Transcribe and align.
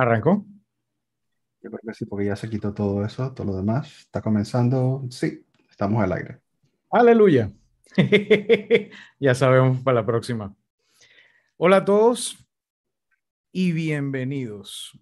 ¿Arrancó? 0.00 0.46
Yo 1.62 1.70
creo 1.70 1.80
que 1.86 1.92
sí, 1.92 2.06
porque 2.06 2.24
ya 2.24 2.34
se 2.34 2.48
quitó 2.48 2.72
todo 2.72 3.04
eso, 3.04 3.34
todo 3.34 3.48
lo 3.48 3.56
demás. 3.56 3.98
Está 3.98 4.22
comenzando. 4.22 5.04
Sí, 5.10 5.44
estamos 5.68 6.02
al 6.02 6.12
aire. 6.14 6.40
Aleluya. 6.90 7.52
ya 9.20 9.34
sabemos 9.34 9.82
para 9.82 9.96
la 9.96 10.06
próxima. 10.06 10.56
Hola 11.58 11.76
a 11.76 11.84
todos 11.84 12.48
y 13.52 13.72
bienvenidos. 13.72 14.98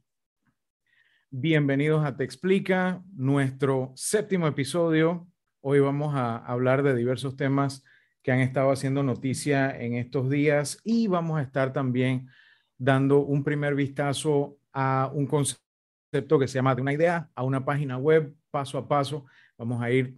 Bienvenidos 1.31 2.05
a 2.05 2.17
Te 2.17 2.25
Explica, 2.25 3.01
nuestro 3.15 3.93
séptimo 3.95 4.49
episodio. 4.49 5.29
Hoy 5.61 5.79
vamos 5.79 6.17
a 6.17 6.39
hablar 6.39 6.83
de 6.83 6.97
diversos 6.97 7.37
temas 7.37 7.85
que 8.21 8.33
han 8.33 8.41
estado 8.41 8.73
haciendo 8.73 9.05
noticia 9.05 9.81
en 9.81 9.95
estos 9.95 10.29
días 10.29 10.81
y 10.83 11.07
vamos 11.07 11.39
a 11.39 11.43
estar 11.43 11.73
también 11.73 12.29
dando 12.77 13.21
un 13.21 13.45
primer 13.45 13.77
vistazo 13.77 14.58
a 14.73 15.11
un 15.13 15.27
concepto 15.27 16.39
que 16.39 16.49
se 16.49 16.55
llama 16.55 16.75
de 16.75 16.83
una 16.83 16.93
idea 16.93 17.31
a 17.35 17.43
una 17.43 17.65
página 17.65 17.99
web 17.99 18.35
paso 18.51 18.79
a 18.79 18.89
paso. 18.89 19.27
Vamos 19.57 19.83
a 19.83 19.91
ir 19.91 20.17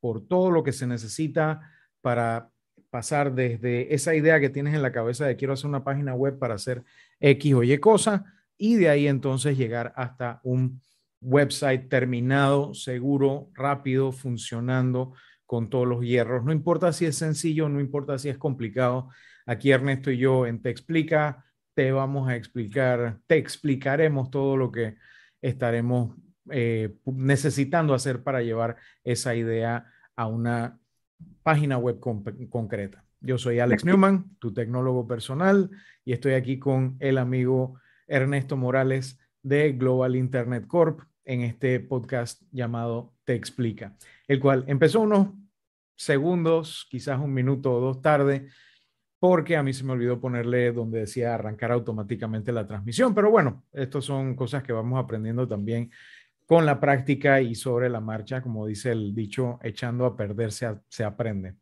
por 0.00 0.26
todo 0.26 0.50
lo 0.50 0.62
que 0.62 0.72
se 0.72 0.86
necesita 0.86 1.60
para 2.00 2.50
pasar 2.90 3.34
desde 3.34 3.94
esa 3.94 4.14
idea 4.14 4.40
que 4.40 4.50
tienes 4.50 4.74
en 4.74 4.82
la 4.82 4.92
cabeza 4.92 5.26
de 5.26 5.36
quiero 5.36 5.54
hacer 5.54 5.68
una 5.68 5.84
página 5.84 6.14
web 6.14 6.38
para 6.38 6.54
hacer 6.54 6.82
X 7.20 7.54
o 7.54 7.62
Y 7.62 7.78
cosa 7.78 8.24
y 8.56 8.76
de 8.76 8.88
ahí 8.88 9.06
entonces 9.06 9.56
llegar 9.56 9.92
hasta 9.96 10.40
un 10.42 10.80
website 11.20 11.88
terminado, 11.88 12.74
seguro, 12.74 13.50
rápido, 13.54 14.12
funcionando 14.12 15.12
con 15.46 15.68
todos 15.68 15.86
los 15.86 16.02
hierros. 16.02 16.44
No 16.44 16.52
importa 16.52 16.92
si 16.92 17.06
es 17.06 17.16
sencillo, 17.16 17.68
no 17.68 17.80
importa 17.80 18.18
si 18.18 18.28
es 18.28 18.38
complicado. 18.38 19.08
Aquí 19.46 19.70
Ernesto 19.70 20.10
y 20.10 20.18
yo 20.18 20.46
en 20.46 20.62
Te 20.62 20.70
Explica 20.70 21.44
te 21.74 21.92
vamos 21.92 22.28
a 22.28 22.36
explicar, 22.36 23.18
te 23.26 23.36
explicaremos 23.36 24.30
todo 24.30 24.56
lo 24.56 24.70
que 24.70 24.96
estaremos 25.40 26.16
eh, 26.50 26.96
necesitando 27.04 27.94
hacer 27.94 28.22
para 28.22 28.42
llevar 28.42 28.76
esa 29.04 29.34
idea 29.34 29.86
a 30.16 30.26
una 30.26 30.78
página 31.42 31.78
web 31.78 32.00
concreta. 32.00 33.04
Yo 33.20 33.38
soy 33.38 33.58
Alex 33.58 33.84
Newman, 33.84 34.36
tu 34.38 34.52
tecnólogo 34.52 35.06
personal, 35.06 35.70
y 36.04 36.12
estoy 36.12 36.32
aquí 36.32 36.58
con 36.58 36.96
el 37.00 37.18
amigo 37.18 37.78
Ernesto 38.06 38.56
Morales 38.56 39.18
de 39.42 39.72
Global 39.72 40.16
Internet 40.16 40.66
Corp 40.66 41.00
en 41.24 41.42
este 41.42 41.80
podcast 41.80 42.42
llamado 42.50 43.14
Te 43.24 43.34
Explica, 43.34 43.94
el 44.26 44.40
cual 44.40 44.64
empezó 44.66 45.00
unos 45.00 45.28
segundos, 45.96 46.86
quizás 46.90 47.20
un 47.20 47.34
minuto 47.34 47.74
o 47.74 47.80
dos 47.80 48.00
tarde, 48.00 48.48
porque 49.20 49.54
a 49.54 49.62
mí 49.62 49.74
se 49.74 49.84
me 49.84 49.92
olvidó 49.92 50.18
ponerle 50.18 50.72
donde 50.72 51.00
decía 51.00 51.34
arrancar 51.34 51.70
automáticamente 51.70 52.52
la 52.52 52.66
transmisión. 52.66 53.14
Pero 53.14 53.30
bueno, 53.30 53.64
estas 53.70 54.02
son 54.02 54.34
cosas 54.34 54.62
que 54.62 54.72
vamos 54.72 54.98
aprendiendo 54.98 55.46
también 55.46 55.90
con 56.46 56.64
la 56.64 56.80
práctica 56.80 57.40
y 57.40 57.54
sobre 57.54 57.90
la 57.90 58.00
marcha, 58.00 58.40
como 58.40 58.66
dice 58.66 58.90
el 58.90 59.14
dicho, 59.14 59.60
echando 59.62 60.06
a 60.06 60.16
perder 60.16 60.50
se, 60.52 61.04
aprende. 61.04 61.54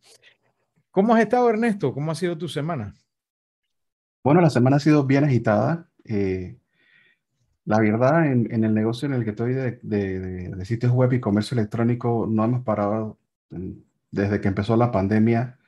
¿Cómo 0.93 1.15
has 1.15 1.21
estado, 1.21 1.51
Ernesto? 1.51 1.93
¿Cómo 1.93 2.13
ha 2.13 2.15
sido 2.15 2.39
tu 2.39 2.49
semana? 2.49 2.95
Bueno, 4.23 4.41
la 4.41 4.51
semana 4.51 4.77
ha 4.77 4.81
sido 4.81 5.05
bien 5.05 5.25
agitada. 5.25 5.91
Eh, 6.05 6.57
la 7.65 7.81
verdad, 7.81 8.25
en, 8.31 8.65
el 8.65 8.73
negocio 8.73 9.07
en 9.07 9.15
el 9.15 9.25
que 9.25 9.31
estoy 9.31 9.53
de, 9.53 10.65
sitios 10.65 10.93
web 10.93 11.13
y 11.13 11.21
comercio 11.21 11.57
electrónico, 11.57 12.27
no 12.31 12.45
hemos 12.45 12.63
parado 12.63 13.19
desde 14.13 14.41
que 14.41 14.49
empezó 14.49 14.77
la 14.77 14.93
pandemia. 14.93 15.59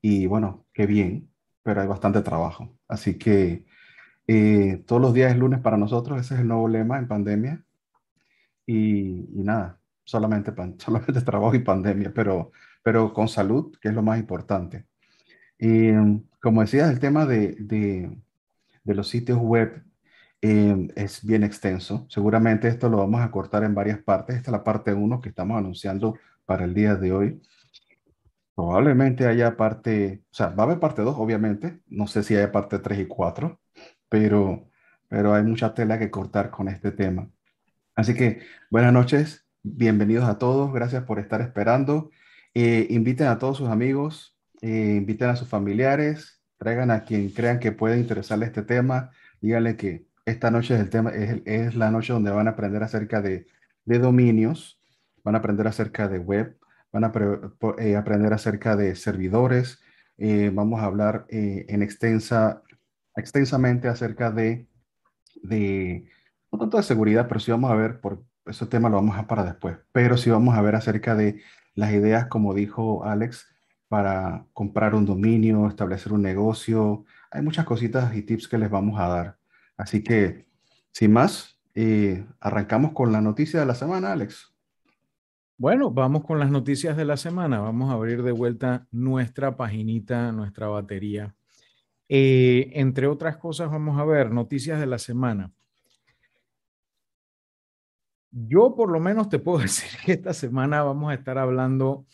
Y 0.00 0.26
bueno, 0.26 0.64
qué 0.72 0.86
bien 0.86 1.28
pero 1.64 1.80
hay 1.80 1.88
bastante 1.88 2.22
trabajo. 2.22 2.78
Así 2.86 3.18
que 3.18 3.66
eh, 4.28 4.84
todos 4.86 5.02
los 5.02 5.14
días 5.14 5.32
es 5.32 5.38
lunes 5.38 5.60
para 5.60 5.76
nosotros, 5.76 6.20
ese 6.20 6.34
es 6.34 6.40
el 6.40 6.48
nuevo 6.48 6.68
lema 6.68 6.98
en 6.98 7.08
pandemia. 7.08 7.64
Y, 8.66 9.26
nada, 9.34 9.80
solamente, 10.04 10.52
solamente 10.78 11.20
trabajo 11.22 11.56
y 11.56 11.60
pandemia, 11.60 12.12
pero, 12.14 12.52
pero 12.82 13.12
con 13.12 13.28
salud, 13.28 13.76
que 13.80 13.88
es 13.88 13.94
lo 13.94 14.02
más 14.02 14.18
importante. 14.20 14.86
Y 15.58 15.92
como 16.40 16.60
decías, 16.60 16.90
el 16.90 17.00
tema 17.00 17.26
de, 17.26 17.56
de, 17.58 18.16
de 18.84 18.94
los 18.94 19.08
sitios 19.08 19.38
web 19.38 19.82
eh, 20.42 20.88
es 20.96 21.24
bien 21.24 21.42
extenso. 21.42 22.06
Seguramente 22.10 22.68
esto 22.68 22.90
lo 22.90 22.98
vamos 22.98 23.22
a 23.22 23.30
cortar 23.30 23.64
en 23.64 23.74
varias 23.74 23.98
partes. 24.02 24.36
Esta 24.36 24.50
es 24.50 24.52
la 24.52 24.62
parte 24.62 24.92
1 24.92 25.20
que 25.22 25.30
estamos 25.30 25.56
anunciando 25.58 26.18
para 26.44 26.64
el 26.66 26.74
día 26.74 26.96
de 26.96 27.12
hoy. 27.12 27.42
Probablemente 28.54 29.26
haya 29.26 29.56
parte, 29.56 30.22
o 30.30 30.34
sea, 30.34 30.48
va 30.48 30.62
a 30.62 30.66
haber 30.66 30.78
parte 30.80 31.02
2, 31.02 31.16
obviamente. 31.18 31.80
No 31.88 32.06
sé 32.06 32.22
si 32.22 32.36
haya 32.36 32.52
parte 32.52 32.78
3 32.78 33.00
y 33.00 33.06
4, 33.06 33.60
pero, 34.08 34.70
pero 35.08 35.34
hay 35.34 35.42
mucha 35.42 35.74
tela 35.74 35.98
que 35.98 36.10
cortar 36.10 36.50
con 36.50 36.68
este 36.68 36.92
tema. 36.92 37.30
Así 37.96 38.14
que 38.14 38.42
buenas 38.70 38.92
noches, 38.92 39.46
bienvenidos 39.62 40.28
a 40.28 40.38
todos, 40.38 40.72
gracias 40.72 41.04
por 41.04 41.18
estar 41.18 41.40
esperando. 41.40 42.10
Eh, 42.54 42.86
inviten 42.90 43.26
a 43.26 43.38
todos 43.38 43.58
sus 43.58 43.68
amigos, 43.68 44.36
eh, 44.62 44.94
inviten 44.98 45.30
a 45.30 45.36
sus 45.36 45.48
familiares, 45.48 46.40
traigan 46.58 46.90
a 46.92 47.04
quien 47.04 47.30
crean 47.30 47.58
que 47.58 47.72
puede 47.72 47.98
interesarle 47.98 48.46
este 48.46 48.62
tema, 48.62 49.10
díganle 49.40 49.76
que 49.76 50.06
esta 50.26 50.50
noche 50.50 50.74
es, 50.74 50.80
el 50.80 50.90
tema, 50.90 51.10
es, 51.10 51.74
la 51.74 51.90
noche 51.90 52.12
donde 52.12 52.30
van 52.30 52.46
a 52.46 52.52
aprender 52.52 52.82
acerca 52.84 53.20
de 53.20 53.46
dominios, 53.84 54.80
van 55.24 55.34
a 55.34 55.38
aprender 55.38 55.66
acerca 55.66 56.08
de 56.08 56.18
web, 56.18 56.56
van 56.94 57.04
a 57.04 57.12
eh, 57.78 57.96
aprender 57.96 58.32
acerca 58.32 58.76
de 58.76 58.94
servidores, 58.94 59.80
eh, 60.16 60.52
vamos 60.54 60.80
a 60.80 60.84
hablar 60.84 61.26
eh, 61.28 61.66
en 61.68 61.82
extensa, 61.82 62.62
extensamente 63.16 63.88
acerca 63.88 64.30
de, 64.30 64.68
de, 65.42 66.08
no 66.52 66.58
tanto 66.60 66.76
de 66.76 66.84
seguridad, 66.84 67.26
pero 67.26 67.40
sí 67.40 67.50
vamos 67.50 67.72
a 67.72 67.74
ver, 67.74 68.00
por 68.00 68.22
ese 68.46 68.66
tema 68.66 68.88
lo 68.88 68.94
vamos 68.96 69.18
a 69.18 69.26
para 69.26 69.42
después, 69.42 69.76
pero 69.90 70.16
sí 70.16 70.30
vamos 70.30 70.56
a 70.56 70.62
ver 70.62 70.76
acerca 70.76 71.16
de 71.16 71.42
las 71.74 71.92
ideas, 71.92 72.26
como 72.26 72.54
dijo 72.54 73.04
Alex, 73.04 73.44
para 73.88 74.46
comprar 74.52 74.94
un 74.94 75.04
dominio, 75.04 75.66
establecer 75.66 76.12
un 76.12 76.22
negocio. 76.22 77.04
Hay 77.32 77.42
muchas 77.42 77.64
cositas 77.64 78.14
y 78.14 78.22
tips 78.22 78.46
que 78.46 78.58
les 78.58 78.70
vamos 78.70 79.00
a 79.00 79.08
dar. 79.08 79.38
Así 79.76 80.04
que, 80.04 80.46
sin 80.92 81.12
más, 81.12 81.60
arrancamos 82.38 82.92
con 82.92 83.10
la 83.10 83.20
noticia 83.20 83.58
de 83.58 83.66
la 83.66 83.74
semana, 83.74 84.12
Alex. 84.12 84.53
Bueno, 85.56 85.90
vamos 85.92 86.24
con 86.24 86.40
las 86.40 86.50
noticias 86.50 86.96
de 86.96 87.04
la 87.04 87.16
semana. 87.16 87.60
Vamos 87.60 87.88
a 87.90 87.94
abrir 87.94 88.24
de 88.24 88.32
vuelta 88.32 88.88
nuestra 88.90 89.56
paginita, 89.56 90.32
nuestra 90.32 90.66
batería. 90.66 91.32
Eh, 92.08 92.72
entre 92.74 93.06
otras 93.06 93.36
cosas, 93.36 93.70
vamos 93.70 93.98
a 94.00 94.04
ver 94.04 94.32
noticias 94.32 94.80
de 94.80 94.86
la 94.86 94.98
semana. 94.98 95.52
Yo 98.32 98.74
por 98.74 98.90
lo 98.90 98.98
menos 98.98 99.28
te 99.28 99.38
puedo 99.38 99.58
decir 99.62 99.90
que 100.04 100.12
esta 100.12 100.34
semana 100.34 100.82
vamos 100.82 101.12
a 101.12 101.14
estar 101.14 101.38
hablando 101.38 102.04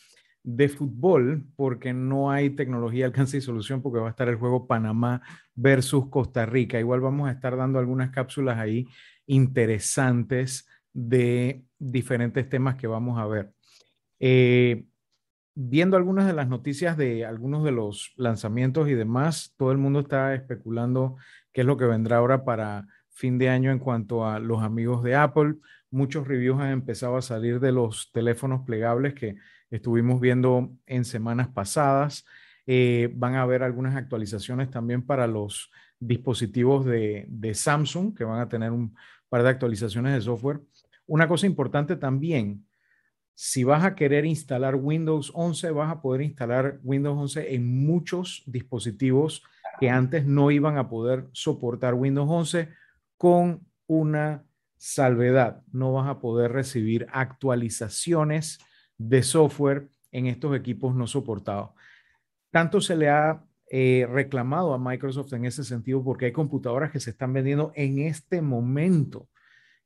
de 0.43 0.69
fútbol 0.69 1.47
porque 1.57 1.95
no 1.95 2.31
hay 2.31 2.51
tecnología, 2.51 3.07
alcance 3.07 3.39
y 3.39 3.41
solución 3.41 3.81
porque 3.81 4.01
va 4.01 4.09
a 4.09 4.11
estar 4.11 4.29
el 4.29 4.37
juego 4.37 4.67
Panamá 4.67 5.23
versus 5.55 6.11
Costa 6.11 6.45
Rica. 6.45 6.79
Igual 6.79 7.01
vamos 7.01 7.29
a 7.29 7.33
estar 7.33 7.57
dando 7.57 7.79
algunas 7.79 8.11
cápsulas 8.11 8.59
ahí 8.59 8.87
interesantes 9.27 10.69
de 10.93 11.65
diferentes 11.81 12.49
temas 12.49 12.77
que 12.77 12.87
vamos 12.87 13.19
a 13.19 13.27
ver. 13.27 13.53
Eh, 14.21 14.85
viendo 15.55 15.97
algunas 15.97 16.27
de 16.27 16.35
las 16.35 16.49
noticias 16.49 16.97
de 16.97 17.25
algunos 17.27 17.65
de 17.65 17.73
los 17.73 18.13
lanzamientos 18.17 18.89
y 18.89 18.95
demás, 18.95 19.55
todo 19.57 19.73
el 19.73 19.79
mundo 19.79 20.01
está 20.01 20.35
especulando 20.35 21.17
qué 21.53 21.63
es 21.63 21.67
lo 21.67 21.77
que 21.77 21.87
vendrá 21.87 22.19
ahora 22.19 22.45
para 22.45 22.87
fin 23.09 23.39
de 23.39 23.49
año 23.49 23.71
en 23.71 23.79
cuanto 23.79 24.27
a 24.27 24.39
los 24.39 24.63
amigos 24.63 25.03
de 25.03 25.17
Apple. 25.17 25.57
Muchos 25.91 26.29
reviews 26.29 26.61
han 26.61 26.71
empezado 26.71 27.17
a 27.17 27.23
salir 27.23 27.61
de 27.61 27.73
los 27.73 28.13
teléfonos 28.13 28.63
plegables 28.65 29.15
que 29.15 29.37
estuvimos 29.71 30.21
viendo 30.21 30.71
en 30.87 31.05
semanas 31.05 31.49
pasadas. 31.49 32.25
Eh, 32.67 33.11
van 33.15 33.35
a 33.35 33.43
haber 33.43 33.63
algunas 33.63 33.97
actualizaciones 33.97 34.71
también 34.71 35.03
para 35.05 35.27
los 35.27 35.71
dispositivos 35.99 36.87
de, 36.87 37.27
de 37.29 37.55
Samsung, 37.55 38.17
que 38.17 38.25
van 38.25 38.41
a 38.41 38.49
tener 38.49 38.71
un 38.71 38.95
par 39.29 39.43
de 39.43 39.49
actualizaciones 39.49 40.15
de 40.15 40.21
software. 40.21 40.61
Una 41.11 41.27
cosa 41.27 41.45
importante 41.47 41.97
también, 41.97 42.69
si 43.35 43.65
vas 43.65 43.83
a 43.83 43.97
querer 43.97 44.25
instalar 44.25 44.77
Windows 44.77 45.33
11, 45.35 45.73
vas 45.73 45.91
a 45.91 46.01
poder 46.01 46.23
instalar 46.23 46.79
Windows 46.85 47.19
11 47.19 47.53
en 47.57 47.85
muchos 47.85 48.45
dispositivos 48.47 49.43
que 49.81 49.91
antes 49.91 50.25
no 50.25 50.53
iban 50.53 50.79
a 50.79 50.89
poder 50.89 51.27
soportar 51.33 51.95
Windows 51.95 52.31
11 52.31 52.69
con 53.17 53.67
una 53.89 54.45
salvedad. 54.77 55.65
No 55.73 55.95
vas 55.95 56.09
a 56.09 56.21
poder 56.21 56.53
recibir 56.53 57.09
actualizaciones 57.11 58.61
de 58.97 59.25
software 59.25 59.91
en 60.13 60.29
estos 60.29 60.57
equipos 60.57 60.95
no 60.95 61.09
soportados. 61.09 61.71
Tanto 62.53 62.81
se 62.81 62.95
le 62.95 63.09
ha 63.09 63.45
eh, 63.69 64.07
reclamado 64.09 64.75
a 64.75 64.79
Microsoft 64.79 65.33
en 65.33 65.45
ese 65.45 65.65
sentido 65.65 66.05
porque 66.05 66.27
hay 66.27 66.33
computadoras 66.33 66.93
que 66.93 67.01
se 67.01 67.11
están 67.11 67.33
vendiendo 67.33 67.73
en 67.75 67.99
este 67.99 68.41
momento 68.41 69.29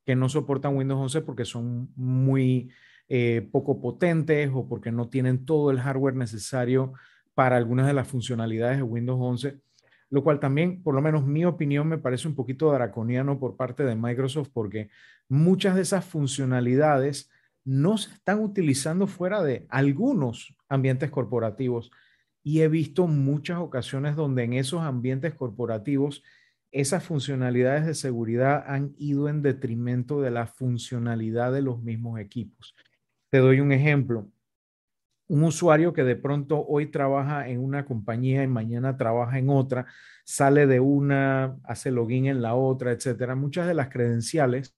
que 0.05 0.15
no 0.15 0.29
soportan 0.29 0.75
Windows 0.75 1.01
11 1.01 1.21
porque 1.21 1.45
son 1.45 1.89
muy 1.95 2.69
eh, 3.09 3.47
poco 3.51 3.81
potentes 3.81 4.49
o 4.53 4.67
porque 4.67 4.91
no 4.91 5.09
tienen 5.09 5.45
todo 5.45 5.71
el 5.71 5.79
hardware 5.79 6.15
necesario 6.15 6.93
para 7.33 7.57
algunas 7.57 7.87
de 7.87 7.93
las 7.93 8.07
funcionalidades 8.07 8.77
de 8.77 8.83
Windows 8.83 9.19
11, 9.21 9.59
lo 10.09 10.23
cual 10.23 10.39
también, 10.39 10.81
por 10.81 10.95
lo 10.95 11.01
menos 11.01 11.25
mi 11.25 11.45
opinión, 11.45 11.87
me 11.87 11.97
parece 11.97 12.27
un 12.27 12.35
poquito 12.35 12.71
draconiano 12.71 13.39
por 13.39 13.57
parte 13.57 13.83
de 13.83 13.95
Microsoft 13.95 14.49
porque 14.53 14.89
muchas 15.27 15.75
de 15.75 15.81
esas 15.81 16.05
funcionalidades 16.05 17.29
no 17.63 17.97
se 17.97 18.13
están 18.13 18.39
utilizando 18.39 19.07
fuera 19.07 19.43
de 19.43 19.65
algunos 19.69 20.55
ambientes 20.69 21.09
corporativos. 21.09 21.91
Y 22.43 22.61
he 22.61 22.67
visto 22.67 23.07
muchas 23.07 23.57
ocasiones 23.57 24.15
donde 24.15 24.43
en 24.43 24.53
esos 24.53 24.81
ambientes 24.81 25.33
corporativos 25.33 26.23
esas 26.75 27.05
funcionalidades 27.05 27.85
de 27.85 27.95
seguridad 27.95 28.65
han 28.67 28.93
ido 28.97 29.29
en 29.29 29.41
detrimento 29.41 30.21
de 30.21 30.29
la 30.29 30.45
funcionalidad 30.45 31.53
de 31.53 31.61
los 31.61 31.81
mismos 31.81 32.19
equipos. 32.19 32.75
Te 33.29 33.37
doy 33.37 33.61
un 33.61 33.71
ejemplo. 33.71 34.29
Un 35.27 35.43
usuario 35.43 35.93
que 35.93 36.03
de 36.03 36.17
pronto 36.17 36.65
hoy 36.67 36.87
trabaja 36.87 37.47
en 37.47 37.63
una 37.63 37.85
compañía 37.85 38.43
y 38.43 38.47
mañana 38.47 38.97
trabaja 38.97 39.39
en 39.39 39.49
otra, 39.49 39.85
sale 40.25 40.67
de 40.67 40.81
una, 40.81 41.57
hace 41.63 41.91
login 41.91 42.25
en 42.25 42.41
la 42.41 42.55
otra, 42.55 42.91
etcétera. 42.91 43.35
Muchas 43.35 43.67
de 43.67 43.73
las 43.73 43.87
credenciales 43.87 44.75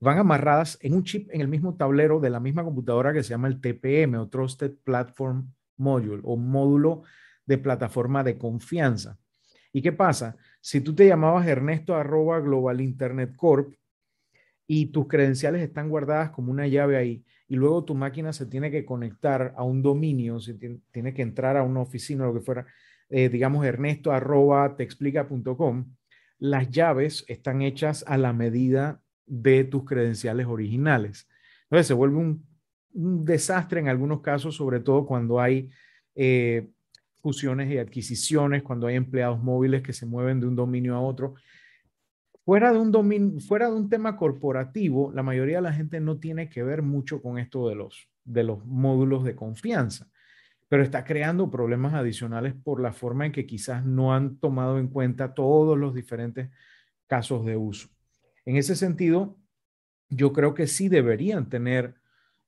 van 0.00 0.18
amarradas 0.18 0.76
en 0.82 0.92
un 0.92 1.04
chip 1.04 1.30
en 1.32 1.40
el 1.40 1.48
mismo 1.48 1.76
tablero 1.76 2.20
de 2.20 2.28
la 2.28 2.40
misma 2.40 2.62
computadora 2.62 3.14
que 3.14 3.22
se 3.22 3.30
llama 3.30 3.48
el 3.48 3.58
TPM 3.58 4.16
o 4.16 4.28
Trusted 4.28 4.74
Platform 4.84 5.50
Module 5.78 6.20
o 6.24 6.36
módulo 6.36 7.04
de 7.46 7.56
plataforma 7.56 8.22
de 8.22 8.36
confianza. 8.36 9.18
¿Y 9.72 9.80
qué 9.82 9.92
pasa? 9.92 10.36
Si 10.64 10.80
tú 10.80 10.94
te 10.94 11.06
llamabas 11.06 11.46
Ernesto 11.46 11.94
arroba 11.94 12.40
Global 12.40 12.80
Internet 12.80 13.36
Corp 13.36 13.74
y 14.66 14.86
tus 14.86 15.08
credenciales 15.08 15.60
están 15.60 15.90
guardadas 15.90 16.30
como 16.30 16.50
una 16.50 16.66
llave 16.66 16.96
ahí 16.96 17.22
y 17.46 17.56
luego 17.56 17.84
tu 17.84 17.94
máquina 17.94 18.32
se 18.32 18.46
tiene 18.46 18.70
que 18.70 18.86
conectar 18.86 19.52
a 19.58 19.62
un 19.62 19.82
dominio, 19.82 20.40
se 20.40 20.54
tiene, 20.54 21.12
que 21.12 21.20
entrar 21.20 21.58
a 21.58 21.62
una 21.64 21.80
oficina 21.82 22.24
o 22.24 22.28
lo 22.28 22.40
que 22.40 22.46
fuera, 22.46 22.66
eh, 23.10 23.28
digamos 23.28 23.66
Ernesto 23.66 24.10
arroba 24.10 24.74
texplica.com, 24.74 25.94
las 26.38 26.70
llaves 26.70 27.26
están 27.28 27.60
hechas 27.60 28.02
a 28.08 28.16
la 28.16 28.32
medida 28.32 29.02
de 29.26 29.64
tus 29.64 29.84
credenciales 29.84 30.46
originales. 30.46 31.28
Entonces 31.64 31.88
se 31.88 31.94
vuelve 31.94 32.16
un, 32.16 32.46
desastre 32.94 33.80
en 33.80 33.88
algunos 33.88 34.22
casos, 34.22 34.56
sobre 34.56 34.80
todo 34.80 35.04
cuando 35.04 35.42
hay 35.42 35.68
eh, 36.14 36.70
fusiones 37.24 37.72
y 37.72 37.78
adquisiciones, 37.78 38.62
cuando 38.62 38.86
hay 38.86 38.96
empleados 38.96 39.42
móviles 39.42 39.80
que 39.80 39.94
se 39.94 40.04
mueven 40.04 40.40
de 40.40 40.46
un 40.46 40.54
dominio 40.54 40.94
a 40.94 41.00
otro. 41.00 41.36
Fuera 42.44 42.70
de 42.70 42.78
un 42.78 42.92
dominio, 42.92 43.40
fuera 43.40 43.70
de 43.70 43.76
un 43.76 43.88
tema 43.88 44.18
corporativo, 44.18 45.10
la 45.10 45.22
mayoría 45.22 45.56
de 45.56 45.62
la 45.62 45.72
gente 45.72 46.00
no 46.00 46.18
tiene 46.18 46.50
que 46.50 46.62
ver 46.62 46.82
mucho 46.82 47.22
con 47.22 47.38
esto 47.38 47.66
de 47.66 47.76
los, 47.76 48.10
de 48.24 48.44
los 48.44 48.66
módulos 48.66 49.24
de 49.24 49.34
confianza, 49.34 50.06
pero 50.68 50.82
está 50.82 51.02
creando 51.02 51.50
problemas 51.50 51.94
adicionales 51.94 52.52
por 52.62 52.78
la 52.78 52.92
forma 52.92 53.24
en 53.24 53.32
que 53.32 53.46
quizás 53.46 53.86
no 53.86 54.12
han 54.14 54.36
tomado 54.36 54.78
en 54.78 54.88
cuenta 54.88 55.32
todos 55.32 55.78
los 55.78 55.94
diferentes 55.94 56.50
casos 57.06 57.46
de 57.46 57.56
uso. 57.56 57.88
En 58.44 58.56
ese 58.56 58.76
sentido, 58.76 59.38
yo 60.10 60.34
creo 60.34 60.52
que 60.52 60.66
sí 60.66 60.90
deberían 60.90 61.48
tener 61.48 61.94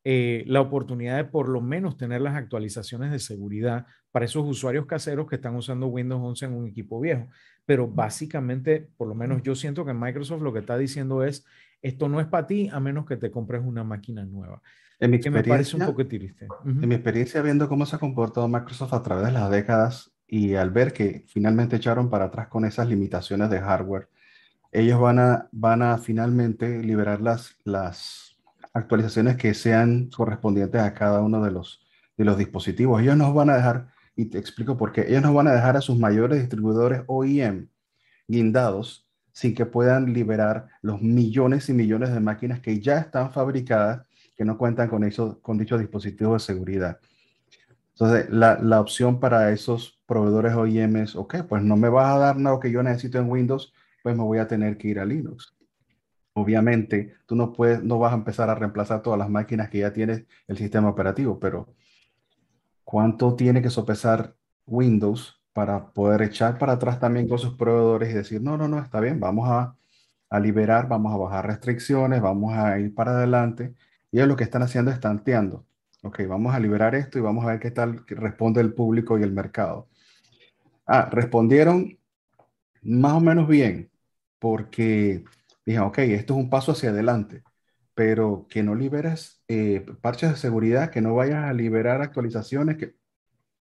eh, 0.09 0.45
la 0.47 0.61
oportunidad 0.61 1.17
de 1.17 1.25
por 1.25 1.49
lo 1.49 1.61
menos 1.61 1.97
tener 1.97 2.21
las 2.21 2.37
actualizaciones 2.37 3.11
de 3.11 3.19
seguridad 3.19 3.87
para 4.13 4.25
esos 4.25 4.47
usuarios 4.47 4.87
caseros 4.87 5.27
que 5.27 5.35
están 5.35 5.57
usando 5.57 5.89
Windows 5.89 6.23
11 6.23 6.45
en 6.45 6.53
un 6.53 6.69
equipo 6.69 7.01
viejo. 7.01 7.27
Pero 7.65 7.89
básicamente, 7.89 8.89
por 8.97 9.09
lo 9.09 9.17
menos 9.17 9.43
yo 9.43 9.57
siento 9.57 9.85
que 9.85 9.93
Microsoft 9.93 10.43
lo 10.43 10.53
que 10.53 10.61
está 10.61 10.79
diciendo 10.79 11.25
es, 11.25 11.45
esto 11.83 12.09
no 12.09 12.21
es 12.21 12.29
para 12.29 12.47
ti 12.47 12.71
a 12.73 12.79
menos 12.79 13.05
que 13.05 13.17
te 13.17 13.33
compres 13.33 13.63
una 13.65 13.83
máquina 13.83 14.25
nueva. 14.25 14.63
En 15.01 15.11
mi 15.11 15.17
experiencia, 15.17 15.53
me 15.53 15.57
parece 15.57 15.77
un 15.77 15.87
poco 15.87 16.07
triste. 16.07 16.47
En 16.65 16.89
mi 16.89 16.95
experiencia 16.95 17.43
viendo 17.43 17.69
cómo 17.69 17.85
se 17.85 17.97
ha 17.97 17.99
comportado 17.99 18.47
Microsoft 18.47 18.95
a 18.95 19.03
través 19.03 19.27
de 19.27 19.33
las 19.33 19.51
décadas 19.51 20.13
y 20.29 20.55
al 20.55 20.71
ver 20.71 20.93
que 20.93 21.25
finalmente 21.27 21.75
echaron 21.75 22.11
para 22.11 22.27
atrás 22.27 22.47
con 22.47 22.65
esas 22.65 22.87
limitaciones 22.89 23.51
de 23.51 23.59
hardware 23.59 24.09
ellos 24.73 25.01
van 25.01 25.19
a, 25.19 25.49
van 25.53 25.83
a 25.83 25.99
finalmente 25.99 26.83
liberar 26.83 27.21
las, 27.21 27.57
las 27.65 28.26
actualizaciones 28.77 29.37
que 29.37 29.55
sean 29.55 30.11
correspondientes 30.11 30.81
a 30.81 30.93
cada 30.93 31.23
uno 31.23 31.43
de 31.43 31.51
los, 31.51 31.81
de 32.17 32.25
los 32.25 32.37
dispositivos. 32.37 33.01
Ellos 33.01 33.17
nos 33.17 33.35
van 33.35 33.51
a 33.51 33.57
dejar, 33.57 33.89
y 34.15 34.27
te 34.27 34.39
explico 34.39 34.77
por 34.77 34.93
qué, 34.93 35.07
ellos 35.09 35.23
nos 35.23 35.35
van 35.35 35.49
a 35.49 35.53
dejar 35.53 35.77
a 35.77 35.81
sus 35.81 35.99
mayores 35.99 36.41
distribuidores 36.41 37.03
OEM 37.07 37.69
guindados 38.29 39.09
sin 39.33 39.55
que 39.55 39.67
puedan 39.67 40.13
liberar 40.13 40.69
los 40.83 41.01
millones 41.01 41.69
y 41.69 41.73
millones 41.73 42.13
de 42.13 42.21
máquinas 42.21 42.61
que 42.61 42.81
ya 42.81 42.99
están 42.99 43.33
fabricadas 43.33 44.07
que 44.37 44.45
no 44.45 44.59
cuentan 44.59 44.89
con, 44.89 45.05
eso, 45.05 45.41
con 45.41 45.57
dichos 45.57 45.81
dispositivos 45.81 46.43
de 46.43 46.55
seguridad. 46.55 46.99
Entonces, 47.93 48.29
la, 48.29 48.59
la, 48.61 48.81
opción 48.81 49.21
para 49.21 49.51
esos 49.53 49.99
proveedores 50.05 50.55
OEM 50.55 50.97
es, 50.97 51.17
ok, 51.17 51.45
pues 51.49 51.63
no 51.63 51.77
me 51.77 51.89
vas 51.89 52.15
a 52.15 52.19
dar 52.19 52.37
nada 52.37 52.61
que 52.61 52.71
yo 52.71 52.83
necesito 52.83 53.19
en 53.19 53.31
Windows, 53.31 53.73
pues 54.03 54.15
me 54.15 54.23
voy 54.23 54.39
a 54.39 54.47
tener 54.47 54.77
que 54.77 54.89
ir 54.89 55.01
a 55.01 55.07
Linux. 55.07 55.56
Obviamente, 56.39 57.15
tú 57.25 57.35
no, 57.35 57.51
puedes, 57.51 57.83
no 57.83 57.99
vas 57.99 58.13
a 58.13 58.17
empezar 58.17 58.51
a 58.51 58.55
reemplazar 58.55 59.01
todas 59.03 59.19
las 59.19 59.31
máquinas 59.31 59.71
que 59.71 59.79
ya 59.79 59.93
tienes 59.95 60.27
el 60.47 60.59
sistema 60.59 60.91
operativo, 60.91 61.41
pero 61.41 61.75
¿cuánto 62.85 63.35
tiene 63.35 63.63
que 63.63 63.71
sopesar 63.71 64.37
Windows 64.67 65.41
para 65.55 65.93
poder 65.95 66.21
echar 66.21 66.59
para 66.59 66.75
atrás 66.75 67.01
también 67.01 67.27
con 67.27 67.39
sus 67.39 67.55
proveedores 67.55 68.11
y 68.11 68.13
decir, 68.13 68.43
no, 68.43 68.59
no, 68.59 68.69
no, 68.69 68.79
está 68.79 69.01
bien, 69.01 69.19
vamos 69.19 69.49
a, 69.49 69.77
a 70.29 70.41
liberar, 70.41 70.89
vamos 70.89 71.15
a 71.15 71.17
bajar 71.17 71.47
restricciones, 71.47 72.21
vamos 72.21 72.53
a 72.53 72.79
ir 72.81 72.95
para 72.95 73.13
adelante. 73.13 73.75
Y 74.11 74.19
ellos 74.19 74.29
lo 74.29 74.37
que 74.37 74.45
están 74.45 74.63
haciendo 74.63 74.91
es 74.91 75.01
tanteando. 75.01 75.65
Ok, 76.03 76.21
vamos 76.29 76.55
a 76.55 76.61
liberar 76.61 76.95
esto 76.95 77.19
y 77.19 77.23
vamos 77.23 77.47
a 77.47 77.49
ver 77.49 77.61
qué 77.61 77.71
tal 77.71 78.05
responde 78.09 78.61
el 78.61 78.75
público 78.75 79.19
y 79.19 79.23
el 79.23 79.33
mercado. 79.33 79.89
Ah, 80.87 81.09
respondieron 81.11 81.99
más 82.83 83.15
o 83.15 83.21
menos 83.21 83.49
bien 83.49 83.91
porque 84.39 85.25
dije, 85.67 85.81
ok, 85.81 85.99
esto 85.99 86.35
es 86.35 86.41
un 86.41 86.51
paso 86.51 86.73
hacia 86.73 86.91
adelante, 86.91 87.43
pero 87.95 88.47
que 88.49 88.63
no 88.63 88.75
liberes 88.75 89.43
eh, 89.49 89.85
parches 90.01 90.31
de 90.31 90.37
seguridad, 90.37 90.91
que 90.91 91.01
no 91.01 91.15
vayas 91.15 91.45
a 91.45 91.53
liberar 91.53 92.01
actualizaciones, 92.03 92.77
que 92.77 92.95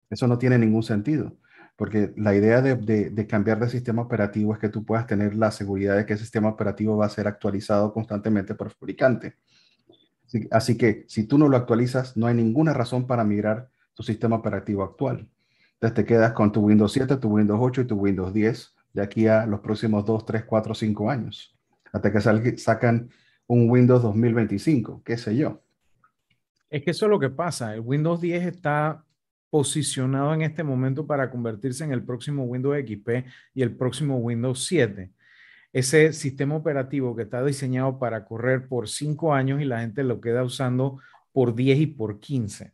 eso 0.08 0.26
no 0.26 0.38
tiene 0.38 0.58
ningún 0.58 0.82
sentido, 0.82 1.36
porque 1.76 2.12
la 2.16 2.34
idea 2.34 2.62
de, 2.62 2.76
de, 3.10 3.26
cambiar 3.26 3.60
de 3.60 3.68
sistema 3.68 4.02
operativo 4.02 4.52
es 4.52 4.58
que 4.58 4.68
tú 4.68 4.84
puedas 4.84 5.06
tener 5.06 5.34
la 5.36 5.50
seguridad 5.50 5.96
de 5.96 6.06
que 6.06 6.14
el 6.14 6.18
sistema 6.18 6.48
operativo 6.48 6.96
va 6.96 7.06
a 7.06 7.10
ser 7.10 7.28
actualizado 7.28 7.92
constantemente 7.92 8.54
por 8.54 8.68
el 8.68 8.72
fabricante. 8.72 9.36
Así, 10.26 10.48
así 10.50 10.78
que 10.78 11.04
si 11.08 11.24
tú 11.26 11.38
no 11.38 11.48
lo 11.48 11.56
actualizas, 11.56 12.16
no 12.16 12.26
hay 12.26 12.34
ninguna 12.34 12.72
razón 12.72 13.06
para 13.06 13.24
migrar 13.24 13.70
tu 13.94 14.02
sistema 14.02 14.36
operativo 14.36 14.82
actual. 14.82 15.28
Entonces 15.74 15.94
te 15.94 16.04
quedas 16.04 16.32
con 16.32 16.52
tu 16.52 16.60
Windows 16.60 16.92
7, 16.92 17.16
tu 17.16 17.28
Windows 17.28 17.60
8 17.62 17.80
y 17.82 17.86
tu 17.86 17.96
Windows 17.96 18.32
10 18.34 18.74
de 18.92 19.02
aquí 19.02 19.26
a 19.26 19.46
los 19.46 19.60
próximos 19.60 20.04
2, 20.04 20.26
3, 20.26 20.44
4, 20.44 20.74
5 20.74 21.10
años, 21.10 21.56
hasta 21.92 22.12
que 22.12 22.56
sacan 22.58 23.10
un 23.46 23.68
Windows 23.68 24.02
2025, 24.02 25.02
qué 25.04 25.16
sé 25.16 25.36
yo. 25.36 25.62
Es 26.68 26.82
que 26.82 26.92
eso 26.92 27.06
es 27.06 27.10
lo 27.10 27.18
que 27.18 27.30
pasa. 27.30 27.74
El 27.74 27.80
Windows 27.80 28.20
10 28.20 28.46
está 28.46 29.04
posicionado 29.50 30.32
en 30.32 30.42
este 30.42 30.62
momento 30.62 31.06
para 31.06 31.30
convertirse 31.30 31.82
en 31.82 31.92
el 31.92 32.04
próximo 32.04 32.44
Windows 32.44 32.78
XP 32.78 33.26
y 33.54 33.62
el 33.62 33.74
próximo 33.74 34.18
Windows 34.18 34.64
7. 34.66 35.10
Ese 35.72 36.12
sistema 36.12 36.56
operativo 36.56 37.16
que 37.16 37.22
está 37.22 37.44
diseñado 37.44 37.98
para 37.98 38.24
correr 38.24 38.68
por 38.68 38.88
5 38.88 39.34
años 39.34 39.60
y 39.60 39.64
la 39.64 39.80
gente 39.80 40.04
lo 40.04 40.20
queda 40.20 40.44
usando 40.44 41.00
por 41.32 41.54
10 41.54 41.78
y 41.80 41.86
por 41.88 42.20
15. 42.20 42.72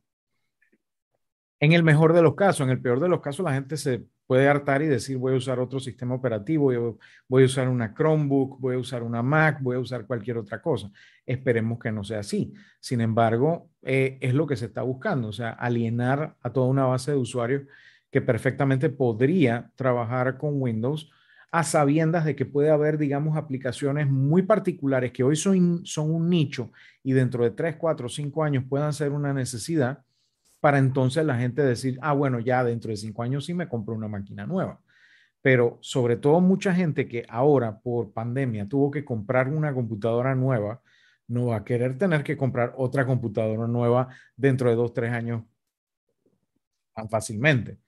En 1.61 1.73
el 1.73 1.83
mejor 1.83 2.13
de 2.13 2.23
los 2.23 2.35
casos, 2.35 2.67
en 2.67 2.71
el 2.71 2.83
peor 2.83 3.01
de 3.01 3.09
los 3.09 3.21
casos, 3.23 3.45
la 3.45 3.55
gente 3.55 3.79
se 3.79 4.05
puede 4.27 4.49
hartar 4.49 4.83
y 4.83 4.87
decir 4.87 5.17
voy 5.19 5.35
a 5.35 5.37
usar 5.37 5.61
otro 5.61 5.81
sistema 5.81 6.15
operativo, 6.15 6.99
voy 7.29 7.43
a 7.43 7.47
usar 7.47 7.69
una 7.69 7.95
Chromebook, 7.95 8.61
voy 8.61 8.75
a 8.75 8.79
usar 8.79 9.03
una 9.03 9.23
Mac, 9.23 9.59
voy 9.61 9.77
a 9.77 9.81
usar 9.81 10.07
cualquier 10.07 10.39
otra 10.39 10.61
cosa. 10.61 10.91
Esperemos 11.25 11.79
que 11.79 11.93
no 11.93 12.05
sea 12.05 12.21
así. 12.21 12.53
Sin 12.81 13.01
embargo, 13.01 13.71
eh, 13.83 14.19
es 14.21 14.35
lo 14.35 14.47
que 14.47 14.57
se 14.57 14.67
está 14.67 14.83
buscando, 14.83 15.29
o 15.29 15.33
sea, 15.33 15.51
alienar 15.51 16.37
a 16.43 16.53
toda 16.53 16.67
una 16.67 16.85
base 16.87 17.13
de 17.13 17.17
usuarios 17.19 17.63
que 18.11 18.21
perfectamente 18.21 18.89
podría 18.89 19.71
trabajar 19.77 20.39
con 20.39 20.61
Windows 20.61 21.11
a 21.53 21.63
sabiendas 21.63 22.25
de 22.25 22.35
que 22.37 22.45
puede 22.45 22.71
haber, 22.71 22.99
digamos, 22.99 23.37
aplicaciones 23.37 24.09
muy 24.09 24.43
particulares 24.43 25.13
que 25.13 25.23
hoy 25.23 25.37
son, 25.37 25.87
son 25.87 26.11
un 26.11 26.29
nicho 26.29 26.73
y 27.03 27.13
dentro 27.13 27.45
de 27.45 27.51
3, 27.51 27.77
4, 27.77 28.09
5 28.09 28.45
años 28.45 28.65
puedan 28.69 28.93
ser 28.93 29.13
una 29.13 29.33
necesidad 29.33 30.03
para 30.67 30.79
entonces 30.79 31.25
la 31.25 31.39
gente 31.39 31.63
decir, 31.63 31.97
ah, 32.03 32.13
bueno, 32.13 32.41
ya 32.41 32.65
dentro 32.65 32.91
de 32.91 32.97
cinco 32.97 33.23
años 33.23 33.45
sí 33.45 33.55
me 33.55 33.69
compro 33.69 33.95
una 33.95 34.09
máquina 34.09 34.49
nueva. 34.49 34.81
Pero 35.41 35.79
sobre 35.81 36.17
todo 36.17 36.41
mucha 36.41 36.75
gente 36.75 37.07
que 37.07 37.25
ahora 37.29 37.79
por 37.79 38.13
pandemia 38.13 38.67
tuvo 38.67 38.91
que 38.91 39.05
comprar 39.05 39.47
una 39.49 39.73
computadora 39.73 40.35
nueva, 40.35 40.83
no 41.29 41.47
va 41.47 41.59
a 41.59 41.65
querer 41.65 41.97
tener 41.97 42.25
que 42.25 42.37
comprar 42.37 42.75
otra 42.77 43.07
computadora 43.07 43.69
nueva 43.69 44.09
dentro 44.35 44.69
de 44.69 44.75
dos, 44.75 44.93
tres 44.93 45.13
años 45.13 45.45
tan 46.93 47.09
fácilmente. 47.09 47.79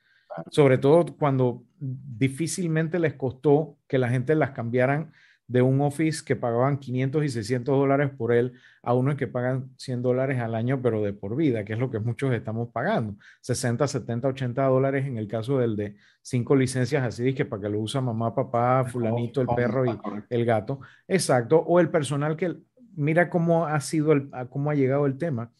Sobre 0.52 0.78
todo 0.78 1.16
cuando 1.16 1.64
difícilmente 1.80 3.00
les 3.00 3.14
costó 3.14 3.76
que 3.88 3.98
la 3.98 4.08
gente 4.08 4.36
las 4.36 4.52
cambiaran 4.52 5.12
de 5.48 5.62
un 5.62 5.80
Office 5.80 6.22
que 6.24 6.36
pagaban 6.36 6.78
500 6.78 7.24
y 7.24 7.28
600 7.30 7.76
dólares 7.76 8.10
por 8.16 8.32
él 8.34 8.52
a 8.82 8.92
uno 8.92 9.16
que 9.16 9.26
pagan 9.26 9.70
100 9.78 10.02
dólares 10.02 10.38
al 10.40 10.54
año, 10.54 10.80
pero 10.82 11.02
de 11.02 11.14
por 11.14 11.36
vida, 11.36 11.64
que 11.64 11.72
es 11.72 11.78
lo 11.78 11.90
que 11.90 11.98
muchos 11.98 12.32
estamos 12.34 12.68
pagando. 12.70 13.16
60, 13.40 13.88
70, 13.88 14.28
80 14.28 14.62
dólares 14.64 15.06
en 15.06 15.16
el 15.16 15.26
caso 15.26 15.58
del 15.58 15.74
de 15.74 15.96
cinco 16.20 16.54
licencias 16.54 17.02
así, 17.02 17.34
que 17.34 17.46
para 17.46 17.62
que 17.62 17.68
lo 17.70 17.80
usa 17.80 18.02
mamá, 18.02 18.34
papá, 18.34 18.84
fulanito, 18.84 19.40
el 19.40 19.48
perro 19.48 19.86
y 19.86 19.98
el 20.28 20.44
gato. 20.44 20.80
Exacto. 21.08 21.58
O 21.60 21.80
el 21.80 21.88
personal 21.88 22.36
que, 22.36 22.54
mira 22.94 23.30
cómo 23.30 23.66
ha 23.66 23.80
sido, 23.80 24.12
el, 24.12 24.30
cómo 24.50 24.70
ha 24.70 24.74
llegado 24.74 25.06
el 25.06 25.16
tema. 25.16 25.50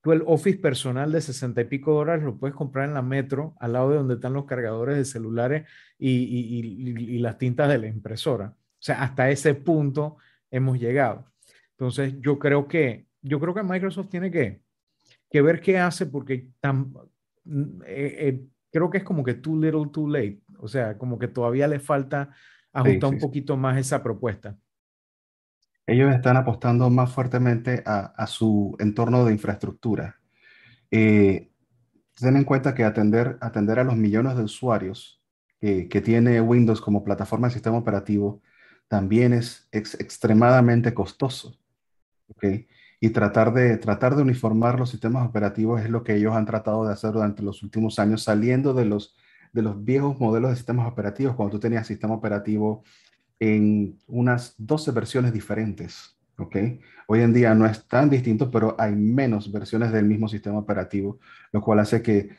Tú 0.00 0.12
el 0.12 0.22
Office 0.24 0.58
personal 0.58 1.12
de 1.12 1.20
60 1.20 1.60
y 1.60 1.64
pico 1.64 1.92
dólares 1.92 2.24
lo 2.24 2.38
puedes 2.38 2.56
comprar 2.56 2.88
en 2.88 2.94
la 2.94 3.02
metro, 3.02 3.54
al 3.60 3.74
lado 3.74 3.90
de 3.90 3.96
donde 3.96 4.14
están 4.14 4.32
los 4.32 4.46
cargadores 4.46 4.96
de 4.96 5.04
celulares 5.04 5.68
y, 5.98 6.08
y 6.08 7.18
las 7.18 7.36
tintas 7.36 7.68
de 7.68 7.78
la 7.78 7.88
impresora. 7.88 8.54
O 8.86 8.92
sea, 8.94 9.02
hasta 9.02 9.28
ese 9.30 9.52
punto 9.56 10.16
hemos 10.48 10.78
llegado. 10.78 11.26
Entonces, 11.72 12.14
yo 12.20 12.38
creo 12.38 12.68
que, 12.68 13.08
yo 13.20 13.40
creo 13.40 13.52
que 13.52 13.64
Microsoft 13.64 14.10
tiene 14.10 14.30
que, 14.30 14.60
que 15.28 15.42
ver 15.42 15.60
qué 15.60 15.80
hace 15.80 16.06
porque 16.06 16.50
tan, 16.60 16.92
mm, 17.42 17.82
eh, 17.84 18.16
eh, 18.28 18.46
creo 18.70 18.88
que 18.88 18.98
es 18.98 19.02
como 19.02 19.24
que 19.24 19.34
too 19.34 19.60
little, 19.60 19.88
too 19.92 20.06
late. 20.06 20.40
O 20.58 20.68
sea, 20.68 20.96
como 20.96 21.18
que 21.18 21.26
todavía 21.26 21.66
le 21.66 21.80
falta 21.80 22.30
ajustar 22.72 23.14
un 23.14 23.18
poquito 23.18 23.56
más 23.56 23.76
esa 23.76 24.04
propuesta. 24.04 24.56
Ellos 25.84 26.14
están 26.14 26.36
apostando 26.36 26.88
más 26.88 27.12
fuertemente 27.12 27.82
a, 27.84 28.24
su 28.28 28.76
entorno 28.78 29.24
de 29.24 29.32
infraestructura. 29.32 30.20
Eh, 30.92 31.50
ten 32.14 32.36
en 32.36 32.44
cuenta 32.44 32.72
que 32.72 32.84
atender, 32.84 33.36
atender 33.40 33.80
a 33.80 33.84
los 33.84 33.96
millones 33.96 34.36
de 34.36 34.44
usuarios 34.44 35.20
que 35.58 36.00
tiene 36.00 36.40
Windows 36.40 36.80
como 36.80 37.02
plataforma 37.02 37.48
de 37.48 37.54
sistema 37.54 37.78
operativo 37.78 38.40
también 38.88 39.32
es 39.32 39.68
extremadamente 39.72 40.94
costoso. 40.94 41.58
¿okay? 42.28 42.68
Y 43.00 43.10
tratar 43.10 43.52
de, 43.52 43.76
tratar 43.76 44.16
de 44.16 44.22
uniformar 44.22 44.78
los 44.78 44.90
sistemas 44.90 45.26
operativos 45.28 45.80
es 45.82 45.90
lo 45.90 46.02
que 46.02 46.14
ellos 46.14 46.34
han 46.34 46.46
tratado 46.46 46.86
de 46.86 46.92
hacer 46.92 47.12
durante 47.12 47.42
los 47.42 47.62
últimos 47.62 47.98
años, 47.98 48.22
saliendo 48.22 48.74
de 48.74 48.84
los, 48.84 49.16
de 49.52 49.62
los 49.62 49.84
viejos 49.84 50.18
modelos 50.18 50.50
de 50.50 50.56
sistemas 50.56 50.90
operativos, 50.90 51.36
cuando 51.36 51.56
tú 51.56 51.60
tenías 51.60 51.86
sistema 51.86 52.14
operativo 52.14 52.84
en 53.38 53.98
unas 54.06 54.54
12 54.58 54.92
versiones 54.92 55.32
diferentes. 55.32 56.16
¿okay? 56.38 56.80
Hoy 57.06 57.20
en 57.20 57.32
día 57.32 57.54
no 57.54 57.66
es 57.66 57.86
tan 57.86 58.08
distinto, 58.08 58.50
pero 58.50 58.76
hay 58.78 58.94
menos 58.94 59.52
versiones 59.52 59.92
del 59.92 60.06
mismo 60.06 60.28
sistema 60.28 60.58
operativo, 60.58 61.18
lo 61.52 61.60
cual 61.60 61.80
hace 61.80 62.02
que, 62.02 62.30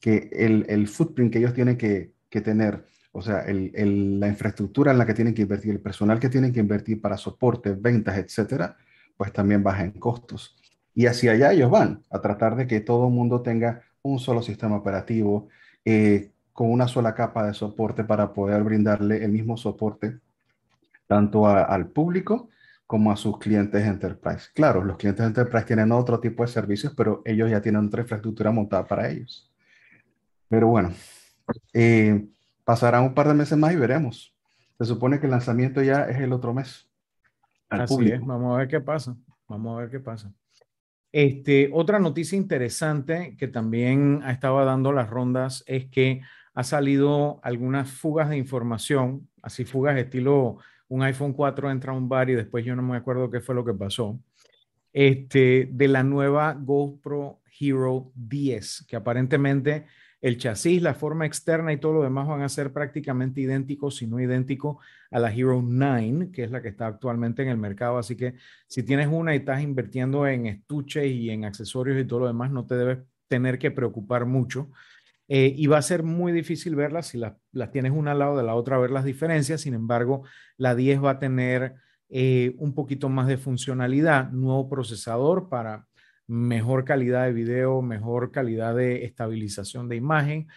que 0.00 0.30
el, 0.32 0.66
el 0.68 0.86
footprint 0.86 1.32
que 1.32 1.38
ellos 1.38 1.54
tienen 1.54 1.76
que, 1.76 2.14
que 2.30 2.40
tener 2.40 2.84
o 3.16 3.22
sea, 3.22 3.44
la 3.46 4.26
infraestructura 4.26 4.90
en 4.90 4.98
la 4.98 5.06
que 5.06 5.14
tienen 5.14 5.34
que 5.34 5.42
invertir, 5.42 5.70
el 5.70 5.80
personal 5.80 6.18
que 6.18 6.28
tienen 6.28 6.52
que 6.52 6.58
invertir 6.58 7.00
para 7.00 7.16
soporte, 7.16 7.70
ventas, 7.70 8.18
etcétera, 8.18 8.76
pues 9.16 9.32
también 9.32 9.62
baja 9.62 9.84
en 9.84 9.92
costos. 9.92 10.56
Y 10.96 11.06
hacia 11.06 11.30
allá 11.30 11.52
ellos 11.52 11.70
van, 11.70 12.02
a 12.10 12.20
tratar 12.20 12.56
de 12.56 12.66
que 12.66 12.80
todo 12.80 13.06
el 13.06 13.14
mundo 13.14 13.40
tenga 13.40 13.82
un 14.02 14.18
solo 14.18 14.42
sistema 14.42 14.76
operativo 14.76 15.48
eh, 15.84 16.32
con 16.52 16.72
una 16.72 16.88
sola 16.88 17.14
capa 17.14 17.46
de 17.46 17.54
soporte 17.54 18.02
para 18.02 18.32
poder 18.32 18.64
brindarle 18.64 19.24
el 19.24 19.30
mismo 19.30 19.56
soporte 19.56 20.18
tanto 21.06 21.46
al 21.46 21.86
público 21.90 22.48
como 22.84 23.12
a 23.12 23.16
sus 23.16 23.38
clientes 23.38 23.86
enterprise. 23.86 24.48
Claro, 24.54 24.82
los 24.82 24.96
clientes 24.96 25.24
enterprise 25.24 25.66
tienen 25.66 25.92
otro 25.92 26.18
tipo 26.18 26.42
de 26.42 26.48
servicios, 26.48 26.92
pero 26.96 27.22
ellos 27.24 27.48
ya 27.48 27.62
tienen 27.62 27.86
otra 27.86 28.02
infraestructura 28.02 28.50
montada 28.50 28.84
para 28.84 29.08
ellos. 29.08 29.52
Pero 30.48 30.66
bueno, 30.66 30.92
eh, 31.72 32.26
Pasará 32.64 33.00
un 33.00 33.14
par 33.14 33.28
de 33.28 33.34
meses 33.34 33.58
más 33.58 33.72
y 33.72 33.76
veremos. 33.76 34.34
Se 34.78 34.84
supone 34.84 35.20
que 35.20 35.26
el 35.26 35.32
lanzamiento 35.32 35.82
ya 35.82 36.04
es 36.04 36.18
el 36.20 36.32
otro 36.32 36.52
mes. 36.54 36.88
Así 37.68 38.10
es, 38.10 38.24
vamos 38.24 38.54
a 38.54 38.58
ver 38.58 38.68
qué 38.68 38.80
pasa. 38.80 39.16
Vamos 39.48 39.76
a 39.76 39.82
ver 39.82 39.90
qué 39.90 40.00
pasa. 40.00 40.32
Este, 41.12 41.70
otra 41.72 42.00
noticia 42.00 42.36
interesante 42.36 43.36
que 43.38 43.46
también 43.46 44.20
ha 44.24 44.32
estado 44.32 44.64
dando 44.64 44.92
las 44.92 45.08
rondas 45.08 45.62
es 45.66 45.86
que 45.86 46.22
ha 46.54 46.64
salido 46.64 47.40
algunas 47.42 47.90
fugas 47.90 48.28
de 48.30 48.36
información, 48.36 49.28
así 49.42 49.64
fugas 49.64 49.96
estilo 49.96 50.58
un 50.88 51.02
iPhone 51.02 51.32
4 51.32 51.70
entra 51.70 51.92
a 51.92 51.96
un 51.96 52.08
bar 52.08 52.30
y 52.30 52.34
después 52.34 52.64
yo 52.64 52.76
no 52.76 52.82
me 52.82 52.96
acuerdo 52.96 53.30
qué 53.30 53.40
fue 53.40 53.54
lo 53.54 53.64
que 53.64 53.74
pasó, 53.74 54.18
este, 54.92 55.68
de 55.70 55.88
la 55.88 56.02
nueva 56.02 56.54
GoPro 56.54 57.40
Hero 57.60 58.10
10, 58.14 58.86
que 58.88 58.96
aparentemente 58.96 59.86
el 60.24 60.38
chasis, 60.38 60.80
la 60.80 60.94
forma 60.94 61.26
externa 61.26 61.70
y 61.70 61.76
todo 61.76 61.92
lo 61.92 62.02
demás 62.02 62.26
van 62.26 62.40
a 62.40 62.48
ser 62.48 62.72
prácticamente 62.72 63.42
idénticos, 63.42 63.96
si 63.96 64.06
no 64.06 64.18
idénticos, 64.18 64.78
a 65.10 65.18
la 65.18 65.30
Hero 65.30 65.60
9, 65.62 66.30
que 66.32 66.44
es 66.44 66.50
la 66.50 66.62
que 66.62 66.68
está 66.68 66.86
actualmente 66.86 67.42
en 67.42 67.50
el 67.50 67.58
mercado. 67.58 67.98
Así 67.98 68.16
que 68.16 68.34
si 68.66 68.82
tienes 68.82 69.08
una 69.08 69.34
y 69.34 69.40
estás 69.40 69.60
invirtiendo 69.60 70.26
en 70.26 70.46
estuches 70.46 71.04
y 71.04 71.28
en 71.28 71.44
accesorios 71.44 72.00
y 72.00 72.06
todo 72.06 72.20
lo 72.20 72.26
demás, 72.28 72.50
no 72.50 72.64
te 72.64 72.74
debes 72.74 73.00
tener 73.28 73.58
que 73.58 73.70
preocupar 73.70 74.24
mucho. 74.24 74.70
Eh, 75.28 75.52
y 75.54 75.66
va 75.66 75.76
a 75.76 75.82
ser 75.82 76.02
muy 76.02 76.32
difícil 76.32 76.74
verlas 76.74 77.08
si 77.08 77.18
las, 77.18 77.34
tienes 77.70 77.92
una 77.92 78.12
al 78.12 78.20
lado 78.20 78.38
de 78.38 78.44
la 78.44 78.54
otra, 78.54 78.78
ver 78.78 78.92
las 78.92 79.04
diferencias. 79.04 79.60
Sin 79.60 79.74
embargo, 79.74 80.22
la 80.56 80.74
10 80.74 81.04
va 81.04 81.10
a 81.10 81.18
tener 81.18 81.74
eh, 82.08 82.54
un 82.56 82.74
poquito 82.74 83.10
más 83.10 83.26
de 83.26 83.36
funcionalidad, 83.36 84.30
nuevo 84.30 84.70
procesador 84.70 85.50
para 85.50 85.86
mejor 86.26 86.84
calidad 86.84 87.24
de 87.24 87.32
video, 87.32 87.82
mejor 87.82 88.30
calidad 88.30 88.74
de 88.74 89.04
estabilización 89.04 89.88
de 89.88 89.96
imagen. 89.96 90.48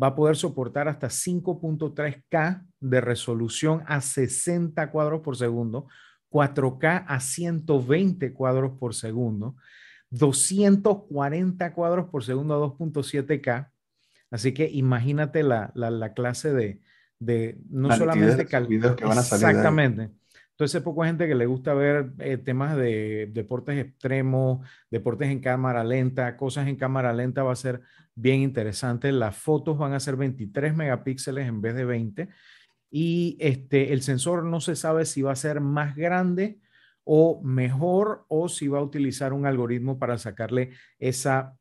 Va 0.00 0.08
a 0.08 0.14
poder 0.14 0.36
soportar 0.36 0.88
hasta 0.88 1.08
5.3K 1.08 2.66
de 2.80 3.00
resolución 3.00 3.82
a 3.86 4.00
60 4.00 4.90
cuadros 4.90 5.22
por 5.22 5.36
segundo, 5.36 5.88
4K 6.30 7.04
a 7.06 7.20
120 7.20 8.32
cuadros 8.34 8.72
por 8.78 8.94
segundo, 8.94 9.56
240 10.10 11.72
cuadros 11.72 12.08
por 12.10 12.24
segundo 12.24 12.54
a 12.54 12.58
2.7K. 12.58 13.70
Así 14.30 14.52
que 14.52 14.68
imagínate 14.68 15.42
la, 15.42 15.72
clase 16.14 16.52
de, 16.52 16.80
de 17.18 17.58
no 17.70 17.90
solamente 17.96 18.46
calidad. 18.46 18.96
Exactamente. 19.00 20.10
Entonces, 20.56 20.82
poco 20.82 21.04
gente 21.04 21.28
que 21.28 21.34
le 21.34 21.44
gusta 21.44 21.74
ver 21.74 22.12
eh, 22.18 22.38
temas 22.38 22.78
de 22.78 23.28
deportes 23.30 23.78
extremos, 23.78 24.66
deportes 24.90 25.28
en 25.28 25.40
cámara 25.40 25.84
lenta, 25.84 26.34
cosas 26.38 26.66
en 26.66 26.76
cámara 26.76 27.12
lenta, 27.12 27.42
va 27.42 27.52
a 27.52 27.56
ser 27.56 27.82
bien 28.14 28.40
interesante. 28.40 29.12
Las 29.12 29.36
fotos 29.36 29.76
van 29.76 29.92
a 29.92 30.00
ser 30.00 30.16
23 30.16 30.74
megapíxeles 30.74 31.46
en 31.46 31.60
vez 31.60 31.74
de 31.74 31.84
20. 31.84 32.28
Y 32.90 33.36
este, 33.38 33.92
el 33.92 34.00
sensor 34.00 34.44
no 34.44 34.62
se 34.62 34.76
sabe 34.76 35.04
si 35.04 35.20
va 35.20 35.32
a 35.32 35.36
ser 35.36 35.60
más 35.60 35.94
grande 35.94 36.58
o 37.04 37.42
mejor 37.42 38.24
o 38.28 38.48
si 38.48 38.66
va 38.68 38.78
a 38.78 38.82
utilizar 38.82 39.34
un 39.34 39.44
algoritmo 39.44 39.98
para 39.98 40.16
sacarle 40.16 40.70
esa, 40.98 41.54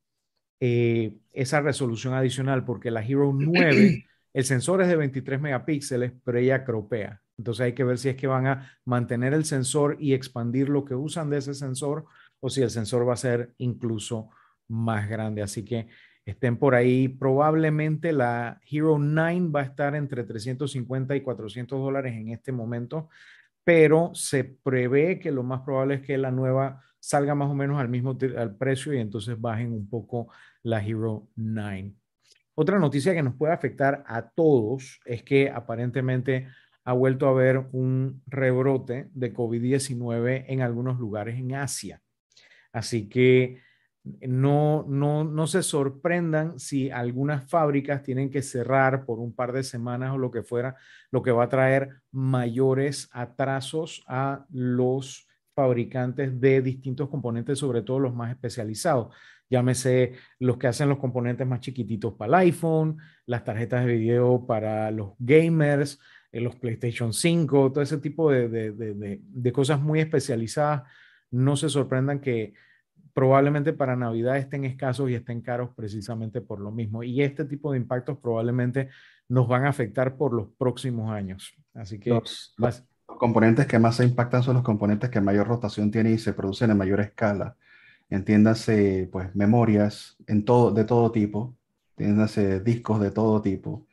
eh, 0.61 1.17
esa 1.33 1.59
resolución 1.59 2.13
adicional, 2.13 2.63
porque 2.63 2.91
la 2.91 3.03
Hero 3.05 3.33
9, 3.37 4.05
el 4.33 4.45
sensor 4.45 4.81
es 4.81 4.87
de 4.87 4.95
23 4.95 5.41
megapíxeles, 5.41 6.13
pero 6.23 6.37
ella 6.37 6.63
cropea. 6.63 7.21
Entonces 7.37 7.65
hay 7.65 7.73
que 7.73 7.83
ver 7.83 7.97
si 7.97 8.09
es 8.09 8.15
que 8.15 8.27
van 8.27 8.47
a 8.47 8.71
mantener 8.85 9.33
el 9.33 9.45
sensor 9.45 9.97
y 9.99 10.13
expandir 10.13 10.69
lo 10.69 10.85
que 10.85 10.95
usan 10.95 11.29
de 11.29 11.37
ese 11.37 11.53
sensor 11.53 12.05
o 12.39 12.49
si 12.49 12.61
el 12.61 12.69
sensor 12.69 13.07
va 13.07 13.13
a 13.13 13.17
ser 13.17 13.53
incluso 13.57 14.29
más 14.67 15.09
grande. 15.09 15.41
Así 15.41 15.63
que 15.65 15.87
estén 16.25 16.57
por 16.57 16.75
ahí. 16.75 17.07
Probablemente 17.07 18.11
la 18.13 18.59
Hero 18.69 18.97
9 18.97 19.49
va 19.49 19.61
a 19.61 19.63
estar 19.63 19.95
entre 19.95 20.23
350 20.23 21.15
y 21.15 21.21
400 21.21 21.79
dólares 21.79 22.13
en 22.15 22.29
este 22.29 22.51
momento, 22.51 23.09
pero 23.63 24.11
se 24.13 24.43
prevé 24.43 25.19
que 25.19 25.31
lo 25.31 25.43
más 25.43 25.61
probable 25.61 25.95
es 25.95 26.01
que 26.01 26.17
la 26.17 26.31
nueva 26.31 26.81
salga 26.99 27.35
más 27.35 27.49
o 27.49 27.53
menos 27.53 27.79
al 27.79 27.89
mismo 27.89 28.17
al 28.37 28.55
precio 28.55 28.93
y 28.93 28.99
entonces 28.99 29.39
bajen 29.39 29.71
un 29.71 29.87
poco 29.87 30.29
la 30.63 30.83
Hero 30.83 31.27
9. 31.35 31.93
Otra 32.57 32.79
noticia 32.79 33.13
que 33.13 33.21
nos 33.21 33.35
puede 33.35 33.53
afectar 33.53 34.03
a 34.07 34.29
todos 34.29 34.99
es 35.05 35.23
que 35.23 35.49
aparentemente 35.49 36.47
ha 36.85 36.93
vuelto 36.93 37.27
a 37.27 37.31
haber 37.31 37.65
un 37.71 38.21
rebrote 38.27 39.09
de 39.13 39.33
COVID-19 39.33 40.45
en 40.47 40.61
algunos 40.61 40.99
lugares 40.99 41.35
en 41.35 41.55
Asia. 41.55 42.01
Así 42.71 43.09
que 43.09 43.59
no, 44.21 44.85
no, 44.87 45.23
no 45.23 45.47
se 45.47 45.63
sorprendan 45.63 46.59
si 46.59 46.91
algunas 46.91 47.49
fábricas 47.49 48.03
tienen 48.03 48.29
que 48.29 48.43
cerrar 48.43 49.03
por 49.05 49.19
un 49.19 49.33
par 49.33 49.51
de 49.51 49.63
semanas 49.63 50.13
o 50.13 50.19
lo 50.19 50.29
que 50.29 50.43
fuera, 50.43 50.75
lo 51.09 51.23
que 51.23 51.31
va 51.31 51.45
a 51.45 51.49
traer 51.49 51.89
mayores 52.11 53.09
atrasos 53.11 54.03
a 54.07 54.45
los 54.51 55.27
fabricantes 55.55 56.39
de 56.39 56.61
distintos 56.61 57.09
componentes, 57.09 57.57
sobre 57.57 57.81
todo 57.81 57.99
los 57.99 58.13
más 58.13 58.29
especializados. 58.29 59.15
Llámese 59.49 60.13
los 60.39 60.57
que 60.57 60.67
hacen 60.67 60.89
los 60.89 60.97
componentes 60.97 61.47
más 61.47 61.61
chiquititos 61.61 62.13
para 62.13 62.27
el 62.27 62.47
iPhone, 62.47 62.97
las 63.25 63.43
tarjetas 63.43 63.85
de 63.85 63.97
video 63.97 64.45
para 64.45 64.91
los 64.91 65.13
gamers, 65.19 65.99
los 66.41 66.55
PlayStation 66.55 67.13
5, 67.13 67.71
todo 67.71 67.81
ese 67.81 67.97
tipo 67.97 68.31
de, 68.31 69.51
cosas 69.53 69.79
muy 69.79 69.99
especializadas, 69.99 70.83
no 71.31 71.55
se 71.55 71.69
sorprendan 71.69 72.19
que 72.19 72.53
probablemente 73.13 73.71
para 73.71 73.95
Navidad 73.95 74.37
estén 74.37 74.65
escasos 74.65 75.09
y 75.09 75.15
estén 75.15 75.41
caros 75.41 75.69
precisamente 75.75 76.41
por 76.41 76.59
lo 76.59 76.71
mismo. 76.71 77.03
Y 77.03 77.21
este 77.21 77.45
tipo 77.45 77.71
de 77.71 77.77
impactos 77.77 78.17
probablemente 78.17 78.89
nos 79.29 79.47
van 79.47 79.65
a 79.65 79.69
afectar 79.69 80.17
por 80.17 80.33
los 80.33 80.49
próximos 80.57 81.11
años. 81.11 81.55
Así 81.73 81.99
que 81.99 82.09
los, 82.09 82.53
Los 82.57 83.17
componentes 83.17 83.67
que 83.67 83.79
más 83.79 83.95
se 83.95 84.03
impactan 84.03 84.43
son 84.43 84.55
los 84.55 84.63
componentes 84.63 85.09
que 85.09 85.21
mayor 85.21 85.47
rotación 85.47 85.91
tienen 85.91 86.13
y 86.13 86.17
se 86.17 86.33
producen 86.33 86.71
en 86.71 86.77
mayor 86.77 86.99
escala. 86.99 87.55
Entiéndase, 88.09 89.09
pues, 89.11 89.33
memorias 89.35 90.17
en 90.27 90.45
todo, 90.45 90.71
de 90.71 90.83
todo 90.83 91.11
tipo, 91.11 91.55
entiéndase 91.97 92.59
discos 92.59 92.99
de 92.99 93.11
todo 93.11 93.41
tipo. 93.41 93.87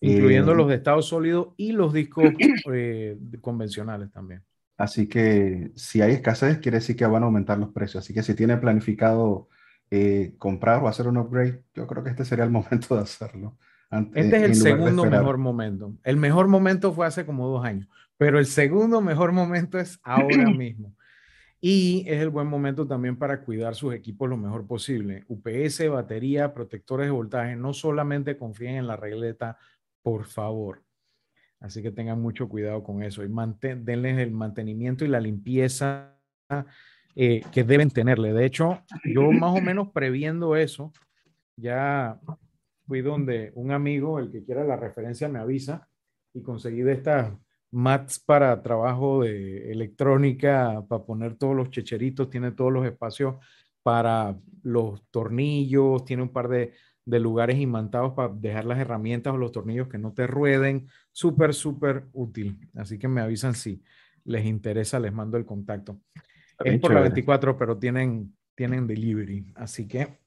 Incluyendo 0.00 0.52
eh, 0.52 0.56
los 0.56 0.68
de 0.68 0.76
estado 0.76 1.02
sólido 1.02 1.54
y 1.56 1.72
los 1.72 1.92
discos 1.92 2.24
eh, 2.72 3.18
convencionales 3.40 4.10
también. 4.10 4.42
Así 4.76 5.06
que 5.06 5.72
si 5.74 6.00
hay 6.00 6.12
escasez, 6.12 6.58
quiere 6.58 6.78
decir 6.78 6.96
que 6.96 7.04
van 7.04 7.22
a 7.22 7.26
aumentar 7.26 7.58
los 7.58 7.68
precios. 7.68 8.02
Así 8.02 8.14
que 8.14 8.22
si 8.22 8.34
tiene 8.34 8.56
planificado 8.56 9.48
eh, 9.90 10.34
comprar 10.38 10.82
o 10.82 10.88
hacer 10.88 11.06
un 11.06 11.18
upgrade, 11.18 11.64
yo 11.74 11.86
creo 11.86 12.02
que 12.02 12.10
este 12.10 12.24
sería 12.24 12.44
el 12.44 12.50
momento 12.50 12.96
de 12.96 13.02
hacerlo. 13.02 13.58
este 14.14 14.36
es 14.38 14.42
el 14.42 14.54
segundo 14.54 15.04
mejor 15.04 15.36
momento. 15.36 15.94
El 16.02 16.16
mejor 16.16 16.48
momento 16.48 16.92
fue 16.94 17.06
hace 17.06 17.26
como 17.26 17.46
dos 17.48 17.64
años, 17.64 17.88
pero 18.16 18.38
el 18.38 18.46
segundo 18.46 19.02
mejor 19.02 19.32
momento 19.32 19.78
es 19.78 20.00
ahora 20.02 20.48
mismo. 20.56 20.94
Y 21.60 22.04
es 22.08 22.22
el 22.22 22.30
buen 22.30 22.46
momento 22.46 22.86
también 22.86 23.18
para 23.18 23.42
cuidar 23.42 23.74
sus 23.74 23.92
equipos 23.92 24.30
lo 24.30 24.38
mejor 24.38 24.66
posible. 24.66 25.24
UPS, 25.28 25.90
batería, 25.90 26.54
protectores 26.54 27.06
de 27.06 27.10
voltaje, 27.10 27.54
no 27.54 27.74
solamente 27.74 28.38
confíen 28.38 28.76
en 28.76 28.86
la 28.86 28.96
regleta, 28.96 29.58
por 30.02 30.24
favor. 30.26 30.82
Así 31.60 31.82
que 31.82 31.90
tengan 31.90 32.20
mucho 32.20 32.48
cuidado 32.48 32.82
con 32.82 33.02
eso 33.02 33.22
y 33.22 33.28
denles 33.28 34.18
el 34.18 34.30
mantenimiento 34.30 35.04
y 35.04 35.08
la 35.08 35.20
limpieza 35.20 36.18
eh, 37.14 37.42
que 37.52 37.64
deben 37.64 37.90
tenerle. 37.90 38.32
De 38.32 38.46
hecho, 38.46 38.82
yo 39.04 39.30
más 39.30 39.56
o 39.56 39.60
menos 39.60 39.90
previendo 39.92 40.56
eso, 40.56 40.92
ya 41.56 42.18
fui 42.86 43.02
donde 43.02 43.52
un 43.54 43.72
amigo, 43.72 44.18
el 44.18 44.30
que 44.30 44.42
quiera 44.42 44.64
la 44.64 44.76
referencia, 44.76 45.28
me 45.28 45.38
avisa 45.38 45.88
y 46.32 46.42
conseguí 46.42 46.80
de 46.80 46.92
estas 46.92 47.32
mats 47.70 48.18
para 48.18 48.62
trabajo 48.62 49.22
de 49.22 49.70
electrónica, 49.70 50.84
para 50.88 51.04
poner 51.04 51.36
todos 51.36 51.54
los 51.54 51.70
checheritos, 51.70 52.30
tiene 52.30 52.52
todos 52.52 52.72
los 52.72 52.86
espacios 52.86 53.36
para 53.82 54.36
los 54.62 55.04
tornillos, 55.10 56.04
tiene 56.04 56.22
un 56.22 56.32
par 56.32 56.48
de, 56.48 56.72
de 57.04 57.20
lugares 57.20 57.58
imantados 57.58 58.12
para 58.14 58.32
dejar 58.32 58.64
las 58.64 58.78
herramientas 58.78 59.32
o 59.34 59.36
los 59.36 59.52
tornillos 59.52 59.88
que 59.88 59.98
no 59.98 60.12
te 60.12 60.26
rueden. 60.26 60.88
Súper, 61.12 61.54
súper 61.54 62.04
útil. 62.12 62.68
Así 62.74 62.98
que 62.98 63.08
me 63.08 63.20
avisan 63.20 63.54
si 63.54 63.82
les 64.24 64.44
interesa, 64.44 65.00
les 65.00 65.12
mando 65.12 65.36
el 65.36 65.44
contacto. 65.44 66.00
es 66.64 66.80
por 66.80 66.92
la 66.92 67.00
24, 67.00 67.56
pero 67.56 67.78
tienen, 67.78 68.34
tienen 68.54 68.86
delivery. 68.86 69.52
Así 69.54 69.86
que. 69.88 70.18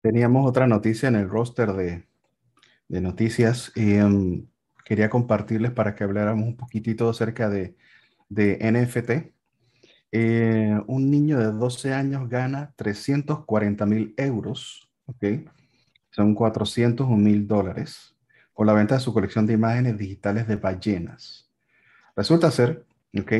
Teníamos 0.00 0.48
otra 0.48 0.66
noticia 0.66 1.08
en 1.08 1.16
el 1.16 1.28
roster 1.28 1.72
de, 1.72 2.04
de 2.88 3.00
noticias 3.00 3.72
y 3.74 3.98
um, 3.98 4.46
quería 4.84 5.08
compartirles 5.08 5.72
para 5.72 5.94
que 5.94 6.04
habláramos 6.04 6.46
un 6.46 6.56
poquitito 6.56 7.08
acerca 7.08 7.48
de, 7.48 7.76
de 8.28 8.58
NFT. 8.60 9.34
Eh, 10.16 10.80
un 10.86 11.10
niño 11.10 11.40
de 11.40 11.50
12 11.50 11.92
años 11.92 12.28
gana 12.28 12.72
340 12.76 13.84
mil 13.84 14.14
euros, 14.16 14.88
¿ok? 15.06 15.24
Son 16.12 16.36
400 16.36 17.08
mil 17.08 17.48
dólares 17.48 18.14
con 18.52 18.68
la 18.68 18.74
venta 18.74 18.94
de 18.94 19.00
su 19.00 19.12
colección 19.12 19.44
de 19.44 19.54
imágenes 19.54 19.98
digitales 19.98 20.46
de 20.46 20.54
ballenas. 20.54 21.50
Resulta 22.14 22.52
ser, 22.52 22.86
¿ok? 23.18 23.32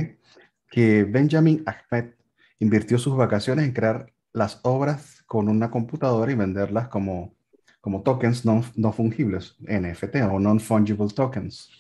Que 0.69 1.05
Benjamin 1.05 1.63
Ahmed 1.65 2.15
invirtió 2.59 2.99
sus 2.99 3.17
vacaciones 3.17 3.67
en 3.67 3.73
crear 3.73 4.13
las 4.33 4.59
obras 4.65 5.23
con 5.27 5.49
una 5.49 5.71
computadora 5.71 6.33
y 6.33 6.35
venderlas 6.35 6.89
como, 6.89 7.37
como 7.81 8.03
tokens 8.03 8.45
no, 8.45 8.65
no 8.75 8.93
fungibles, 8.93 9.55
NFT 9.61 10.17
o 10.29 10.41
non-fungible 10.41 11.07
tokens. 11.15 11.71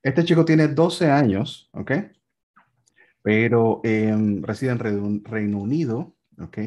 Este 0.00 0.24
chico 0.24 0.44
tiene 0.44 0.68
12 0.68 1.10
años, 1.10 1.68
¿ok? 1.72 1.90
Pero 3.26 3.80
em, 3.82 4.40
reside 4.40 4.70
en 4.70 5.24
Reino 5.24 5.58
Unido, 5.58 6.14
¿ok? 6.40 6.58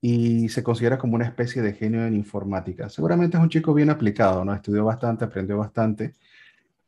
Y 0.00 0.48
se 0.48 0.62
considera 0.62 0.96
como 0.96 1.16
una 1.16 1.26
especie 1.26 1.60
de 1.60 1.74
genio 1.74 2.06
en 2.06 2.14
informática. 2.14 2.88
Seguramente 2.88 3.36
es 3.36 3.42
un 3.42 3.50
chico 3.50 3.74
bien 3.74 3.90
aplicado, 3.90 4.42
¿no? 4.42 4.54
Estudió 4.54 4.86
bastante, 4.86 5.26
aprendió 5.26 5.58
bastante. 5.58 6.14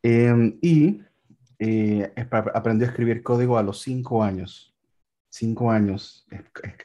Em, 0.01 0.57
y 0.59 1.03
eh, 1.59 2.11
aprendió 2.55 2.87
a 2.87 2.89
escribir 2.89 3.21
código 3.21 3.59
a 3.59 3.63
los 3.63 3.79
cinco 3.81 4.23
años. 4.23 4.73
Cinco 5.29 5.69
años 5.69 6.25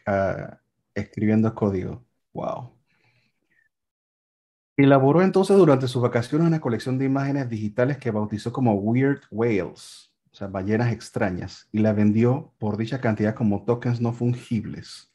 ah, 0.05 0.59
escribiendo 0.95 1.55
código. 1.55 2.05
¡Wow! 2.35 2.71
Elaboró 4.77 5.23
entonces 5.23 5.57
durante 5.57 5.89
sus 5.89 6.03
vacaciones 6.03 6.47
una 6.47 6.61
colección 6.61 6.99
de 6.99 7.07
imágenes 7.07 7.49
digitales 7.49 7.97
que 7.97 8.11
bautizó 8.11 8.53
como 8.53 8.75
Weird 8.75 9.23
Whales 9.31 10.10
sea, 10.41 10.49
ballenas 10.49 10.93
extrañas, 10.93 11.69
y 11.73 11.79
la 11.79 11.93
vendió 11.93 12.53
por 12.59 12.77
dicha 12.77 13.01
cantidad 13.01 13.35
como 13.35 13.65
tokens 13.65 14.01
no 14.01 14.13
fungibles. 14.13 15.13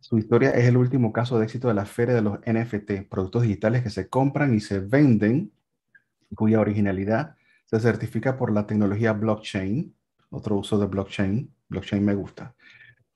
Su 0.00 0.18
historia 0.18 0.50
es 0.50 0.66
el 0.66 0.76
último 0.76 1.12
caso 1.12 1.38
de 1.38 1.44
éxito 1.44 1.68
de 1.68 1.74
la 1.74 1.84
feria 1.84 2.14
de 2.14 2.22
los 2.22 2.38
NFT, 2.46 3.08
productos 3.08 3.42
digitales 3.42 3.82
que 3.82 3.90
se 3.90 4.08
compran 4.08 4.54
y 4.54 4.60
se 4.60 4.80
venden, 4.80 5.52
cuya 6.34 6.60
originalidad 6.60 7.36
se 7.64 7.80
certifica 7.80 8.36
por 8.36 8.52
la 8.52 8.66
tecnología 8.66 9.12
blockchain, 9.12 9.94
otro 10.30 10.56
uso 10.56 10.78
de 10.78 10.86
blockchain, 10.86 11.52
blockchain 11.68 12.04
me 12.04 12.14
gusta. 12.14 12.54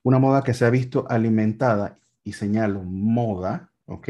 Una 0.03 0.19
moda 0.19 0.43
que 0.43 0.55
se 0.55 0.65
ha 0.65 0.71
visto 0.71 1.07
alimentada, 1.09 1.99
y 2.25 2.33
señalo 2.33 2.83
moda, 2.83 3.71
¿ok? 3.87 4.09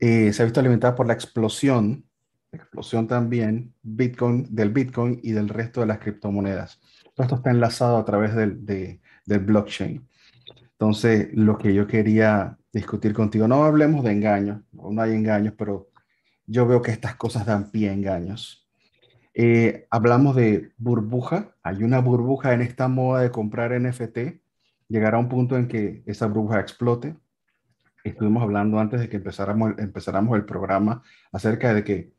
Eh, 0.00 0.32
se 0.32 0.42
ha 0.42 0.44
visto 0.44 0.60
alimentada 0.60 0.94
por 0.94 1.06
la 1.06 1.14
explosión 1.14 2.07
explosión 2.52 3.06
también 3.06 3.74
Bitcoin, 3.82 4.46
del 4.50 4.70
Bitcoin 4.70 5.20
y 5.22 5.32
del 5.32 5.48
resto 5.48 5.80
de 5.80 5.86
las 5.86 5.98
criptomonedas. 5.98 6.80
Todo 7.14 7.24
esto 7.24 7.36
está 7.36 7.50
enlazado 7.50 7.96
a 7.96 8.04
través 8.04 8.34
del, 8.34 8.64
del 8.64 9.38
blockchain. 9.40 10.06
Entonces, 10.72 11.28
lo 11.32 11.58
que 11.58 11.74
yo 11.74 11.86
quería 11.86 12.56
discutir 12.72 13.12
contigo, 13.12 13.48
no 13.48 13.64
hablemos 13.64 14.04
de 14.04 14.12
engaños, 14.12 14.62
no 14.72 15.02
hay 15.02 15.12
engaños, 15.12 15.54
pero 15.56 15.90
yo 16.46 16.66
veo 16.66 16.82
que 16.82 16.92
estas 16.92 17.16
cosas 17.16 17.46
dan 17.46 17.70
pie 17.70 17.90
a 17.90 17.92
engaños. 17.92 18.68
Eh, 19.34 19.86
hablamos 19.90 20.34
de 20.34 20.72
burbuja, 20.78 21.54
hay 21.62 21.82
una 21.84 22.00
burbuja 22.00 22.54
en 22.54 22.62
esta 22.62 22.88
moda 22.88 23.22
de 23.22 23.30
comprar 23.30 23.78
NFT, 23.78 24.18
llegará 24.88 25.18
un 25.18 25.28
punto 25.28 25.56
en 25.56 25.68
que 25.68 26.02
esa 26.06 26.26
burbuja 26.26 26.60
explote. 26.60 27.16
Estuvimos 28.02 28.42
hablando 28.42 28.78
antes 28.80 29.00
de 29.00 29.08
que 29.08 29.16
empezáramos, 29.16 29.74
empezáramos 29.78 30.36
el 30.36 30.44
programa 30.44 31.02
acerca 31.30 31.74
de 31.74 31.84
que 31.84 32.12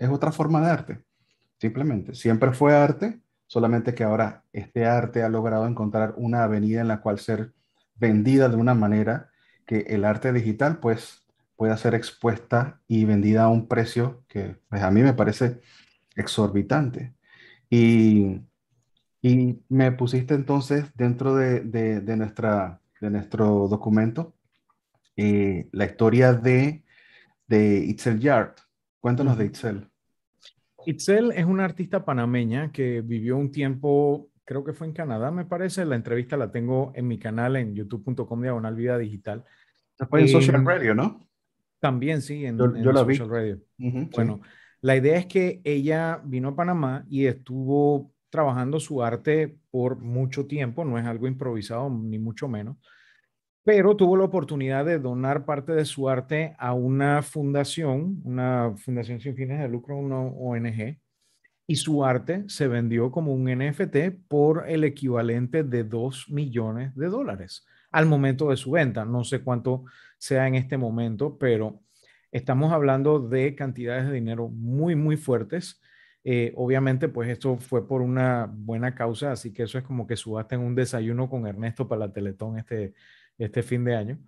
es 0.00 0.08
otra 0.10 0.32
forma 0.32 0.60
de 0.60 0.70
arte, 0.70 1.04
simplemente. 1.58 2.14
Siempre 2.14 2.52
fue 2.52 2.74
arte, 2.74 3.20
solamente 3.46 3.94
que 3.94 4.04
ahora 4.04 4.44
este 4.52 4.86
arte 4.86 5.22
ha 5.22 5.28
logrado 5.28 5.66
encontrar 5.66 6.14
una 6.16 6.42
avenida 6.44 6.80
en 6.80 6.88
la 6.88 7.02
cual 7.02 7.20
ser 7.20 7.52
vendida 7.96 8.48
de 8.48 8.56
una 8.56 8.74
manera 8.74 9.30
que 9.66 9.80
el 9.88 10.04
arte 10.04 10.32
digital 10.32 10.80
pues 10.80 11.24
pueda 11.56 11.76
ser 11.76 11.94
expuesta 11.94 12.80
y 12.88 13.04
vendida 13.04 13.44
a 13.44 13.48
un 13.48 13.68
precio 13.68 14.24
que 14.28 14.56
pues, 14.70 14.82
a 14.82 14.90
mí 14.90 15.02
me 15.02 15.12
parece 15.12 15.60
exorbitante. 16.16 17.14
Y, 17.68 18.40
y 19.22 19.62
me 19.68 19.92
pusiste 19.92 20.34
entonces 20.34 20.86
dentro 20.96 21.36
de, 21.36 21.60
de, 21.60 22.16
nuestra, 22.16 22.80
de 23.00 23.10
nuestro 23.10 23.68
documento 23.68 24.34
eh, 25.16 25.68
la 25.72 25.84
historia 25.84 26.32
de, 26.32 26.84
de 27.46 27.84
Itzel 27.84 28.20
Yard. 28.20 28.54
Cuéntanos 29.00 29.36
de 29.38 29.46
Itzel. 29.46 29.89
Itzel 30.90 31.32
es 31.32 31.44
una 31.44 31.64
artista 31.64 32.04
panameña 32.04 32.72
que 32.72 33.00
vivió 33.00 33.36
un 33.36 33.50
tiempo, 33.50 34.28
creo 34.44 34.64
que 34.64 34.72
fue 34.72 34.86
en 34.86 34.92
Canadá, 34.92 35.30
me 35.30 35.44
parece. 35.44 35.84
La 35.84 35.96
entrevista 35.96 36.36
la 36.36 36.50
tengo 36.50 36.92
en 36.94 37.08
mi 37.08 37.18
canal 37.18 37.56
en 37.56 37.74
youtube.com 37.74 38.42
diagonal 38.42 38.74
vida 38.74 38.98
digital. 38.98 39.44
Fue 40.08 40.22
en 40.22 40.28
Social 40.28 40.64
Radio, 40.64 40.94
¿no? 40.94 41.26
También, 41.78 42.22
sí, 42.22 42.44
en, 42.44 42.58
yo, 42.58 42.92
la 42.92 43.00
Social 43.00 43.28
Radio. 43.28 43.60
bueno, 43.78 44.40
la 44.80 44.96
idea 44.96 45.18
es 45.18 45.26
que 45.26 45.60
ella 45.64 46.20
vino 46.24 46.48
a 46.48 46.56
Panamá 46.56 47.04
y 47.08 47.26
estuvo 47.26 48.12
trabajando 48.28 48.80
su 48.80 49.02
arte 49.02 49.58
por 49.70 49.98
mucho 49.98 50.46
tiempo, 50.46 50.84
no 50.84 50.98
es 50.98 51.06
algo 51.06 51.26
improvisado, 51.26 51.90
ni 51.90 52.18
mucho 52.18 52.48
menos 52.48 52.76
pero 53.64 53.96
tuvo 53.96 54.16
la 54.16 54.24
oportunidad 54.24 54.84
de 54.84 54.98
donar 54.98 55.44
parte 55.44 55.72
de 55.72 55.84
su 55.84 56.08
arte 56.08 56.54
a 56.58 56.72
una 56.72 57.22
fundación, 57.22 58.20
una 58.24 58.74
fundación 58.76 59.20
sin 59.20 59.36
fines 59.36 59.60
de 59.60 59.68
lucro, 59.68 59.96
una 59.96 60.20
ONG, 60.20 60.98
y 61.66 61.76
su 61.76 62.04
arte 62.04 62.44
se 62.48 62.66
vendió 62.66 63.12
como 63.12 63.32
un 63.32 63.44
NFT 63.44 64.26
por 64.28 64.68
el 64.68 64.82
equivalente 64.82 65.62
de 65.62 65.84
2 65.84 66.30
millones 66.30 66.94
de 66.96 67.06
dólares 67.06 67.64
al 67.92 68.06
momento 68.06 68.50
de 68.50 68.56
su 68.56 68.72
venta. 68.72 69.04
No 69.04 69.22
sé 69.24 69.42
cuánto 69.42 69.84
sea 70.18 70.48
en 70.48 70.56
este 70.56 70.76
momento, 70.76 71.38
pero 71.38 71.80
estamos 72.32 72.72
hablando 72.72 73.20
de 73.20 73.54
cantidades 73.54 74.06
de 74.06 74.14
dinero 74.14 74.48
muy, 74.48 74.96
muy 74.96 75.16
fuertes. 75.16 75.80
Eh, 76.24 76.52
obviamente, 76.56 77.08
pues 77.08 77.28
esto 77.28 77.56
fue 77.58 77.86
por 77.86 78.02
una 78.02 78.50
buena 78.52 78.94
causa, 78.94 79.32
así 79.32 79.52
que 79.52 79.62
eso 79.62 79.78
es 79.78 79.84
como 79.84 80.06
que 80.06 80.16
subaste 80.16 80.56
en 80.56 80.62
un 80.62 80.74
desayuno 80.74 81.30
con 81.30 81.46
Ernesto 81.46 81.88
para 81.88 82.00
la 82.06 82.12
Teletón 82.12 82.58
este, 82.58 82.94
este 83.44 83.62
fin 83.62 83.84
de 83.84 83.96
año. 83.96 84.18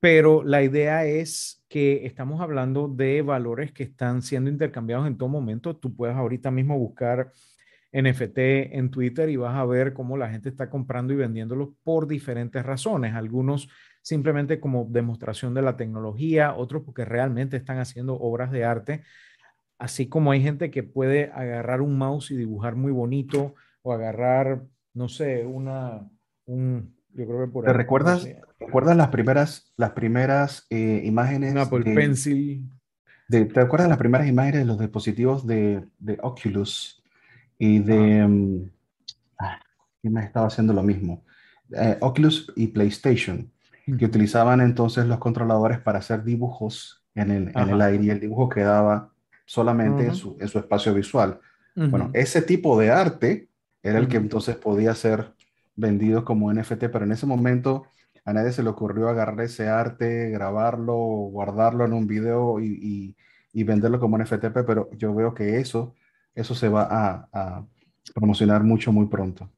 pero 0.00 0.42
la 0.42 0.62
idea 0.62 1.06
es 1.06 1.64
que 1.68 2.06
estamos 2.06 2.40
hablando 2.40 2.88
de 2.88 3.22
valores 3.22 3.72
que 3.72 3.84
están 3.84 4.22
siendo 4.22 4.50
intercambiados 4.50 5.06
en 5.06 5.16
todo 5.16 5.28
momento. 5.28 5.76
Tú 5.76 5.94
puedes 5.94 6.16
ahorita 6.16 6.50
mismo 6.50 6.78
buscar 6.78 7.32
NFT 7.92 8.38
en 8.72 8.90
Twitter 8.90 9.28
y 9.28 9.36
vas 9.36 9.54
a 9.54 9.64
ver 9.64 9.92
cómo 9.92 10.16
la 10.16 10.30
gente 10.30 10.48
está 10.48 10.70
comprando 10.70 11.12
y 11.12 11.16
vendiéndolos 11.16 11.70
por 11.84 12.08
diferentes 12.08 12.64
razones. 12.64 13.14
Algunos 13.14 13.68
simplemente 14.02 14.58
como 14.58 14.86
demostración 14.90 15.54
de 15.54 15.62
la 15.62 15.76
tecnología, 15.76 16.54
otros 16.54 16.82
porque 16.84 17.04
realmente 17.04 17.56
están 17.56 17.78
haciendo 17.78 18.14
obras 18.14 18.50
de 18.50 18.64
arte. 18.64 19.04
Así 19.78 20.08
como 20.08 20.32
hay 20.32 20.42
gente 20.42 20.70
que 20.70 20.82
puede 20.82 21.30
agarrar 21.32 21.80
un 21.80 21.96
mouse 21.96 22.30
y 22.30 22.36
dibujar 22.36 22.76
muy 22.76 22.92
bonito 22.92 23.54
o 23.82 23.92
agarrar, 23.92 24.62
no 24.94 25.08
sé, 25.08 25.44
una, 25.44 26.08
un, 26.46 26.96
yo 27.14 27.26
creo 27.26 27.46
que 27.46 27.52
por 27.52 27.64
¿Te 27.64 27.72
recuerdas, 27.72 28.28
recuerdas 28.66 28.96
las 28.96 29.08
primeras, 29.08 29.72
las 29.76 29.90
primeras 29.90 30.66
eh, 30.70 31.02
imágenes? 31.04 31.54
Apple 31.56 31.94
Pencil. 31.94 32.68
¿Te 33.28 33.60
acuerdas 33.60 33.88
las 33.88 33.98
primeras 33.98 34.28
imágenes 34.28 34.60
de 34.60 34.66
los 34.66 34.78
dispositivos 34.78 35.46
de, 35.46 35.84
de 35.98 36.18
Oculus 36.22 37.02
y 37.58 37.78
de... 37.78 38.24
Um, 38.24 38.70
¿Quién 40.00 40.14
me 40.14 40.24
estaba 40.24 40.48
haciendo 40.48 40.72
lo 40.72 40.82
mismo? 40.82 41.24
Eh, 41.70 41.96
Oculus 42.00 42.52
y 42.56 42.66
PlayStation, 42.68 43.50
que 43.98 44.04
utilizaban 44.04 44.60
entonces 44.60 45.06
los 45.06 45.18
controladores 45.18 45.78
para 45.78 46.00
hacer 46.00 46.24
dibujos 46.24 47.02
en 47.14 47.30
el, 47.30 47.52
en 47.54 47.68
el 47.70 47.80
aire 47.80 48.04
y 48.04 48.10
el 48.10 48.20
dibujo 48.20 48.48
quedaba 48.48 49.12
solamente 49.44 50.06
en, 50.06 50.14
su, 50.14 50.36
en, 50.40 50.48
su, 50.48 50.58
espacio 50.58 50.92
visual. 50.92 51.40
Bueno, 51.74 52.10
ese 52.12 52.42
tipo 52.42 52.78
de 52.78 52.90
arte 52.90 53.48
era 53.82 53.98
el 53.98 54.08
que 54.08 54.18
entonces 54.18 54.56
podía 54.56 54.94
ser 54.94 55.32
vendido 55.74 56.24
como 56.24 56.52
NFT, 56.52 56.84
pero 56.92 57.04
en 57.04 57.12
ese 57.12 57.26
momento 57.26 57.86
a 58.24 58.32
nadie 58.32 58.52
se 58.52 58.62
le 58.62 58.68
ocurrió 58.68 59.08
agarrar 59.08 59.40
ese 59.40 59.68
arte, 59.68 60.30
grabarlo, 60.30 60.94
guardarlo 60.94 61.84
en 61.84 61.92
un 61.92 62.06
video 62.06 62.60
y, 62.60 63.16
y, 63.52 63.64
venderlo 63.64 63.98
como 64.00 64.18
NFT, 64.18 64.46
pero 64.66 64.90
yo 64.92 65.14
veo 65.14 65.34
que 65.34 65.58
eso, 65.58 65.94
eso 66.34 66.54
se 66.54 66.68
va 66.68 66.82
a, 66.82 67.28
a 67.32 67.66
promocionar 68.14 68.62
mucho 68.62 68.92
muy 68.92 69.06
pronto. 69.06 69.50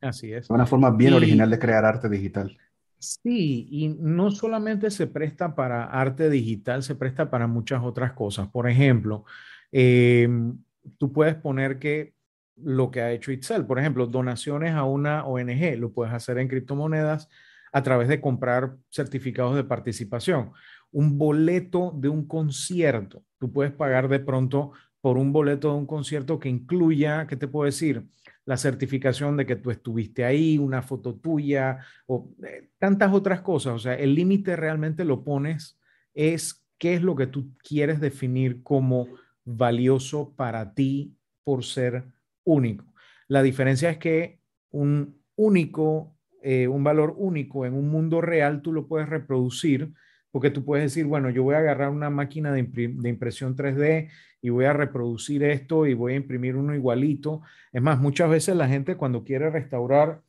Así 0.00 0.32
es. 0.32 0.48
Una 0.48 0.66
forma 0.66 0.90
bien 0.90 1.14
original 1.14 1.50
de 1.50 1.58
crear 1.58 1.84
arte 1.84 2.08
digital. 2.08 2.56
Sí, 2.98 3.66
y 3.70 3.88
no 3.88 4.30
solamente 4.30 4.90
se 4.90 5.06
presta 5.06 5.54
para 5.54 5.84
arte 5.84 6.28
digital, 6.28 6.82
se 6.82 6.94
presta 6.94 7.30
para 7.30 7.46
muchas 7.46 7.82
otras 7.82 8.12
cosas. 8.12 8.48
Por 8.48 8.68
ejemplo, 8.68 9.24
em, 9.72 10.58
tú 10.98 11.12
puedes 11.12 11.34
poner 11.34 11.78
que 11.78 12.14
lo 12.56 12.90
que 12.90 13.00
ha 13.00 13.12
hecho 13.12 13.32
Itzel. 13.32 13.64
Por 13.64 13.78
ejemplo, 13.78 14.06
donaciones 14.06 14.74
a 14.74 14.84
una 14.84 15.24
ONG, 15.24 15.78
lo 15.78 15.92
puedes 15.92 16.12
hacer 16.12 16.38
en 16.38 16.48
criptomonedas 16.48 17.28
a 17.72 17.82
través 17.82 18.08
de 18.08 18.20
comprar 18.20 18.76
certificados 18.90 19.54
de 19.56 19.64
participación. 19.64 20.52
Un 20.92 21.18
boleto 21.18 21.92
de 21.96 22.08
un 22.08 22.26
concierto, 22.26 23.22
tú 23.38 23.52
puedes 23.52 23.72
pagar 23.72 24.08
de 24.08 24.20
pronto 24.20 24.72
por 25.00 25.16
un 25.16 25.32
boleto 25.32 25.70
de 25.72 25.78
un 25.78 25.86
concierto 25.86 26.38
que 26.38 26.48
incluya, 26.48 27.26
¿qué 27.26 27.36
te 27.36 27.48
puedo 27.48 27.64
decir? 27.64 28.04
La 28.44 28.56
certificación 28.56 29.36
de 29.36 29.46
que 29.46 29.56
tú 29.56 29.70
estuviste 29.70 30.24
ahí, 30.24 30.58
una 30.58 30.82
foto 30.82 31.14
tuya 31.14 31.78
o 32.06 32.30
eh, 32.44 32.70
tantas 32.78 33.12
otras 33.12 33.40
cosas. 33.40 33.74
O 33.74 33.78
sea, 33.78 33.94
el 33.94 34.14
límite 34.14 34.56
realmente 34.56 35.04
lo 35.04 35.24
pones 35.24 35.78
es 36.12 36.66
qué 36.78 36.94
es 36.94 37.02
lo 37.02 37.16
que 37.16 37.26
tú 37.26 37.54
quieres 37.58 38.00
definir 38.00 38.62
como 38.62 39.08
valioso 39.44 40.34
para 40.36 40.74
ti 40.74 41.16
por 41.44 41.64
ser 41.64 42.04
único. 42.44 42.84
La 43.28 43.42
diferencia 43.42 43.90
es 43.90 43.98
que 43.98 44.40
un 44.70 45.22
único, 45.36 46.16
eh, 46.42 46.68
un 46.68 46.82
valor 46.84 47.14
único 47.16 47.66
en 47.66 47.74
un 47.74 47.88
mundo 47.88 48.20
real, 48.20 48.62
tú 48.62 48.72
lo 48.72 48.86
puedes 48.86 49.08
reproducir 49.08 49.92
porque 50.30 50.50
tú 50.50 50.64
puedes 50.64 50.84
decir, 50.84 51.06
bueno, 51.06 51.30
yo 51.30 51.42
voy 51.42 51.54
a 51.54 51.58
agarrar 51.58 51.90
una 51.90 52.10
máquina 52.10 52.52
de, 52.52 52.60
impresión 52.60 53.56
3D 53.56 54.10
y 54.40 54.48
voy 54.50 54.64
a 54.64 54.72
reproducir 54.72 55.42
esto 55.42 55.86
y 55.86 55.94
voy 55.94 56.12
a 56.12 56.16
imprimir 56.16 56.56
uno 56.56 56.74
igualito. 56.74 57.42
Es 57.72 57.82
más, 57.82 58.00
muchas 58.00 58.30
veces 58.30 58.56
la 58.56 58.68
gente 58.68 58.96
cuando 58.96 59.24
quiere 59.24 59.50
restaurar 59.50 60.22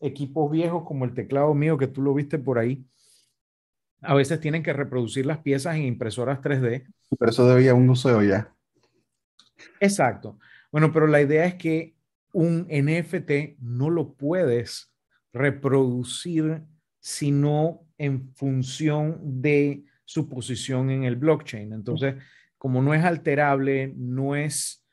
equipos 0.00 0.50
viejos 0.50 0.84
como 0.84 1.04
el 1.04 1.14
teclado 1.14 1.54
mío 1.54 1.76
que 1.76 1.88
tú 1.88 2.02
lo 2.02 2.14
viste 2.14 2.38
por 2.38 2.58
ahí, 2.58 2.84
a 4.00 4.14
veces 4.14 4.40
tienen 4.40 4.62
que 4.62 4.72
reproducir 4.72 5.26
las 5.26 5.38
piezas 5.38 5.74
en 5.74 5.82
impresoras 5.82 6.40
3D. 6.40 6.86
Pero 7.18 7.30
eso 7.30 7.48
debía 7.48 7.74
un 7.74 7.86
museo 7.86 8.22
ya. 8.22 8.54
Exacto. 9.80 10.38
Bueno, 10.70 10.92
pero 10.92 11.08
la 11.08 11.20
idea 11.20 11.46
es 11.46 11.54
que 11.54 11.96
un 12.32 12.68
NFT 12.70 13.58
no 13.58 13.90
lo 13.90 14.12
puedes 14.12 14.92
reproducir 15.32 16.62
sino 17.00 17.86
en 17.96 18.34
función 18.34 19.20
de 19.40 19.84
su 20.04 20.28
posición 20.28 20.90
en 20.90 21.04
el 21.04 21.16
blockchain. 21.16 21.72
Entonces, 21.72 22.16
como 22.56 22.82
no 22.82 22.94
es 22.94 23.04
alterable, 23.04 23.92
no 23.96 24.34
es 24.34 24.84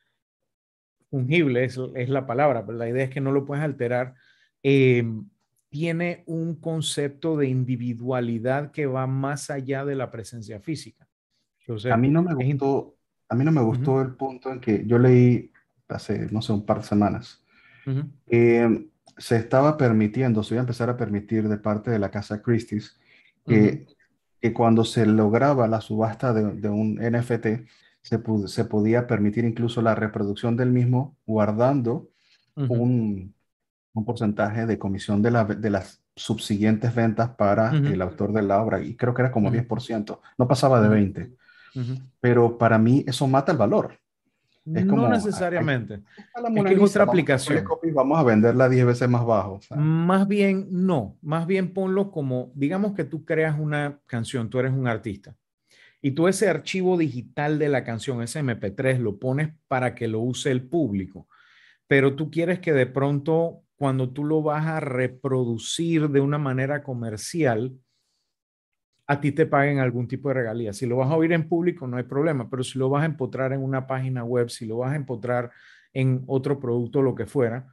fungible, 1.09 1.63
es, 1.63 1.77
la 2.09 2.25
palabra, 2.25 2.65
pero 2.65 2.77
la 2.77 2.89
idea 2.89 3.05
es 3.05 3.09
que 3.09 3.21
no 3.21 3.31
lo 3.31 3.45
puedes 3.45 3.63
alterar. 3.63 4.15
Em, 4.61 5.27
tiene 5.69 6.23
un 6.27 6.55
concepto 6.59 7.37
de 7.37 7.47
individualidad 7.47 8.71
que 8.71 8.85
va 8.85 9.07
más 9.07 9.49
allá 9.49 9.85
de 9.85 9.95
la 9.95 10.11
presencia 10.11 10.59
física. 10.59 11.07
a 11.91 11.97
mí 11.97 12.09
no 12.09 12.21
me 12.21 12.33
gustó, 12.33 12.95
a 13.29 13.35
mí 13.35 13.43
no 13.43 13.51
me 13.51 13.61
gustó 13.61 14.01
el 14.01 14.15
punto 14.15 14.51
en 14.51 14.59
que 14.59 14.85
yo 14.85 14.99
leí 14.99 15.51
hace, 15.87 16.31
no 16.31 16.41
sé, 16.41 16.53
un 16.53 16.65
par 16.65 16.77
de 16.77 16.83
semanas, 16.83 17.43
eh, 18.27 18.87
se 19.17 19.37
estaba 19.37 19.77
permitiendo, 19.77 20.43
se 20.43 20.55
iba 20.55 20.61
a 20.61 20.63
empezar 20.63 20.89
a 20.89 20.97
permitir 20.97 21.47
de 21.47 21.57
parte 21.57 21.91
de 21.91 21.99
la 21.99 22.11
casa 22.11 22.41
Christie's, 22.41 22.99
que, 23.45 23.85
que 24.41 24.53
cuando 24.53 24.83
se 24.83 25.05
lograba 25.05 25.67
la 25.67 25.81
subasta 25.81 26.33
de, 26.33 26.69
un 26.69 26.95
NFT, 26.95 27.67
se, 28.01 28.21
se, 28.47 28.65
podía 28.65 29.07
permitir 29.07 29.45
incluso 29.45 29.81
la 29.81 29.95
reproducción 29.95 30.55
del 30.57 30.71
mismo 30.71 31.15
guardando 31.25 32.09
un, 32.55 33.33
un, 33.93 34.05
porcentaje 34.05 34.65
de 34.65 34.77
comisión 34.79 35.21
de, 35.21 35.31
la, 35.31 35.45
de, 35.45 35.69
las 35.69 36.01
subsiguientes 36.15 36.93
ventas 36.93 37.29
para 37.31 37.71
el 37.71 38.01
autor 38.01 38.33
de 38.33 38.41
la 38.41 38.61
obra, 38.61 38.81
y 38.81 38.95
creo 38.95 39.13
que 39.13 39.21
era 39.21 39.31
como 39.31 39.51
10%, 39.51 40.19
no 40.37 40.47
pasaba 40.47 40.81
de 40.81 40.89
20%. 40.89 41.35
Pero 42.21 42.57
para 42.57 42.77
mí 42.77 43.03
eso 43.05 43.27
mata 43.27 43.51
el 43.51 43.57
valor 43.57 43.99
no 44.65 45.09
necesariamente. 45.09 46.01
es 46.55 46.63
que 46.63 46.73
es 46.73 46.81
otra 46.81 47.03
aplicación. 47.03 47.63
Vamos 47.93 48.19
a 48.19 48.23
venderla 48.23 48.67
10 48.67 48.85
veces 48.85 49.09
más 49.09 49.25
bajo. 49.25 49.59
Más 49.75 50.27
bien, 50.27 50.67
no. 50.71 51.17
Más 51.21 51.45
bien 51.45 51.73
ponlo 51.73 52.11
como, 52.11 52.51
digamos 52.55 52.93
que 52.93 53.03
tú 53.03 53.23
creas 53.23 53.57
una 53.59 53.99
canción, 54.07 54.49
tú 54.49 54.59
eres 54.59 54.73
un 54.73 54.87
artista. 54.87 55.35
Y 56.01 56.11
tú 56.11 56.27
ese 56.27 56.49
archivo 56.49 56.97
digital 56.97 57.57
de 57.57 57.69
la 57.69 57.83
canción, 57.83 58.21
ese 58.21 58.43
MP3, 58.43 58.99
lo 58.99 59.17
pones 59.17 59.53
para 59.67 59.95
que 59.95 60.07
lo 60.07 60.19
use 60.19 60.51
el 60.51 60.67
público. 60.67 61.27
Pero 61.87 62.15
tú 62.15 62.29
quieres 62.29 62.59
que 62.59 62.73
de 62.73 62.85
pronto, 62.85 63.63
cuando 63.75 64.11
tú 64.11 64.23
lo 64.23 64.41
vas 64.41 64.65
a 64.65 64.79
reproducir 64.79 66.09
de 66.09 66.21
una 66.21 66.37
manera 66.37 66.83
comercial, 66.83 67.73
a 69.07 69.21
ti 69.21 69.31
te 69.31 69.45
paguen 69.45 69.79
algún 69.79 70.07
tipo 70.07 70.29
de 70.29 70.35
regalía. 70.35 70.73
Si 70.73 70.85
lo 70.85 70.97
vas 70.97 71.11
a 71.11 71.15
oír 71.15 71.31
en 71.31 71.47
público, 71.47 71.87
no 71.87 71.97
hay 71.97 72.03
problema, 72.03 72.49
pero 72.49 72.63
si 72.63 72.79
lo 72.79 72.89
vas 72.89 73.03
a 73.03 73.05
empotrar 73.05 73.53
en 73.53 73.61
una 73.61 73.85
página 73.85 74.23
web, 74.23 74.49
si 74.49 74.65
lo 74.65 74.77
vas 74.77 74.93
a 74.93 74.95
empotrar 74.95 75.51
en 75.93 76.23
otro 76.27 76.59
producto, 76.59 77.01
lo 77.01 77.13
que 77.13 77.25
fuera, 77.25 77.67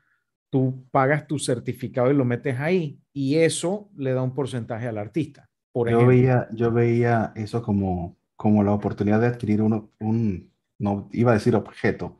tú 0.51 0.85
pagas 0.91 1.27
tu 1.27 1.39
certificado 1.39 2.11
y 2.11 2.15
lo 2.15 2.25
metes 2.25 2.61
ahí 2.61 3.01
y 3.13 3.37
eso 3.37 3.89
le 3.97 4.13
da 4.13 4.23
un 4.23 4.35
porcentaje 4.35 4.87
al 4.87 4.99
artista. 4.99 5.49
Por 5.73 5.91
yo, 5.91 6.07
veía, 6.07 6.49
yo 6.53 6.71
veía 6.71 7.33
eso 7.35 7.63
como, 7.63 8.19
como 8.37 8.63
la 8.63 8.73
oportunidad 8.73 9.21
de 9.21 9.29
adquirir 9.29 9.63
uno, 9.63 9.91
un, 10.01 10.51
no 10.79 11.09
iba 11.13 11.31
a 11.31 11.35
decir 11.35 11.57
objeto, 11.57 12.19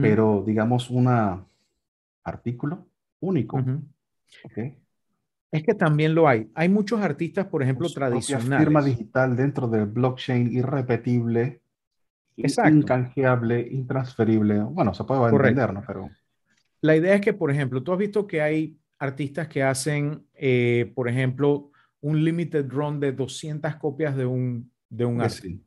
pero 0.00 0.42
digamos 0.46 0.90
un 0.90 1.08
artículo 2.24 2.86
único. 3.20 3.62
Es 5.50 5.62
que 5.62 5.74
también 5.74 6.14
lo 6.14 6.28
hay. 6.28 6.50
Hay 6.54 6.68
muchos 6.68 7.00
artistas, 7.00 7.46
por 7.46 7.62
ejemplo, 7.62 7.88
tradicionales. 7.88 8.58
firma 8.58 8.82
digital 8.82 9.36
dentro 9.36 9.66
del 9.66 9.86
blockchain 9.86 10.52
irrepetible, 10.52 11.62
incanjeable, 12.36 13.66
intransferible. 13.70 14.60
Bueno, 14.60 14.92
se 14.92 15.04
puede 15.04 15.28
entender, 15.28 15.72
¿no? 15.72 15.82
Pero... 15.86 16.10
La 16.80 16.96
idea 16.96 17.14
es 17.14 17.20
que, 17.20 17.32
por 17.32 17.50
ejemplo, 17.50 17.82
tú 17.82 17.92
has 17.92 17.98
visto 17.98 18.26
que 18.26 18.42
hay 18.42 18.78
artistas 18.98 19.48
que 19.48 19.62
hacen, 19.62 20.26
eh, 20.34 20.92
por 20.94 21.08
ejemplo, 21.08 21.70
un 22.00 22.22
limited 22.22 22.68
run 22.68 23.00
de 23.00 23.12
200 23.12 23.76
copias 23.76 24.16
de 24.16 24.26
un, 24.26 24.70
de 24.88 25.04
un 25.04 25.20
arte. 25.20 25.58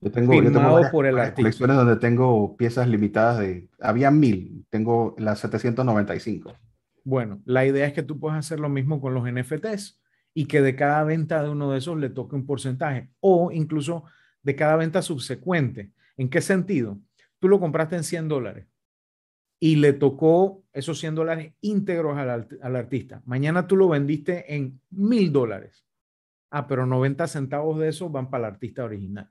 Yo 0.00 0.10
tengo, 0.10 0.32
firmado 0.32 0.90
por 0.90 1.06
el 1.06 1.18
artista. 1.18 1.42
colecciones 1.42 1.76
donde 1.76 1.96
tengo 1.96 2.56
piezas 2.56 2.88
limitadas 2.88 3.38
de, 3.40 3.68
había 3.80 4.10
mil, 4.10 4.64
tengo 4.70 5.14
las 5.18 5.40
795. 5.40 6.52
Bueno, 7.06 7.40
la 7.44 7.64
idea 7.64 7.86
es 7.86 7.92
que 7.92 8.02
tú 8.02 8.18
puedas 8.18 8.36
hacer 8.36 8.58
lo 8.58 8.68
mismo 8.68 9.00
con 9.00 9.14
los 9.14 9.30
NFTs 9.30 10.02
y 10.34 10.46
que 10.46 10.60
de 10.60 10.74
cada 10.74 11.04
venta 11.04 11.40
de 11.40 11.48
uno 11.48 11.70
de 11.70 11.78
esos 11.78 11.96
le 11.96 12.10
toque 12.10 12.34
un 12.34 12.44
porcentaje 12.44 13.10
o 13.20 13.52
incluso 13.52 14.06
de 14.42 14.56
cada 14.56 14.74
venta 14.74 15.02
subsecuente. 15.02 15.92
¿En 16.16 16.28
qué 16.28 16.40
sentido? 16.40 16.98
Tú 17.38 17.46
lo 17.46 17.60
compraste 17.60 17.94
en 17.94 18.02
100 18.02 18.26
dólares 18.26 18.66
y 19.60 19.76
le 19.76 19.92
tocó 19.92 20.64
esos 20.72 20.98
100 20.98 21.14
dólares 21.14 21.52
íntegros 21.60 22.18
al, 22.18 22.74
artista. 22.74 23.22
Mañana 23.24 23.68
tú 23.68 23.76
lo 23.76 23.88
vendiste 23.88 24.56
en 24.56 24.80
1000 24.90 25.32
dólares. 25.32 25.86
Ah, 26.50 26.66
pero 26.66 26.86
90 26.86 27.24
centavos 27.28 27.78
de 27.78 27.88
eso 27.88 28.10
van 28.10 28.30
para 28.30 28.48
el 28.48 28.54
artista 28.54 28.82
original, 28.82 29.30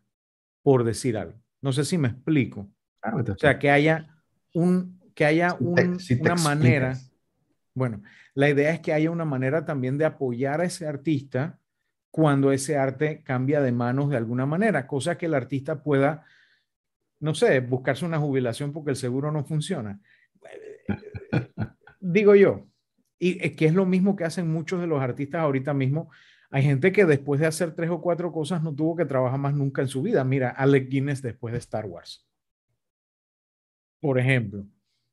por 0.64 0.86
decir 0.86 1.18
algo. 1.18 1.38
No 1.60 1.74
sé 1.74 1.84
si 1.84 1.98
me 1.98 2.08
explico. 2.08 2.70
o 3.04 3.38
sea, 3.38 3.60
que 3.60 3.70
haya 3.70 4.16
un, 4.54 5.02
que 5.14 5.26
haya 5.26 5.58
una 5.60 6.36
manera. 6.36 6.98
Bueno, 7.76 8.02
la 8.34 8.50
idea 8.50 8.72
es 8.72 8.80
que 8.80 8.94
haya 8.94 9.12
una 9.12 9.26
manera 9.26 9.66
también 9.66 9.98
de 9.98 10.06
apoyar 10.06 10.62
a 10.62 10.66
ese 10.66 10.88
artista 10.88 11.60
cuando 12.10 12.54
ese 12.54 12.78
arte 12.78 13.22
cambia 13.24 13.62
de 13.62 13.74
manos 13.74 14.10
de 14.10 14.16
alguna 14.16 14.46
manera, 14.46 14.88
cosa 14.88 15.18
que 15.18 15.26
el 15.26 15.34
artista 15.34 15.84
pueda, 15.84 16.26
no 17.20 17.36
sé, 17.36 17.60
buscarse 17.60 18.06
una 18.06 18.18
jubilación 18.18 18.72
porque 18.72 18.92
el 18.92 18.96
seguro 18.96 19.30
no 19.30 19.44
funciona. 19.44 20.00
Digo 22.00 22.36
yo, 22.36 22.66
y 23.20 23.50
que 23.52 23.66
es 23.66 23.74
lo 23.74 23.86
mismo 23.86 24.16
que 24.16 24.24
hacen 24.24 24.50
muchos 24.50 24.80
de 24.80 24.88
los 24.88 25.02
artistas 25.02 25.42
ahorita 25.42 25.74
mismo. 25.74 26.10
Hay 26.52 26.64
gente 26.64 26.94
que 26.94 27.06
después 27.06 27.42
de 27.42 27.48
hacer 27.48 27.76
tres 27.76 27.90
o 27.90 28.00
cuatro 28.00 28.32
cosas 28.32 28.64
no 28.64 28.74
tuvo 28.74 28.96
que 28.96 29.06
trabajar 29.06 29.40
más 29.40 29.54
nunca 29.54 29.82
en 29.82 29.90
su 29.90 30.02
vida. 30.02 30.24
Mira, 30.24 30.52
Alec 30.52 30.88
Guinness 30.88 31.22
después 31.22 31.52
de 31.52 31.60
Star 31.60 31.86
Wars. 31.86 32.26
Por 34.00 34.20
ejemplo, 34.20 34.66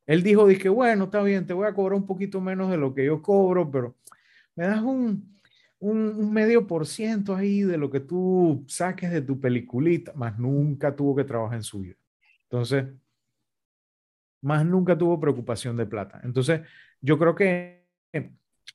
él 0.06 0.22
dijo, 0.22 0.46
dije, 0.46 0.68
bueno, 0.68 1.04
está 1.04 1.22
bien, 1.22 1.46
te 1.46 1.52
voy 1.52 1.66
a 1.66 1.74
cobrar 1.74 1.98
un 1.98 2.06
poquito 2.06 2.40
menos 2.40 2.70
de 2.70 2.76
lo 2.76 2.94
que 2.94 3.04
yo 3.04 3.22
cobro, 3.22 3.70
pero 3.70 3.96
me 4.56 4.66
das 4.66 4.82
un, 4.82 5.30
medio 5.80 6.66
por 6.66 6.86
ciento 6.86 7.34
ahí 7.34 7.62
de 7.62 7.76
lo 7.76 7.90
que 7.90 8.00
tú 8.00 8.64
saques 8.68 9.10
de 9.10 9.22
tu 9.22 9.40
peliculita, 9.40 10.12
más 10.14 10.38
nunca 10.38 10.94
tuvo 10.94 11.16
que 11.16 11.24
trabajar 11.24 11.56
en 11.56 11.62
su 11.64 11.80
vida. 11.80 11.96
Entonces, 12.44 12.86
más 14.42 14.64
nunca 14.64 14.96
tuvo 14.96 15.18
preocupación 15.20 15.76
de 15.76 15.86
plata. 15.86 16.20
Entonces, 16.24 16.60
yo 17.00 17.18
creo 17.18 17.34
que, 17.34 17.86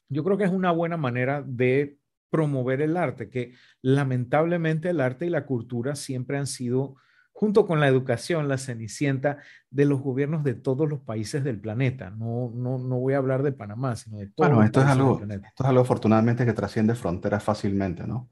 yo 0.10 0.24
creo 0.24 0.38
que 0.38 0.46
es 0.46 0.52
una 0.52 0.72
buena 0.72 0.98
manera 0.98 1.42
de 1.46 1.98
promover 2.30 2.82
el 2.82 2.98
arte, 2.98 3.30
que 3.30 3.54
lamentablemente 3.82 4.90
el 4.90 5.00
arte 5.00 5.26
y 5.26 5.30
la 5.30 5.46
cultura 5.46 5.96
siempre 5.96 6.38
han 6.38 6.48
sido 6.48 6.96
junto 7.38 7.68
con 7.68 7.80
la 7.80 7.88
educación, 7.88 8.48
la 8.48 8.58
cenicienta 8.58 9.38
de 9.70 9.86
los 9.86 10.02
gobiernos 10.02 10.44
de 10.44 10.56
todos 10.56 10.90
los 10.90 11.02
países 11.02 11.44
del 11.44 11.60
planeta. 11.60 12.10
No, 12.10 12.52
no, 12.52 12.80
no 12.80 12.98
voy 12.98 13.14
a 13.14 13.18
hablar 13.18 13.44
de 13.44 13.52
Panamá, 13.52 13.96
sino 13.96 14.18
de 14.18 14.26
todos 14.26 14.50
bueno, 14.50 14.64
esto 14.64 14.82
es 14.82 14.88
algo, 14.88 15.22
Esto 15.22 15.64
es 15.64 15.70
algo 15.70 15.82
afortunadamente 15.82 16.48
que 16.48 16.54
trasciende 16.54 16.96
fronteras 16.96 17.44
fácilmente, 17.44 18.08
¿no? 18.08 18.28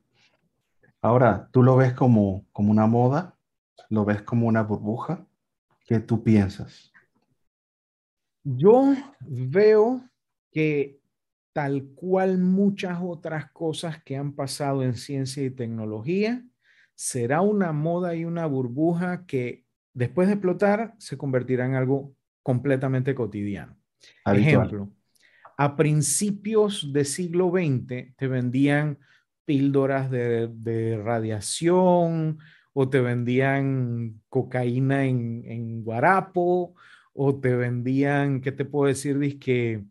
Ahora, 1.04 1.48
¿tú 1.52 1.62
lo 1.62 1.76
ves 1.76 1.94
como, 1.94 2.48
como 2.52 2.72
una 2.72 2.88
moda? 2.88 3.38
¿Lo 3.90 4.06
ves 4.06 4.24
como 4.24 4.48
una 4.48 4.64
burbuja? 4.64 5.24
¿Qué 5.86 6.00
tú 6.00 6.24
piensas? 6.24 6.92
Yo 8.44 8.96
veo 9.20 10.02
que 10.52 11.00
tal 11.54 11.90
cual 11.94 12.40
muchas 12.40 12.98
otras 13.04 13.52
cosas 13.52 14.02
que 14.04 14.18
han 14.18 14.34
pasado 14.34 14.82
en 14.82 14.96
ciencia 14.96 15.44
y 15.44 15.52
tecnología, 15.52 16.44
será 16.96 17.42
una 17.42 17.72
moda 17.74 18.16
y 18.16 18.26
una 18.26 18.46
burbuja 18.46 19.26
que 19.26 19.66
después 19.94 20.28
de 20.28 20.36
explotar 20.36 20.96
se 20.98 21.18
convertirá 21.18 21.66
en 21.66 21.76
algo 21.76 22.16
completamente 22.42 23.16
cotidiano. 23.16 23.78
Ejemplo, 24.26 24.92
a 25.58 25.76
principios 25.76 26.92
del 26.92 27.06
siglo 27.06 27.50
XX 27.50 28.16
te 28.16 28.28
vendían 28.28 29.00
píldoras 29.46 30.10
de, 30.10 31.02
radiación 31.04 32.40
o 32.74 32.90
te 32.90 33.00
vendían 33.00 34.22
cocaína 34.28 35.06
en, 35.06 35.84
guarapo 35.84 36.76
o 37.14 37.40
te 37.40 37.56
vendían, 37.56 38.42
¿qué 38.42 38.52
te 38.52 38.66
puedo 38.66 38.88
decir? 38.88 39.40
que 39.40 39.86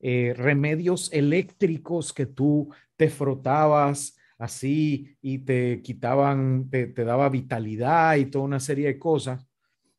eh, 0.00 0.34
remedios 0.36 1.12
eléctricos 1.12 2.12
que 2.12 2.26
tú 2.26 2.70
te 2.96 3.08
frotabas 3.08 4.19
así 4.40 5.16
y 5.20 5.40
te 5.40 5.82
quitaban, 5.82 6.70
te, 6.70 6.86
daba 6.92 7.28
vitalidad 7.28 8.16
y 8.16 8.24
toda 8.24 8.46
una 8.46 8.58
serie 8.58 8.86
de 8.86 8.98
cosas 8.98 9.46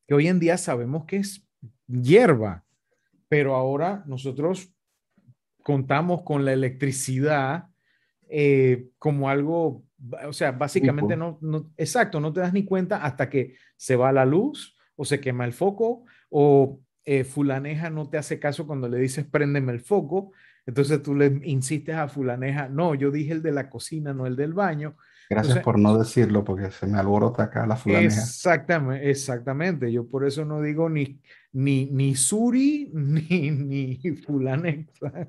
que 0.07 0.15
hoy 0.15 0.27
en 0.27 0.39
día 0.39 0.57
sabemos 0.57 1.05
que 1.05 1.17
es 1.17 1.47
hierba, 1.87 2.65
pero 3.29 3.55
ahora 3.55 4.03
nosotros 4.07 4.73
contamos 5.63 6.23
con 6.23 6.43
la 6.43 6.53
electricidad 6.53 7.67
eh, 8.29 8.87
como 8.97 9.29
algo, 9.29 9.83
o 10.27 10.33
sea, 10.33 10.51
básicamente 10.51 11.15
no, 11.15 11.37
no, 11.41 11.69
exacto, 11.77 12.19
no 12.19 12.33
te 12.33 12.39
das 12.39 12.51
ni 12.51 12.65
cuenta 12.65 13.03
hasta 13.03 13.29
que 13.29 13.55
se 13.77 13.95
va 13.95 14.11
la 14.11 14.25
luz 14.25 14.75
o 14.95 15.05
se 15.05 15.21
quema 15.21 15.45
el 15.45 15.53
foco 15.53 16.05
o 16.29 16.79
eh, 17.05 17.23
fulaneja 17.23 17.89
no 17.89 18.09
te 18.09 18.17
hace 18.17 18.39
caso 18.39 18.65
cuando 18.65 18.87
le 18.87 18.97
dices 18.99 19.25
préndeme 19.25 19.71
el 19.71 19.81
foco 19.81 20.31
entonces 20.71 21.03
tú 21.03 21.13
le 21.13 21.41
insistes 21.43 21.93
a 21.93 22.07
fulaneja, 22.07 22.69
no, 22.69 22.95
yo 22.95 23.11
dije 23.11 23.33
el 23.33 23.41
de 23.41 23.51
la 23.51 23.69
cocina, 23.69 24.13
no 24.13 24.25
el 24.25 24.37
del 24.37 24.53
baño. 24.53 24.95
Gracias 25.29 25.59
por 25.59 25.77
no 25.77 25.97
decirlo, 25.97 26.45
porque 26.45 26.71
se 26.71 26.87
me 26.87 26.97
alborota 26.97 27.43
acá 27.43 27.67
la 27.67 27.75
fulaneja. 27.75 28.21
Exactamente, 28.21 29.09
exactamente. 29.09 29.91
Yo 29.91 30.07
por 30.07 30.25
eso 30.25 30.45
no 30.45 30.61
digo 30.61 30.87
ni, 30.87 31.19
ni, 31.51 31.87
ni 31.87 32.15
Suri 32.15 32.89
ni, 32.93 33.51
ni 33.51 33.97
fulaneja. 34.15 35.27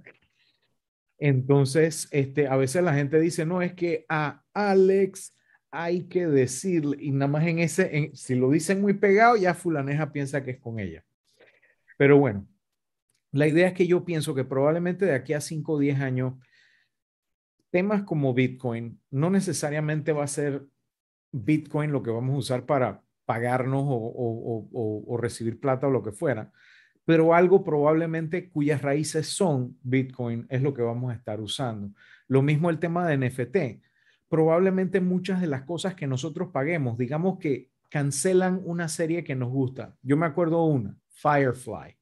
Entonces, 1.18 2.06
este, 2.12 2.46
a 2.46 2.54
veces 2.54 2.84
la 2.84 2.94
gente 2.94 3.18
dice, 3.18 3.44
no, 3.44 3.62
es 3.62 3.74
que 3.74 4.06
a 4.08 4.44
Alex 4.54 5.36
hay 5.72 6.04
que 6.04 6.28
decirle, 6.28 6.98
y 7.00 7.10
nada 7.10 7.32
más 7.32 7.44
en 7.48 7.58
ese, 7.58 8.12
si 8.14 8.36
lo 8.36 8.48
dicen 8.48 8.80
muy 8.80 8.92
pegado, 8.92 9.36
ya 9.36 9.54
fulaneja 9.54 10.12
piensa 10.12 10.44
que 10.44 10.52
es 10.52 10.60
con 10.60 10.78
ella. 10.78 11.04
Pero 11.98 12.18
bueno, 12.18 12.46
la 13.32 13.48
idea 13.48 13.68
es 13.68 13.72
que 13.72 13.86
yo 13.86 14.04
pienso 14.04 14.34
que 14.34 14.44
probablemente 14.44 15.06
de 15.06 15.14
aquí 15.14 15.32
a 15.32 15.40
5 15.40 15.72
o 15.72 15.78
10 15.78 16.00
años, 16.00 16.34
temas 17.70 18.02
como 18.02 18.34
Bitcoin, 18.34 19.00
no 19.10 19.30
necesariamente 19.30 20.12
va 20.12 20.24
a 20.24 20.28
ser 20.28 20.66
Bitcoin 21.32 21.90
lo 21.90 22.02
que 22.02 22.10
vamos 22.10 22.34
a 22.34 22.38
usar 22.38 22.66
para 22.66 23.02
pagarnos 23.24 23.84
o, 23.86 25.18
recibir 25.18 25.58
plata 25.58 25.86
o 25.86 25.90
lo 25.90 26.02
que 26.02 26.12
fuera, 26.12 26.52
pero 27.06 27.34
algo 27.34 27.64
probablemente 27.64 28.50
cuyas 28.50 28.82
raíces 28.82 29.28
son 29.28 29.78
Bitcoin 29.82 30.46
es 30.50 30.60
lo 30.60 30.74
que 30.74 30.82
vamos 30.82 31.10
a 31.10 31.14
estar 31.14 31.40
usando. 31.40 31.94
Lo 32.28 32.42
mismo 32.42 32.68
el 32.68 32.78
tema 32.78 33.06
de 33.06 33.16
NFT. 33.16 33.82
Probablemente 34.28 35.00
muchas 35.00 35.40
de 35.40 35.46
las 35.46 35.62
cosas 35.62 35.94
que 35.94 36.06
nosotros 36.06 36.50
paguemos, 36.52 36.98
digamos 36.98 37.38
que 37.38 37.70
cancelan 37.88 38.60
una 38.64 38.88
serie 38.88 39.24
que 39.24 39.34
nos 39.34 39.50
gusta. 39.50 39.96
Yo 40.02 40.16
me 40.16 40.26
acuerdo 40.26 40.64
una, 40.64 40.96
Firefly. 41.08 42.01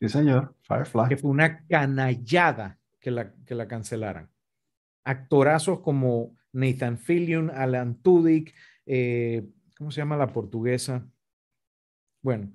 Sí, 0.00 0.08
señor, 0.08 0.54
Firefly. 0.62 1.08
Que 1.08 1.16
fue 1.16 1.30
una 1.30 1.64
canallada 1.66 2.78
que 3.00 3.10
la, 3.10 3.32
que 3.44 3.54
la 3.54 3.68
cancelaran. 3.68 4.30
Actorazos 5.04 5.80
como 5.80 6.36
Nathan 6.52 6.98
Fillion, 6.98 7.50
Alan 7.50 7.96
Tudyk, 7.96 8.54
eh, 8.86 9.46
¿cómo 9.76 9.90
se 9.90 10.00
llama 10.00 10.16
la 10.16 10.32
portuguesa? 10.32 11.06
Bueno, 12.22 12.52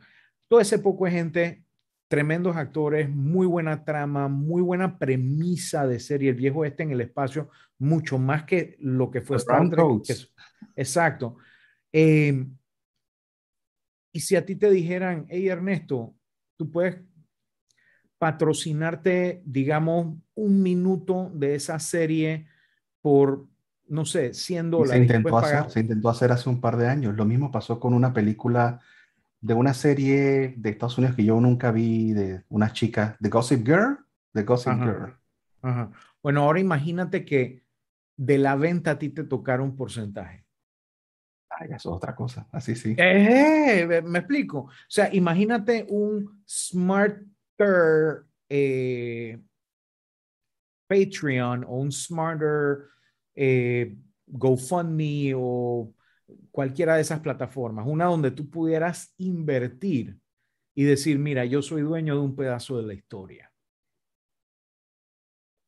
todo 0.48 0.60
ese 0.60 0.80
poco 0.80 1.06
de 1.06 1.12
gente, 1.12 1.64
tremendos 2.08 2.56
actores, 2.56 3.10
muy 3.10 3.46
buena 3.46 3.84
trama, 3.84 4.28
muy 4.28 4.62
buena 4.62 4.98
premisa 4.98 5.86
de 5.86 6.00
serie. 6.00 6.32
El 6.32 6.36
viejo 6.36 6.66
este 6.66 6.84
en 6.84 6.92
el 6.92 7.02
espacio, 7.02 7.50
mucho 7.78 8.18
más 8.18 8.46
que 8.46 8.76
lo 8.80 9.12
que 9.12 9.22
fue 9.22 9.38
Star 9.38 9.70
Trek. 9.70 10.30
exacto. 10.76 11.38
Eh, 11.94 12.48
y 14.12 14.20
si 14.20 14.36
a 14.36 14.46
ti 14.46 14.56
te 14.56 14.72
dijeran, 14.72 15.26
hey 15.30 15.48
Ernesto, 15.50 16.16
tú 16.58 16.72
puedes 16.72 16.98
patrocinarte, 18.20 19.42
digamos, 19.46 20.18
un 20.36 20.62
minuto 20.62 21.32
de 21.34 21.56
esa 21.56 21.80
serie 21.80 22.48
por, 23.02 23.48
no 23.88 24.06
sé, 24.06 24.34
100 24.34 24.72
dólares. 24.72 24.94
Se 24.94 25.02
intentó, 25.02 25.38
hacer, 25.38 25.72
se 25.72 25.80
intentó 25.80 26.10
hacer 26.10 26.32
hace 26.32 26.50
un 26.50 26.62
par 26.62 26.78
de 26.78 26.88
años. 26.88 27.16
Lo 27.16 27.26
mismo 27.26 27.50
pasó 27.52 27.80
con 27.80 27.94
una 27.94 28.14
película 28.14 28.82
de 29.42 29.54
una 29.54 29.74
serie 29.74 30.54
de 30.58 30.70
Estados 30.70 30.98
Unidos 30.98 31.16
que 31.16 31.24
yo 31.24 31.40
nunca 31.40 31.72
vi, 31.72 32.12
de 32.12 32.44
una 32.50 32.74
chica, 32.74 33.18
The 33.22 33.30
Gossip 33.30 33.66
Girl. 33.66 33.98
The 34.34 34.44
Gossip 34.44 34.74
Girl. 34.74 35.16
Bueno, 36.22 36.42
ahora 36.42 36.60
imagínate 36.60 37.24
que 37.24 37.64
de 38.18 38.38
la 38.38 38.56
venta 38.56 38.92
a 38.92 39.00
ti 39.00 39.10
te 39.10 39.24
tocara 39.24 39.64
un 39.64 39.78
porcentaje. 39.78 40.46
Ay, 41.50 41.70
eso 41.70 41.90
es 41.90 41.96
otra 41.96 42.16
cosa. 42.16 42.48
Así 42.52 42.76
sí. 42.76 42.96
Eh, 42.98 44.02
me 44.06 44.20
explico. 44.20 44.60
O 44.60 44.72
sea, 44.88 45.10
imagínate 45.14 45.86
un 45.90 46.44
smart 46.46 47.22
eh, 48.50 49.40
Patreon 50.88 51.64
o 51.66 51.78
un 51.78 51.92
smarter 51.92 52.90
eh, 53.36 53.96
GoFundMe 54.26 55.34
o 55.36 55.94
cualquiera 56.52 56.96
de 56.96 57.02
esas 57.02 57.20
plataformas, 57.20 57.86
una 57.88 58.06
donde 58.06 58.32
tú 58.32 58.50
pudieras 58.50 59.14
invertir 59.18 60.18
y 60.76 60.84
decir, 60.84 61.20
mira, 61.20 61.46
yo 61.46 61.62
soy 61.62 61.82
dueño 61.82 62.16
de 62.16 62.22
un 62.22 62.36
pedazo 62.36 62.78
de 62.78 62.88
la 62.88 62.94
historia. 62.94 63.52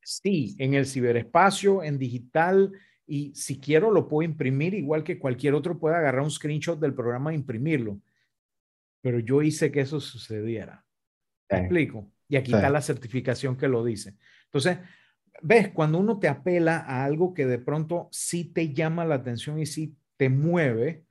Sí, 0.04 0.56
en 0.58 0.74
el 0.74 0.86
ciberespacio, 0.86 1.84
en 1.84 1.98
digital, 1.98 2.72
y 3.06 3.34
si 3.36 3.60
quiero 3.60 3.92
lo 3.92 4.08
puedo 4.08 4.30
imprimir 4.30 4.74
igual 4.74 5.04
que 5.04 5.20
cualquier 5.20 5.54
otro 5.54 5.80
puede 5.80 5.96
agarrar 5.96 6.22
un 6.22 6.32
screenshot 6.32 6.80
del 6.80 6.94
programa 6.94 7.32
e 7.32 7.36
imprimirlo. 7.36 8.00
Pero 9.02 9.20
yo 9.20 9.42
hice 9.42 9.72
que 9.72 9.82
eso 9.82 10.00
sucediera 10.00 10.86
explico? 11.58 12.12
Y 12.28 12.38
aquí 12.38 12.54
está 12.54 12.70
la 12.70 12.82
certificación 12.82 13.58
que 13.58 13.68
lo 13.68 13.84
dice. 13.84 14.16
Entonces, 14.46 14.78
ves, 15.42 15.70
cuando 15.70 16.00
uno 16.00 16.20
te 16.20 16.28
apela 16.28 16.78
a 16.78 17.04
algo 17.04 17.34
que 17.34 17.46
de 17.46 17.60
pronto 17.60 18.08
sí 18.12 18.46
te 18.46 18.74
llama 18.74 19.06
la 19.06 19.16
atención 19.16 19.60
y 19.60 19.66
sí 19.66 19.98
te 20.18 20.30
mueve, 20.30 21.06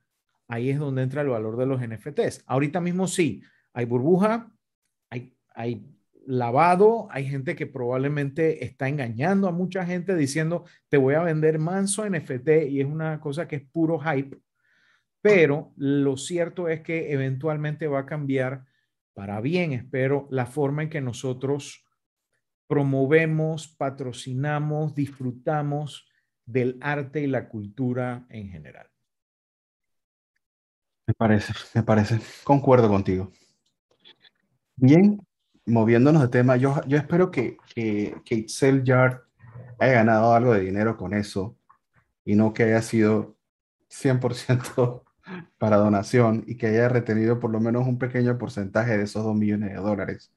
ahí 0.47 0.69
es 0.69 0.79
donde 0.79 1.03
entra 1.03 1.21
el 1.21 1.29
valor 1.29 1.57
de 1.57 1.65
los 1.65 1.81
NFTs. 1.81 2.43
Ahorita 2.45 2.81
mismo 2.81 3.07
sí, 3.07 3.43
hay 3.73 3.85
burbuja, 3.85 4.51
hay, 5.09 5.35
hay 5.53 5.85
lavado, 6.25 7.07
hay 7.11 7.27
gente 7.27 7.55
que 7.55 7.67
probablemente 7.67 8.63
está 8.63 8.87
engañando 8.87 9.47
a 9.47 9.51
mucha 9.51 9.85
gente 9.85 10.15
diciendo, 10.15 10.65
te 10.89 10.97
voy 10.97 11.15
a 11.15 11.23
vender 11.23 11.59
manso 11.59 12.07
NFT 12.07 12.69
y 12.69 12.81
es 12.81 12.87
una 12.87 13.19
cosa 13.19 13.47
que 13.47 13.57
es 13.57 13.61
puro 13.63 13.99
hype, 13.99 14.37
pero 15.21 15.73
lo 15.77 16.17
cierto 16.17 16.67
es 16.67 16.81
que 16.81 17.11
eventualmente 17.11 17.87
va 17.87 17.99
a 17.99 18.05
cambiar 18.05 18.65
para 19.13 19.41
bien, 19.41 19.73
espero, 19.73 20.27
la 20.31 20.45
forma 20.45 20.83
en 20.83 20.89
que 20.89 21.01
nosotros 21.01 21.85
promovemos, 22.67 23.67
patrocinamos, 23.67 24.95
disfrutamos 24.95 26.07
del 26.45 26.77
arte 26.81 27.21
y 27.21 27.27
la 27.27 27.49
cultura 27.49 28.25
en 28.29 28.49
general. 28.49 28.89
Me 31.07 31.13
parece, 31.13 31.53
me 31.73 31.83
parece. 31.83 32.19
Concuerdo 32.43 32.87
contigo. 32.87 33.31
Bien, 34.75 35.19
moviéndonos 35.65 36.21
de 36.21 36.27
tema, 36.29 36.55
yo, 36.55 36.75
espero 36.89 37.29
que, 37.29 37.57
que, 37.75 38.47
Yard 38.83 39.21
haya 39.79 39.93
ganado 39.93 40.33
algo 40.33 40.53
de 40.53 40.61
dinero 40.61 40.95
con 40.95 41.13
eso 41.13 41.57
y 42.23 42.35
no 42.35 42.53
que 42.53 42.63
haya 42.63 42.81
sido 42.81 43.37
100% 43.89 45.03
para 45.57 45.77
donación 45.77 46.43
y 46.47 46.55
que 46.55 46.67
haya 46.67 46.89
retenido 46.89 47.39
por 47.39 47.51
lo 47.51 47.59
menos 47.59 47.87
un 47.87 47.97
pequeño 47.97 48.37
porcentaje 48.37 48.97
de 48.97 49.03
esos 49.03 49.23
2 49.23 49.35
millones 49.35 49.69
de 49.69 49.75
dólares. 49.75 50.31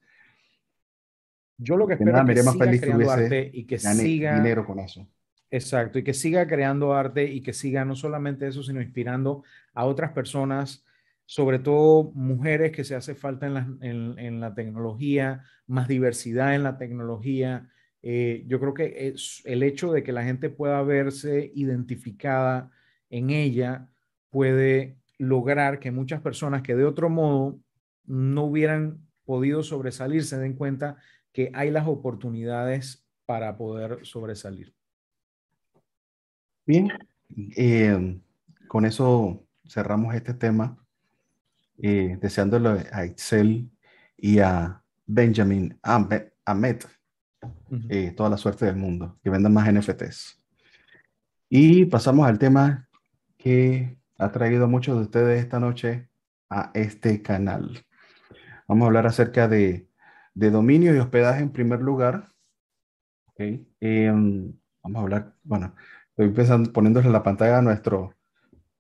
Yo 1.57 1.77
lo 1.77 1.87
que 1.87 1.93
espero 1.93 2.17
es 2.19 2.25
que 2.25 2.43
siga 2.43 2.79
creando 2.81 3.11
arte 3.11 3.49
y 3.53 3.65
que 3.65 3.79
siga 3.79 4.35
dinero 4.35 4.65
con 4.65 4.79
eso. 4.79 5.07
Exacto, 5.51 5.99
y 5.99 6.03
que 6.03 6.13
siga 6.13 6.47
creando 6.47 6.93
arte 6.93 7.23
y 7.25 7.41
que 7.41 7.53
siga 7.53 7.85
no 7.85 7.95
solamente 7.95 8.47
eso, 8.47 8.61
sino 8.61 8.81
inspirando 8.81 9.43
a 9.73 9.85
otras 9.85 10.11
personas 10.11 10.85
sobre 11.25 11.59
todo 11.59 12.11
mujeres 12.13 12.71
que 12.71 12.83
se 12.83 12.95
hace 12.95 13.15
falta 13.15 13.47
en 13.81 14.39
la, 14.39 14.53
tecnología, 14.53 15.43
más 15.65 15.87
diversidad 15.87 16.53
en 16.53 16.63
la 16.63 16.77
tecnología. 16.77 17.69
Eh, 18.03 18.43
yo 18.47 18.59
creo 18.59 18.73
que 18.73 19.07
es 19.07 19.41
el 19.45 19.63
hecho 19.63 19.91
de 19.91 20.03
que 20.03 20.11
la 20.11 20.23
gente 20.23 20.49
pueda 20.49 20.83
verse 20.83 21.51
identificada 21.55 22.69
en 23.09 23.31
ella 23.31 23.89
puede 24.35 24.97
lograr 25.17 25.79
que 25.79 25.91
muchas 25.91 26.19
personas 26.19 26.61
que 26.61 26.75
de 26.75 26.83
otro 26.83 27.09
modo 27.09 27.57
no 28.03 28.43
hubieran 28.43 28.99
podido 29.23 29.63
sobresalir 29.63 30.25
se 30.25 30.37
den 30.37 30.55
cuenta 30.55 30.97
que 31.31 31.51
hay 31.53 31.71
las 31.71 31.87
oportunidades 31.87 33.07
para 33.25 33.55
poder 33.55 34.05
sobresalir. 34.05 34.75
Bien, 36.65 36.91
eh, 37.55 38.19
con 38.67 38.83
eso 38.83 39.47
cerramos 39.65 40.13
este 40.13 40.33
tema 40.33 40.85
eh, 41.77 42.17
deseándole 42.19 42.87
a 42.91 43.05
Excel 43.05 43.71
y 44.17 44.39
a 44.39 44.83
Benjamin 45.05 45.79
Ahmed 45.81 46.81
eh, 47.87 48.11
toda 48.11 48.29
la 48.31 48.37
suerte 48.37 48.65
del 48.65 48.75
mundo, 48.75 49.17
que 49.23 49.29
vendan 49.29 49.53
más 49.53 49.71
NFTs. 49.71 50.43
Y 51.47 51.85
pasamos 51.85 52.27
al 52.27 52.37
tema 52.37 52.89
que 53.37 53.97
ha 54.17 54.31
traído 54.31 54.65
a 54.65 54.67
muchos 54.67 54.97
de 54.97 55.03
ustedes 55.03 55.43
esta 55.43 55.59
noche 55.59 56.09
a 56.49 56.71
este 56.73 57.21
canal. 57.21 57.85
Vamos 58.67 58.85
a 58.85 58.87
hablar 58.87 59.07
acerca 59.07 59.47
de, 59.47 59.87
de 60.33 60.51
dominio 60.51 60.95
y 60.95 60.99
hospedaje 60.99 61.41
en 61.41 61.51
primer 61.51 61.81
lugar. 61.81 62.31
Okay. 63.27 63.67
Em, 63.79 64.53
vamos 64.81 64.99
a 64.99 65.01
hablar, 65.03 65.35
bueno, 65.43 65.75
estoy 66.09 66.27
empezando 66.27 66.71
poniéndole 66.71 67.07
en 67.07 67.13
la 67.13 67.23
pantalla 67.23 67.57
a 67.57 67.61
nuestro, 67.61 68.13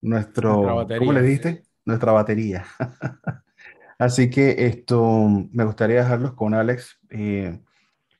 nuestro, 0.02 0.88
¿cómo 0.98 1.14
le 1.14 1.22
diste? 1.22 1.64
nuestra 1.86 2.12
batería. 2.12 2.66
Así 3.98 4.30
que 4.30 4.66
esto 4.66 5.28
me 5.52 5.66
gustaría 5.66 6.04
dejarlos 6.04 6.34
con 6.34 6.54
Alex 6.54 7.00
eh, 7.10 7.60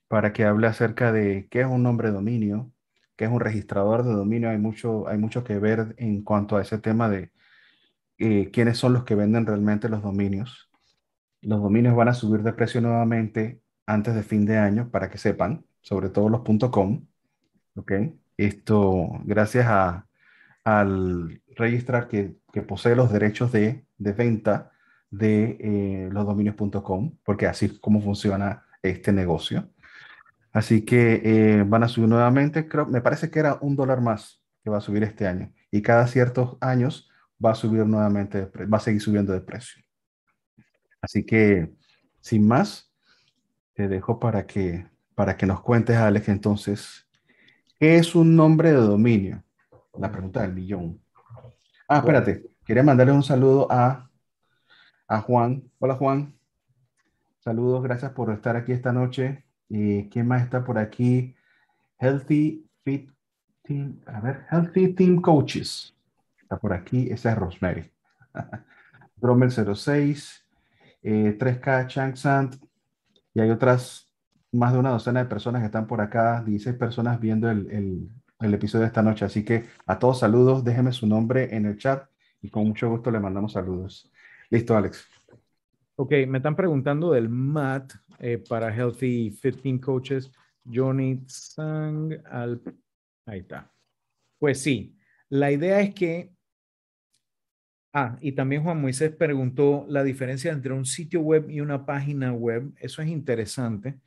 para 0.08 0.32
que 0.32 0.44
hable 0.44 0.66
acerca 0.66 1.10
de 1.10 1.48
qué 1.50 1.62
es 1.62 1.66
un 1.66 1.82
nombre 1.82 2.10
dominio, 2.10 2.70
qué 3.20 3.26
es 3.26 3.30
un 3.30 3.40
registrador 3.40 4.02
de 4.02 4.14
dominio. 4.14 4.48
Hay 4.48 4.56
mucho, 4.56 5.06
hay 5.06 5.18
mucho 5.18 5.44
que 5.44 5.58
ver 5.58 5.94
en 5.98 6.22
cuanto 6.22 6.56
a 6.56 6.62
ese 6.62 6.78
tema 6.78 7.10
de 7.10 7.30
eh, 8.16 8.50
quiénes 8.50 8.78
son 8.78 8.94
los 8.94 9.04
que 9.04 9.14
venden 9.14 9.44
realmente 9.44 9.90
los 9.90 10.02
dominios. 10.02 10.70
Los 11.42 11.60
dominios 11.60 11.94
van 11.94 12.08
a 12.08 12.14
subir 12.14 12.42
de 12.42 12.54
precio 12.54 12.80
nuevamente 12.80 13.60
antes 13.84 14.14
de 14.14 14.22
fin 14.22 14.46
de 14.46 14.56
año, 14.56 14.88
para 14.90 15.10
que 15.10 15.18
sepan, 15.18 15.66
sobre 15.82 16.08
todo 16.08 16.30
los 16.30 16.70
.com. 16.70 17.04
¿ok? 17.74 17.92
Esto, 18.38 19.10
gracias 19.24 19.66
al 20.64 21.42
registrar 21.56 22.08
que, 22.08 22.36
posee 22.66 22.96
los 22.96 23.12
derechos 23.12 23.52
de, 23.52 23.84
venta 23.98 24.72
de 25.10 25.58
eh, 25.60 26.08
los 26.10 26.24
dominios.com, 26.24 27.18
porque 27.22 27.46
así 27.46 27.66
es 27.66 27.78
como 27.80 28.00
funciona 28.00 28.64
este 28.82 29.12
negocio. 29.12 29.68
Así 30.52 30.84
que 30.84 31.22
eh, 31.24 31.64
van 31.64 31.84
a 31.84 31.88
subir 31.88 32.08
nuevamente, 32.08 32.68
creo, 32.68 32.86
me 32.86 33.00
parece 33.00 33.30
que 33.30 33.38
era 33.38 33.58
un 33.60 33.76
dólar 33.76 34.00
más 34.00 34.42
que 34.62 34.70
va 34.70 34.78
a 34.78 34.80
subir 34.80 35.02
este 35.04 35.26
año. 35.26 35.52
Y 35.70 35.82
cada 35.82 36.06
ciertos 36.06 36.56
años 36.60 37.08
va 37.44 37.52
a 37.52 37.54
subir 37.54 37.86
nuevamente, 37.86 38.50
va 38.66 38.78
a 38.78 38.80
seguir 38.80 39.00
subiendo 39.00 39.32
de 39.32 39.40
precio. 39.40 39.82
Así 41.00 41.24
que, 41.24 41.72
sin 42.20 42.46
más, 42.46 42.92
te 43.74 43.88
dejo 43.88 44.18
para 44.18 44.46
que, 44.46 44.86
para 45.14 45.36
que 45.36 45.46
nos 45.46 45.62
cuentes, 45.62 45.96
Alex, 45.96 46.28
entonces, 46.28 47.06
¿qué 47.78 47.96
es 47.96 48.14
un 48.14 48.36
nombre 48.36 48.70
de 48.70 48.78
dominio? 48.78 49.42
La 49.98 50.10
pregunta 50.10 50.42
del 50.42 50.52
millón. 50.52 51.00
Ah, 51.88 51.98
espérate. 51.98 52.50
Quería 52.64 52.82
mandarle 52.82 53.12
un 53.12 53.22
saludo 53.22 53.66
a, 53.70 54.10
a 55.08 55.20
Juan. 55.20 55.70
Hola, 55.78 55.94
Juan. 55.94 56.38
Saludos, 57.38 57.82
gracias 57.82 58.12
por 58.12 58.30
estar 58.30 58.56
aquí 58.56 58.72
esta 58.72 58.92
noche. 58.92 59.44
¿Y 59.70 60.08
¿Quién 60.08 60.26
más 60.26 60.42
está 60.42 60.64
por 60.64 60.78
aquí? 60.78 61.34
Healthy 61.98 62.68
Fit 62.82 63.10
Team. 63.62 64.00
A 64.06 64.20
ver, 64.20 64.44
Healthy 64.50 64.94
Team 64.94 65.20
Coaches. 65.20 65.96
Está 66.42 66.58
por 66.58 66.72
aquí. 66.72 67.08
Esa 67.10 67.30
es 67.30 67.38
Rosemary. 67.38 67.90
Bromel 69.16 69.50
06. 69.50 70.44
3K 71.02 71.86
Chang 71.86 72.16
Sant. 72.16 72.56
Y 73.32 73.40
hay 73.40 73.50
otras, 73.50 74.12
más 74.50 74.72
de 74.72 74.80
una 74.80 74.90
docena 74.90 75.20
de 75.20 75.30
personas 75.30 75.62
que 75.62 75.66
están 75.66 75.86
por 75.86 76.00
acá. 76.00 76.42
16 76.44 76.76
personas 76.76 77.20
viendo 77.20 77.48
el, 77.48 78.10
el 78.40 78.54
episodio 78.54 78.82
de 78.82 78.88
esta 78.88 79.02
noche. 79.02 79.24
Así 79.24 79.44
que 79.44 79.66
a 79.86 79.98
todos 80.00 80.18
saludos, 80.18 80.64
déjeme 80.64 80.92
su 80.92 81.06
nombre 81.06 81.54
en 81.54 81.66
el 81.66 81.78
chat 81.78 82.08
y 82.42 82.50
con 82.50 82.66
mucho 82.66 82.90
gusto 82.90 83.10
le 83.12 83.20
mandamos 83.20 83.52
saludos. 83.52 84.10
Listo, 84.50 84.76
Alex. 84.76 85.06
Ok, 86.02 86.12
me 86.26 86.38
están 86.38 86.56
preguntando 86.56 87.12
del 87.12 87.28
MAT 87.28 87.92
eh, 88.20 88.42
para 88.48 88.74
Healthy 88.74 89.32
Fitting 89.32 89.78
Coaches. 89.78 90.32
Johnny 90.64 91.22
Sang 91.26 92.18
al... 92.24 92.58
Ahí 93.26 93.40
está. 93.40 93.70
Pues 94.38 94.62
sí, 94.62 94.96
la 95.28 95.52
idea 95.52 95.82
es 95.82 95.92
que... 95.92 96.32
Ah, 97.92 98.16
y 98.22 98.32
también 98.32 98.62
Juan 98.62 98.80
Moisés 98.80 99.10
preguntó 99.10 99.84
la 99.90 100.02
diferencia 100.02 100.50
entre 100.52 100.72
un 100.72 100.86
sitio 100.86 101.20
web 101.20 101.50
y 101.50 101.60
una 101.60 101.84
página 101.84 102.32
web. 102.32 102.72
Eso 102.78 103.02
es 103.02 103.08
interesante 103.08 104.00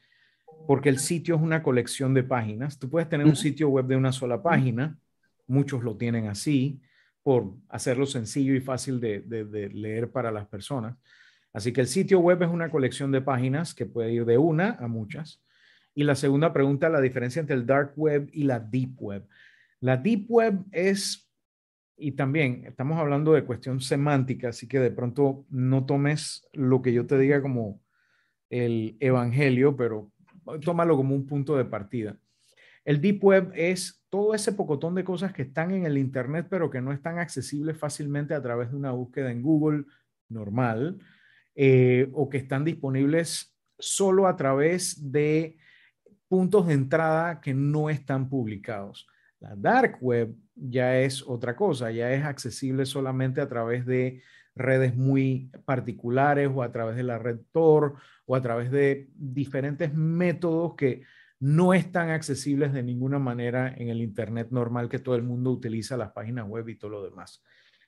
porque 0.65 0.89
el 0.89 0.97
sitio 0.97 1.35
es 1.35 1.41
una 1.43 1.61
colección 1.61 2.15
de 2.15 2.23
páginas. 2.23 2.79
Tú 2.79 2.89
puedes 2.89 3.07
tener 3.07 3.27
un 3.27 3.35
sitio 3.35 3.69
web 3.69 3.85
de 3.85 3.97
una 3.97 4.11
sola 4.11 4.41
página, 4.41 4.97
muchos 5.45 5.83
lo 5.83 5.95
tienen 5.95 6.25
así, 6.25 6.81
por 7.21 7.53
hacerlo 7.69 8.07
sencillo 8.07 8.55
y 8.55 8.61
fácil 8.61 8.99
de, 8.99 9.69
leer 9.71 10.09
para 10.09 10.31
las 10.31 10.47
personas. 10.47 10.97
Así 11.53 11.71
que 11.71 11.81
el 11.81 11.87
sitio 11.87 12.19
web 12.19 12.41
es 12.41 12.49
una 12.49 12.69
colección 12.69 13.11
de 13.11 13.21
páginas 13.21 13.73
que 13.75 13.85
puede 13.85 14.11
ir 14.11 14.25
de 14.25 14.37
una 14.37 14.71
a 14.79 14.87
muchas. 14.87 15.41
Y 15.93 16.03
la 16.03 16.15
segunda 16.15 16.51
pregunta, 16.51 16.89
la 16.89 17.01
diferencia 17.01 17.39
entre 17.39 17.55
el 17.55 17.65
dark 17.65 17.93
web 17.95 18.29
y 18.33 18.43
la 18.43 18.59
deep 18.59 18.95
web. 18.99 19.27
La 19.79 19.97
deep 19.97 20.25
web 20.27 20.65
es, 20.71 21.29
y 21.95 22.13
también 22.13 22.63
estamos 22.65 22.99
hablando 22.99 23.33
de 23.33 23.43
cuestión 23.43 23.79
semántica, 23.79 24.49
así 24.49 24.67
que 24.67 24.79
de 24.79 24.89
pronto 24.89 25.45
no 25.49 25.85
tomes 25.85 26.47
lo 26.53 26.81
que 26.81 26.93
yo 26.93 27.05
te 27.05 27.19
diga 27.19 27.41
como 27.41 27.79
el 28.49 28.97
evangelio, 28.99 29.75
pero 29.75 30.11
tómalo 30.63 30.95
como 30.97 31.13
un 31.15 31.27
punto 31.27 31.55
de 31.55 31.65
partida. 31.65 32.17
El 32.85 32.99
Deep 32.99 33.23
Web 33.23 33.51
es 33.55 34.03
todo 34.09 34.33
ese 34.33 34.51
pocotón 34.51 34.93
de 34.93 35.03
cosas 35.03 35.33
que 35.33 35.43
están 35.43 35.71
en 35.71 35.85
el 35.85 35.97
Internet, 35.97 36.47
pero 36.49 36.69
que 36.69 36.81
no 36.81 36.91
están 36.91 37.17
accesibles 37.17 37.77
fácilmente 37.77 38.33
a 38.33 38.41
través 38.41 38.71
de 38.71 38.75
una 38.75 38.91
búsqueda 38.91 39.31
en 39.31 39.41
Google 39.41 39.85
normal, 40.29 40.99
eh, 41.55 42.09
o 42.13 42.29
que 42.29 42.37
están 42.37 42.63
disponibles 42.63 43.55
solo 43.77 44.27
a 44.27 44.35
través 44.35 45.11
de 45.11 45.57
puntos 46.27 46.67
de 46.67 46.73
entrada 46.73 47.41
que 47.41 47.53
no 47.53 47.89
están 47.89 48.29
publicados. 48.29 49.07
La 49.39 49.55
Dark 49.55 49.97
Web 50.01 50.35
ya 50.55 50.99
es 50.99 51.21
otra 51.21 51.55
cosa, 51.55 51.91
ya 51.91 52.11
es 52.13 52.23
accesible 52.23 52.85
solamente 52.85 53.41
a 53.41 53.49
través 53.49 53.85
de 53.85 54.21
redes 54.55 54.95
muy 54.95 55.51
particulares 55.65 56.49
o 56.53 56.63
a 56.63 56.71
través 56.71 56.95
de 56.95 57.03
la 57.03 57.17
red 57.17 57.39
Tor 57.51 57.95
o 58.25 58.35
a 58.35 58.41
través 58.41 58.71
de 58.71 59.09
diferentes 59.15 59.93
métodos 59.93 60.75
que 60.75 61.03
no 61.39 61.73
están 61.73 62.09
accesibles 62.09 62.71
de 62.71 62.83
ninguna 62.83 63.19
manera 63.19 63.73
en 63.77 63.89
el 63.89 64.01
Internet 64.01 64.47
normal 64.51 64.87
que 64.87 64.99
todo 64.99 65.15
el 65.15 65.23
mundo 65.23 65.51
utiliza, 65.51 65.97
las 65.97 66.11
páginas 66.11 66.47
web 66.47 66.69
y 66.69 66.75
todo 66.75 66.91
lo 66.91 67.03
demás. 67.03 67.43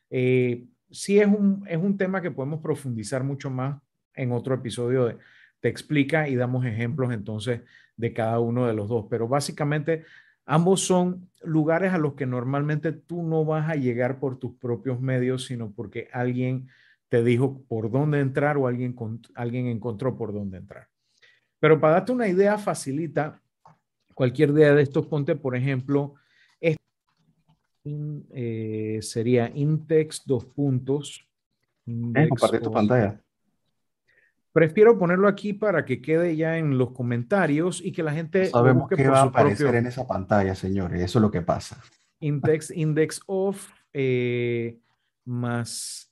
Eh, 0.09 0.65
sí 0.89 1.19
es 1.19 1.27
un, 1.27 1.65
es 1.67 1.77
un 1.77 1.97
tema 1.97 2.21
que 2.21 2.31
podemos 2.31 2.61
profundizar 2.61 3.23
mucho 3.23 3.49
más 3.49 3.81
en 4.13 4.31
otro 4.31 4.55
episodio 4.55 5.17
Te 5.59 5.69
explica 5.69 6.29
y 6.29 6.35
damos 6.35 6.65
ejemplos 6.65 7.13
entonces 7.13 7.61
de 7.97 8.13
cada 8.13 8.39
uno 8.39 8.67
de 8.67 8.73
los 8.73 8.89
dos, 8.89 9.05
pero 9.09 9.27
básicamente 9.27 10.03
ambos 10.45 10.81
son 10.81 11.29
lugares 11.43 11.93
a 11.93 11.97
los 11.97 12.13
que 12.13 12.25
normalmente 12.25 12.91
tú 12.91 13.23
no 13.23 13.45
vas 13.45 13.69
a 13.69 13.75
llegar 13.75 14.19
por 14.19 14.37
tus 14.37 14.55
propios 14.55 14.99
medios, 15.01 15.45
sino 15.45 15.71
porque 15.71 16.09
alguien 16.11 16.67
te 17.09 17.23
dijo 17.23 17.61
por 17.67 17.91
dónde 17.91 18.19
entrar 18.19 18.57
o 18.57 18.67
alguien, 18.67 18.95
alguien 19.35 19.67
encontró 19.67 20.17
por 20.17 20.33
dónde 20.33 20.57
entrar. 20.57 20.87
Pero 21.59 21.79
para 21.79 21.93
darte 21.95 22.11
una 22.11 22.27
idea 22.27 22.57
facilita, 22.57 23.41
cualquier 24.13 24.49
idea 24.49 24.73
de 24.73 24.83
estos, 24.83 25.07
ponte, 25.07 25.35
por 25.35 25.55
ejemplo, 25.55 26.15
sería 29.01 29.51
Intex 29.53 30.23
dos 30.25 30.45
puntos. 30.45 31.27
Compartir 31.85 32.61
tu 32.61 32.71
pantalla. 32.71 33.21
Prefiero 34.55 34.97
ponerlo 34.97 35.27
aquí 35.27 35.51
para 35.51 35.83
que 35.83 36.01
quede 36.01 36.33
ya 36.37 36.57
en 36.57 36.77
los 36.77 36.91
comentarios 36.91 37.81
y 37.83 37.91
que 37.91 38.01
la 38.01 38.13
gente 38.13 38.45
sabemos 38.45 38.87
qué 38.87 39.05
va 39.05 39.19
a 39.19 39.23
aparecer 39.23 39.75
en 39.75 39.87
esa 39.87 40.07
pantalla, 40.07 40.55
señores. 40.55 41.01
Eso 41.01 41.19
es 41.19 41.21
lo 41.21 41.29
que 41.29 41.41
pasa. 41.41 41.83
Index, 42.21 42.71
index 42.71 43.19
of 43.25 43.69
eh, 43.91 44.79
más 45.25 46.09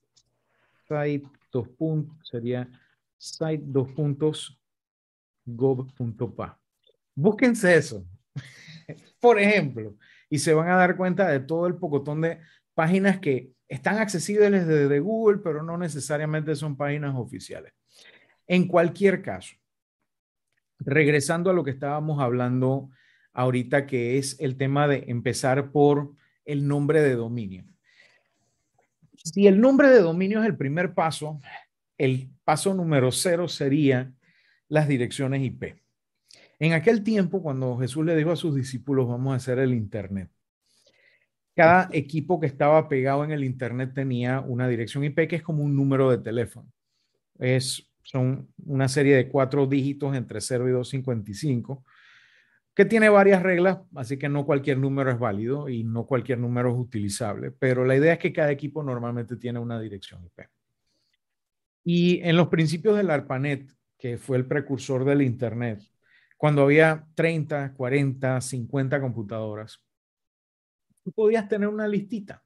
site 0.90 1.26
dos 1.54 1.70
puntos 1.70 2.18
sería 2.28 2.70
site 3.18 3.64
dos 3.66 3.90
puntos 3.92 4.60
gov.pa. 5.46 6.60
Búsquense 7.16 7.78
eso, 7.78 8.06
por 9.22 9.40
ejemplo, 9.40 9.96
y 10.30 10.40
se 10.40 10.54
van 10.54 10.70
a 10.70 10.76
dar 10.76 10.98
cuenta 10.98 11.28
de 11.28 11.40
todo 11.40 11.68
el 11.68 11.76
pocotón 11.76 12.22
de 12.22 12.40
páginas 12.74 13.20
que 13.20 13.52
están 13.68 13.98
accesibles 13.98 14.68
desde 14.68 15.00
Google, 15.00 15.40
pero 15.44 15.64
no 15.64 15.78
necesariamente 15.78 16.56
son 16.56 16.78
páginas 16.78 17.16
oficiales. 17.16 17.74
En 18.48 18.68
cualquier 18.68 19.22
caso, 19.22 19.56
regresando 20.80 21.50
a 21.50 21.54
lo 21.54 21.64
que 21.64 21.72
estábamos 21.72 22.20
hablando 22.20 22.90
ahorita, 23.34 23.86
que 23.88 24.18
es 24.18 24.40
el 24.40 24.58
tema 24.58 24.88
de 24.88 25.06
empezar 25.08 25.72
por 25.72 26.14
el 26.46 26.68
nombre 26.68 27.02
de 27.02 27.16
dominio. 27.16 27.66
Si 29.16 29.48
el 29.48 29.60
nombre 29.60 29.90
de 29.90 30.02
dominio 30.02 30.42
es 30.42 30.46
el 30.46 30.58
primer 30.58 30.94
paso, 30.94 31.40
el 31.98 32.30
paso 32.44 32.74
número 32.74 33.12
cero 33.12 33.48
sería 33.48 34.12
las 34.68 34.88
direcciones 34.88 35.42
IP. 35.42 35.83
En 36.64 36.72
aquel 36.72 37.04
tiempo, 37.04 37.44
cuando 37.44 37.78
Jesús 37.78 38.06
le 38.06 38.16
dijo 38.16 38.32
a 38.32 38.38
sus 38.38 38.56
discípulos, 38.56 39.06
vamos 39.06 39.34
a 39.34 39.36
hacer 39.36 39.60
el 39.60 39.74
Internet, 39.74 40.32
cada 41.54 41.90
equipo 41.92 42.40
que 42.40 42.46
estaba 42.48 42.88
pegado 42.88 43.26
en 43.26 43.32
el 43.32 43.44
Internet 43.44 43.92
tenía 43.94 44.40
una 44.40 44.70
dirección 44.70 45.04
IP 45.04 45.28
que 45.28 45.36
es 45.36 45.44
como 45.44 45.62
un 45.62 45.76
número 45.76 46.10
de 46.10 46.20
teléfono. 46.20 46.72
Es, 47.38 47.92
son 48.02 48.48
una 48.66 48.88
serie 48.88 49.18
de 49.18 49.28
cuatro 49.28 49.68
dígitos 49.68 50.16
entre 50.16 50.40
0 50.40 50.70
y 50.70 50.72
255, 50.72 51.84
que 52.74 52.86
tiene 52.86 53.10
varias 53.10 53.44
reglas, 53.44 53.80
así 53.94 54.18
que 54.18 54.30
no 54.30 54.46
cualquier 54.46 54.78
número 54.78 55.12
es 55.12 55.20
válido 55.20 55.68
y 55.68 55.84
no 55.84 56.06
cualquier 56.06 56.40
número 56.40 56.70
es 56.70 56.78
utilizable, 56.78 57.52
pero 57.52 57.84
la 57.84 57.98
idea 57.98 58.14
es 58.14 58.20
que 58.20 58.32
cada 58.32 58.52
equipo 58.52 58.84
normalmente 58.84 59.36
tiene 59.36 59.60
una 59.60 59.82
dirección 59.82 60.24
IP. 60.24 60.48
Y 61.84 62.22
en 62.22 62.38
los 62.38 62.48
principios 62.48 62.96
del 62.96 63.10
ARPANET, 63.10 63.70
que 63.98 64.18
fue 64.18 64.38
el 64.38 64.46
precursor 64.46 65.04
del 65.04 65.24
Internet, 65.24 65.84
cuando 66.38 66.64
había 66.64 67.08
30, 67.16 67.74
40, 67.74 68.42
50 68.42 69.02
computadoras, 69.02 69.84
tú 71.04 71.12
podías 71.12 71.48
tener 71.48 71.68
una 71.68 71.88
listita 71.88 72.44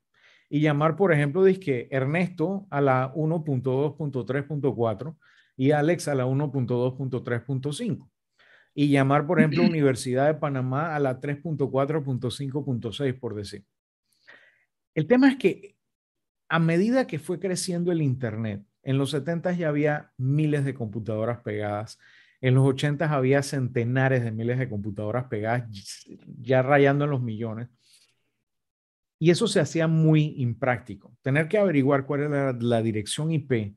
y 0.50 0.62
llamar, 0.62 0.96
por 0.96 1.14
ejemplo, 1.14 1.44
disque 1.44 1.88
Ernesto 1.92 2.68
a 2.70 2.82
la 2.82 3.14
1.2.3.4 3.14 5.18
y 5.58 5.72
Alex 5.72 6.08
a 6.08 6.16
la 6.16 6.26
1.2.3.5. 6.26 8.10
Y 8.74 8.90
llamar, 8.90 9.28
por 9.28 9.40
ejemplo, 9.40 9.64
Universidad 9.64 10.28
de 10.28 10.36
Panamá 10.36 10.96
a 10.96 11.00
la 11.00 11.20
3.4.5.6, 11.20 13.20
por 13.20 13.36
decir. 13.36 13.66
El 14.96 15.08
tema 15.08 15.30
es 15.30 15.36
que 15.38 15.76
a 16.50 16.60
medida 16.60 17.08
que 17.08 17.20
fue 17.20 17.40
creciendo 17.40 17.92
el 17.92 18.02
Internet, 18.02 18.64
en 18.84 18.98
los 18.98 19.12
70 19.12 19.52
ya 19.54 19.68
había 19.68 20.14
miles 20.18 20.64
de 20.64 20.74
computadoras 20.74 21.40
pegadas 21.40 22.00
en 22.42 22.56
los 22.56 22.68
80 22.68 23.12
había 23.12 23.42
centenares 23.42 24.24
de 24.24 24.32
miles 24.32 24.60
de 24.60 24.70
computadoras 24.70 25.26
pegadas, 25.26 25.70
ya 26.40 26.62
rayando 26.62 27.06
en 27.06 27.12
los 27.12 27.22
millones. 27.22 27.70
Y 29.20 29.32
eso 29.32 29.48
se 29.48 29.60
hacía 29.60 29.88
muy 29.88 30.36
impráctico. 30.38 31.16
Tener 31.24 31.48
que 31.48 31.58
averiguar 31.58 32.06
cuál 32.06 32.22
era 32.22 32.54
la 32.54 32.82
dirección 32.82 33.32
IP 33.32 33.76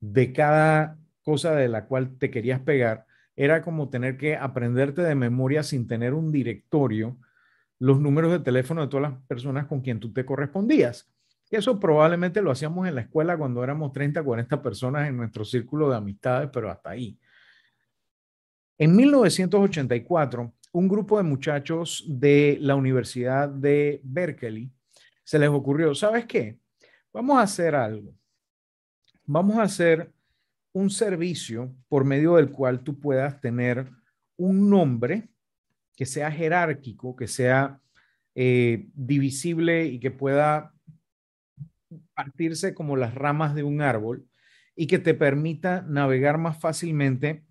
de 0.00 0.32
cada 0.32 0.98
cosa 1.22 1.54
de 1.54 1.68
la 1.68 1.84
cual 1.86 2.16
te 2.16 2.30
querías 2.30 2.60
pegar 2.60 3.06
era 3.36 3.62
como 3.62 3.90
tener 3.90 4.16
que 4.16 4.36
aprenderte 4.36 5.02
de 5.02 5.14
memoria 5.14 5.62
sin 5.62 5.86
tener 5.86 6.14
un 6.14 6.32
directorio 6.32 7.18
los 7.78 7.98
números 7.98 8.30
de 8.30 8.40
teléfono 8.40 8.82
de 8.82 8.88
todas 8.88 9.10
las 9.10 9.22
personas 9.22 9.66
con 9.66 9.80
quien 9.80 10.00
tú 10.00 10.12
te 10.12 10.24
correspondías. 10.24 11.10
Eso 11.50 11.80
probablemente 11.80 12.42
lo 12.42 12.50
hacíamos 12.50 12.86
en 12.86 12.94
la 12.94 13.00
escuela 13.00 13.36
cuando 13.36 13.64
éramos 13.64 13.92
30, 13.92 14.22
40 14.22 14.62
personas 14.62 15.08
en 15.08 15.16
nuestro 15.16 15.44
círculo 15.44 15.90
de 15.90 15.96
amistades, 15.96 16.50
pero 16.52 16.70
hasta 16.70 16.90
ahí. 16.90 17.18
En 18.82 18.96
1984, 18.96 20.54
un 20.72 20.88
grupo 20.88 21.18
de 21.18 21.22
muchachos 21.22 22.02
de 22.08 22.56
la 22.62 22.76
Universidad 22.76 23.46
de 23.46 24.00
Berkeley 24.02 24.72
se 25.22 25.38
les 25.38 25.50
ocurrió, 25.50 25.94
¿sabes 25.94 26.24
qué? 26.24 26.58
Vamos 27.12 27.36
a 27.36 27.42
hacer 27.42 27.74
algo. 27.74 28.14
Vamos 29.26 29.58
a 29.58 29.64
hacer 29.64 30.10
un 30.72 30.88
servicio 30.88 31.76
por 31.90 32.06
medio 32.06 32.36
del 32.36 32.50
cual 32.50 32.82
tú 32.82 32.98
puedas 32.98 33.38
tener 33.42 33.86
un 34.38 34.70
nombre 34.70 35.28
que 35.94 36.06
sea 36.06 36.30
jerárquico, 36.30 37.14
que 37.14 37.26
sea 37.26 37.82
eh, 38.34 38.88
divisible 38.94 39.84
y 39.84 40.00
que 40.00 40.10
pueda 40.10 40.72
partirse 42.14 42.72
como 42.72 42.96
las 42.96 43.14
ramas 43.14 43.54
de 43.54 43.62
un 43.62 43.82
árbol 43.82 44.26
y 44.74 44.86
que 44.86 44.98
te 44.98 45.12
permita 45.12 45.82
navegar 45.82 46.38
más 46.38 46.58
fácilmente 46.58 47.44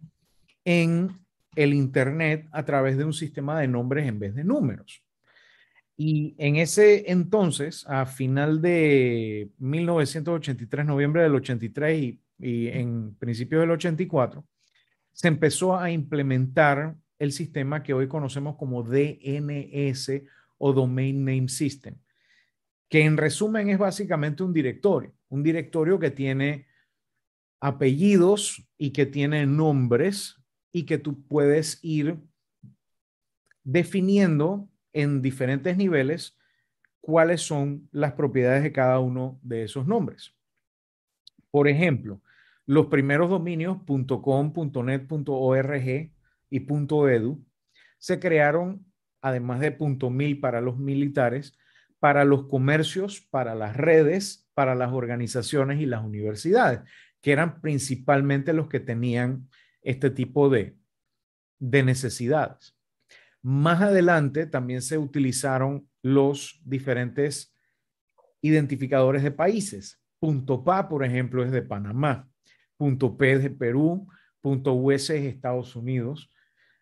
en 0.69 1.19
el 1.55 1.73
Internet 1.73 2.47
a 2.51 2.63
través 2.63 2.95
de 2.95 3.03
un 3.03 3.13
sistema 3.13 3.59
de 3.59 3.67
nombres 3.67 4.07
en 4.07 4.19
vez 4.19 4.35
de 4.35 4.43
números. 4.43 5.03
Y 5.97 6.35
en 6.37 6.57
ese 6.57 7.11
entonces, 7.11 7.85
a 7.87 8.05
final 8.05 8.61
de 8.61 9.49
1983, 9.57 10.85
noviembre 10.85 11.23
del 11.23 11.33
83 11.33 11.99
y, 11.99 12.21
y 12.37 12.67
en 12.67 13.15
principios 13.15 13.61
del 13.61 13.71
84, 13.71 14.45
se 15.11 15.27
empezó 15.27 15.75
a 15.75 15.89
implementar 15.89 16.95
el 17.17 17.31
sistema 17.31 17.81
que 17.81 17.95
hoy 17.95 18.07
conocemos 18.07 18.55
como 18.55 18.83
DNS 18.83 20.21
o 20.59 20.71
Domain 20.71 21.25
Name 21.25 21.49
System, 21.49 21.95
que 22.87 23.03
en 23.03 23.17
resumen 23.17 23.71
es 23.71 23.79
básicamente 23.79 24.43
un 24.43 24.53
directorio, 24.53 25.13
un 25.29 25.41
directorio 25.41 25.97
que 25.97 26.11
tiene 26.11 26.67
apellidos 27.59 28.63
y 28.77 28.91
que 28.91 29.07
tiene 29.07 29.47
nombres 29.47 30.38
y 30.71 30.85
que 30.85 30.97
tú 30.97 31.23
puedes 31.27 31.79
ir 31.81 32.17
definiendo 33.63 34.69
en 34.93 35.21
diferentes 35.21 35.77
niveles 35.77 36.37
cuáles 37.01 37.41
son 37.41 37.87
las 37.91 38.13
propiedades 38.13 38.63
de 38.63 38.71
cada 38.71 38.99
uno 38.99 39.39
de 39.41 39.63
esos 39.63 39.87
nombres. 39.87 40.35
Por 41.51 41.67
ejemplo, 41.67 42.21
los 42.65 42.87
primeros 42.87 43.29
dominios 43.29 43.77
.com, 43.85 44.53
.net, 44.85 45.07
.org 45.09 46.11
y 46.51 46.57
.edu 46.57 47.45
se 47.97 48.19
crearon, 48.19 48.85
además 49.21 49.59
de 49.59 49.75
.mil 50.09 50.39
para 50.39 50.61
los 50.61 50.77
militares, 50.77 51.57
para 51.99 52.23
los 52.25 52.45
comercios, 52.47 53.21
para 53.21 53.55
las 53.55 53.75
redes, 53.75 54.47
para 54.53 54.75
las 54.75 54.91
organizaciones 54.93 55.81
y 55.81 55.85
las 55.85 56.03
universidades, 56.03 56.81
que 57.21 57.31
eran 57.31 57.59
principalmente 57.59 58.53
los 58.53 58.69
que 58.69 58.79
tenían 58.79 59.49
este 59.89 60.11
tipo 60.11 60.49
de, 60.49 60.77
de 61.59 61.83
necesidades. 61.83 62.75
Más 63.41 63.81
adelante 63.81 64.45
también 64.45 64.81
se 64.83 64.97
utilizaron 64.97 65.89
los 66.03 66.61
diferentes 66.63 67.55
identificadores 68.41 69.23
de 69.23 69.31
países. 69.31 69.99
Punto 70.19 70.63
PA, 70.63 70.87
por 70.87 71.03
ejemplo, 71.03 71.43
es 71.43 71.51
de 71.51 71.63
Panamá. 71.63 72.29
Punto 72.77 73.17
P 73.17 73.31
es 73.31 73.43
de 73.43 73.49
Perú. 73.49 74.07
Punto 74.41 74.73
US 74.73 75.09
es 75.09 75.25
Estados 75.25 75.75
Unidos, 75.75 76.31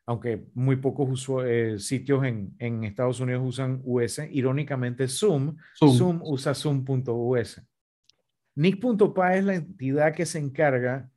aunque 0.06 0.46
muy 0.54 0.76
pocos 0.76 1.28
eh, 1.46 1.80
sitios 1.80 2.24
en, 2.26 2.54
en, 2.60 2.84
Estados 2.84 3.20
Unidos 3.20 3.44
usan 3.46 3.82
US. 3.84 4.20
Irónicamente, 4.32 5.08
Zoom, 5.08 5.56
Zoom, 5.80 5.98
Zoom 5.98 6.22
usa 6.24 6.54
Zoom.us. 6.54 7.62
NIC.pa 8.56 9.38
es 9.38 9.46
la 9.46 9.56
entidad 9.56 10.14
que 10.14 10.26
se 10.26 10.40
encarga 10.40 11.10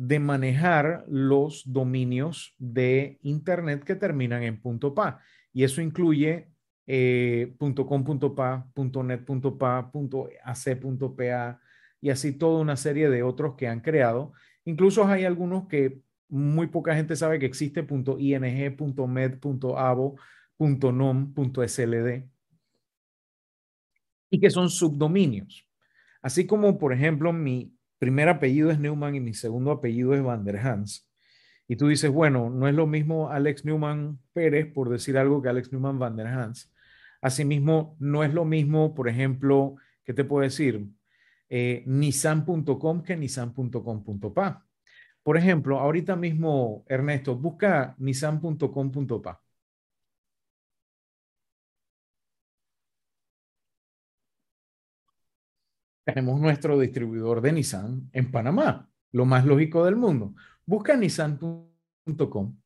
de 0.00 0.18
manejar 0.18 1.04
los 1.08 1.62
dominios 1.70 2.54
de 2.56 3.18
Internet 3.20 3.84
que 3.84 3.96
terminan 3.96 4.42
en 4.42 4.58
.pa. 4.94 5.20
Y 5.52 5.64
eso 5.64 5.82
incluye 5.82 6.48
eh, 6.86 7.54
.com.pa, 7.58 8.66
.net.pa, 8.74 9.92
.ac.pa 10.42 11.60
y 12.00 12.08
así 12.08 12.32
toda 12.32 12.62
una 12.62 12.76
serie 12.76 13.10
de 13.10 13.22
otros 13.22 13.56
que 13.56 13.68
han 13.68 13.80
creado. 13.80 14.32
Incluso 14.64 15.06
hay 15.06 15.26
algunos 15.26 15.68
que 15.68 16.00
muy 16.30 16.68
poca 16.68 16.94
gente 16.94 17.14
sabe 17.14 17.38
que 17.38 17.44
existe 17.44 17.86
.ing, 17.86 18.40
.med, 18.40 19.38
.avo, 19.76 20.16
.nom, 20.58 21.34
.sld 21.66 22.30
y 24.30 24.40
que 24.40 24.48
son 24.48 24.70
subdominios. 24.70 25.68
Así 26.22 26.46
como, 26.46 26.78
por 26.78 26.94
ejemplo, 26.94 27.34
mi 27.34 27.74
primer 28.00 28.30
apellido 28.30 28.70
es 28.70 28.80
Newman 28.80 29.14
y 29.14 29.20
mi 29.20 29.34
segundo 29.34 29.70
apellido 29.70 30.14
es 30.14 30.22
Van 30.22 30.42
der 30.42 30.56
Hans. 30.56 31.08
Y 31.68 31.76
tú 31.76 31.86
dices, 31.86 32.10
bueno, 32.10 32.50
no 32.50 32.66
es 32.66 32.74
lo 32.74 32.86
mismo 32.86 33.30
Alex 33.30 33.64
Newman 33.64 34.18
Pérez, 34.32 34.72
por 34.72 34.88
decir 34.88 35.18
algo, 35.18 35.40
que 35.42 35.50
Alex 35.50 35.70
Newman 35.70 35.98
Van 35.98 36.16
der 36.16 36.26
Hans. 36.26 36.72
Asimismo, 37.20 37.96
no 38.00 38.24
es 38.24 38.32
lo 38.32 38.44
mismo, 38.46 38.94
por 38.94 39.08
ejemplo, 39.08 39.76
¿qué 40.02 40.14
te 40.14 40.24
puedo 40.24 40.42
decir? 40.42 40.88
Eh, 41.50 41.84
nissan.com 41.86 43.02
que 43.02 43.16
nissan.com.pa. 43.16 44.66
Por 45.22 45.36
ejemplo, 45.36 45.78
ahorita 45.78 46.16
mismo, 46.16 46.84
Ernesto, 46.88 47.36
busca 47.36 47.94
nissan.com.pa. 47.98 49.42
Tenemos 56.04 56.40
nuestro 56.40 56.78
distribuidor 56.78 57.40
de 57.40 57.52
Nissan 57.52 58.08
en 58.12 58.30
Panamá, 58.30 58.90
lo 59.12 59.24
más 59.24 59.44
lógico 59.44 59.84
del 59.84 59.96
mundo. 59.96 60.34
Busca 60.64 60.96
nissan.com 60.96 62.56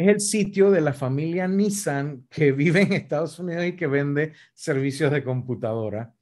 es 0.00 0.08
el 0.08 0.20
sitio 0.20 0.70
de 0.70 0.80
la 0.80 0.94
familia 0.94 1.46
Nissan 1.46 2.26
que 2.30 2.52
vive 2.52 2.82
en 2.82 2.92
Estados 2.94 3.38
Unidos 3.38 3.66
y 3.66 3.76
que 3.76 3.86
vende 3.86 4.32
servicios 4.54 5.12
de 5.12 5.22
computadora. 5.22 6.14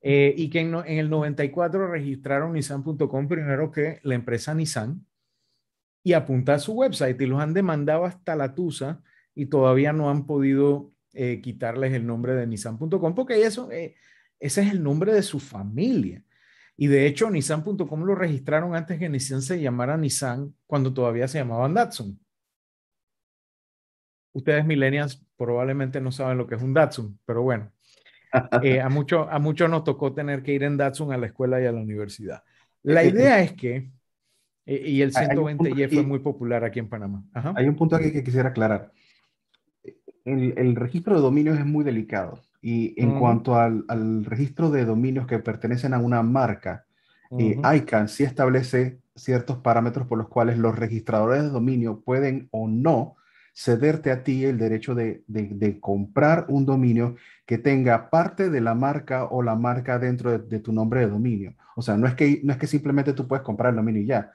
Eh, 0.00 0.34
y 0.36 0.48
que 0.50 0.60
en, 0.60 0.74
el 0.74 1.10
94 1.10 1.88
registraron 1.88 2.52
nissan.com 2.52 3.26
primero 3.26 3.72
que 3.72 3.98
la 4.02 4.14
empresa 4.14 4.54
Nissan 4.54 5.04
y 6.04 6.12
apunta 6.12 6.54
a 6.54 6.58
su 6.60 6.74
website 6.74 7.20
y 7.20 7.26
los 7.26 7.40
han 7.40 7.52
demandado 7.52 8.04
hasta 8.04 8.36
la 8.36 8.54
tusa 8.54 9.02
y 9.34 9.46
todavía 9.46 9.92
no 9.92 10.08
han 10.10 10.24
podido 10.24 10.92
eh, 11.14 11.40
quitarles 11.40 11.92
el 11.94 12.06
nombre 12.06 12.34
de 12.34 12.46
nissan.com 12.46 13.14
porque 13.14 13.42
eso, 13.42 13.70
eh, 13.70 13.94
ese 14.38 14.62
es 14.62 14.70
el 14.70 14.82
nombre 14.82 15.12
de 15.12 15.22
su 15.22 15.40
familia. 15.40 16.22
Y 16.76 16.86
de 16.86 17.06
hecho, 17.06 17.28
nissan.com 17.30 18.04
lo 18.04 18.14
registraron 18.14 18.76
antes 18.76 18.98
que 18.98 19.08
Nissan 19.08 19.42
se 19.42 19.60
llamara 19.60 19.96
Nissan 19.96 20.54
cuando 20.66 20.94
todavía 20.94 21.26
se 21.26 21.38
llamaban 21.38 21.74
Datsun. 21.74 22.20
Ustedes 24.32 24.64
millennials 24.64 25.26
probablemente 25.36 26.00
no 26.00 26.12
saben 26.12 26.38
lo 26.38 26.46
que 26.46 26.54
es 26.54 26.62
un 26.62 26.74
Datsun, 26.74 27.18
pero 27.24 27.42
bueno, 27.42 27.72
eh, 28.62 28.80
a 28.80 28.88
muchos 28.88 29.26
a 29.28 29.38
muchos 29.40 29.68
nos 29.68 29.82
tocó 29.82 30.14
tener 30.14 30.44
que 30.44 30.52
ir 30.52 30.62
en 30.62 30.76
Datsun 30.76 31.12
a 31.12 31.16
la 31.16 31.26
escuela 31.26 31.60
y 31.60 31.66
a 31.66 31.72
la 31.72 31.80
universidad. 31.80 32.44
La 32.84 33.02
idea 33.02 33.40
es 33.40 33.54
que, 33.54 33.90
y 34.64 35.02
el 35.02 35.12
120Y 35.12 35.92
fue 35.92 36.02
muy 36.04 36.20
popular 36.20 36.62
aquí 36.62 36.78
en 36.78 36.88
Panamá. 36.88 37.24
Hay 37.56 37.66
un 37.66 37.74
punto 37.74 37.96
aquí 37.96 38.12
que 38.12 38.22
quisiera 38.22 38.50
aclarar. 38.50 38.92
El, 40.28 40.76
registro 40.76 41.14
de 41.14 41.20
dominios 41.20 41.58
es 41.58 41.66
muy 41.66 41.84
delicado. 41.84 42.40
Y 42.60 43.00
en 43.00 43.18
cuanto 43.18 43.54
al, 43.56 44.24
registro 44.24 44.70
de 44.70 44.84
dominios 44.84 45.26
que 45.26 45.38
pertenecen 45.38 45.94
a 45.94 45.98
una 45.98 46.22
marca, 46.22 46.84
eh, 47.38 47.60
ICANN 47.62 48.08
sí 48.08 48.24
establece 48.24 48.98
ciertos 49.14 49.58
parámetros 49.58 50.06
por 50.06 50.18
los 50.18 50.28
cuales 50.28 50.58
los 50.58 50.76
registradores 50.76 51.42
de 51.42 51.50
dominio 51.50 52.00
pueden 52.00 52.48
o 52.50 52.68
no 52.68 53.16
cederte 53.54 54.12
a 54.12 54.22
ti 54.22 54.44
el 54.44 54.56
derecho 54.56 54.94
de, 54.94 55.24
comprar 55.80 56.46
un 56.48 56.64
dominio 56.64 57.16
que 57.44 57.58
tenga 57.58 58.08
parte 58.08 58.50
de 58.50 58.60
la 58.60 58.74
marca 58.74 59.24
o 59.24 59.42
la 59.42 59.56
marca 59.56 59.98
dentro 59.98 60.38
de, 60.38 60.60
tu 60.60 60.72
nombre 60.72 61.00
de 61.00 61.08
dominio. 61.08 61.54
O 61.74 61.82
sea, 61.82 61.96
no 61.96 62.06
es, 62.06 62.14
que, 62.14 62.40
no 62.44 62.52
es 62.52 62.58
que 62.58 62.68
simplemente 62.68 63.12
tú 63.12 63.26
puedes 63.26 63.44
comprar 63.44 63.70
el 63.70 63.76
dominio 63.76 64.02
y 64.02 64.06
ya, 64.06 64.30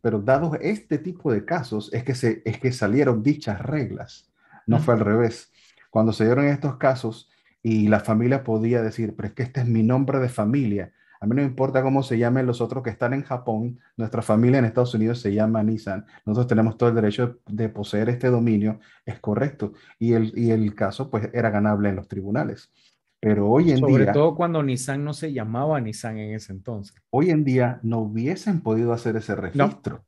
pero 0.00 0.20
dado 0.20 0.54
este 0.54 0.98
tipo 0.98 1.30
de 1.32 1.44
casos 1.44 1.92
es 1.92 2.02
que, 2.02 2.14
se, 2.14 2.40
es 2.46 2.58
que 2.58 2.72
salieron 2.72 3.22
dichas 3.22 3.60
reglas, 3.60 4.31
no 4.66 4.78
fue 4.78 4.94
al 4.94 5.00
revés. 5.00 5.52
Cuando 5.90 6.12
se 6.12 6.24
dieron 6.24 6.46
estos 6.46 6.76
casos 6.76 7.30
y 7.62 7.88
la 7.88 8.00
familia 8.00 8.44
podía 8.44 8.82
decir, 8.82 9.14
pero 9.16 9.28
es 9.28 9.34
que 9.34 9.42
este 9.42 9.60
es 9.60 9.66
mi 9.66 9.82
nombre 9.82 10.18
de 10.18 10.28
familia, 10.28 10.92
a 11.22 11.26
mí 11.26 11.36
no 11.36 11.42
me 11.42 11.46
importa 11.46 11.84
cómo 11.84 12.02
se 12.02 12.18
llamen 12.18 12.46
los 12.46 12.60
otros 12.60 12.82
que 12.82 12.90
están 12.90 13.12
en 13.12 13.22
Japón. 13.22 13.78
Nuestra 13.96 14.22
familia 14.22 14.58
en 14.58 14.64
Estados 14.64 14.92
Unidos 14.92 15.20
se 15.20 15.32
llama 15.32 15.62
Nissan. 15.62 16.04
Nosotros 16.26 16.48
tenemos 16.48 16.76
todo 16.76 16.88
el 16.88 16.96
derecho 16.96 17.38
de 17.46 17.68
poseer 17.68 18.08
este 18.08 18.26
dominio. 18.26 18.80
Es 19.06 19.20
correcto. 19.20 19.72
Y 20.00 20.14
el, 20.14 20.36
y 20.36 20.50
el 20.50 20.74
caso 20.74 21.10
pues 21.10 21.30
era 21.32 21.50
ganable 21.50 21.90
en 21.90 21.94
los 21.94 22.08
tribunales. 22.08 22.72
Pero 23.20 23.48
hoy 23.48 23.70
en 23.70 23.76
día... 23.76 23.86
Sobre 23.86 24.06
todo 24.06 24.34
cuando 24.34 24.64
Nissan 24.64 25.04
no 25.04 25.14
se 25.14 25.32
llamaba 25.32 25.80
Nissan 25.80 26.18
en 26.18 26.34
ese 26.34 26.50
entonces. 26.50 26.96
Hoy 27.10 27.30
en 27.30 27.44
día 27.44 27.78
no 27.84 28.00
hubiesen 28.00 28.60
podido 28.60 28.92
hacer 28.92 29.14
ese 29.14 29.36
registro. 29.36 30.04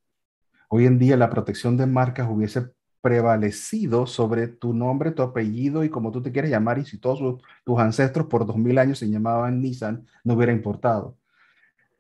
Hoy 0.69 0.87
en 0.87 0.99
día 0.99 1.17
la 1.17 1.31
protección 1.31 1.77
de 1.77 1.87
marcas 1.87 2.29
hubiese 2.29 2.73
prevalecido 3.05 4.07
sobre 4.07 4.49
tu 4.49 4.73
nombre, 4.73 5.11
tu 5.11 5.21
apellido 5.21 5.85
y 5.85 5.91
como 5.91 6.11
tú 6.11 6.23
te 6.23 6.33
quieres 6.33 6.51
llamar, 6.51 6.79
y 6.79 6.87
si 6.87 6.97
todos 6.97 7.43
tus 7.63 7.79
ancestros 7.79 8.29
por 8.29 8.47
dos 8.47 8.57
mil 8.57 8.79
años 8.79 8.99
se 8.99 9.11
llamaban 9.11 9.61
Nissan, 9.61 10.07
no 10.25 10.33
hubiera 10.33 10.55
importado. 10.55 11.19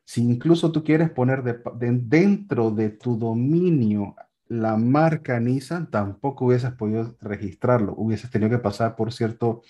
Si 0.06 0.22
incluso 0.22 0.72
tú 0.72 0.82
quieres 0.82 1.10
poner 1.10 1.42
dentro 1.74 2.70
de 2.70 2.88
tu 2.88 3.18
dominio 3.18 4.16
la 4.48 4.78
marca 4.78 5.38
Nissan, 5.38 5.90
tampoco 5.90 6.46
hubieses 6.46 6.72
podido 6.72 7.14
registrarlo, 7.20 7.92
hubieses 7.98 8.30
tenido 8.30 8.48
que 8.48 8.58
pasar 8.58 8.96
por 8.96 9.12
cierto, 9.12 9.60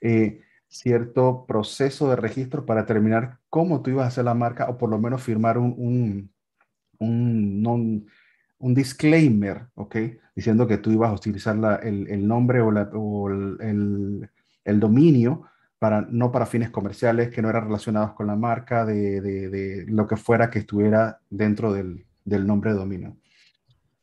eh, 0.00 0.40
cierto 0.66 1.44
proceso 1.46 2.10
de 2.10 2.16
registro 2.16 2.66
para 2.66 2.80
determinar 2.80 3.38
cómo 3.48 3.82
tú 3.82 3.90
ibas 3.90 4.06
a 4.06 4.08
hacer 4.08 4.24
la 4.24 4.34
marca 4.34 4.68
o 4.68 4.78
por 4.78 4.90
lo 4.90 4.98
menos 4.98 5.22
firmar 5.22 5.58
un, 5.58 5.76
un, 5.78 6.32
un 6.98 8.06
un 8.62 8.74
disclaimer, 8.74 9.66
¿ok? 9.74 9.96
Diciendo 10.36 10.68
que 10.68 10.78
tú 10.78 10.92
ibas 10.92 11.10
a 11.10 11.14
utilizar 11.14 11.80
el, 11.82 12.26
nombre 12.26 12.60
o, 12.60 13.28
el, 13.28 14.80
dominio 14.80 15.42
para, 15.80 16.02
no 16.02 16.30
para 16.30 16.46
fines 16.46 16.70
comerciales, 16.70 17.30
que 17.30 17.42
no 17.42 17.50
eran 17.50 17.64
relacionados 17.64 18.12
con 18.12 18.28
la 18.28 18.36
marca, 18.36 18.84
de, 18.86 19.84
lo 19.88 20.06
que 20.06 20.16
fuera 20.16 20.48
que 20.48 20.60
estuviera 20.60 21.18
dentro 21.28 21.72
del, 21.72 22.06
nombre 22.24 22.72
de 22.72 22.78
dominio. 22.78 23.16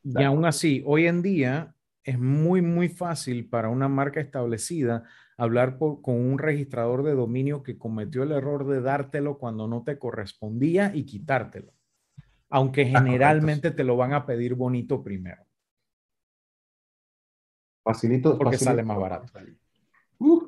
Y 0.03 0.24
aún 0.24 0.43
así, 0.43 0.84
hoy 0.86 1.07
en 1.07 1.22
día 1.22 1.74
es 2.03 2.20
muy, 2.20 2.62
muy 2.62 2.89
fácil 2.89 3.47
para 3.47 3.70
una 3.70 3.88
marca 3.88 4.20
establecida 4.20 5.03
hablar 5.38 5.78
con 5.78 5.99
un 6.05 6.38
registrador 6.38 7.03
de 7.03 7.14
dominio 7.14 7.64
que 7.64 7.78
cometió 7.78 8.24
el 8.24 8.34
error 8.34 8.68
de 8.68 8.82
dártelo 8.82 9.38
cuando 9.38 9.70
no 9.70 9.84
te 9.84 9.97
correspondía 9.97 10.91
y 10.93 11.05
quitártelo 11.05 11.79
aunque 12.50 12.86
generalmente 12.86 13.72
te 13.72 13.84
lo 13.84 13.95
van 13.95 14.14
a 14.14 14.26
pedir 14.26 14.56
bonito 14.56 15.04
primero. 15.04 15.43
Facilito. 17.84 18.38
Porque 18.38 18.58
sale 18.58 18.84
más 18.84 18.97
barato. 18.97 19.32
Uh, 20.18 20.47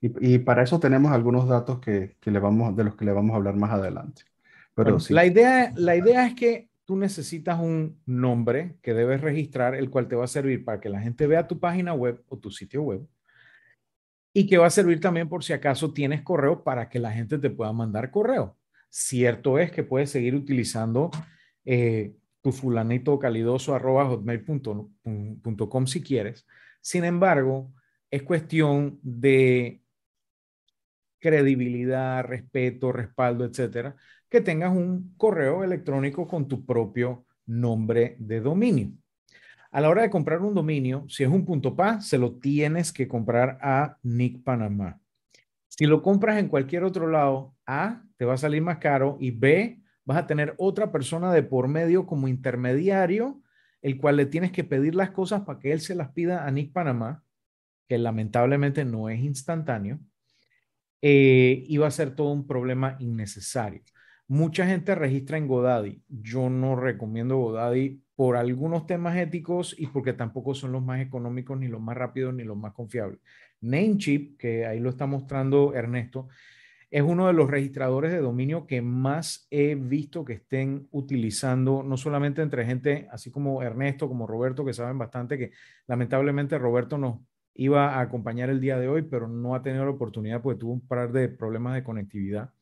y, 0.00 0.38
para 0.38 0.62
eso 0.62 0.80
tenemos 0.80 1.12
algunos 1.12 1.46
datos 1.48 1.78
que, 1.78 2.16
le 2.24 2.38
vamos, 2.38 2.74
de 2.74 2.84
los 2.84 2.96
que 2.96 3.04
le 3.04 3.12
vamos 3.12 3.34
a 3.34 3.36
hablar 3.36 3.54
más 3.56 3.70
adelante. 3.70 4.22
Pero 4.74 4.98
la, 5.10 5.26
idea, 5.26 5.72
la 5.76 5.94
idea 5.96 6.26
es 6.26 6.34
que 6.34 6.70
tú 6.84 6.96
necesitas 6.96 7.60
un 7.60 8.00
nombre 8.06 8.76
que 8.82 8.94
debes 8.94 9.20
registrar, 9.20 9.74
el 9.74 9.90
cual 9.90 10.08
te 10.08 10.16
va 10.16 10.24
a 10.24 10.28
servir 10.28 10.64
para 10.64 10.80
que 10.80 10.88
la 10.88 11.00
gente 11.00 11.26
vea 11.26 11.46
tu 11.46 11.60
página 11.60 11.94
web 11.94 12.22
o 12.28 12.38
tu 12.38 12.50
sitio 12.50 12.82
web 12.82 13.06
y 14.34 14.46
que 14.46 14.58
va 14.58 14.66
a 14.66 14.70
servir 14.70 15.00
también 15.00 15.28
por 15.28 15.44
si 15.44 15.52
acaso 15.52 15.92
tienes 15.92 16.22
correo 16.22 16.64
para 16.64 16.88
que 16.88 16.98
la 16.98 17.12
gente 17.12 17.38
te 17.38 17.50
pueda 17.50 17.72
mandar 17.72 18.10
correo. 18.10 18.56
Cierto 18.94 19.58
es 19.58 19.70
que 19.70 19.84
puedes 19.84 20.10
seguir 20.10 20.34
utilizando 20.34 21.10
eh, 21.64 22.14
tu 22.42 22.52
fulanito 22.52 23.18
calidoso 23.18 23.74
si 25.86 26.02
quieres. 26.02 26.46
Sin 26.82 27.04
embargo, 27.04 27.72
es 28.10 28.22
cuestión 28.22 29.00
de 29.02 29.80
credibilidad, 31.18 32.22
respeto, 32.22 32.92
respaldo, 32.92 33.46
etcétera, 33.46 33.96
que 34.28 34.42
tengas 34.42 34.76
un 34.76 35.14
correo 35.16 35.64
electrónico 35.64 36.26
con 36.26 36.46
tu 36.46 36.66
propio 36.66 37.24
nombre 37.46 38.16
de 38.18 38.42
dominio. 38.42 38.92
A 39.70 39.80
la 39.80 39.88
hora 39.88 40.02
de 40.02 40.10
comprar 40.10 40.42
un 40.42 40.52
dominio, 40.52 41.06
si 41.08 41.22
es 41.22 41.30
un 41.30 41.46
punto 41.46 41.74
.pa, 41.74 42.02
se 42.02 42.18
lo 42.18 42.34
tienes 42.34 42.92
que 42.92 43.08
comprar 43.08 43.56
a 43.62 43.96
Nick 44.02 44.42
Panamá. 44.42 45.00
Si 45.66 45.86
lo 45.86 46.02
compras 46.02 46.36
en 46.36 46.48
cualquier 46.48 46.84
otro 46.84 47.08
lado, 47.08 47.54
A, 47.64 48.02
te 48.22 48.26
va 48.26 48.34
a 48.34 48.36
salir 48.38 48.62
más 48.62 48.78
caro 48.78 49.16
y 49.18 49.32
B, 49.32 49.82
vas 50.04 50.16
a 50.16 50.28
tener 50.28 50.54
otra 50.56 50.92
persona 50.92 51.32
de 51.32 51.42
por 51.42 51.66
medio 51.66 52.06
como 52.06 52.28
intermediario, 52.28 53.42
el 53.80 53.98
cual 53.98 54.16
le 54.16 54.26
tienes 54.26 54.52
que 54.52 54.62
pedir 54.62 54.94
las 54.94 55.10
cosas 55.10 55.40
para 55.40 55.58
que 55.58 55.72
él 55.72 55.80
se 55.80 55.96
las 55.96 56.12
pida 56.12 56.46
a 56.46 56.50
Nick 56.52 56.72
Panamá, 56.72 57.24
que 57.88 57.98
lamentablemente 57.98 58.84
no 58.84 59.08
es 59.08 59.18
instantáneo. 59.18 59.98
eh, 61.00 61.64
iba 61.66 61.88
a 61.88 61.90
ser 61.90 62.14
todo 62.14 62.30
un 62.30 62.46
problema 62.46 62.96
innecesario. 63.00 63.82
Mucha 64.28 64.68
gente 64.68 64.94
registra 64.94 65.36
en 65.36 65.48
Godaddy. 65.48 66.04
Yo 66.06 66.48
no 66.48 66.76
recomiendo 66.76 67.38
Godaddy 67.38 68.04
por 68.14 68.36
algunos 68.36 68.86
temas 68.86 69.16
éticos 69.16 69.74
y 69.76 69.88
porque 69.88 70.12
tampoco 70.12 70.54
son 70.54 70.70
los 70.70 70.82
más 70.84 71.00
económicos, 71.00 71.58
ni 71.58 71.66
los 71.66 71.80
más 71.80 71.96
rápidos, 71.96 72.32
ni 72.34 72.44
los 72.44 72.56
más 72.56 72.72
confiables. 72.72 73.18
Namecheap, 73.60 74.36
que 74.38 74.64
ahí 74.64 74.78
lo 74.78 74.90
está 74.90 75.06
mostrando 75.06 75.74
Ernesto, 75.74 76.28
es 76.92 77.02
uno 77.02 77.26
de 77.26 77.32
los 77.32 77.50
registradores 77.50 78.12
de 78.12 78.18
dominio 78.18 78.66
que 78.66 78.82
más 78.82 79.46
he 79.50 79.74
visto 79.74 80.26
que 80.26 80.34
estén 80.34 80.88
utilizando, 80.90 81.82
no 81.82 81.96
solamente 81.96 82.42
entre 82.42 82.66
gente 82.66 83.08
así 83.10 83.30
como 83.30 83.62
Ernesto, 83.62 84.08
como 84.08 84.26
Roberto, 84.26 84.62
que 84.62 84.74
saben 84.74 84.98
bastante, 84.98 85.38
que 85.38 85.52
lamentablemente 85.86 86.58
Roberto 86.58 86.98
nos 86.98 87.20
iba 87.54 87.94
a 87.94 88.02
acompañar 88.02 88.50
el 88.50 88.60
día 88.60 88.78
de 88.78 88.88
hoy, 88.88 89.00
pero 89.00 89.26
no 89.26 89.54
ha 89.54 89.62
tenido 89.62 89.86
la 89.86 89.90
oportunidad 89.90 90.42
porque 90.42 90.60
tuvo 90.60 90.74
un 90.74 90.86
par 90.86 91.10
de 91.12 91.30
problemas 91.30 91.74
de 91.74 91.82
conectividad. 91.82 92.52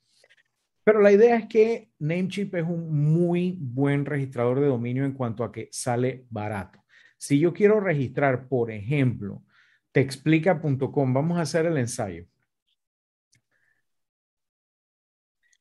Pero 0.85 1.01
la 1.01 1.11
idea 1.11 1.37
es 1.37 1.47
que 1.47 1.91
Namecheap 1.99 2.55
es 2.55 2.65
un 2.65 3.13
muy 3.13 3.59
buen 3.61 4.07
registrador 4.07 4.61
de 4.61 4.69
dominio 4.69 5.05
en 5.05 5.13
cuanto 5.13 5.43
a 5.43 5.51
que 5.51 5.69
sale 5.73 6.27
barato. 6.31 6.85
Si 7.19 7.41
yo 7.41 7.53
quiero 7.53 7.81
registrar, 7.81 8.47
por 8.47 8.71
ejemplo, 8.71 9.43
texplica.com, 9.91 11.13
vamos 11.13 11.39
a 11.39 11.43
hacer 11.43 11.67
el 11.67 11.79
ensayo. 11.79 12.27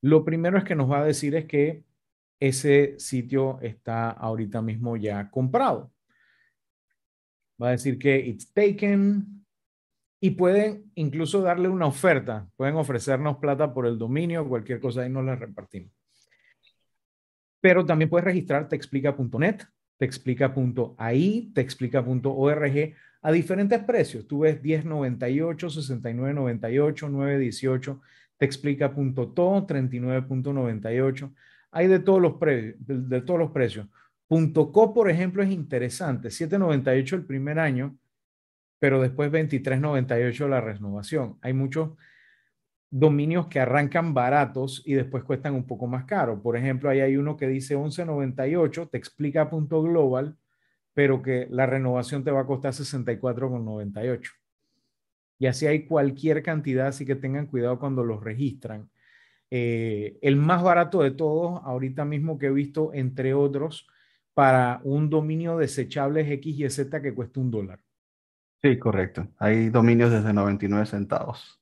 Lo 0.02 0.24
primero 0.24 0.58
es 0.58 0.64
que 0.64 0.76
nos 0.76 0.90
va 0.90 1.02
a 1.02 1.06
decir 1.06 1.36
es 1.36 1.46
que 1.46 1.84
ese 2.40 2.96
sitio 3.00 3.60
está 3.62 4.12
ahorita 4.12 4.62
mismo 4.62 4.96
ya 4.96 5.30
comprado. 5.30 5.92
Va 7.62 7.70
a 7.70 7.72
decir 7.72 8.00
que 8.00 8.18
it's 8.18 8.54
taken 8.54 9.46
y 10.22 10.32
pueden 10.32 10.92
incluso 10.96 11.42
darle 11.42 11.68
una 11.68 11.88
oferta. 11.88 12.50
Pueden 12.56 12.76
ofrecernos 12.76 13.38
plata 13.38 13.74
por 13.74 13.86
el 13.86 13.98
dominio, 13.98 14.48
cualquier 14.48 14.80
cosa 14.80 15.06
y 15.06 15.10
nos 15.10 15.26
la 15.26 15.36
repartimos. 15.36 15.92
Pero 17.62 17.86
también 17.86 18.10
puedes 18.10 18.24
registrar 18.24 18.70
texplica.net, 18.70 19.64
texplica.ai, 19.98 21.52
texplica.org 21.54 22.94
a 23.22 23.32
diferentes 23.34 23.84
precios. 23.84 24.26
Tú 24.28 24.40
ves 24.40 24.62
10.98, 24.62 25.58
69.98, 25.58 27.10
9.18 27.10 28.00
texplica.to 28.40 29.68
39.98. 29.68 31.34
Hay 31.72 31.88
de 31.88 32.00
todos 32.00 32.22
los, 32.22 32.40
de, 32.40 33.22
todos 33.22 33.40
los 33.40 33.52
precios. 33.52 33.88
.co, 34.28 34.94
por 34.94 35.10
ejemplo, 35.10 35.44
es 35.44 35.52
interesante. 35.52 36.30
7.98 36.30 37.14
el 37.14 37.26
primer 37.26 37.60
año, 37.60 37.98
pero 38.80 39.02
después 39.02 39.32
23.98 39.32 40.48
la 40.48 40.62
renovación. 40.62 41.38
Hay 41.42 41.54
muchos 41.54 41.92
dominios 42.90 43.48
que 43.48 43.60
arrancan 43.60 44.14
baratos 44.14 44.82
y 44.86 44.94
después 44.94 45.24
cuestan 45.24 45.54
un 45.54 45.68
poco 45.68 45.86
más 45.86 46.06
caro. 46.06 46.42
Por 46.42 46.58
ejemplo, 46.58 46.90
ahí 46.90 47.02
hay 47.02 47.18
uno 47.18 47.38
que 47.38 47.48
dice 47.48 47.76
11.98, 47.76 48.90
te 48.90 48.98
explica 48.98 49.50
global, 49.50 50.38
pero 50.94 51.22
que 51.22 51.48
la 51.52 51.66
renovación 51.66 52.24
te 52.24 52.32
va 52.32 52.42
a 52.42 52.48
costar 52.48 52.72
64.98. 52.72 54.39
Y 55.40 55.48
así 55.48 55.66
hay 55.66 55.86
cualquier 55.86 56.44
cantidad, 56.44 56.88
así 56.88 57.06
que 57.06 57.16
tengan 57.16 57.48
cuidado 57.48 57.80
cuando 57.80 58.04
los 58.04 58.22
registran. 58.22 58.90
Eh, 59.50 60.20
el 60.22 60.36
más 60.36 60.62
barato 60.62 61.02
de 61.02 61.12
todos, 61.12 61.62
ahorita 61.64 62.06
mismo 62.06 62.38
que 62.38 62.48
he 62.48 62.52
visto, 62.52 62.92
entre 62.94 63.34
otros, 63.34 63.88
para 64.34 64.82
un 64.84 65.10
dominio 65.10 65.58
desechable 65.58 66.22
es 66.22 66.32
X 66.32 66.60
y 66.60 66.70
Z 66.70 67.02
que 67.02 67.16
cuesta 67.16 67.40
un 67.40 67.52
dólar. 67.52 67.80
Sí, 68.62 68.78
correcto. 68.78 69.28
Hay 69.38 69.70
dominios 69.70 70.12
desde 70.12 70.34
99 70.34 70.86
centavos. 70.86 71.60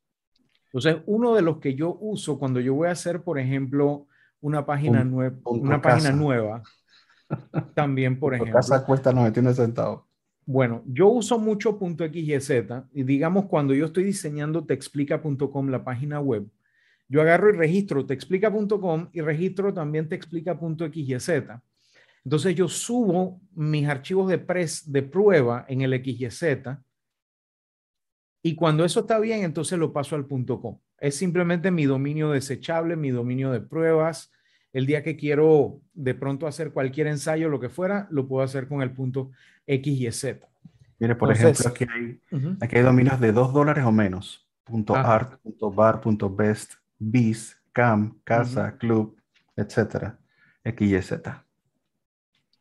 Entonces, 0.66 1.04
uno 1.06 1.36
de 1.36 1.44
los 1.44 1.60
que 1.60 1.76
yo 1.76 1.96
uso 2.00 2.40
cuando 2.40 2.60
yo 2.60 2.74
voy 2.74 2.88
a 2.88 2.92
hacer, 2.92 3.22
por 3.22 3.40
ejemplo, 3.40 4.08
una 4.42 4.66
página, 4.66 5.04
nueva, 5.04 5.38
una 5.46 5.82
página 5.82 6.12
nueva, 6.12 6.64
también, 7.76 8.20
por 8.20 8.34
ejemplo. 8.34 8.54
Casa 8.54 8.84
cuesta 8.84 9.14
99 9.14 9.56
centavos. 9.56 10.07
Bueno, 10.48 10.82
yo 10.88 11.10
uso 11.10 11.38
mucho 11.38 11.78
.xyz 11.78 12.52
y 12.94 13.04
digamos 13.04 13.48
cuando 13.48 13.74
yo 13.74 13.88
estoy 13.88 14.06
diseñando 14.06 14.66
texplica.com, 14.66 15.68
la 15.68 15.84
página 15.84 16.22
web, 16.22 16.48
yo 17.10 17.20
agarro 17.20 17.50
y 17.50 17.58
registro 17.58 18.06
texplica.com 18.06 19.10
y 19.12 19.20
registro 19.20 19.74
también 19.74 20.08
texplica.xyz. 20.08 21.30
Entonces 22.24 22.56
yo 22.56 22.70
subo 22.70 23.42
mis 23.56 23.90
archivos 23.90 24.30
de, 24.30 24.38
pres, 24.38 24.90
de 24.90 25.04
prueba 25.04 25.66
en 25.68 25.82
el 25.82 25.94
XYZ 26.02 26.80
y 28.42 28.56
cuando 28.56 28.86
eso 28.86 29.02
está 29.02 29.20
bien, 29.20 29.44
entonces 29.44 29.78
lo 29.78 29.92
paso 29.92 30.16
al 30.16 30.28
.com. 30.28 30.80
Es 30.98 31.16
simplemente 31.16 31.72
mi 31.72 31.84
dominio 31.84 32.32
desechable, 32.32 32.96
mi 32.96 33.10
dominio 33.10 33.52
de 33.52 33.60
pruebas. 33.60 34.32
El 34.72 34.86
día 34.86 35.04
que 35.04 35.18
quiero 35.18 35.82
de 35.94 36.16
pronto 36.16 36.48
hacer 36.48 36.72
cualquier 36.72 37.08
ensayo, 37.08 37.50
lo 37.50 37.60
que 37.60 37.68
fuera, 37.68 38.08
lo 38.12 38.30
puedo 38.30 38.44
hacer 38.44 38.70
con 38.70 38.82
el 38.82 38.92
punto 38.92 39.32
X 39.68 40.02
y 40.02 40.12
Z. 40.12 40.48
Mire, 41.00 41.16
por 41.16 41.32
ejemplo, 41.32 41.70
aquí 41.70 41.86
hay, 41.94 42.20
aquí 42.60 42.78
hay 42.78 42.82
dominios 42.82 43.20
de 43.20 43.32
2 43.32 43.54
dólares 43.54 43.86
o 43.86 43.92
menos. 43.92 44.48
Punto 44.64 44.96
.art, 44.96 45.40
punto 45.42 45.72
.bar, 45.72 46.02
punto 46.02 46.34
.best, 46.34 46.74
bis, 46.98 47.62
cam, 47.72 48.20
casa, 48.24 48.78
club, 48.78 49.22
etcétera. 49.56 50.20
X 50.64 50.92
y 50.92 51.02
Z. 51.02 51.46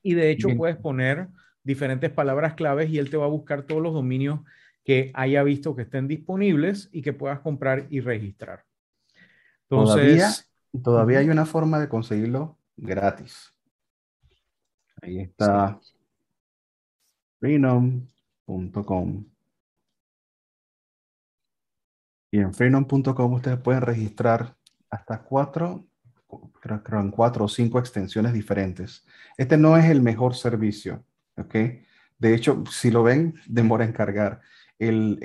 Y 0.02 0.14
de 0.14 0.30
hecho 0.30 0.48
puedes 0.56 0.76
poner 0.76 1.28
diferentes 1.64 2.10
palabras 2.10 2.54
claves 2.54 2.90
y 2.90 2.98
él 2.98 3.10
te 3.10 3.16
va 3.16 3.24
a 3.24 3.28
buscar 3.28 3.62
todos 3.62 3.82
los 3.82 3.94
dominios 3.94 4.40
que 4.84 5.10
haya 5.14 5.42
visto 5.42 5.74
que 5.74 5.82
estén 5.82 6.06
disponibles 6.06 6.88
y 6.92 7.02
que 7.02 7.12
puedas 7.12 7.40
comprar 7.40 7.86
y 7.90 8.00
registrar. 8.00 8.64
Entonces, 9.68 10.48
todavía, 10.72 10.82
todavía 10.84 11.18
hay 11.18 11.28
una 11.28 11.44
forma 11.44 11.80
de 11.80 11.88
conseguirlo 11.88 12.56
gratis. 12.76 13.52
Ahí 15.02 15.20
está 15.20 15.80
freenom.com. 17.38 19.24
Y 22.30 22.38
en 22.38 22.52
freenom.com 22.52 23.32
ustedes 23.32 23.58
pueden 23.58 23.82
registrar 23.82 24.56
hasta 24.90 25.22
cuatro, 25.22 25.86
creo, 26.60 27.10
cuatro 27.10 27.44
o 27.44 27.48
cinco 27.48 27.78
extensiones 27.78 28.32
diferentes. 28.32 29.06
Este 29.36 29.56
no 29.56 29.76
es 29.76 29.86
el 29.86 30.02
mejor 30.02 30.34
servicio, 30.34 31.04
¿ok? 31.36 31.54
De 32.18 32.34
hecho, 32.34 32.64
si 32.70 32.90
lo 32.90 33.02
ven, 33.02 33.34
demora 33.46 33.84
en 33.84 33.92
cargar. 33.92 34.40
El, 34.78 35.18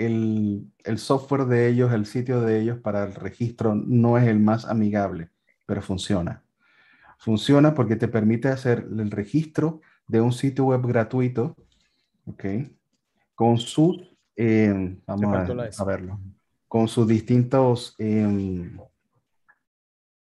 el, 0.85 0.97
software 0.97 1.45
de 1.45 1.67
ellos, 1.67 1.91
el 1.91 2.05
sitio 2.05 2.41
de 2.41 2.61
ellos 2.61 2.79
para 2.79 3.03
el 3.03 3.13
registro 3.15 3.75
no 3.75 4.17
es 4.17 4.27
el 4.27 4.39
más 4.39 4.65
amigable, 4.65 5.29
pero 5.65 5.81
funciona. 5.81 6.43
Funciona 7.17 7.73
porque 7.73 7.97
te 7.97 8.07
permite 8.07 8.47
hacer 8.47 8.87
el 8.89 9.11
registro 9.11 9.81
de 10.07 10.21
un 10.21 10.31
sitio 10.31 10.65
web 10.65 10.85
gratuito 10.87 11.55
¿ok? 12.25 12.45
Con 13.35 13.57
sus, 13.57 13.97
em, 14.35 14.99
vamos 15.05 15.79
a, 15.79 15.83
verlo, 15.83 16.19
con 16.67 16.87
sus 16.87 17.07
distintos, 17.07 17.95
em, 17.97 18.77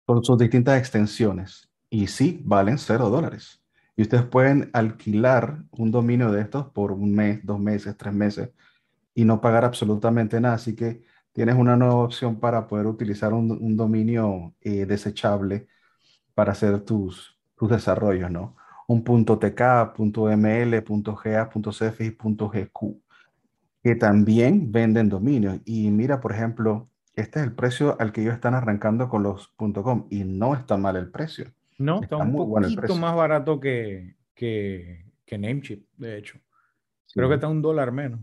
con 0.05 0.24
sus 0.24 0.39
distintas 0.39 0.78
extensiones. 0.78 1.70
Y 1.91 2.07
sí, 2.07 2.41
valen 2.45 2.78
cero 2.78 3.09
dólares. 3.09 3.62
Y 3.97 4.03
ustedes 4.03 4.24
pueden 4.24 4.70
alquilar 4.72 5.62
un 5.70 5.91
dominio 5.91 6.32
de 6.32 6.41
estos 6.41 6.66
por 6.72 6.93
un 6.93 7.14
mes, 7.14 7.41
dos 7.45 7.61
meses, 7.61 7.97
tres 7.97 8.12
meses 8.12 8.51
y 9.14 9.24
no 9.24 9.41
pagar 9.41 9.64
absolutamente 9.64 10.41
nada. 10.41 10.57
Así 10.57 10.74
que 10.74 11.05
tienes 11.32 11.55
una 11.55 11.76
nueva 11.76 11.97
opción 11.97 12.41
para 12.41 12.66
poder 12.66 12.87
utilizar 12.87 13.32
un, 13.32 13.76
dominio 13.76 14.55
eh, 14.61 14.87
desechable 14.87 15.68
para 16.35 16.53
hacer 16.53 16.80
tus, 16.80 17.39
tus 17.57 17.70
desarrollos, 17.70 18.30
¿no? 18.30 18.57
Un 18.89 19.03
punto 19.03 19.39
.tk, 19.39 19.95
punto 19.95 20.26
.ml, 20.26 20.82
punto 20.82 21.18
.ga, 21.22 21.49
punto 21.49 21.70
.cf 21.72 22.01
y 22.05 22.11
punto 22.11 22.49
.gq, 22.49 23.03
que 23.82 23.95
también 23.97 24.70
venden 24.70 25.09
dominios. 25.09 25.61
Y 25.64 25.91
mira, 25.91 26.20
por 26.20 26.32
ejemplo, 26.32 26.89
este 27.14 27.41
es 27.41 27.47
el 27.47 27.53
precio 27.53 27.97
al 28.01 28.12
que 28.12 28.22
ellos 28.22 28.35
están 28.35 28.55
arrancando 28.55 29.09
con 29.09 29.22
los 29.22 29.49
.com 29.57 30.07
y 30.11 30.24
no 30.24 30.55
está 30.55 30.76
mal 30.76 30.97
el 30.97 31.11
precio. 31.11 31.53
No, 31.78 32.03
está, 32.03 32.16
un 32.16 32.32
poquito 32.32 32.97
más 32.97 33.16
barato 33.16 33.59
que, 33.59 34.16
que, 34.35 35.07
que 35.24 35.39
Namecheap, 35.39 35.80
de 35.97 36.18
hecho. 36.18 36.39
Creo 37.12 37.28
que 37.28 37.35
está 37.37 37.49
un 37.49 37.62
dólar 37.62 37.93
menos. 37.93 38.20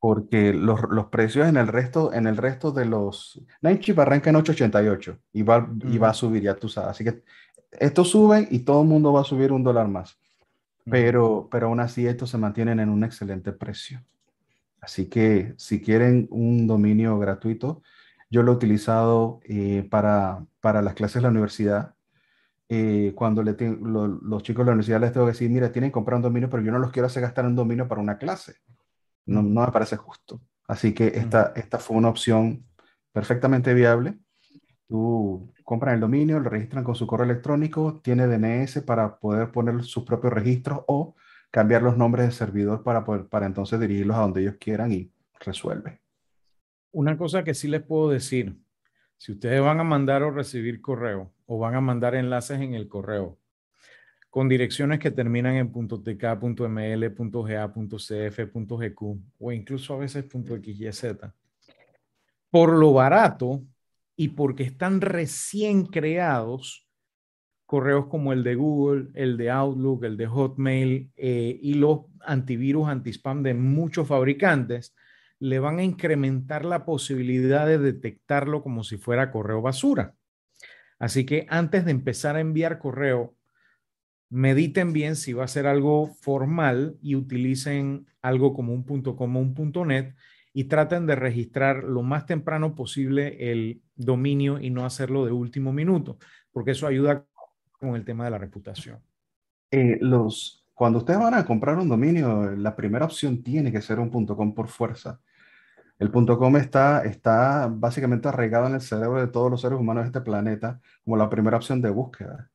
Porque 0.00 0.52
los, 0.52 0.80
los, 0.90 1.06
precios 1.06 1.48
en 1.48 1.56
el 1.56 1.66
resto, 1.66 2.12
en 2.12 2.28
el 2.28 2.36
resto 2.36 2.70
de 2.70 2.84
los... 2.84 3.42
Namecheap 3.60 3.98
arranca 3.98 4.30
en 4.30 4.36
8.88 4.36 5.18
y 5.32 5.42
va, 5.42 5.68
y 5.84 5.98
va 5.98 6.10
a 6.10 6.14
subir, 6.14 6.42
ya 6.42 6.54
tú 6.54 6.68
sabes. 6.68 6.90
Así 6.90 7.04
que 7.04 7.24
esto 7.72 8.04
sube 8.04 8.48
y 8.50 8.60
todo 8.60 8.82
el 8.82 8.88
mundo 8.88 9.12
va 9.12 9.22
a 9.22 9.24
subir 9.24 9.52
un 9.52 9.62
dólar 9.62 9.88
más. 9.88 10.18
Pero, 10.90 11.48
pero 11.50 11.66
aún 11.66 11.80
así 11.80 12.06
estos 12.06 12.30
se 12.30 12.38
mantienen 12.38 12.80
en 12.80 12.88
un 12.88 13.04
excelente 13.04 13.52
precio. 13.52 14.02
Así 14.80 15.06
que 15.08 15.54
si 15.58 15.82
quieren 15.82 16.28
un 16.30 16.66
dominio 16.66 17.18
gratuito, 17.18 17.82
yo 18.30 18.42
lo 18.42 18.52
he 18.52 18.54
utilizado 18.54 19.40
eh, 19.44 19.86
para, 19.90 20.44
para 20.60 20.82
las 20.82 20.94
clases 20.94 21.16
de 21.16 21.22
la 21.22 21.28
universidad. 21.28 21.94
Eh, 22.70 23.12
cuando 23.14 23.42
le 23.42 23.56
los 23.58 24.42
chicos 24.42 24.64
de 24.64 24.70
la 24.70 24.74
universidad 24.74 25.00
les 25.00 25.12
tengo 25.12 25.26
que 25.26 25.32
decir, 25.32 25.50
mira, 25.50 25.72
tienen 25.72 25.90
que 25.90 25.94
comprar 25.94 26.16
un 26.16 26.22
dominio, 26.22 26.50
pero 26.50 26.62
yo 26.62 26.70
no 26.70 26.78
los 26.78 26.90
quiero 26.90 27.06
hacer 27.06 27.22
gastar 27.22 27.46
un 27.46 27.56
dominio 27.56 27.88
para 27.88 28.00
una 28.00 28.18
clase. 28.18 28.56
No, 29.26 29.42
no 29.42 29.62
me 29.62 29.72
parece 29.72 29.96
justo. 29.96 30.40
Así 30.66 30.92
que 30.92 31.08
esta, 31.08 31.52
esta 31.56 31.78
fue 31.78 31.96
una 31.96 32.08
opción 32.08 32.64
perfectamente 33.12 33.72
viable. 33.74 34.18
Tú 34.88 35.52
compras 35.64 35.94
el 35.94 36.00
dominio, 36.00 36.40
lo 36.40 36.48
registran 36.48 36.82
con 36.82 36.94
su 36.94 37.06
correo 37.06 37.26
electrónico, 37.26 38.00
tiene 38.02 38.26
DNS 38.26 38.80
para 38.82 39.18
poder 39.18 39.52
poner 39.52 39.84
sus 39.84 40.04
propios 40.04 40.32
registros 40.32 40.80
o 40.86 41.14
cambiar 41.50 41.82
los 41.82 41.98
nombres 41.98 42.26
de 42.26 42.32
servidor 42.32 42.82
para, 42.82 43.04
poder, 43.04 43.26
para 43.26 43.44
entonces 43.44 43.78
dirigirlos 43.78 44.16
a 44.16 44.20
donde 44.20 44.40
ellos 44.40 44.56
quieran 44.58 44.92
y 44.92 45.12
resuelve. 45.40 46.00
Una 46.90 47.18
cosa 47.18 47.44
que 47.44 47.52
sí 47.52 47.68
les 47.68 47.82
puedo 47.82 48.08
decir, 48.08 48.56
si 49.18 49.32
ustedes 49.32 49.60
van 49.60 49.78
a 49.78 49.84
mandar 49.84 50.22
o 50.22 50.30
recibir 50.30 50.80
correo 50.80 51.32
o 51.44 51.58
van 51.58 51.74
a 51.74 51.82
mandar 51.82 52.14
enlaces 52.14 52.60
en 52.60 52.72
el 52.72 52.88
correo 52.88 53.38
con 54.30 54.48
direcciones 54.48 55.00
que 55.00 55.10
terminan 55.10 55.56
en 55.56 55.70
.tk, 55.70 56.24
o 59.38 59.52
incluso 59.52 59.94
a 59.94 59.98
veces 59.98 60.24
.xyz, 60.30 61.16
por 62.50 62.72
lo 62.72 62.92
barato 62.92 63.62
y 64.20 64.30
porque 64.30 64.64
están 64.64 65.00
recién 65.00 65.86
creados, 65.86 66.88
correos 67.66 68.06
como 68.08 68.32
el 68.32 68.42
de 68.42 68.56
Google, 68.56 69.10
el 69.14 69.36
de 69.36 69.48
Outlook, 69.48 70.02
el 70.02 70.16
de 70.16 70.26
Hotmail 70.26 71.12
eh, 71.14 71.56
y 71.62 71.74
los 71.74 72.00
antivirus 72.22 72.88
antispam 72.88 73.44
de 73.44 73.54
muchos 73.54 74.08
fabricantes, 74.08 74.92
le 75.38 75.60
van 75.60 75.78
a 75.78 75.84
incrementar 75.84 76.64
la 76.64 76.84
posibilidad 76.84 77.64
de 77.64 77.78
detectarlo 77.78 78.60
como 78.60 78.82
si 78.82 78.96
fuera 78.96 79.30
correo 79.30 79.62
basura. 79.62 80.16
Así 80.98 81.24
que 81.24 81.46
antes 81.48 81.84
de 81.84 81.92
empezar 81.92 82.34
a 82.34 82.40
enviar 82.40 82.80
correo, 82.80 83.36
mediten 84.30 84.92
bien 84.92 85.14
si 85.14 85.32
va 85.32 85.44
a 85.44 85.48
ser 85.48 85.68
algo 85.68 86.08
formal 86.22 86.98
y 87.00 87.14
utilicen 87.14 88.08
algo 88.20 88.52
como 88.52 88.74
un 88.74 88.84
punto 88.84 89.14
como 89.14 89.40
un 89.40 89.54
punto 89.54 89.84
net 89.84 90.16
y 90.52 90.64
traten 90.64 91.06
de 91.06 91.14
registrar 91.14 91.84
lo 91.84 92.02
más 92.02 92.26
temprano 92.26 92.74
posible 92.74 93.52
el 93.52 93.80
dominio 93.98 94.58
y 94.60 94.70
no 94.70 94.86
hacerlo 94.86 95.26
de 95.26 95.32
último 95.32 95.72
minuto, 95.72 96.18
porque 96.52 96.70
eso 96.70 96.86
ayuda 96.86 97.26
con 97.72 97.94
el 97.96 98.04
tema 98.04 98.24
de 98.24 98.30
la 98.30 98.38
reputación. 98.38 99.00
Eh, 99.70 99.98
los, 100.00 100.66
cuando 100.72 101.00
ustedes 101.00 101.18
van 101.18 101.34
a 101.34 101.44
comprar 101.44 101.76
un 101.78 101.88
dominio, 101.88 102.52
la 102.52 102.74
primera 102.74 103.04
opción 103.04 103.42
tiene 103.42 103.70
que 103.70 103.82
ser 103.82 103.98
un 103.98 104.10
.com 104.26 104.54
por 104.54 104.68
fuerza. 104.68 105.20
El 105.98 106.10
.com 106.12 106.56
está, 106.56 107.02
está 107.04 107.68
básicamente 107.70 108.28
arraigado 108.28 108.68
en 108.68 108.74
el 108.74 108.80
cerebro 108.80 109.20
de 109.20 109.26
todos 109.26 109.50
los 109.50 109.60
seres 109.60 109.78
humanos 109.78 110.04
de 110.04 110.08
este 110.08 110.20
planeta 110.20 110.80
como 111.04 111.16
la 111.16 111.28
primera 111.28 111.56
opción 111.56 111.82
de 111.82 111.90
búsqueda. 111.90 112.50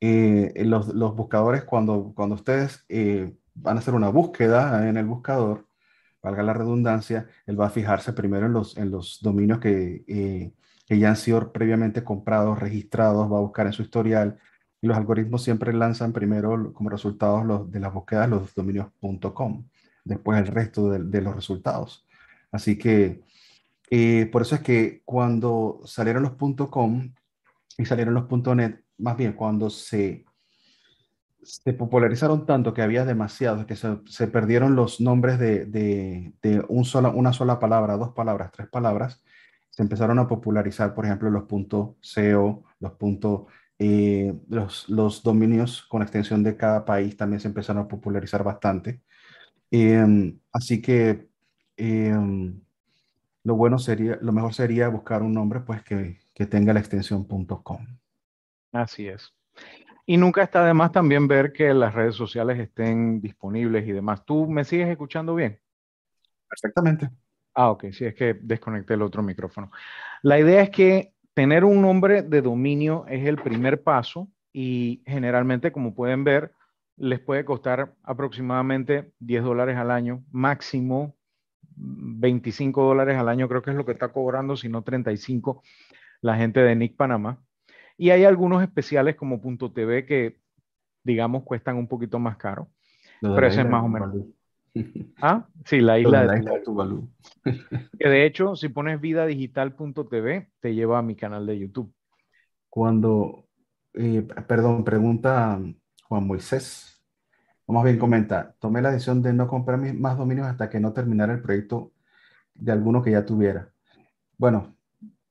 Eh, 0.00 0.52
los, 0.64 0.88
los, 0.88 1.14
buscadores, 1.14 1.64
cuando, 1.64 2.12
cuando 2.14 2.34
ustedes 2.34 2.84
eh, 2.88 3.34
van 3.54 3.76
a 3.76 3.80
hacer 3.80 3.94
una 3.94 4.08
búsqueda 4.08 4.88
en 4.88 4.96
el 4.96 5.06
buscador, 5.06 5.66
valga 6.22 6.42
la 6.42 6.54
redundancia, 6.54 7.28
él 7.46 7.60
va 7.60 7.66
a 7.66 7.70
fijarse 7.70 8.12
primero 8.12 8.46
en 8.46 8.52
los, 8.52 8.76
en 8.76 8.90
los 8.90 9.20
dominios 9.22 9.58
que, 9.60 10.04
eh, 10.08 10.52
que 10.86 10.98
ya 10.98 11.10
han 11.10 11.16
sido 11.16 11.52
previamente 11.52 12.04
comprados, 12.04 12.58
registrados, 12.58 13.30
va 13.30 13.38
a 13.38 13.40
buscar 13.40 13.66
en 13.66 13.72
su 13.72 13.82
historial, 13.82 14.38
y 14.80 14.86
los 14.86 14.96
algoritmos 14.96 15.42
siempre 15.42 15.72
lanzan 15.72 16.12
primero 16.12 16.72
como 16.72 16.90
resultados 16.90 17.44
los, 17.44 17.70
de 17.70 17.80
las 17.80 17.92
búsquedas 17.92 18.28
los 18.28 18.54
dominios 18.54 18.88
.com, 19.34 19.66
después 20.04 20.38
el 20.38 20.46
resto 20.46 20.90
de, 20.90 21.20
los 21.20 21.34
resultados. 21.34 22.06
Así 22.52 22.78
que 22.78 23.22
eh, 23.90 24.28
por 24.30 24.42
eso 24.42 24.54
es 24.54 24.60
que 24.60 25.02
cuando 25.04 25.80
salieron 25.84 26.22
los 26.22 26.34
.com 26.70 27.12
y 27.78 27.84
salieron 27.84 28.14
los 28.14 28.56
.net, 28.56 28.80
más 28.98 29.16
bien 29.16 29.32
cuando 29.32 29.70
se, 29.70 30.24
popularizaron 31.76 32.46
tanto 32.46 32.72
que 32.74 32.82
había 32.82 33.04
demasiados, 33.04 33.66
que 33.66 33.76
se, 33.76 34.26
perdieron 34.28 34.76
los 34.76 35.00
nombres 35.00 35.38
de, 35.38 35.64
de, 35.66 36.64
una 36.68 37.32
sola 37.32 37.58
palabra, 37.58 37.96
dos 37.96 38.12
palabras, 38.12 38.52
tres 38.52 38.68
palabras, 38.68 39.22
se 39.76 39.82
empezaron 39.82 40.18
a 40.18 40.26
popularizar, 40.26 40.94
por 40.94 41.04
ejemplo, 41.04 41.30
los 41.30 41.44
.co, 41.44 41.96
los 42.80 43.46
eh, 43.78 44.34
los, 44.48 44.88
los, 44.88 45.22
dominios 45.22 45.82
con 45.82 46.00
extensión 46.02 46.42
de 46.42 46.56
cada 46.56 46.84
país 46.84 47.16
también 47.16 47.40
se 47.40 47.48
empezaron 47.48 47.82
a 47.84 47.88
popularizar 47.88 48.42
bastante. 48.42 49.02
Eh, 49.70 50.34
así 50.52 50.80
que 50.80 51.28
Em, 51.76 52.60
lo 53.44 53.54
bueno 53.54 53.78
sería, 53.78 54.18
lo 54.22 54.32
mejor 54.32 54.54
sería 54.54 54.88
buscar 54.88 55.22
un 55.22 55.34
nombre 55.34 55.60
pues 55.60 55.82
que, 55.82 56.18
que 56.34 56.46
tenga 56.46 56.72
la 56.72 56.80
extensión 56.80 57.24
.com. 57.26 57.86
Así 58.72 59.08
es. 59.08 59.34
Y 60.06 60.16
nunca 60.16 60.42
está 60.42 60.64
de 60.64 60.74
más 60.74 60.92
también 60.92 61.28
ver 61.28 61.52
que 61.52 61.72
las 61.74 61.94
redes 61.94 62.14
sociales 62.14 62.58
estén 62.58 63.20
disponibles 63.20 63.86
y 63.86 63.92
demás. 63.92 64.24
¿Tú 64.24 64.48
me 64.48 64.64
sigues 64.64 64.88
escuchando 64.88 65.34
bien? 65.34 65.60
Perfectamente. 66.48 67.10
Ah, 67.58 67.70
ok, 67.70 67.86
sí, 67.90 68.04
es 68.04 68.14
que 68.14 68.34
desconecté 68.34 68.94
el 68.94 69.02
otro 69.02 69.22
micrófono. 69.22 69.72
La 70.22 70.38
idea 70.38 70.60
es 70.60 70.68
que 70.68 71.14
tener 71.32 71.64
un 71.64 71.80
nombre 71.80 72.20
de 72.20 72.42
dominio 72.42 73.06
es 73.08 73.26
el 73.26 73.38
primer 73.38 73.82
paso 73.82 74.28
y 74.52 75.02
generalmente, 75.06 75.72
como 75.72 75.94
pueden 75.94 76.22
ver, 76.22 76.52
les 76.98 77.18
puede 77.18 77.46
costar 77.46 77.94
aproximadamente 78.02 79.10
10 79.20 79.42
dólares 79.42 79.78
al 79.78 79.90
año, 79.90 80.22
máximo 80.30 81.16
25 81.76 82.82
dólares 82.84 83.16
al 83.16 83.28
año, 83.30 83.48
creo 83.48 83.62
que 83.62 83.70
es 83.70 83.76
lo 83.76 83.86
que 83.86 83.92
está 83.92 84.08
cobrando, 84.08 84.56
si 84.56 84.68
no 84.68 84.82
35, 84.82 85.62
la 86.20 86.36
gente 86.36 86.60
de 86.60 86.76
Nick 86.76 86.94
Panamá. 86.96 87.42
Y 87.96 88.10
hay 88.10 88.24
algunos 88.24 88.62
especiales 88.62 89.16
como 89.16 89.40
Punto 89.40 89.72
TV 89.72 90.04
que, 90.04 90.40
digamos, 91.04 91.44
cuestan 91.44 91.76
un 91.76 91.88
poquito 91.88 92.18
más 92.18 92.36
caro. 92.36 92.68
Pero 93.22 93.46
ese 93.46 93.62
es 93.62 93.68
más 93.68 93.82
o 93.82 93.88
menos. 93.88 94.14
Ah, 95.22 95.46
sí, 95.64 95.80
la 95.80 95.98
isla, 95.98 96.26
de, 96.26 96.60
Tuvalu. 96.64 97.08
que 97.98 98.08
de 98.08 98.26
hecho, 98.26 98.54
si 98.54 98.68
pones 98.68 99.00
vidadigital.tv, 99.00 100.50
te 100.60 100.74
lleva 100.74 100.98
a 100.98 101.02
mi 101.02 101.16
canal 101.16 101.46
de 101.46 101.58
YouTube. 101.58 101.92
Cuando, 102.68 103.46
eh, 103.94 104.26
perdón, 104.46 104.84
pregunta 104.84 105.58
Juan 106.08 106.26
Moisés, 106.26 106.96
Vamos 107.68 107.82
bien, 107.82 107.98
comenta, 107.98 108.54
tomé 108.60 108.80
la 108.80 108.92
decisión 108.92 109.22
de 109.22 109.32
no 109.32 109.48
comprar 109.48 109.78
más 109.94 110.16
dominios 110.16 110.46
hasta 110.46 110.70
que 110.70 110.78
no 110.78 110.92
terminara 110.92 111.32
el 111.32 111.42
proyecto 111.42 111.92
de 112.54 112.70
alguno 112.70 113.02
que 113.02 113.10
ya 113.10 113.26
tuviera. 113.26 113.72
Bueno, 114.38 114.76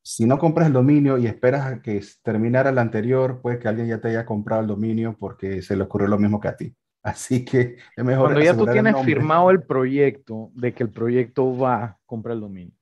si 0.02 0.26
no 0.26 0.38
compras 0.38 0.68
el 0.68 0.74
dominio 0.74 1.18
y 1.18 1.28
esperas 1.28 1.66
a 1.66 1.82
que 1.82 2.04
terminara 2.24 2.72
el 2.72 2.78
anterior, 2.78 3.42
puede 3.42 3.60
que 3.60 3.70
alguien 3.70 3.88
ya 3.88 4.02
te 4.02 4.10
haya 4.10 4.26
comprado 4.26 4.62
el 4.62 4.68
dominio 4.68 5.16
porque 5.18 5.62
se 5.62 5.78
le 5.78 5.84
ocurrió 5.84 6.10
lo 6.10 6.20
mismo 6.20 6.42
que 6.42 6.48
a 6.50 6.58
ti. 6.58 6.76
Así 7.06 7.46
que 7.46 7.78
es 7.96 8.04
mejor. 8.04 8.26
Cuando 8.26 8.42
ya 8.42 8.58
tú 8.58 8.66
tienes 8.66 9.00
firmado 9.06 9.52
el 9.52 9.62
proyecto 9.62 10.50
de 10.56 10.74
que 10.74 10.82
el 10.82 10.90
proyecto 10.90 11.56
va 11.56 11.84
a 11.84 12.00
comprar 12.04 12.34
el 12.34 12.42
dominio. 12.42 12.74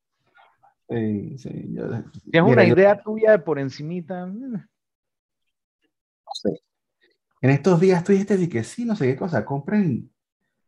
Sí, 0.88 1.38
sí. 1.38 1.76
¿Tienes 2.32 2.52
una 2.52 2.64
idea 2.64 3.02
tuya 3.02 3.32
de 3.32 3.40
por 3.40 3.60
encimita? 3.60 4.26
No 4.26 4.64
sé. 6.42 6.62
En 7.42 7.50
estos 7.50 7.82
días 7.82 8.02
tú 8.06 8.14
dijiste 8.14 8.48
que 8.48 8.64
sí, 8.64 8.86
no 8.86 8.96
sé 8.96 9.08
qué 9.08 9.18
cosa, 9.18 9.44
compren 9.44 10.10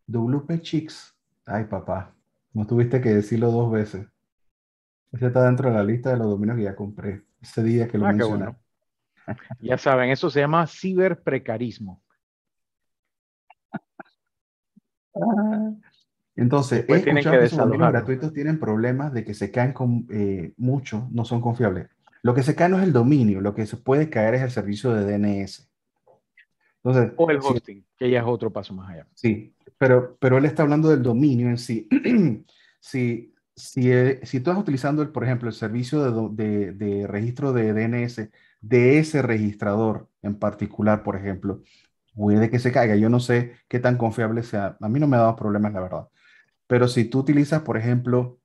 WP 0.08 0.60
Chicks. 0.60 1.16
Ay, 1.46 1.64
papá, 1.64 2.14
no 2.52 2.68
tuviste 2.68 3.00
que 3.00 3.14
decirlo 3.14 3.52
dos 3.52 3.72
veces. 3.72 4.06
Ese 5.14 5.28
está 5.28 5.46
dentro 5.46 5.70
de 5.70 5.76
la 5.76 5.84
lista 5.84 6.10
de 6.10 6.18
los 6.18 6.28
dominios 6.28 6.58
que 6.58 6.64
ya 6.64 6.76
compré. 6.76 7.24
Ese 7.42 7.64
día 7.64 7.88
que 7.88 7.98
lo 7.98 8.06
ah, 8.06 8.12
mencioné. 8.12 8.54
ya 9.62 9.78
saben, 9.78 10.10
eso 10.10 10.30
se 10.30 10.42
llama 10.42 10.68
ciberprecarismo. 10.68 12.02
Entonces, 16.36 16.86
he 16.88 16.96
escuchado 16.96 17.40
que, 17.40 17.46
esos 17.46 17.60
dominios 17.60 17.92
gratuitos 17.92 18.34
tienen 18.34 18.60
problemas 18.60 19.14
de 19.14 19.24
que 19.24 19.34
se 19.34 19.52
caen 19.52 19.74
con, 19.74 20.06
eh, 20.10 20.54
mucho, 20.58 21.08
no 21.12 21.24
son 21.26 21.42
confiables. 21.42 21.88
Lo 22.22 22.34
que 22.34 22.44
se 22.44 22.56
cae 22.56 22.70
no 22.70 22.78
es 22.78 22.84
el 22.84 22.94
dominio, 22.94 23.40
lo 23.42 23.54
que 23.54 23.66
se 23.66 23.78
puede 23.78 24.10
caer 24.10 24.36
es 24.36 24.42
el 24.42 24.52
servicio 24.52 24.94
de 24.94 25.06
DNS 25.06 25.70
o 26.86 27.32
el 27.32 27.40
hosting, 27.42 27.84
que 27.98 28.10
ya 28.10 28.20
es 28.20 28.26
otro 28.26 28.52
paso 28.52 28.74
más 28.74 28.92
allá. 28.92 29.08
Sí, 29.14 29.54
pero, 29.78 30.18
pero 30.20 30.38
él 30.38 30.46
está 30.46 30.64
hablando 30.64 30.90
del 30.90 31.02
dominio 31.02 31.50
en 31.50 31.58
sí. 31.58 31.88
si, 32.80 33.34
si, 33.56 33.92
eh, 33.92 34.20
si 34.24 34.40
tú 34.40 34.52
estás 34.52 34.62
utilizando, 34.62 35.02
el, 35.02 35.10
por 35.10 35.24
ejemplo, 35.24 35.50
el 35.50 35.56
servicio 35.56 36.30
de, 36.30 36.74
de, 36.74 37.08
registro 37.08 37.54
de 37.54 37.74
DNS 37.74 38.30
de 38.62 39.00
ese 39.00 39.22
registrador 39.22 40.10
en 40.22 40.38
particular, 40.38 41.04
por 41.04 41.16
ejemplo, 41.16 41.62
puede 42.16 42.50
que 42.50 42.60
se 42.60 42.72
caiga. 42.72 42.96
Yo 42.96 43.10
no 43.10 43.20
sé 43.20 43.54
qué 43.68 43.80
tan 43.80 43.98
confiable 43.98 44.44
sea. 44.44 44.78
A 44.82 44.90
mí 44.90 45.00
no 45.00 45.08
me 45.08 45.18
ha 45.18 45.22
dado 45.22 45.36
problemas, 45.36 45.74
la 45.74 45.82
verdad. 45.82 46.08
Pero 46.68 46.88
si 46.88 47.06
tú 47.06 47.20
utilizas, 47.20 47.62
por 47.62 47.78
ejemplo, 47.78 48.40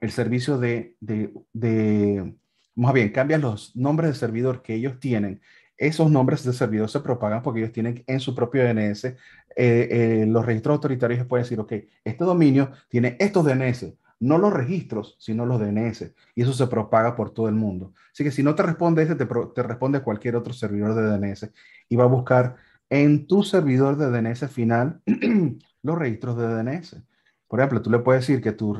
el 0.00 0.10
servicio 0.10 0.58
de, 0.58 0.96
de, 1.00 1.32
de 1.52 2.36
más 2.74 2.92
bien, 2.94 3.10
cambias 3.10 3.40
los 3.40 3.76
nombres 3.76 4.10
de 4.10 4.16
servidor 4.16 4.62
que 4.62 4.74
ellos 4.74 5.00
tienen 5.00 5.40
esos 5.78 6.10
nombres 6.10 6.42
de 6.44 6.52
servidor 6.52 6.88
se 6.88 7.00
propagan 7.00 7.42
porque 7.42 7.60
ellos 7.60 7.72
tienen 7.72 8.02
en 8.06 8.20
su 8.20 8.34
propio 8.34 8.64
DNS, 8.64 9.04
eh, 9.04 9.16
eh, 9.56 10.24
los 10.26 10.44
registros 10.44 10.74
autoritarios 10.74 11.26
pueden 11.26 11.44
decir, 11.44 11.60
ok, 11.60 11.72
este 12.04 12.24
dominio 12.24 12.72
tiene 12.88 13.16
estos 13.20 13.44
DNS, 13.44 13.94
no 14.20 14.38
los 14.38 14.52
registros, 14.52 15.16
sino 15.18 15.44
los 15.44 15.60
DNS, 15.60 16.12
y 16.34 16.42
eso 16.42 16.52
se 16.52 16.66
propaga 16.66 17.14
por 17.14 17.30
todo 17.30 17.48
el 17.48 17.54
mundo. 17.54 17.92
Así 18.12 18.24
que 18.24 18.30
si 18.30 18.42
no 18.42 18.54
te 18.54 18.62
responde 18.62 19.02
ese, 19.02 19.14
te, 19.14 19.26
te 19.26 19.62
responde 19.62 20.00
cualquier 20.00 20.36
otro 20.36 20.54
servidor 20.54 20.94
de 20.94 21.02
DNS 21.02 21.50
y 21.88 21.96
va 21.96 22.04
a 22.04 22.08
buscar 22.08 22.56
en 22.90 23.26
tu 23.26 23.42
servidor 23.42 23.96
de 23.96 24.10
DNS 24.10 24.48
final 24.50 25.00
los 25.82 25.98
registros 25.98 26.36
de 26.36 26.46
DNS. 26.46 27.02
Por 27.48 27.60
ejemplo, 27.60 27.82
tú 27.82 27.90
le 27.90 28.00
puedes 28.00 28.26
decir 28.26 28.42
que 28.42 28.52
tu, 28.52 28.76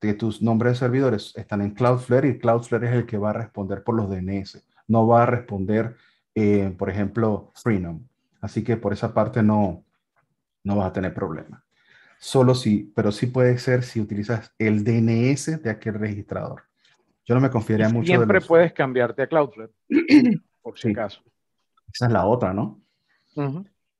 que 0.00 0.14
tus 0.14 0.42
nombres 0.42 0.72
de 0.72 0.78
servidores 0.78 1.32
están 1.36 1.62
en 1.62 1.72
Cloudflare 1.72 2.28
y 2.28 2.38
Cloudflare 2.38 2.88
es 2.88 2.94
el 2.94 3.06
que 3.06 3.18
va 3.18 3.30
a 3.30 3.34
responder 3.34 3.82
por 3.82 3.94
los 3.94 4.08
DNS. 4.10 4.64
No 4.88 5.06
va 5.06 5.22
a 5.22 5.26
responder, 5.26 5.96
eh, 6.34 6.74
por 6.76 6.90
ejemplo, 6.90 7.52
Freenom. 7.54 8.06
Así 8.40 8.62
que 8.64 8.76
por 8.76 8.92
esa 8.92 9.14
parte 9.14 9.42
no, 9.42 9.84
no 10.64 10.76
vas 10.76 10.88
a 10.88 10.92
tener 10.92 11.14
problema. 11.14 11.64
Solo 12.18 12.54
si, 12.54 12.92
pero 12.94 13.12
sí 13.12 13.26
puede 13.26 13.58
ser 13.58 13.84
si 13.84 14.00
utilizas 14.00 14.52
el 14.58 14.82
DNS 14.82 15.62
de 15.62 15.70
aquel 15.70 15.94
registrador. 15.94 16.62
Yo 17.24 17.34
no 17.34 17.40
me 17.40 17.50
confiaría 17.50 17.88
mucho. 17.88 18.06
Siempre 18.06 18.40
puedes 18.40 18.72
cambiarte 18.72 19.22
a 19.22 19.26
Cloudflare, 19.28 19.70
por 20.62 20.78
si 20.78 20.90
acaso. 20.90 21.22
Esa 21.92 22.06
es 22.06 22.12
la 22.12 22.26
otra, 22.26 22.52
¿no? 22.52 22.80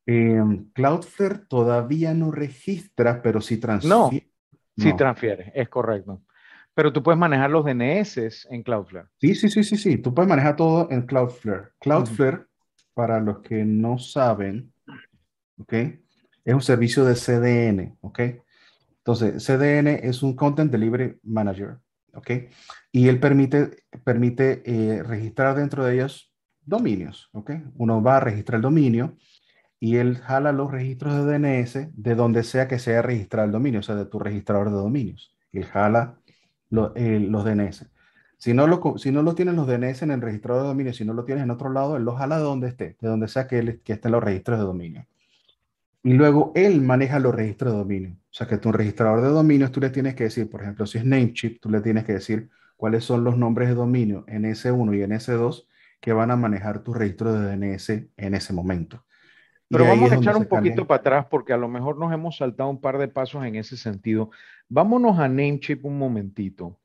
Em, 0.07 0.71
Cloudflare 0.73 1.41
todavía 1.49 2.15
no 2.15 2.31
registra, 2.31 3.21
pero 3.21 3.41
sí 3.41 3.59
transfiere. 3.59 3.97
No, 3.97 4.11
sí 4.77 4.97
transfiere, 4.97 5.53
es 5.55 5.69
correcto. 5.69 6.23
Pero 6.75 6.93
tú 6.93 7.03
puedes 7.03 7.19
manejar 7.19 7.51
los 7.51 7.65
DNS 7.65 8.47
en 8.51 8.63
Cloudflare. 8.63 9.09
Sí, 9.21 9.35
sí, 9.35 9.49
sí, 9.51 9.65
sí, 9.65 9.77
sí. 9.77 9.99
Tú 9.99 10.15
puedes 10.15 10.29
manejar 10.29 10.57
todo 10.57 10.89
en 10.91 11.03
Cloudflare. 11.03 11.71
Cloudflare, 11.81 12.47
para 12.95 13.21
los 13.21 13.41
que 13.41 13.65
no 13.65 13.99
saben, 13.99 14.73
¿ok? 15.59 15.73
Es 16.45 16.55
un 16.55 16.63
servicio 16.63 17.05
de 17.05 17.15
CDN, 17.15 17.97
¿ok? 18.01 18.21
Entonces, 18.99 19.45
CDN 19.45 19.89
es 20.03 20.23
un 20.23 20.37
Content 20.37 20.71
Delivery 20.71 21.19
Manager, 21.25 21.79
¿ok? 22.15 22.31
Y 22.93 23.09
él 23.09 23.21
permite, 23.21 23.85
permite 24.05 24.63
eh, 24.65 25.03
registrar 25.03 25.57
dentro 25.57 25.85
de 25.85 25.95
ellos 25.95 26.33
dominios, 26.69 27.31
¿ok? 27.33 27.53
Uno 27.77 28.03
va 28.03 28.19
a 28.19 28.21
registrar 28.21 28.57
el 28.57 28.63
dominio 28.63 29.17
y 29.81 29.97
él 29.97 30.19
jala 30.19 30.53
los 30.53 30.71
registros 30.71 31.15
de 31.15 31.39
DNS 31.39 31.89
de 31.93 32.15
donde 32.15 32.43
sea 32.43 32.69
que 32.69 32.79
sea 32.79 33.03
registrado 33.03 33.47
el 33.47 33.53
dominio, 33.53 33.81
o 33.81 33.83
sea, 33.83 33.95
de 33.95 34.07
tu 34.07 34.19
registrador 34.19 34.71
de 34.71 34.77
dominios. 34.77 35.35
Él 35.53 35.65
jala 35.65 36.19
eh, 36.95 37.21
los 37.21 37.45
DNS. 37.45 37.87
Si 38.39 38.55
no, 38.55 38.67
lo, 38.67 38.99
si 38.99 39.11
no 39.11 39.23
lo 39.23 39.35
tienes 39.35 39.55
los 39.55 39.67
DNS 39.67 40.03
en 40.03 40.13
el 40.13 40.21
registrador 40.21 40.63
de 40.63 40.69
dominio, 40.69 40.93
si 40.93 41.05
no 41.05 41.13
lo 41.13 41.25
tienes 41.25 41.45
en 41.45 41.51
otro 41.51 41.71
lado, 41.71 41.97
él 41.97 42.05
lo 42.05 42.15
jala 42.15 42.39
de 42.39 42.45
donde 42.45 42.69
esté, 42.69 42.97
de 43.01 43.09
donde 43.09 43.29
sea 43.29 43.49
que 43.49 43.81
estén 43.85 44.13
los 44.13 44.23
registros 44.23 44.59
de 44.59 44.65
dominio. 44.65 45.07
Y 46.03 46.13
luego 46.13 46.53
él 46.55 46.81
maneja 46.81 47.19
los 47.19 47.35
registros 47.35 47.73
de 47.73 47.79
dominio. 47.79 48.11
O 48.11 48.35
sea, 48.35 48.47
que 48.47 48.59
tu 48.59 48.71
registrador 48.71 49.21
de 49.23 49.29
dominios, 49.29 49.73
tú 49.73 49.81
le 49.81 49.91
tienes 49.91 50.15
que 50.15 50.25
decir, 50.25 50.49
por 50.49 50.63
ejemplo, 50.63 50.87
si 50.87 50.99
es 50.99 51.05
Namecheap, 51.05 51.61
tú 51.61 51.71
le 51.71 51.81
tienes 51.81 52.05
que 52.05 52.15
decir 52.15 52.51
cuáles 52.77 53.05
son 53.05 53.25
los 53.25 53.37
nombres 53.37 53.69
de 53.69 53.75
dominio 53.75 54.25
en 54.29 54.45
S1 54.45 54.97
y 54.97 55.03
en 55.03 55.11
S2 55.11 55.67
que 56.01 56.13
van 56.13 56.31
a 56.31 56.37
manejar 56.37 56.83
tu 56.83 56.95
registro 56.95 57.33
de 57.33 57.57
DNS 57.57 57.89
en 58.17 58.35
ese 58.35 58.53
momento. 58.53 59.05
Pero 59.69 59.85
vamos 59.85 60.11
a 60.11 60.15
echar 60.15 60.37
un 60.37 60.47
poquito 60.47 60.87
para 60.87 61.01
atrás 61.01 61.27
porque 61.31 61.53
a 61.53 61.59
lo 61.59 61.69
mejor 61.69 61.99
nos 61.99 62.13
hemos 62.13 62.39
saltado 62.39 62.71
un 62.71 62.81
par 62.81 62.97
de 62.99 63.09
pasos 63.09 63.45
en 63.45 63.57
ese 63.57 63.77
sentido. 63.77 64.31
Vámonos 64.69 65.19
a 65.19 65.29
Namecheap 65.29 65.85
un 65.85 65.99
momentito. 65.99 66.79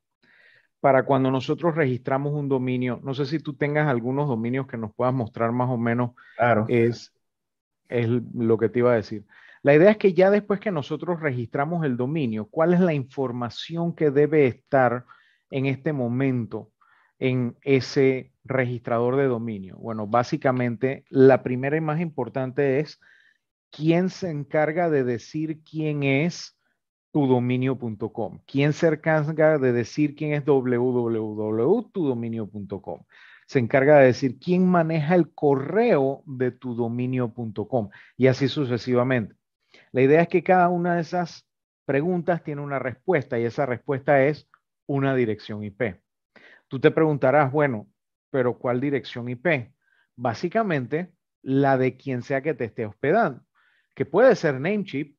Para 0.80 1.04
cuando 1.04 1.30
nosotros 1.30 1.74
registramos 1.74 2.34
un 2.34 2.46
dominio, 2.46 3.00
no 3.02 3.14
sé 3.14 3.24
si 3.24 3.38
tú 3.38 3.54
tengas 3.54 3.88
algunos 3.88 4.28
dominios 4.28 4.66
que 4.66 4.76
nos 4.76 4.92
puedas 4.94 5.14
mostrar 5.14 5.50
más 5.50 5.70
o 5.70 5.78
menos. 5.78 6.10
Claro. 6.36 6.66
Es, 6.68 7.14
es 7.88 8.06
lo 8.34 8.58
que 8.58 8.68
te 8.68 8.80
iba 8.80 8.92
a 8.92 8.96
decir. 8.96 9.24
La 9.62 9.74
idea 9.74 9.92
es 9.92 9.96
que 9.96 10.12
ya 10.12 10.28
después 10.28 10.60
que 10.60 10.70
nosotros 10.70 11.20
registramos 11.20 11.86
el 11.86 11.96
dominio, 11.96 12.48
¿cuál 12.50 12.74
es 12.74 12.80
la 12.80 12.92
información 12.92 13.94
que 13.94 14.10
debe 14.10 14.46
estar 14.46 15.06
en 15.50 15.64
este 15.64 15.94
momento 15.94 16.70
en 17.18 17.56
ese 17.62 18.33
registrador 18.44 19.16
de 19.16 19.24
dominio? 19.24 19.76
Bueno, 19.78 20.06
básicamente 20.06 21.04
la 21.08 21.42
primera 21.42 21.76
y 21.76 21.80
más 21.80 22.00
importante 22.00 22.80
es 22.80 23.00
quién 23.70 24.10
se 24.10 24.30
encarga 24.30 24.90
de 24.90 25.04
decir 25.04 25.62
quién 25.62 26.04
es 26.04 26.54
tu 27.14 27.26
dominio.com. 27.26 28.40
¿Quién 28.46 28.72
se 28.72 28.88
encarga 28.88 29.58
de 29.58 29.72
decir 29.72 30.16
quién 30.16 30.32
es 30.32 30.44
www.tudominio.com? 30.44 33.04
Se 33.46 33.58
encarga 33.60 33.98
de 33.98 34.06
decir 34.06 34.38
quién 34.38 34.66
maneja 34.66 35.14
el 35.14 35.30
correo 35.32 36.24
de 36.26 36.50
tu 36.50 36.74
dominio.com 36.74 37.90
y 38.16 38.26
así 38.26 38.48
sucesivamente. 38.48 39.36
La 39.92 40.02
idea 40.02 40.22
es 40.22 40.28
que 40.28 40.42
cada 40.42 40.68
una 40.68 40.96
de 40.96 41.02
esas 41.02 41.46
preguntas 41.84 42.42
tiene 42.42 42.62
una 42.62 42.80
respuesta 42.80 43.38
y 43.38 43.44
esa 43.44 43.66
respuesta 43.66 44.24
es 44.24 44.48
una 44.86 45.14
dirección 45.14 45.62
IP. 45.62 46.00
Tú 46.68 46.80
te 46.80 46.90
preguntarás, 46.90 47.52
bueno, 47.52 47.86
pero 48.34 48.58
¿cuál 48.58 48.80
dirección 48.80 49.28
IP? 49.28 49.70
Básicamente, 50.16 51.12
la 51.40 51.78
de 51.78 51.96
quien 51.96 52.22
sea 52.22 52.42
que 52.42 52.52
te 52.52 52.64
esté 52.64 52.84
hospedando, 52.84 53.42
que 53.94 54.06
puede 54.06 54.34
ser 54.34 54.54
Namecheap, 54.54 55.14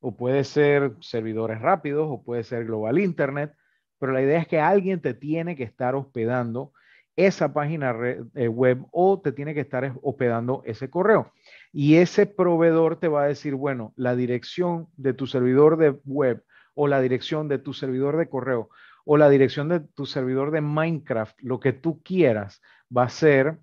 o 0.00 0.16
puede 0.16 0.44
ser 0.44 0.94
servidores 1.02 1.60
rápidos, 1.60 2.06
o 2.10 2.22
puede 2.24 2.42
ser 2.42 2.64
Global 2.64 2.98
Internet, 2.98 3.52
pero 3.98 4.12
la 4.12 4.22
idea 4.22 4.38
es 4.38 4.48
que 4.48 4.60
alguien 4.60 5.02
te 5.02 5.12
tiene 5.12 5.56
que 5.56 5.62
estar 5.62 5.94
hospedando 5.94 6.72
esa 7.16 7.52
página 7.52 7.94
eh, 8.34 8.48
web 8.48 8.86
o 8.92 9.20
te 9.20 9.32
tiene 9.32 9.52
que 9.52 9.60
estar 9.60 9.92
hospedando 10.00 10.62
ese 10.64 10.88
correo. 10.88 11.32
Y 11.70 11.96
ese 11.96 12.24
proveedor 12.24 12.98
te 12.98 13.08
va 13.08 13.24
a 13.24 13.28
decir, 13.28 13.56
bueno, 13.56 13.92
la 13.94 14.16
dirección 14.16 14.88
de 14.96 15.12
tu 15.12 15.26
servidor 15.26 15.76
de 15.76 15.90
web 16.06 16.42
o 16.72 16.88
la 16.88 17.02
dirección 17.02 17.46
de 17.46 17.58
tu 17.58 17.74
servidor 17.74 18.16
de 18.16 18.30
correo 18.30 18.70
o 19.04 19.16
la 19.16 19.28
dirección 19.28 19.68
de 19.68 19.80
tu 19.80 20.06
servidor 20.06 20.50
de 20.50 20.60
Minecraft, 20.60 21.38
lo 21.42 21.60
que 21.60 21.72
tú 21.72 22.02
quieras, 22.02 22.60
va 22.94 23.04
a 23.04 23.08
ser 23.08 23.58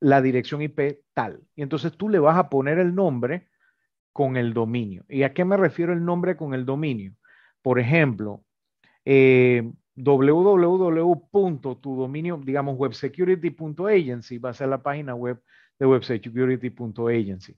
la 0.00 0.22
dirección 0.22 0.62
IP 0.62 1.00
tal. 1.14 1.40
Y 1.54 1.62
entonces 1.62 1.96
tú 1.96 2.08
le 2.08 2.18
vas 2.18 2.36
a 2.36 2.48
poner 2.48 2.78
el 2.78 2.94
nombre 2.94 3.48
con 4.12 4.36
el 4.36 4.54
dominio. 4.54 5.04
¿Y 5.08 5.22
a 5.22 5.32
qué 5.32 5.44
me 5.44 5.56
refiero 5.56 5.92
el 5.92 6.04
nombre 6.04 6.36
con 6.36 6.54
el 6.54 6.64
dominio? 6.64 7.14
Por 7.62 7.78
ejemplo, 7.78 8.44
eh, 9.04 9.70
www.tudominio, 9.96 12.40
digamos, 12.44 12.78
websecurity.agency 12.78 14.38
va 14.38 14.50
a 14.50 14.54
ser 14.54 14.68
la 14.68 14.82
página 14.82 15.14
web 15.14 15.42
de 15.78 15.86
websecurity.agency. 15.86 17.56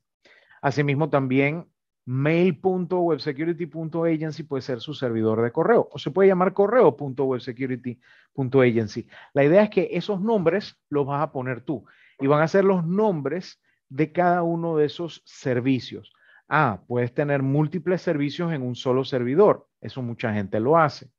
Asimismo, 0.62 1.10
también 1.10 1.66
mail.websecurity.agency 2.06 4.42
puede 4.42 4.62
ser 4.62 4.80
su 4.80 4.94
servidor 4.94 5.42
de 5.42 5.52
correo 5.52 5.88
o 5.90 5.98
se 5.98 6.10
puede 6.10 6.28
llamar 6.28 6.52
correo.websecurity.agency. 6.52 9.08
La 9.32 9.44
idea 9.44 9.62
es 9.64 9.70
que 9.70 9.88
esos 9.92 10.20
nombres 10.20 10.78
los 10.90 11.06
vas 11.06 11.22
a 11.22 11.32
poner 11.32 11.62
tú 11.62 11.86
y 12.20 12.26
van 12.26 12.42
a 12.42 12.48
ser 12.48 12.64
los 12.64 12.86
nombres 12.86 13.58
de 13.88 14.12
cada 14.12 14.42
uno 14.42 14.76
de 14.76 14.84
esos 14.86 15.22
servicios. 15.24 16.12
Ah, 16.48 16.82
puedes 16.86 17.14
tener 17.14 17.42
múltiples 17.42 18.02
servicios 18.02 18.52
en 18.52 18.62
un 18.62 18.74
solo 18.74 19.04
servidor. 19.04 19.66
Eso 19.80 20.02
mucha 20.02 20.34
gente 20.34 20.60
lo 20.60 20.76
hace. 20.76 21.10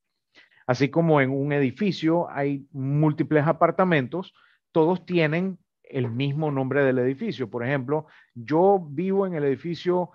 Así 0.68 0.90
como 0.90 1.22
en 1.22 1.32
un 1.32 1.52
edificio 1.52 2.30
hay 2.30 2.68
múltiples 2.72 3.48
apartamentos, 3.48 4.34
todos 4.72 5.06
tienen 5.06 5.58
el 5.84 6.10
mismo 6.10 6.52
nombre 6.52 6.84
del 6.84 7.00
edificio. 7.00 7.50
Por 7.50 7.64
ejemplo, 7.64 8.08
yo 8.34 8.86
vivo 8.90 9.28
en 9.28 9.36
el 9.36 9.44
edificio 9.44 10.12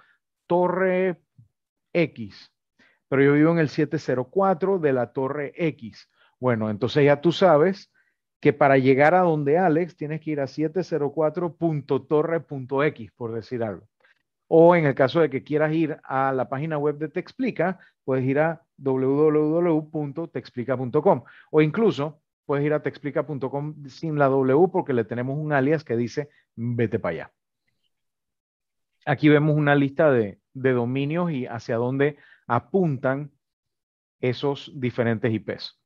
Torre 0.51 1.23
X, 1.93 2.53
pero 3.09 3.23
yo 3.23 3.35
vivo 3.35 3.53
en 3.53 3.61
el 3.61 3.69
704 3.69 4.81
de 4.81 4.93
la 4.93 5.13
Torre 5.13 5.53
X. 5.55 6.11
Bueno, 6.41 6.71
entonces 6.71 7.05
ya 7.05 7.21
tú 7.21 7.31
sabes 7.31 7.93
que 8.41 8.53
para 8.53 8.77
llegar 8.77 9.15
a 9.15 9.21
donde 9.21 9.59
Alex 9.59 9.97
tienes 9.97 10.21
que 10.21 10.33
ir 10.33 10.41
a 10.41 10.49
704.torre.x, 10.49 13.13
por 13.13 13.33
decir 13.33 13.63
algo. 13.63 13.87
O 14.49 14.75
en 14.75 14.87
el 14.87 14.97
caso 14.97 15.21
de 15.21 15.31
que 15.31 15.45
quieras 15.45 15.73
ir 15.73 16.01
a 16.03 16.33
la 16.33 16.49
página 16.49 16.79
web 16.79 16.99
de 16.99 17.07
Te 17.07 17.21
Explica, 17.21 17.79
puedes 18.03 18.25
ir 18.25 18.41
a 18.41 18.61
www.texplica.com 18.79 21.23
o 21.53 21.63
incluso 21.63 22.21
puedes 22.45 22.67
ir 22.67 22.73
a 22.73 22.83
texplica.com 22.83 23.87
sin 23.87 24.19
la 24.19 24.27
W 24.27 24.67
porque 24.73 24.95
le 24.95 25.05
tenemos 25.05 25.39
un 25.39 25.53
alias 25.53 25.85
que 25.85 25.97
dice 25.97 26.29
vete 26.57 26.99
para 26.99 27.13
allá. 27.13 27.31
Aquí 29.07 29.29
vemos 29.29 29.57
una 29.57 29.75
lista 29.75 30.11
de, 30.11 30.39
dominios 30.53 31.31
y 31.31 31.47
hacia 31.47 31.77
dónde 31.77 32.19
apuntan 32.47 33.31
esos 34.21 34.73
diferentes 34.75 35.33
IPs. 35.33 35.81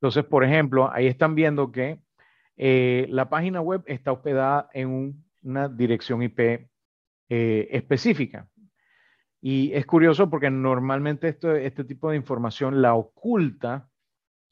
Entonces, 0.00 0.24
por 0.24 0.44
ejemplo, 0.44 0.90
ahí 0.90 1.06
están 1.06 1.34
viendo 1.34 1.70
que 1.70 2.00
eh, 2.56 3.06
la 3.10 3.28
página 3.28 3.60
web 3.60 3.82
está 3.86 4.12
hospedada 4.12 4.70
en 4.72 5.22
una 5.42 5.68
dirección 5.68 6.22
IP 6.22 6.40
eh, 7.28 7.68
específica. 7.70 8.48
Y 9.40 9.72
es 9.72 9.86
curioso 9.86 10.28
porque 10.28 10.50
normalmente 10.50 11.28
este 11.28 11.84
tipo 11.84 12.10
de 12.10 12.16
información 12.16 12.82
la 12.82 12.94
oculta 12.94 13.88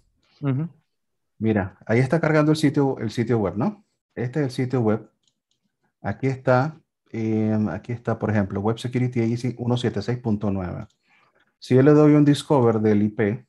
Mira, 1.38 1.78
ahí 1.86 2.00
está 2.00 2.20
cargando 2.20 2.52
el 2.52 2.58
sitio, 2.58 2.98
el 3.00 3.12
sitio 3.12 3.38
web, 3.40 3.56
¿no? 3.58 3.86
Este 4.16 4.40
es 4.40 4.46
el 4.46 4.52
sitio 4.52 4.82
web. 4.82 5.08
Aquí 6.02 6.28
está 6.28 6.80
em, 7.12 7.68
aquí 7.70 7.92
está, 7.92 8.18
por 8.18 8.30
ejemplo, 8.30 8.62
Web 8.62 8.80
Security 8.80 9.22
Agency 9.22 9.56
176.9. 9.56 10.88
Si 11.58 11.76
yo 11.76 11.82
le 11.82 11.92
doy 11.92 12.14
un 12.14 12.24
discover 12.24 12.80
del 12.80 13.02
IP 13.04 13.46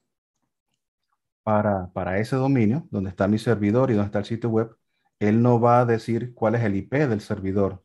para, 1.43 2.19
ese 2.19 2.37
dominio, 2.37 2.87
donde 2.91 3.11
está 3.11 3.29
mi 3.29 3.39
servidor 3.39 3.91
y 3.91 3.95
donde 3.95 4.07
está 4.07 4.21
el 4.21 4.25
sitio 4.25 4.51
web, 4.51 4.77
él 5.19 5.43
no 5.43 5.61
va 5.61 5.81
a 5.81 5.85
decir 5.85 6.35
cuál 6.35 6.55
es 6.55 6.63
el 6.63 6.77
IP 6.77 6.95
del 6.95 7.21
servidor. 7.21 7.83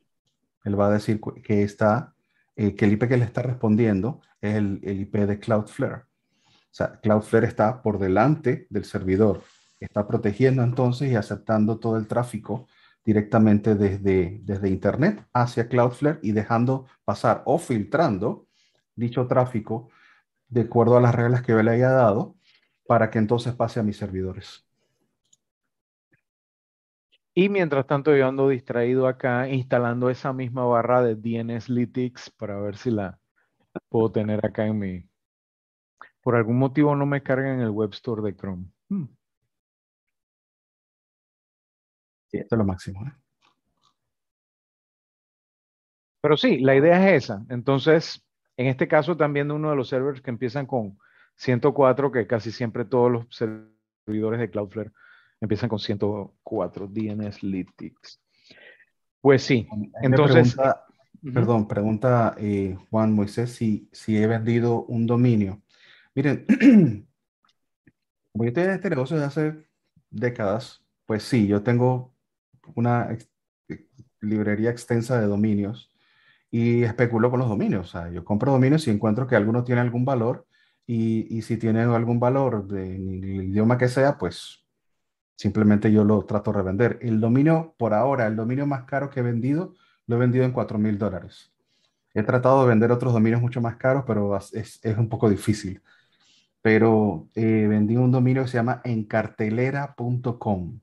Él 0.63 0.79
va 0.79 0.87
a 0.87 0.91
decir 0.91 1.19
que 1.43 1.63
está, 1.63 2.13
eh, 2.55 2.75
el 2.77 2.91
IP 2.93 3.07
que 3.07 3.17
le 3.17 3.25
está 3.25 3.41
respondiendo 3.41 4.21
es 4.41 4.55
el, 4.55 4.79
el 4.83 5.01
IP 5.01 5.15
de 5.17 5.39
Cloudflare. 5.39 6.03
O 6.45 6.77
sea, 6.77 6.99
Cloudflare 7.01 7.47
está 7.47 7.81
por 7.81 7.99
delante 7.99 8.67
del 8.69 8.85
servidor. 8.85 9.43
Está 9.79 10.07
protegiendo 10.07 10.63
entonces 10.63 11.11
y 11.11 11.15
aceptando 11.15 11.79
todo 11.79 11.97
el 11.97 12.07
tráfico 12.07 12.67
directamente 13.05 13.75
desde, 13.75 14.39
desde 14.43 14.69
Internet 14.69 15.25
hacia 15.31 15.69
Cloudflare 15.69 16.19
y 16.23 16.31
dejando 16.31 16.87
pasar 17.05 17.43
o 17.45 17.59
filtrando 17.59 18.47
dicho 18.95 19.27
tráfico 19.27 19.89
de 20.47 20.61
acuerdo 20.61 20.97
a 20.97 21.01
las 21.01 21.13
reglas 21.13 21.43
que 21.43 21.51
yo 21.51 21.61
le 21.61 21.71
haya 21.71 21.91
dado 21.91 22.35
para 22.87 23.09
que 23.09 23.17
entonces 23.19 23.53
pase 23.55 23.79
a 23.79 23.83
mis 23.83 23.97
servidores. 23.97 24.65
Y 27.33 27.49
mientras 27.49 27.85
tanto 27.85 28.15
yo 28.15 28.27
ando 28.27 28.47
distraído 28.47 29.07
acá 29.07 29.49
instalando 29.49 30.09
esa 30.09 30.31
misma 30.31 30.65
barra 30.65 31.01
de 31.01 31.15
DNSLytics 31.15 32.29
para 32.31 32.57
ver 32.59 32.77
si 32.77 32.91
la 32.91 33.19
puedo 33.89 34.11
tener 34.11 34.45
acá 34.45 34.65
en 34.65 34.79
mi... 34.79 35.09
Por 36.21 36.35
algún 36.35 36.57
motivo 36.57 36.95
no 36.95 37.05
me 37.05 37.21
carga 37.21 37.53
en 37.53 37.59
el 37.59 37.71
web 37.71 37.91
store 37.91 38.21
de 38.21 38.35
Chrome. 38.35 38.65
Hmm. 38.87 39.05
Sí, 42.27 42.37
esto 42.37 42.55
es 42.55 42.57
lo 42.57 42.65
máximo. 42.65 43.05
¿eh? 43.05 43.11
Pero 46.21 46.37
sí, 46.37 46.59
la 46.59 46.75
idea 46.75 47.09
es 47.09 47.25
esa. 47.25 47.45
Entonces, 47.49 48.25
en 48.55 48.67
este 48.67 48.87
caso 48.87 49.17
también 49.17 49.49
de 49.49 49.55
uno 49.55 49.69
de 49.71 49.75
los 49.75 49.89
servers 49.89 50.21
que 50.21 50.31
empiezan 50.31 50.65
con 50.65 50.97
104, 51.35 52.11
que 52.11 52.27
casi 52.27 52.51
siempre 52.51 52.85
todos 52.85 53.11
los 53.11 53.25
servidores 53.29 54.39
de 54.39 54.49
Cloudflare 54.49 54.91
empiezan 55.41 55.69
con 55.69 55.79
104 55.79 56.87
DNSLytics. 56.87 58.21
Pues 59.21 59.43
sí, 59.43 59.67
entonces... 60.01 60.55
Perdón, 61.33 61.67
pregunta 61.67 62.35
eh, 62.37 62.77
Juan 62.91 63.13
Moisés 63.13 63.51
si, 63.51 63.89
si 63.91 64.15
he 64.15 64.27
vendido 64.27 64.83
un 64.83 65.07
dominio. 65.07 65.63
Miren, 66.13 66.45
como 68.31 68.43
yo 68.43 68.49
estoy 68.49 68.63
en 68.65 68.69
este 68.69 68.89
negocio 68.91 69.17
desde 69.17 69.27
hace 69.27 69.65
décadas, 70.11 70.83
pues 71.07 71.23
sí, 71.23 71.47
yo 71.47 71.63
tengo 71.63 72.13
una 72.75 73.17
librería 74.21 74.69
extensa 74.69 75.19
de 75.19 75.25
dominios 75.25 75.91
y 76.51 76.83
especulo 76.83 77.31
con 77.31 77.39
los 77.39 77.49
dominios. 77.49 77.87
O 77.87 77.91
sea, 77.91 78.11
yo 78.11 78.23
compro 78.23 78.51
dominios 78.51 78.87
y 78.87 78.91
encuentro 78.91 79.25
que 79.25 79.35
alguno 79.35 79.63
tiene 79.63 79.81
algún 79.81 80.05
valor 80.05 80.45
y, 80.87 81.41
si 81.41 81.57
tiene 81.57 81.81
algún 81.81 82.19
valor 82.19 82.67
del 82.67 83.25
idioma 83.25 83.77
que 83.77 83.87
sea, 83.87 84.17
pues 84.17 84.65
simplemente 85.35 85.91
yo 85.91 86.03
lo 86.03 86.25
trato 86.25 86.51
de 86.51 86.57
revender. 86.57 86.99
El 87.01 87.19
dominio, 87.19 87.75
por 87.77 87.93
ahora, 87.93 88.27
el 88.27 88.35
dominio 88.35 88.67
más 88.67 88.83
caro 88.85 89.09
que 89.09 89.21
he 89.21 89.23
vendido, 89.23 89.73
lo 90.07 90.17
he 90.17 90.19
vendido 90.19 90.45
en 90.45 90.51
4 90.51 90.77
mil 90.77 90.97
dólares. 90.97 91.51
He 92.13 92.23
tratado 92.23 92.61
de 92.63 92.69
vender 92.69 92.91
otros 92.91 93.13
dominios 93.13 93.41
mucho 93.41 93.61
más 93.61 93.77
caros, 93.77 94.03
pero 94.07 94.37
es, 94.37 94.79
es 94.83 94.97
un 94.97 95.09
poco 95.09 95.29
difícil. 95.29 95.81
Pero 96.61 97.29
eh, 97.35 97.67
vendí 97.69 97.97
un 97.97 98.11
dominio 98.11 98.43
que 98.43 98.49
se 98.49 98.57
llama 98.57 98.81
encartelera.com 98.83 100.79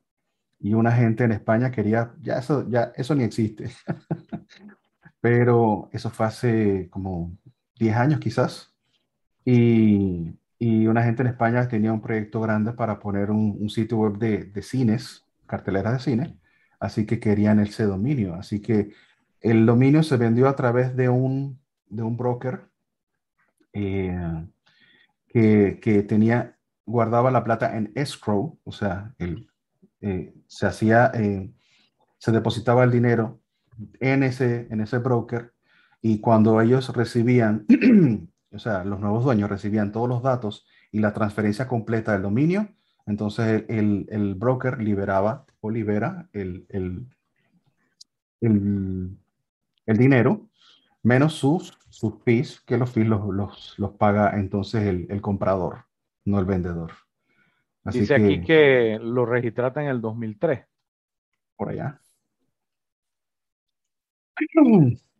y 0.60 0.74
una 0.74 0.92
gente 0.92 1.24
en 1.24 1.32
España 1.32 1.72
quería, 1.72 2.14
ya 2.20 2.38
eso, 2.38 2.68
ya 2.68 2.92
eso 2.96 3.14
ni 3.14 3.24
existe. 3.24 3.70
pero 5.20 5.88
eso 5.92 6.10
fue 6.10 6.26
hace 6.26 6.88
como 6.90 7.36
10 7.78 7.96
años 7.96 8.20
quizás. 8.20 8.71
Y, 9.44 10.36
una 10.86 11.02
gente 11.02 11.22
en 11.22 11.28
España 11.28 11.66
tenía 11.66 11.92
un 11.92 12.00
proyecto 12.00 12.40
grande 12.40 12.72
para 12.72 13.00
poner 13.00 13.30
un, 13.30 13.68
sitio 13.68 13.98
web 13.98 14.18
de, 14.18 14.62
cines, 14.62 15.24
carteleras 15.46 15.94
de 15.94 15.98
cine, 15.98 16.38
así 16.78 17.04
que 17.06 17.18
querían 17.18 17.58
ese 17.58 17.84
dominio. 17.84 18.34
Así 18.34 18.60
que 18.60 18.92
el 19.40 19.66
dominio 19.66 20.02
se 20.04 20.16
vendió 20.16 20.48
a 20.48 20.54
través 20.54 20.94
de 20.96 21.08
un, 21.08 21.60
de 21.88 22.02
un 22.02 22.16
broker 22.16 22.68
eh, 23.72 24.46
que, 25.26 25.80
que, 25.82 26.02
tenía, 26.04 26.56
guardaba 26.86 27.30
la 27.30 27.42
plata 27.42 27.76
en 27.76 27.90
escrow, 27.96 28.58
o 28.62 28.72
sea, 28.72 29.14
eh, 30.02 30.34
se 30.48 30.66
hacía, 30.66 31.12
eh, 31.14 31.50
se 32.18 32.32
depositaba 32.32 32.82
el 32.82 32.90
dinero 32.90 33.40
en 34.00 34.24
ese, 34.24 34.66
en 34.70 34.80
ese 34.80 34.98
broker 34.98 35.52
y 36.00 36.18
cuando 36.18 36.60
ellos 36.60 36.94
recibían, 36.94 37.66
o 38.52 38.58
sea, 38.58 38.84
los 38.84 39.00
nuevos 39.00 39.24
dueños 39.24 39.50
recibían 39.50 39.92
todos 39.92 40.08
los 40.08 40.22
datos 40.22 40.66
y 40.90 41.00
la 41.00 41.12
transferencia 41.12 41.66
completa 41.66 42.12
del 42.12 42.22
dominio, 42.22 42.68
entonces 43.06 43.64
el, 43.68 44.06
el 44.10 44.34
broker 44.34 44.80
liberaba 44.80 45.46
o 45.60 45.70
libera 45.70 46.28
el, 46.32 46.66
el, 46.68 47.06
el 48.40 49.16
el 49.86 49.96
dinero 49.96 50.48
menos 51.02 51.34
sus, 51.34 51.78
sus 51.88 52.22
fees, 52.22 52.60
que 52.60 52.76
los 52.76 52.90
fees 52.90 53.06
los, 53.08 53.26
los, 53.34 53.74
los 53.78 53.92
paga 53.92 54.38
entonces 54.38 54.84
el, 54.84 55.06
el, 55.10 55.20
comprador, 55.20 55.86
no 56.24 56.38
el 56.38 56.44
vendedor. 56.44 56.92
Así 57.84 58.00
Dice 58.00 58.16
que, 58.16 58.24
aquí 58.24 58.40
que 58.42 58.98
lo 59.02 59.26
registrata 59.26 59.82
en 59.82 59.88
el 59.88 60.00
2003. 60.00 60.64
Por 61.56 61.70
allá. 61.70 62.00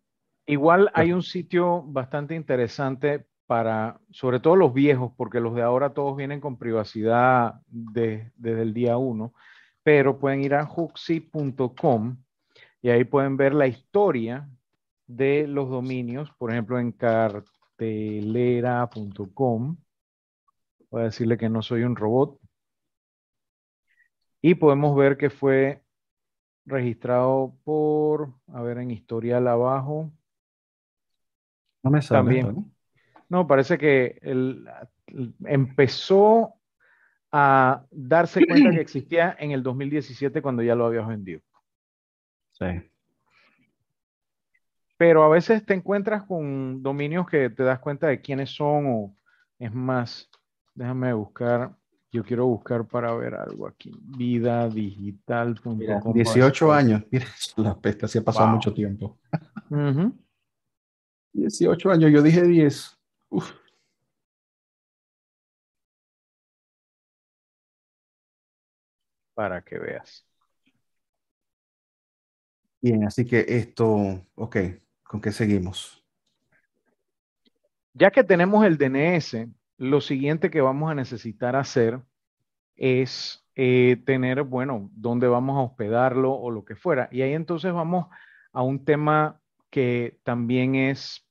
Igual 0.47 0.91
hay 0.95 1.13
un 1.13 1.23
sitio 1.23 1.83
bastante 1.83 2.35
interesante 2.35 3.27
para, 3.47 4.01
sobre 4.11 4.41
todo 4.41 4.57
los 4.57 4.75
viejos, 4.75 5.13
porque 5.17 5.39
los 5.41 5.55
de 5.55 5.63
ahora 5.63 5.95
todos 5.95 6.17
vienen 6.17 6.41
con 6.41 6.59
privacidad 6.59 7.61
de, 7.69 8.33
desde 8.37 8.63
el 8.63 8.75
día 8.75 8.97
uno, 8.97 9.35
pero 9.83 10.19
pueden 10.19 10.43
ir 10.43 10.55
a 10.55 10.65
hooksy.com 10.65 12.17
y 12.81 12.89
ahí 12.91 13.05
pueden 13.05 13.37
ver 13.37 13.55
la 13.55 13.69
historia 13.69 14.49
de 15.07 15.47
los 15.47 15.71
dominios, 15.71 16.33
por 16.39 16.51
ejemplo, 16.51 16.79
en 16.79 16.93
cartelera.com. 16.93 19.77
Voy 20.91 21.01
a 21.01 21.05
decirle 21.05 21.39
que 21.39 21.49
no 21.49 21.63
soy 21.63 21.85
un 21.85 21.97
robot. 21.97 22.39
Y 24.41 24.55
podemos 24.57 24.97
ver 24.97 25.17
que 25.17 25.31
fue 25.31 25.83
registrado 26.65 27.55
por, 27.65 28.35
a 28.49 28.63
ver, 28.63 28.79
en 28.79 28.91
historial 28.91 29.47
abajo. 29.47 30.11
No 31.83 31.91
me 31.91 32.03
sale. 32.03 32.19
También. 32.19 32.55
¿no? 32.55 32.71
no, 33.29 33.47
parece 33.47 33.79
que 33.79 34.19
él 34.23 34.67
empezó 35.45 36.55
a 37.33 37.85
darse 37.91 38.47
cuenta 38.47 38.71
que 38.71 38.81
existía 38.81 39.37
en 39.39 39.53
el 39.53 39.63
2017 39.63 40.43
cuando 40.43 40.63
ya 40.63 40.75
lo 40.75 40.87
habías 40.87 41.09
vendido. 41.09 41.41
Sí. 42.53 42.67
Pero 44.99 45.25
a 45.25 45.29
veces 45.29 45.65
te 45.65 45.75
encuentras 45.75 46.25
con 46.25 46.83
dominios 46.83 47.27
que 47.27 47.51
te 47.51 47.65
das 47.65 47.81
cuenta 47.81 48.07
de 48.07 48.21
quiénes 48.21 48.51
son 48.51 48.87
o 48.87 49.17
es 49.59 49.73
más, 49.73 50.31
déjame 50.75 51.13
buscar, 51.13 51.75
yo 52.13 52.23
quiero 52.23 52.47
buscar 52.47 52.87
para 52.87 53.13
ver 53.15 53.35
algo 53.35 53.67
aquí, 53.67 53.91
vidadigital.com. 54.03 56.13
18 56.13 56.73
años, 56.73 57.03
mira, 57.11 57.27
la 57.57 57.81
peste, 57.81 58.05
así 58.05 58.19
ha 58.19 58.23
pasado 58.23 58.47
wow. 58.47 58.57
mucho 58.57 58.75
tiempo. 58.75 59.19
Uh 59.71 59.77
-huh. 59.77 60.13
18 61.33 61.91
años, 61.91 62.11
yo 62.13 62.23
dije 62.23 62.43
10. 62.43 62.99
Uf. 63.31 63.53
Para 69.35 69.63
que 69.63 69.79
veas. 69.79 70.27
Bien, 72.81 73.05
así 73.05 73.25
que 73.25 73.45
esto, 73.47 74.27
ok, 74.35 74.57
¿con 75.05 75.21
qué 75.21 75.31
seguimos? 75.31 76.05
Ya 77.95 78.11
que 78.11 78.25
tenemos 78.25 78.65
el 78.65 78.77
DNS, 78.77 79.49
lo 79.79 80.01
siguiente 80.01 80.51
que 80.51 80.61
vamos 80.61 80.91
a 80.91 80.95
necesitar 80.95 81.57
hacer 81.57 82.01
es 82.77 83.47
eh, 83.55 84.03
tener, 84.07 84.43
bueno, 84.43 84.91
dónde 84.95 85.29
vamos 85.29 85.57
a 85.57 85.63
hospedarlo 85.63 86.33
o 86.33 86.51
lo 86.51 86.65
que 86.65 86.75
fuera. 86.75 87.09
Y 87.13 87.23
ahí 87.23 87.35
entonces 87.35 87.73
vamos 87.73 88.07
a 88.53 88.63
un 88.63 88.85
tema 88.85 89.42
que 89.73 90.21
también 90.23 90.75
es 90.75 91.27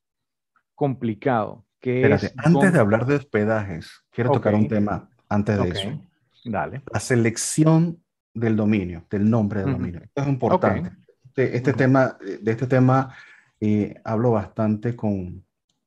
complicado. 0.74 1.64
Que 1.80 2.02
Espérate, 2.02 2.26
es 2.26 2.34
antes 2.38 2.54
dónde... 2.54 2.72
de 2.72 2.80
hablar 2.80 3.06
de 3.06 3.16
hospedajes, 3.16 4.04
quiero 4.10 4.32
okay. 4.32 4.39
tocar 4.39 4.56
un 4.56 4.68
tema 4.68 5.10
antes 5.30 5.56
de 5.56 5.62
okay. 5.62 5.82
eso. 5.82 6.02
Dale. 6.44 6.82
La 6.92 7.00
selección 7.00 8.04
del 8.34 8.56
dominio, 8.56 9.06
del 9.10 9.30
nombre 9.30 9.60
del 9.60 9.70
uh 9.70 9.72
-huh. 9.74 9.78
dominio. 9.78 10.02
Esto 10.04 10.22
es 10.24 10.28
importante. 10.28 10.89
Okay. 10.89 11.04
Este, 11.26 11.56
este 11.56 11.70
uh 11.70 11.74
-huh. 11.74 11.78
tema, 11.78 12.18
de 12.42 12.52
este 12.52 12.68
tema 12.68 13.16
eh, 13.60 14.02
hablo 14.04 14.32
bastante 14.32 14.96
con, 14.96 15.46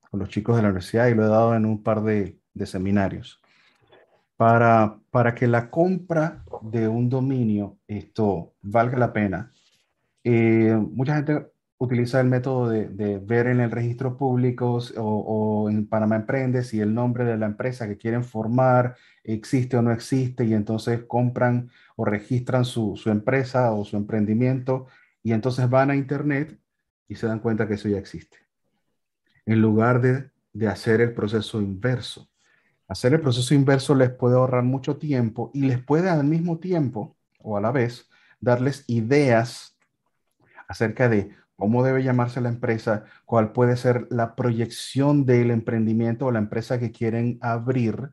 con, 0.08 0.20
los 0.20 0.28
chicos 0.28 0.54
de 0.54 0.62
la 0.62 0.68
universidad 0.68 1.08
y 1.08 1.14
lo 1.14 1.24
he 1.24 1.28
dado 1.28 1.56
en 1.56 1.66
un 1.66 1.82
par 1.82 2.02
de, 2.02 2.38
de 2.54 2.66
seminarios. 2.66 3.40
Para, 4.36 4.96
para, 5.10 5.34
que 5.34 5.48
la 5.48 5.70
compra 5.70 6.44
de 6.62 6.86
un 6.86 7.08
dominio 7.08 7.78
esto 7.88 8.54
valga 8.62 8.96
la 8.96 9.12
pena, 9.12 9.52
eh, 10.22 10.76
mucha 10.92 11.16
gente 11.16 11.53
utiliza 11.84 12.20
el 12.20 12.28
método 12.28 12.68
de, 12.68 13.18
ver 13.18 13.46
en 13.46 13.60
el 13.60 13.70
registro 13.70 14.16
público 14.16 14.78
o, 14.96 15.68
en 15.70 15.86
Panamá 15.86 16.16
Emprende 16.16 16.64
si 16.64 16.80
el 16.80 16.92
nombre 16.94 17.24
de 17.24 17.36
la 17.36 17.46
empresa 17.46 17.86
que 17.86 17.96
quieren 17.96 18.24
formar 18.24 18.96
existe 19.22 19.76
o 19.76 19.82
no 19.82 19.92
existe 19.92 20.44
y 20.44 20.54
entonces 20.54 21.04
compran 21.04 21.70
o 21.96 22.04
registran 22.04 22.64
su, 22.64 23.00
empresa 23.06 23.72
o 23.72 23.84
su 23.84 23.96
emprendimiento 23.96 24.86
y 25.22 25.32
entonces 25.32 25.68
van 25.70 25.90
a 25.90 25.96
Internet 25.96 26.58
y 27.08 27.14
se 27.14 27.26
dan 27.26 27.40
cuenta 27.40 27.68
que 27.68 27.74
eso 27.74 27.88
ya 27.88 27.98
existe. 27.98 28.38
En 29.46 29.60
lugar 29.60 30.00
de, 30.00 30.30
de 30.52 30.68
hacer 30.68 31.00
el 31.00 31.14
proceso 31.14 31.60
inverso. 31.60 32.28
Hacer 32.88 33.14
el 33.14 33.20
proceso 33.20 33.54
inverso 33.54 33.94
les 33.94 34.10
puede 34.10 34.36
ahorrar 34.36 34.62
mucho 34.62 34.96
tiempo 34.96 35.50
y 35.54 35.62
les 35.62 35.82
puede 35.82 36.10
al 36.10 36.24
mismo 36.24 36.58
tiempo 36.58 37.16
o 37.38 37.56
a 37.56 37.60
la 37.60 37.72
vez 37.72 38.08
darles 38.40 38.84
ideas 38.88 39.76
acerca 40.68 41.08
de 41.08 41.30
cómo 41.56 41.84
debe 41.84 42.02
llamarse 42.02 42.40
la 42.40 42.48
empresa, 42.48 43.04
cuál 43.24 43.52
puede 43.52 43.76
ser 43.76 44.06
la 44.10 44.34
proyección 44.34 45.24
del 45.24 45.50
emprendimiento 45.50 46.26
o 46.26 46.32
la 46.32 46.38
empresa 46.38 46.78
que 46.78 46.90
quieren 46.90 47.38
abrir 47.40 48.10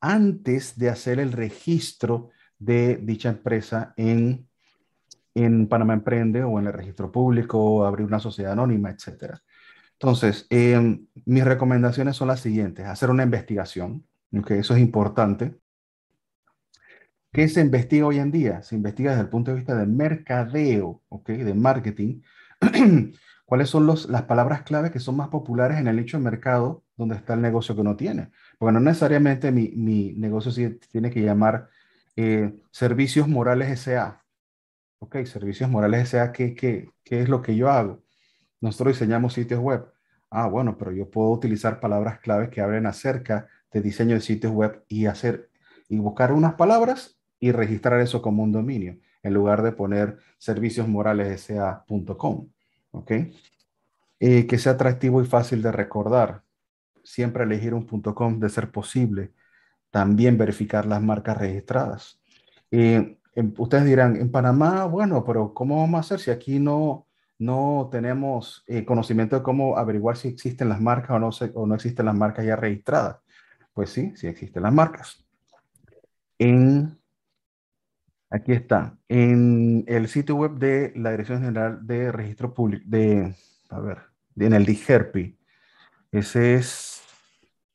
antes 0.00 0.78
de 0.78 0.88
hacer 0.88 1.20
el 1.20 1.32
registro 1.32 2.30
de 2.58 2.96
dicha 2.96 3.28
empresa 3.28 3.92
en, 3.96 4.48
en 5.34 5.68
Panamá 5.68 5.94
Emprende 5.94 6.42
o 6.42 6.58
en 6.58 6.66
el 6.66 6.72
registro 6.72 7.12
público, 7.12 7.84
abrir 7.84 8.06
una 8.06 8.20
sociedad 8.20 8.52
anónima, 8.52 8.90
etc. 8.90 9.34
Entonces, 9.92 10.46
em, 10.50 11.06
mis 11.26 11.44
recomendaciones 11.44 12.16
son 12.16 12.28
las 12.28 12.40
siguientes. 12.40 12.86
Hacer 12.86 13.10
una 13.10 13.24
investigación, 13.24 14.06
que 14.46 14.58
eso 14.58 14.74
es 14.74 14.80
importante. 14.80 15.58
¿Qué 17.32 17.48
se 17.48 17.60
investiga 17.60 18.06
hoy 18.06 18.18
en 18.18 18.30
día? 18.30 18.62
Se 18.62 18.74
investiga 18.74 19.10
desde 19.10 19.24
el 19.24 19.28
punto 19.28 19.50
de 19.50 19.58
vista 19.58 19.76
de 19.76 19.86
mercadeo, 19.86 21.02
¿ok? 21.08 21.28
De 21.28 21.54
marketing, 21.54 22.22
cuáles 23.44 23.68
son 23.68 23.86
los, 23.86 24.08
las 24.08 24.22
palabras 24.22 24.62
clave 24.62 24.90
que 24.90 25.00
son 25.00 25.16
más 25.16 25.28
populares 25.28 25.78
en 25.78 25.88
el 25.88 25.96
nicho 25.96 26.18
de 26.18 26.22
mercado 26.22 26.84
donde 26.96 27.16
está 27.16 27.34
el 27.34 27.42
negocio 27.42 27.74
que 27.74 27.80
uno 27.80 27.96
tiene. 27.96 28.30
Porque 28.58 28.72
no 28.72 28.80
necesariamente 28.80 29.50
mi, 29.50 29.68
mi 29.70 30.12
negocio 30.12 30.52
tiene 30.90 31.10
que 31.10 31.22
llamar 31.22 31.68
eh, 32.16 32.54
Servicios 32.70 33.26
Morales 33.26 33.80
SA. 33.80 34.22
Ok, 34.98 35.24
Servicios 35.24 35.70
Morales 35.70 36.10
SA, 36.10 36.32
¿qué, 36.32 36.54
qué, 36.54 36.90
qué 37.02 37.22
es 37.22 37.28
lo 37.28 37.42
que 37.42 37.56
yo 37.56 37.70
hago? 37.70 38.02
Nosotros 38.60 38.94
diseñamos 38.94 39.32
sitios 39.32 39.60
web. 39.60 39.86
Ah, 40.30 40.46
bueno, 40.46 40.76
pero 40.78 40.92
yo 40.92 41.10
puedo 41.10 41.30
utilizar 41.30 41.80
palabras 41.80 42.20
claves 42.20 42.50
que 42.50 42.60
hablen 42.60 42.86
acerca 42.86 43.48
de 43.72 43.80
diseño 43.80 44.14
de 44.14 44.20
sitios 44.20 44.52
web 44.52 44.84
y 44.88 45.06
hacer 45.06 45.50
y 45.88 45.98
buscar 45.98 46.32
unas 46.32 46.54
palabras 46.54 47.18
y 47.40 47.50
registrar 47.50 48.00
eso 48.00 48.22
como 48.22 48.44
un 48.44 48.52
dominio 48.52 48.98
en 49.22 49.34
lugar 49.34 49.62
de 49.62 49.72
poner 49.72 50.18
serviciosmoralessa.com. 50.38 52.48
¿Ok? 52.92 53.12
Eh, 54.22 54.46
que 54.46 54.58
sea 54.58 54.72
atractivo 54.72 55.22
y 55.22 55.26
fácil 55.26 55.62
de 55.62 55.72
recordar. 55.72 56.42
Siempre 57.02 57.44
elegir 57.44 57.72
un 57.74 57.86
.com 57.86 58.38
de 58.38 58.48
ser 58.50 58.70
posible. 58.70 59.32
También 59.90 60.36
verificar 60.36 60.86
las 60.86 61.02
marcas 61.02 61.38
registradas. 61.38 62.20
Eh, 62.70 63.16
ustedes 63.56 63.86
dirán, 63.86 64.16
en 64.16 64.30
Panamá, 64.30 64.84
bueno, 64.84 65.24
pero 65.24 65.54
¿cómo 65.54 65.80
vamos 65.80 65.98
a 65.98 66.00
hacer 66.00 66.20
si 66.20 66.30
aquí 66.30 66.58
no, 66.58 67.06
no 67.38 67.88
tenemos 67.90 68.62
eh, 68.66 68.84
conocimiento 68.84 69.36
de 69.36 69.42
cómo 69.42 69.78
averiguar 69.78 70.16
si 70.16 70.28
existen 70.28 70.68
las 70.68 70.80
marcas 70.80 71.10
o 71.10 71.18
no, 71.18 71.30
o 71.54 71.66
no 71.66 71.74
existen 71.74 72.06
las 72.06 72.14
marcas 72.14 72.44
ya 72.44 72.56
registradas? 72.56 73.16
Pues 73.72 73.90
sí, 73.90 74.12
sí 74.16 74.26
existen 74.26 74.62
las 74.62 74.72
marcas. 74.72 75.24
En 76.38 76.99
Aquí 78.30 78.52
está. 78.52 78.96
En 79.08 79.84
el 79.88 80.06
sitio 80.06 80.36
web 80.36 80.52
de 80.52 80.92
la 80.94 81.10
Dirección 81.10 81.40
General 81.40 81.84
de 81.84 82.12
Registro 82.12 82.54
Público, 82.54 82.84
de, 82.86 83.34
a 83.70 83.80
ver, 83.80 83.98
en 84.36 84.52
el 84.52 84.64
DIGERPI. 84.64 85.36
Ese 86.12 86.54
es, 86.54 87.02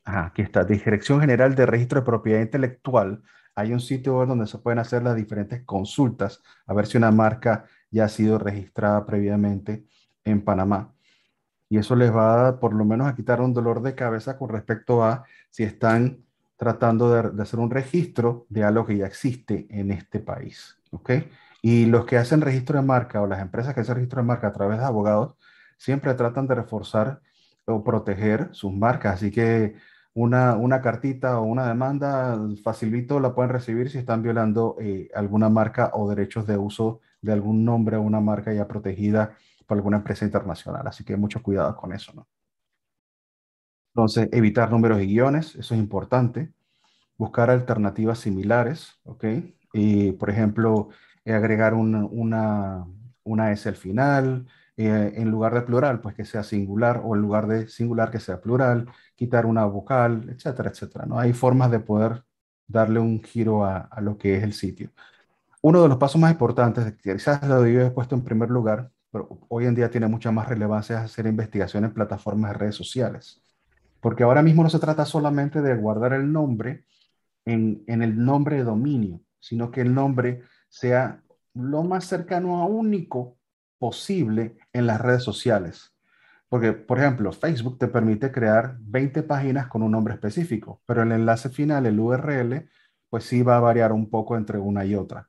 aquí 0.06 0.42
está, 0.42 0.64
Dirección 0.64 1.20
General 1.20 1.56
de 1.56 1.66
Registro 1.66 2.00
de 2.00 2.06
Propiedad 2.06 2.42
Intelectual. 2.42 3.22
Hay 3.54 3.74
un 3.74 3.82
sitio 3.82 4.18
web 4.18 4.30
donde 4.30 4.48
se 4.48 4.58
pueden 4.60 4.80
hacer 4.80 5.04
las 5.04 5.16
diferentes 5.16 5.64
consultas 5.66 6.42
a 6.66 6.74
ver 6.74 6.88
si 6.88 6.98
una 6.98 7.12
marca 7.12 7.66
ya 7.92 8.06
ha 8.06 8.10
sido 8.10 8.38
registrada 8.38 9.06
previamente 9.06 9.86
en 10.24 10.42
Panamá. 10.42 10.94
Y 11.70 11.78
eso 11.80 11.96
les 11.96 12.14
va 12.16 12.60
por 12.60 12.74
lo 12.74 12.86
menos 12.86 13.08
a 13.08 13.16
quitar 13.16 13.42
un 13.42 13.54
dolor 13.54 13.82
de 13.82 13.96
cabeza 13.96 14.38
con 14.38 14.50
respecto 14.50 15.04
a 15.04 15.26
si 15.50 15.64
están 15.64 16.25
tratando 16.58 17.32
de, 17.32 17.42
hacer 17.42 17.60
un 17.60 17.70
registro 17.70 18.46
de 18.50 18.64
algo 18.64 18.86
que 18.86 18.98
ya 18.98 19.06
existe 19.06 19.68
en 19.70 19.92
este 19.92 20.20
país. 20.20 20.78
¿ok? 20.92 21.12
Y 21.62 21.86
los 21.86 22.06
que 22.06 22.18
hacen 22.18 22.42
registro 22.42 22.80
de 22.80 22.86
marca 22.86 23.22
o 23.22 23.28
las 23.28 23.42
empresas 23.42 23.74
que 23.74 23.82
hacen 23.82 23.96
registro 23.96 24.22
de 24.22 24.28
marca 24.28 24.48
a 24.48 24.54
través 24.54 24.80
de 24.80 24.86
abogados 24.86 25.36
siempre 25.78 26.14
tratan 26.14 26.48
de 26.48 26.56
reforzar 26.56 27.22
o 27.66 27.84
proteger 27.84 28.50
sus 28.54 28.74
marcas. 28.74 29.16
Así 29.16 29.32
que 29.32 29.76
una, 30.14 30.56
una 30.56 30.82
cartita 30.82 31.40
o 31.40 31.44
una 31.44 31.68
demanda 31.68 32.40
facilito 32.64 33.20
la 33.20 33.36
pueden 33.36 33.52
recibir 33.52 33.90
si 33.90 33.98
están 33.98 34.22
violando 34.24 34.78
eh, 34.80 35.10
alguna 35.14 35.50
marca 35.50 35.92
o 35.94 36.08
derechos 36.10 36.48
de 36.48 36.58
uso 36.58 37.02
de 37.22 37.34
algún 37.34 37.66
nombre 37.66 37.98
o 37.98 38.02
una 38.02 38.22
marca 38.22 38.54
ya 38.54 38.68
protegida 38.68 39.36
por 39.66 39.78
alguna 39.78 39.98
empresa 39.98 40.26
internacional. 40.26 40.88
Así 40.88 41.04
que 41.04 41.18
mucho 41.18 41.42
cuidado 41.42 41.76
con 41.76 41.92
eso, 41.92 42.14
¿no? 42.14 42.28
Entonces, 43.96 44.30
evitar 44.34 44.72
números 44.72 45.02
y 45.02 45.08
guiones, 45.08 45.56
eso 45.56 45.74
es 45.74 45.80
importante. 45.80 46.52
Buscar 47.18 47.50
alternativas 47.50 48.20
similares, 48.20 49.00
¿ok? 49.06 49.26
Y, 49.74 50.14
por 50.14 50.30
ejemplo, 50.30 50.90
agregar 51.26 51.74
una, 51.76 52.06
una, 53.24 53.52
S 53.54 53.70
al 53.70 53.76
final, 53.76 54.48
eh, 54.78 55.14
en 55.16 55.32
lugar 55.32 55.54
de 55.56 55.62
plural, 55.62 56.02
pues 56.02 56.16
que 56.16 56.26
sea 56.26 56.44
singular, 56.44 57.02
o 57.04 57.16
en 57.16 57.22
lugar 57.22 57.48
de 57.48 57.68
singular 57.70 58.12
que 58.12 58.20
sea 58.20 58.42
plural, 58.42 58.88
quitar 59.16 59.46
una 59.46 59.66
vocal, 59.66 60.30
etcétera, 60.30 60.70
etcétera. 60.72 61.06
¿no? 61.06 61.20
Hay 61.20 61.34
formas 61.34 61.72
de 61.72 61.80
poder 61.80 62.24
darle 62.68 63.00
un 63.00 63.24
giro 63.24 63.66
a, 63.66 63.78
a 63.80 64.02
lo 64.02 64.18
que 64.18 64.38
es 64.38 64.44
el 64.44 64.54
sitio. 64.54 64.92
Uno 65.62 65.82
de 65.84 65.90
los 65.90 65.98
pasos 66.00 66.22
más 66.22 66.32
importantes, 66.32 66.96
quizás 67.04 67.44
lo 67.48 67.66
he 67.66 67.92
puesto 67.92 68.16
en 68.16 68.24
primer 68.24 68.50
lugar, 68.52 68.92
pero 69.12 69.30
hoy 69.50 69.66
en 69.68 69.76
día 69.76 69.90
tiene 69.92 70.08
mucha 70.08 70.32
más 70.32 70.50
relevancia, 70.50 70.98
es 71.00 71.06
hacer 71.06 71.28
investigación 71.28 71.86
en 71.86 71.94
plataformas 71.94 72.52
de 72.54 72.58
redes 72.60 72.76
sociales. 72.76 73.44
Porque 74.06 74.22
ahora 74.22 74.44
mismo 74.44 74.62
no 74.62 74.70
se 74.70 74.78
trata 74.78 75.04
solamente 75.04 75.64
de 75.64 75.76
guardar 75.76 76.14
el 76.14 76.32
nombre 76.32 76.86
en, 77.44 77.84
el 77.88 78.24
nombre 78.24 78.58
de 78.58 78.64
dominio, 78.64 79.22
sino 79.40 79.72
que 79.72 79.82
el 79.82 79.96
nombre 79.96 80.44
sea 80.70 81.24
lo 81.56 81.82
más 81.82 82.06
cercano 82.06 82.62
a 82.62 82.68
único 82.68 83.40
posible 83.80 84.60
en 84.74 84.86
las 84.86 85.02
redes 85.02 85.24
sociales. 85.24 85.92
Porque, 86.50 86.74
por 86.74 87.00
ejemplo, 87.00 87.32
Facebook 87.32 87.80
te 87.80 87.88
permite 87.88 88.32
crear 88.32 88.78
20 88.80 89.24
páginas 89.24 89.66
con 89.66 89.82
un 89.82 89.94
nombre 89.94 90.14
específico, 90.14 90.84
pero 90.86 91.02
el 91.02 91.12
enlace 91.12 91.50
final, 91.50 91.88
el 91.88 92.00
URL, 92.00 92.70
pues 93.10 93.24
sí 93.24 93.42
va 93.42 93.58
a 93.58 93.62
variar 93.62 93.92
un 93.92 94.12
poco 94.12 94.38
entre 94.38 94.60
una 94.60 94.86
y 94.86 94.94
otra. 94.94 95.28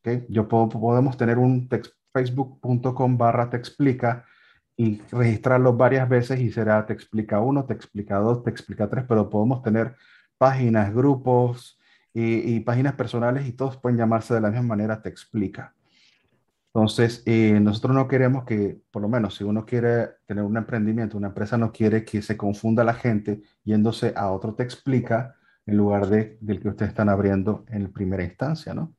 ¿okay? 0.00 0.26
Yo 0.28 0.46
podemos 0.48 1.16
tener 1.16 1.38
un 1.38 1.66
facebook.com 2.12 3.16
barra 3.16 3.48
te 3.48 3.56
explica 3.56 4.26
y 4.78 5.02
registrarlo 5.10 5.76
varias 5.76 6.08
veces 6.08 6.40
y 6.40 6.52
será 6.52 6.86
te 6.86 6.92
explica 6.92 7.40
uno, 7.40 7.66
te 7.66 7.74
explica 7.74 8.18
dos, 8.18 8.44
te 8.44 8.50
explica 8.50 8.88
tres, 8.88 9.04
pero 9.08 9.28
podemos 9.28 9.60
tener 9.60 9.96
páginas, 10.38 10.94
grupos 10.94 11.80
y, 12.14 12.60
páginas 12.60 12.94
personales 12.94 13.46
y 13.46 13.52
todos 13.52 13.76
pueden 13.76 13.98
llamarse 13.98 14.34
de 14.34 14.40
la 14.40 14.50
misma 14.50 14.68
manera 14.68 15.02
te 15.02 15.08
explica. 15.08 15.74
Entonces, 16.72 17.24
eh, 17.26 17.58
nosotros 17.60 17.94
no 17.94 18.06
queremos 18.06 18.44
que, 18.44 18.80
por 18.92 19.02
lo 19.02 19.08
menos, 19.08 19.34
si 19.34 19.42
uno 19.42 19.66
quiere 19.66 20.10
tener 20.26 20.44
un 20.44 20.56
emprendimiento, 20.56 21.18
una 21.18 21.28
empresa 21.28 21.58
no 21.58 21.72
quiere 21.72 22.04
que 22.04 22.22
se 22.22 22.36
confunda 22.36 22.84
la 22.84 22.94
gente 22.94 23.42
yéndose 23.64 24.12
a 24.16 24.30
otro 24.30 24.54
te 24.54 24.62
explica 24.62 25.34
en 25.66 25.76
lugar 25.76 26.06
de, 26.06 26.38
del 26.40 26.60
que 26.60 26.68
ustedes 26.68 26.90
están 26.90 27.08
abriendo 27.08 27.64
en 27.68 27.92
primera 27.92 28.22
instancia, 28.22 28.74
¿no? 28.74 28.94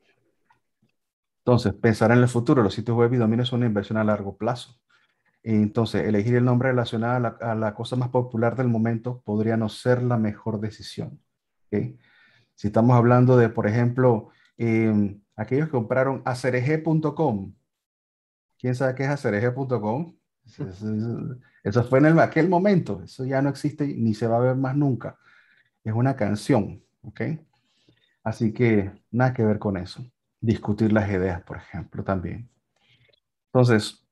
Entonces, 1.46 1.74
pensar 1.74 2.12
en 2.12 2.18
el 2.18 2.28
futuro, 2.28 2.62
los 2.62 2.74
sitios 2.74 2.98
web 2.98 3.14
y 3.14 3.18
dominios 3.18 3.48
son 3.48 3.60
una 3.60 3.68
inversión 3.68 3.98
a 3.98 4.04
largo 4.04 4.36
plazo. 4.36 4.78
Entonces, 5.44 6.06
elegir 6.06 6.36
el 6.36 6.46
nombre 6.46 6.70
relacionado 6.70 7.38
a 7.42 7.56
la, 7.56 7.74
cosa 7.74 7.96
más 7.96 8.10
popular 8.10 8.56
del 8.56 8.68
momento 8.68 9.22
podría 9.22 9.58
no 9.58 9.70
ser 9.70 10.04
la 10.04 10.18
mejor 10.18 10.60
decisión. 10.60 11.22
Si 11.72 12.68
estamos 12.68 12.96
hablando 12.96 13.38
de, 13.38 13.50
por 13.50 13.68
ejemplo, 13.68 14.30
em, 14.58 15.22
aquellos 15.36 15.68
que 15.68 15.72
compraron 15.72 16.22
acereje.com. 16.26 17.54
¿Quién 18.58 18.76
sabe 18.76 18.96
qué 18.96 19.04
es 19.04 19.10
acereje.com? 19.10 20.16
Eso, 21.64 21.84
fue 21.84 22.00
en 22.00 22.06
el, 22.08 22.20
aquel 22.20 22.50
momento. 22.50 23.02
Eso 23.04 23.24
ya 23.26 23.42
no 23.42 23.50
existe 23.50 23.88
ni 23.88 24.14
se 24.14 24.28
va 24.28 24.38
a 24.38 24.42
ver 24.42 24.56
más 24.56 24.76
nunca. 24.76 25.18
Es 25.84 25.94
una 25.94 26.16
canción. 26.16 26.84
¿ok? 27.04 27.22
Así 28.24 28.54
que 28.54 28.92
nada 29.12 29.34
que 29.34 29.44
ver 29.44 29.60
con 29.60 29.78
eso. 29.78 30.04
Discutir 30.42 30.92
las 30.92 31.10
ideas, 31.10 31.42
por 31.44 31.58
ejemplo, 31.58 32.04
también. 32.04 32.50
Entonces, 33.48 34.06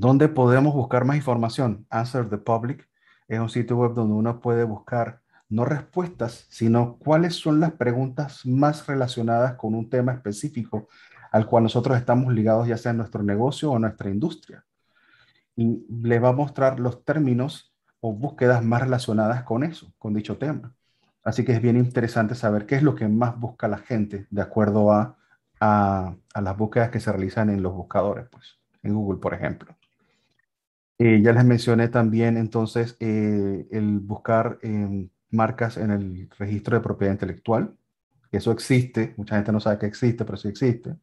¿Dónde 0.00 0.28
podemos 0.28 0.72
buscar 0.72 1.04
más 1.04 1.16
información? 1.16 1.86
Answer 1.90 2.26
the 2.30 2.38
Public 2.38 2.88
es 3.28 3.38
un 3.38 3.50
sitio 3.50 3.76
web 3.76 3.92
donde 3.92 4.14
uno 4.14 4.40
puede 4.40 4.64
buscar 4.64 5.20
no 5.50 5.66
respuestas, 5.66 6.46
sino 6.48 6.96
cuáles 6.96 7.34
son 7.34 7.60
las 7.60 7.72
preguntas 7.72 8.46
más 8.46 8.86
relacionadas 8.86 9.56
con 9.56 9.74
un 9.74 9.90
tema 9.90 10.12
específico 10.12 10.88
al 11.30 11.44
cual 11.44 11.64
nosotros 11.64 11.98
estamos 11.98 12.32
ligados 12.32 12.66
ya 12.66 12.78
sea 12.78 12.92
en 12.92 12.96
nuestro 12.96 13.22
negocio 13.22 13.70
o 13.70 13.78
nuestra 13.78 14.08
industria. 14.08 14.64
y 15.54 15.84
le 15.90 16.18
va 16.18 16.30
a 16.30 16.32
mostrar 16.32 16.80
los 16.80 17.04
términos 17.04 17.74
o 18.00 18.14
búsquedas 18.14 18.64
más 18.64 18.80
relacionadas 18.80 19.42
con 19.42 19.64
eso, 19.64 19.92
con 19.98 20.14
dicho 20.14 20.38
tema. 20.38 20.74
Así 21.22 21.44
que 21.44 21.52
es 21.52 21.60
bien 21.60 21.76
interesante 21.76 22.34
saber 22.34 22.64
qué 22.64 22.76
es 22.76 22.82
lo 22.82 22.94
que 22.94 23.06
más 23.06 23.38
busca 23.38 23.68
la 23.68 23.76
gente 23.76 24.26
de 24.30 24.40
acuerdo 24.40 24.92
a, 24.92 25.18
a, 25.60 26.14
las 26.40 26.56
búsquedas 26.56 26.88
que 26.88 27.00
se 27.00 27.12
realizan 27.12 27.50
en 27.50 27.62
los 27.62 27.74
buscadores, 27.74 28.28
pues, 28.30 28.58
en 28.82 28.94
Google, 28.94 29.20
por 29.20 29.34
ejemplo. 29.34 29.76
Eh, 31.02 31.22
ya 31.22 31.32
les 31.32 31.44
mencioné 31.46 31.88
también 31.88 32.36
entonces 32.36 32.96
eh, 33.00 33.66
el 33.70 34.00
buscar 34.00 34.58
marcas 35.30 35.78
en 35.78 35.90
el 35.90 36.28
registro 36.38 36.76
de 36.76 36.82
propiedad 36.82 37.14
intelectual. 37.14 37.74
Eso 38.30 38.52
existe, 38.52 39.14
mucha 39.16 39.36
gente 39.36 39.50
no 39.50 39.60
sabe 39.60 39.78
que 39.78 39.86
existe, 39.86 40.24
pero 40.26 40.36
sí 40.36 40.48
existe. 40.48 40.96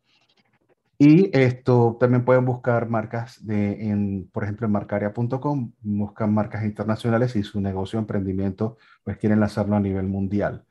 Y 1.00 1.30
esto 1.38 1.98
también 2.00 2.26
pueden 2.26 2.46
buscar 2.46 2.90
marcas 2.90 3.46
de, 3.46 3.90
en, 3.90 4.30
por 4.32 4.44
ejemplo, 4.44 4.66
en 4.66 4.74
marcaria.com, 4.74 5.74
buscan 5.82 6.34
marcas 6.34 6.64
internacionales 6.64 7.36
y 7.36 7.44
su 7.44 7.60
negocio, 7.60 8.00
emprendimiento, 8.00 8.78
pues 9.04 9.18
quieren 9.18 9.40
lanzarlo 9.40 9.76
a 9.76 9.80
nivel 9.80 10.08
mundial. 10.08 10.66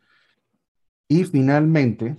Y 1.08 1.24
finalmente, 1.24 2.16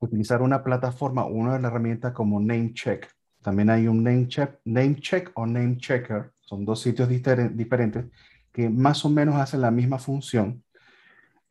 utilizar 0.00 0.42
una 0.42 0.62
plataforma, 0.62 1.24
una 1.24 1.54
de 1.54 1.60
las 1.60 1.70
herramientas 1.70 2.12
como 2.12 2.40
NameCheck. 2.40 3.08
También 3.42 3.70
hay 3.70 3.88
un 3.88 4.02
NameCheck, 4.02 4.60
NameCheck 4.64 5.32
o 5.34 5.46
NameChecker, 5.46 6.32
son 6.40 6.64
dos 6.64 6.80
sitios 6.80 7.08
diferentes 7.08 8.06
que 8.52 8.68
más 8.68 9.04
o 9.04 9.08
menos 9.08 9.36
hacen 9.36 9.62
la 9.62 9.70
misma 9.70 9.98
función, 9.98 10.62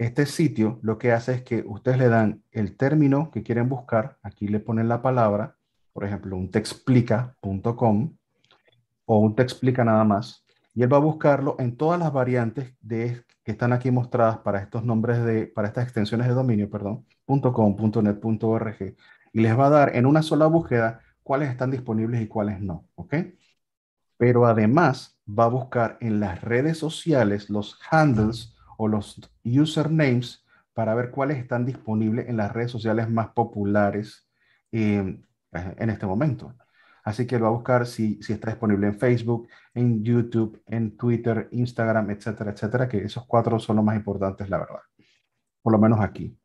este 0.02 0.26
sitio 0.26 0.80
lo 0.82 0.98
que 0.98 1.12
hace 1.12 1.32
es 1.32 1.42
que 1.44 1.64
ustedes 1.64 2.00
le 2.00 2.10
dan 2.10 2.42
el 2.52 2.76
término 2.76 3.30
que 3.30 3.44
quieren 3.44 3.70
buscar, 3.70 4.18
aquí 4.24 4.48
le 4.48 4.60
ponen 4.60 4.88
la 4.88 5.04
palabra, 5.04 5.58
por 5.94 6.04
ejemplo, 6.04 6.36
un 6.36 6.50
texplica.com 6.50 8.18
o 9.06 9.20
un 9.20 9.36
texplica 9.36 9.84
nada 9.84 10.04
más, 10.04 10.44
y 10.74 10.82
él 10.82 10.92
va 10.92 10.98
a 10.98 11.02
buscarlo 11.02 11.56
en 11.60 11.78
todas 11.78 12.00
las 12.00 12.12
variantes 12.12 12.74
de, 12.82 13.24
que 13.44 13.52
están 13.52 13.74
aquí 13.74 13.92
mostradas 13.92 14.40
para 14.40 14.64
estos 14.64 14.84
nombres 14.84 15.24
de, 15.24 15.46
para 15.46 15.68
estas 15.68 15.84
extensiones 15.84 16.28
de 16.28 16.34
dominio, 16.34 16.68
perdón, 16.68 17.06
.com, 17.28 17.76
.net, 18.02 18.20
.org, 18.24 18.96
y 19.34 19.40
les 19.40 19.56
va 19.56 19.68
a 19.68 19.70
dar 19.70 19.96
en 19.96 20.08
una 20.08 20.24
sola 20.24 20.48
búsqueda 20.48 21.02
cuáles 21.32 21.50
están 21.50 21.72
disponibles 21.72 22.22
y 22.22 22.28
cuáles 22.28 22.60
no, 22.60 22.90
¿ok? 22.96 23.16
Pero 24.18 24.46
además 24.46 25.18
va 25.26 25.46
a 25.46 25.48
buscar 25.48 25.98
en 26.02 26.20
las 26.20 26.42
redes 26.42 26.78
sociales 26.78 27.50
los 27.50 27.80
handles 27.90 28.54
o 28.78 28.90
los 28.90 29.22
usernames 29.46 30.46
para 30.74 30.94
ver 30.94 31.10
cuáles 31.10 31.38
están 31.38 31.66
disponibles 31.66 32.28
en 32.28 32.36
las 32.36 32.52
redes 32.52 32.70
sociales 32.70 33.10
más 33.10 33.30
populares 33.30 34.28
em, 34.74 35.24
en 35.54 35.90
este 35.90 36.06
momento. 36.06 36.54
Así 37.06 37.26
que 37.26 37.40
lo 37.40 37.46
va 37.46 37.52
a 37.52 37.54
buscar 37.54 37.88
si, 37.88 38.22
si 38.22 38.34
está 38.34 38.50
disponible 38.50 38.88
en 38.88 39.00
Facebook, 39.00 39.48
en 39.74 40.04
YouTube, 40.04 40.62
en 40.66 40.98
Twitter, 40.98 41.48
Instagram, 41.54 42.10
etcétera, 42.10 42.52
etcétera, 42.52 42.90
que 42.90 43.06
esos 43.06 43.26
cuatro 43.26 43.58
son 43.58 43.78
los 43.78 43.86
más 43.86 43.96
importantes, 43.96 44.50
la 44.50 44.58
verdad. 44.58 44.82
Por 45.62 45.72
lo 45.72 45.80
menos 45.80 46.02
aquí. 46.02 46.38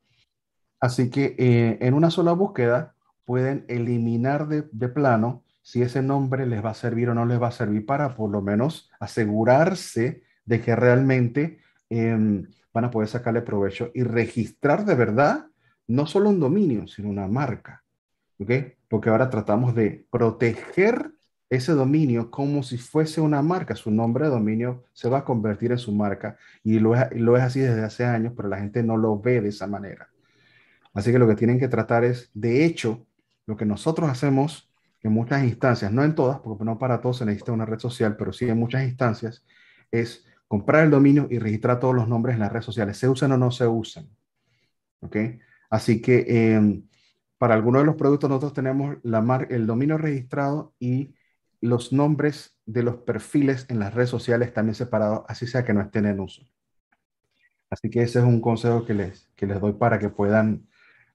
Así 0.78 1.10
que 1.10 1.34
eh, 1.36 1.78
en 1.80 1.92
una 1.92 2.08
sola 2.08 2.34
búsqueda 2.34 2.94
pueden 3.26 3.66
eliminar 3.68 4.48
de, 4.48 4.64
de, 4.72 4.88
plano 4.88 5.44
si 5.60 5.82
ese 5.82 6.00
nombre 6.00 6.46
les 6.46 6.64
va 6.64 6.70
a 6.70 6.74
servir 6.74 7.10
o 7.10 7.14
no 7.14 7.26
les 7.26 7.42
va 7.42 7.48
a 7.48 7.52
servir 7.52 7.84
para 7.84 8.16
por 8.16 8.30
lo 8.30 8.40
menos 8.40 8.90
asegurarse 8.98 10.22
de 10.46 10.60
que 10.62 10.74
realmente 10.74 11.58
Em, 11.88 12.48
van 12.72 12.84
a 12.84 12.90
poder 12.90 13.08
sacarle 13.08 13.42
provecho 13.42 13.90
y 13.94 14.02
registrar 14.02 14.84
de 14.84 14.94
verdad 14.94 15.46
no 15.86 16.06
solo 16.06 16.30
un 16.30 16.40
dominio, 16.40 16.86
sino 16.88 17.08
una 17.08 17.28
marca. 17.28 17.84
¿Ok? 18.38 18.50
Porque 18.88 19.08
ahora 19.08 19.30
tratamos 19.30 19.74
de 19.74 20.06
proteger 20.10 21.12
ese 21.48 21.72
dominio 21.72 22.30
como 22.30 22.62
si 22.62 22.76
fuese 22.76 23.20
una 23.20 23.40
marca. 23.40 23.76
Su 23.76 23.90
nombre 23.90 24.24
de 24.24 24.30
dominio 24.30 24.84
se 24.92 25.08
va 25.08 25.18
a 25.18 25.24
convertir 25.24 25.72
en 25.72 25.78
su 25.78 25.92
marca 25.92 26.36
y 26.64 26.80
lo 26.80 26.94
es, 26.94 27.06
lo 27.12 27.36
es 27.36 27.44
así 27.44 27.60
desde 27.60 27.84
hace 27.84 28.04
años, 28.04 28.32
pero 28.36 28.48
la 28.48 28.58
gente 28.58 28.82
no 28.82 28.96
lo 28.96 29.18
ve 29.20 29.40
de 29.40 29.50
esa 29.50 29.66
manera. 29.66 30.08
Así 30.92 31.12
que 31.12 31.18
lo 31.18 31.28
que 31.28 31.36
tienen 31.36 31.58
que 31.58 31.68
tratar 31.68 32.04
es, 32.04 32.30
de 32.34 32.64
hecho, 32.64 33.05
lo 33.46 33.56
que 33.56 33.64
nosotros 33.64 34.10
hacemos 34.10 34.70
en 35.02 35.12
muchas 35.12 35.44
instancias, 35.44 35.92
no 35.92 36.04
en 36.04 36.14
todas, 36.14 36.40
porque 36.40 36.64
no 36.64 36.78
para 36.78 37.00
todos 37.00 37.18
se 37.18 37.24
necesita 37.24 37.52
una 37.52 37.66
red 37.66 37.78
social, 37.78 38.16
pero 38.16 38.32
sí 38.32 38.48
en 38.48 38.58
muchas 38.58 38.84
instancias, 38.84 39.44
es 39.90 40.26
comprar 40.48 40.84
el 40.84 40.90
dominio 40.90 41.28
y 41.30 41.38
registrar 41.38 41.80
todos 41.80 41.94
los 41.94 42.08
nombres 42.08 42.34
en 42.34 42.40
las 42.40 42.52
redes 42.52 42.64
sociales, 42.64 42.98
se 42.98 43.08
usan 43.08 43.32
o 43.32 43.38
no 43.38 43.50
se 43.50 43.66
usan. 43.66 44.08
¿Ok? 45.00 45.16
Así 45.70 46.00
que 46.00 46.54
em, 46.54 46.88
para 47.38 47.54
algunos 47.54 47.82
de 47.82 47.86
los 47.86 47.96
productos 47.96 48.30
nosotros 48.30 48.54
tenemos 48.54 48.96
la 49.02 49.46
el 49.50 49.66
dominio 49.66 49.98
registrado 49.98 50.74
y 50.78 51.14
los 51.60 51.92
nombres 51.92 52.56
de 52.66 52.82
los 52.82 52.96
perfiles 52.98 53.66
en 53.68 53.78
las 53.78 53.94
redes 53.94 54.10
sociales 54.10 54.52
también 54.52 54.74
separados, 54.74 55.24
así 55.28 55.46
sea 55.46 55.64
que 55.64 55.74
no 55.74 55.80
estén 55.82 56.06
en 56.06 56.20
uso. 56.20 56.42
Así 57.70 57.90
que 57.90 58.02
ese 58.02 58.20
es 58.20 58.24
un 58.24 58.40
consejo 58.40 58.84
que 58.84 58.94
les, 58.94 59.28
que 59.36 59.46
les 59.46 59.60
doy 59.60 59.72
para 59.74 59.98
que 59.98 60.08
puedan 60.08 60.68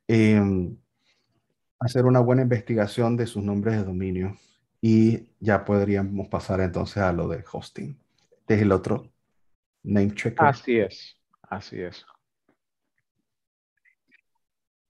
em, 0.07 0.77
hacer 1.81 2.05
una 2.05 2.19
buena 2.19 2.43
investigación 2.43 3.17
de 3.17 3.25
sus 3.25 3.43
nombres 3.43 3.75
de 3.75 3.83
dominio 3.83 4.37
y 4.79 5.27
ya 5.39 5.65
podríamos 5.65 6.27
pasar 6.27 6.61
entonces 6.61 6.97
a 6.97 7.11
lo 7.11 7.27
de 7.27 7.43
hosting. 7.51 7.97
Este 8.31 8.53
es 8.53 8.61
el 8.61 8.71
otro 8.71 9.11
Name 9.83 10.13
checker. 10.13 10.45
Así 10.45 10.77
es, 10.77 11.17
así 11.41 11.81
es. 11.81 12.05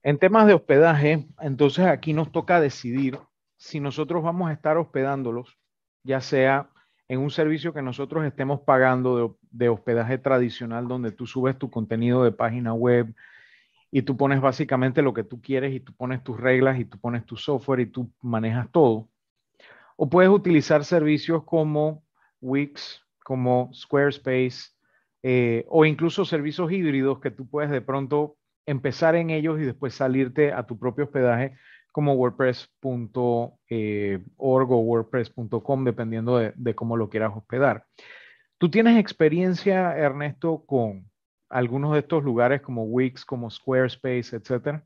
En 0.02 0.18
temas 0.18 0.46
de 0.46 0.52
hospedaje, 0.52 1.26
entonces 1.40 1.86
aquí 1.86 2.12
nos 2.12 2.30
toca 2.30 2.60
decidir 2.60 3.18
si 3.56 3.80
nosotros 3.80 4.22
vamos 4.22 4.50
a 4.50 4.52
estar 4.52 4.76
hospedándolos, 4.76 5.56
ya 6.02 6.20
sea 6.20 6.68
en 7.08 7.20
un 7.20 7.30
servicio 7.30 7.72
que 7.72 7.80
nosotros 7.80 8.24
estemos 8.24 8.60
pagando 8.60 9.38
de, 9.50 9.68
hospedaje 9.68 10.18
tradicional, 10.18 10.88
donde 10.88 11.12
tú 11.12 11.26
subes 11.26 11.56
tu 11.58 11.70
contenido 11.70 12.24
de 12.24 12.32
página 12.32 12.74
web 12.74 13.14
y 13.94 14.02
tú 14.02 14.16
pones 14.16 14.40
básicamente 14.40 15.02
lo 15.02 15.12
que 15.12 15.22
tú 15.22 15.42
quieres 15.42 15.74
y 15.74 15.80
tú 15.80 15.92
pones 15.92 16.24
tus 16.24 16.40
reglas 16.40 16.80
y 16.80 16.86
tú 16.86 16.98
pones 16.98 17.26
tu 17.26 17.36
software 17.36 17.80
y 17.80 17.86
tú 17.86 18.10
manejas 18.22 18.68
todo. 18.72 19.10
O 19.96 20.08
puedes 20.08 20.30
utilizar 20.30 20.84
servicios 20.86 21.44
como 21.44 22.02
Wix, 22.40 23.02
como 23.22 23.70
Squarespace, 23.74 24.72
eh, 25.22 25.66
o 25.68 25.84
incluso 25.84 26.24
servicios 26.24 26.72
híbridos 26.72 27.20
que 27.20 27.30
tú 27.30 27.46
puedes 27.46 27.70
de 27.70 27.82
pronto 27.82 28.36
empezar 28.64 29.14
en 29.14 29.28
ellos 29.28 29.60
y 29.60 29.64
después 29.64 29.94
salirte 29.94 30.52
a 30.52 30.64
tu 30.66 30.78
propio 30.78 31.04
hospedaje 31.04 31.54
como 31.92 32.14
wordpress.org 32.14 33.52
o 34.38 34.80
wordpress.com, 34.80 35.84
dependiendo 35.84 36.38
de, 36.38 36.74
cómo 36.74 36.96
lo 36.96 37.10
quieras 37.10 37.32
hospedar. 37.36 37.84
¿Tú 38.56 38.70
tienes 38.70 38.98
experiencia, 38.98 39.94
Ernesto, 39.98 40.64
con 40.64 41.11
algunos 41.52 41.92
de 41.92 42.00
estos 42.00 42.24
lugares 42.24 42.62
como 42.62 42.84
Wix, 42.84 43.24
como 43.24 43.50
Squarespace, 43.50 44.36
etcétera? 44.36 44.84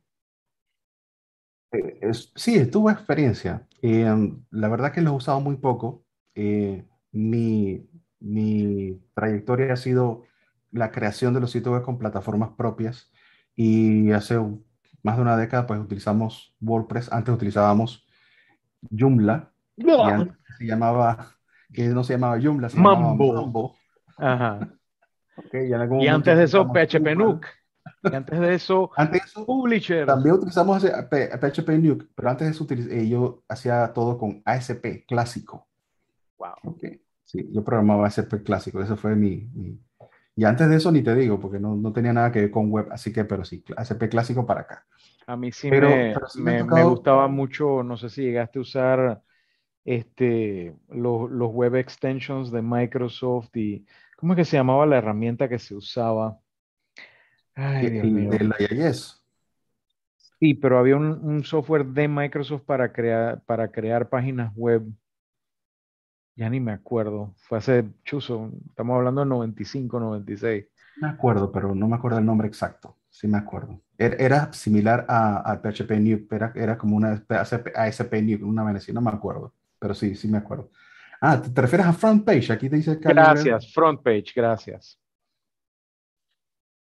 Eh, 1.73 2.11
sí, 2.35 2.67
tuve 2.67 2.93
experiencia. 2.93 3.67
Em, 3.83 4.45
la 4.51 4.69
verdad 4.69 4.93
que 4.93 5.01
lo 5.01 5.11
he 5.13 5.15
usado 5.15 5.41
muy 5.41 5.57
poco. 5.57 6.05
Eh, 6.35 6.85
mi, 7.13 7.89
mi 8.21 9.01
trayectoria 9.15 9.73
ha 9.73 9.77
sido 9.77 10.25
la 10.71 10.91
creación 10.91 11.35
de 11.35 11.41
los 11.41 11.51
sitios 11.51 11.75
web 11.75 11.83
con 11.83 11.99
plataformas 11.99 12.51
propias 12.57 13.11
y 13.55 14.11
hace 14.13 14.39
más 15.03 15.17
de 15.17 15.23
una 15.23 15.37
década 15.37 15.67
pues 15.67 15.81
utilizamos 15.81 16.55
WordPress, 16.61 17.13
antes 17.13 17.35
utilizábamos 17.35 18.07
Joomla, 18.91 19.53
se 20.59 20.67
llamaba, 20.67 21.37
que 21.73 21.89
no 21.89 22.05
se 22.05 22.15
llamaba 22.15 22.41
Joomla, 22.41 22.69
se 22.69 22.79
Mambo. 22.79 23.25
llamaba 23.25 23.43
Mambo. 23.43 23.77
Ajá. 24.19 24.69
Y, 25.53 26.07
antes 26.09 26.37
de 26.37 26.45
eso 26.45 26.67
PHP 26.73 27.17
Nuke. 27.17 27.49
Y 28.03 28.15
antes 28.15 28.39
de 28.39 28.55
eso, 28.55 28.91
antes 28.97 29.23
de 29.23 29.27
eso 29.27 29.47
Publisher. 29.47 30.07
También 30.07 30.37
utilizamos 30.37 30.83
PHP 30.83 31.69
Nuke, 31.79 32.07
pero 32.15 32.31
antes 32.31 32.47
de 32.47 32.53
eso 32.53 32.67
eh, 32.91 33.09
yo 33.09 33.43
hacía 33.49 33.93
todo 33.93 34.19
con 34.19 34.43
ASP 34.45 35.07
clásico. 35.07 35.67
Wow. 36.39 36.75
Okay. 36.75 37.01
Sí, 37.25 37.49
yo 37.51 37.65
programaba 37.65 38.07
ASP 38.07 38.43
clásico, 38.45 38.81
eso 38.81 38.97
fue 38.97 39.17
mi, 39.17 39.51
Y 40.37 40.45
antes 40.45 40.69
de 40.69 40.77
eso 40.77 40.93
ni 40.93 41.03
te 41.03 41.15
digo, 41.15 41.41
porque 41.41 41.59
no, 41.59 41.75
no, 41.75 41.93
tenía 41.93 42.13
nada 42.13 42.31
que 42.31 42.43
ver 42.43 42.51
con 42.51 42.71
web, 42.71 42.87
así 42.93 43.13
que, 43.13 43.25
pero 43.25 43.45
sí, 43.45 43.65
ASP 43.77 44.09
clásico 44.09 44.47
para 44.47 44.61
acá. 44.61 44.87
A 45.27 45.37
mí 45.37 45.51
sí, 45.51 45.69
me, 45.69 46.15
me, 46.37 46.85
gustaba 46.85 47.27
mucho, 47.27 47.83
no 47.83 47.97
sé 47.97 48.11
si 48.11 48.23
llegaste 48.23 48.61
a 48.61 48.63
usar 48.63 49.23
este, 49.85 50.77
los, 50.89 51.29
los 51.31 51.51
web 51.51 51.75
extensions 51.75 52.53
de 52.53 52.63
Microsoft 52.63 53.57
y, 53.57 53.85
¿cómo 54.17 54.33
es 54.33 54.39
que 54.39 54.45
se 54.45 54.57
llamaba 54.57 54.87
la 54.87 54.99
herramienta 54.99 55.49
que 55.49 55.59
se 55.59 55.75
usaba? 55.75 56.39
Ay, 57.55 57.91
Dios 57.91 58.07
mío. 58.07 58.31
De 58.31 58.41
la 58.41 58.57
IIS. 58.59 59.23
Sí, 60.39 60.55
pero 60.55 60.79
había 60.79 60.97
un, 60.97 61.07
un, 61.07 61.45
software 61.45 61.87
de 61.87 62.09
Microsoft 62.09 62.63
para 62.63 62.93
crear, 62.93 63.41
para 63.45 63.71
crear 63.71 64.09
páginas 64.09 64.53
web 64.55 64.85
ya 66.37 66.51
ni 66.51 66.61
me 66.61 66.73
acuerdo. 66.73 67.35
Fue 67.39 67.59
hace 67.59 67.85
chuzo. 68.05 68.53
Estamos 68.69 68.97
hablando 68.97 69.23
de 69.23 69.27
95, 69.27 69.99
96. 69.99 70.67
Me 70.99 71.09
acuerdo, 71.09 71.51
pero 71.51 71.75
no 71.75 71.89
me 71.89 71.97
acuerdo 71.97 72.19
el 72.19 72.27
nombre 72.27 72.47
exacto. 72.47 72.97
Sí 73.09 73.27
me 73.27 73.39
acuerdo. 73.39 73.81
Er, 73.97 74.21
era, 74.21 74.53
similar 74.53 75.07
a, 75.09 75.61
PHP 75.63 75.99
Nuke, 75.99 76.37
era, 76.37 76.53
era 76.55 76.77
como 76.77 76.97
una 76.97 77.25
ASP 77.31 78.13
Nuke, 78.23 78.45
una 78.45 78.63
venecina, 78.63 79.01
no 79.01 79.11
me 79.11 79.17
acuerdo. 79.17 79.55
Pero 79.79 79.95
sí, 79.95 80.15
sí 80.15 80.29
me 80.29 80.39
acuerdo. 80.39 80.71
Ah, 81.21 81.41
¿te, 81.41 81.61
refieres 81.61 81.87
a 81.87 81.93
front 81.93 82.25
page? 82.25 82.53
Aquí 82.53 82.69
te 82.69 82.77
dice 82.77 82.97
Gracias, 83.01 83.73
front 83.73 84.03
page, 84.03 84.33
gracias. 84.35 84.99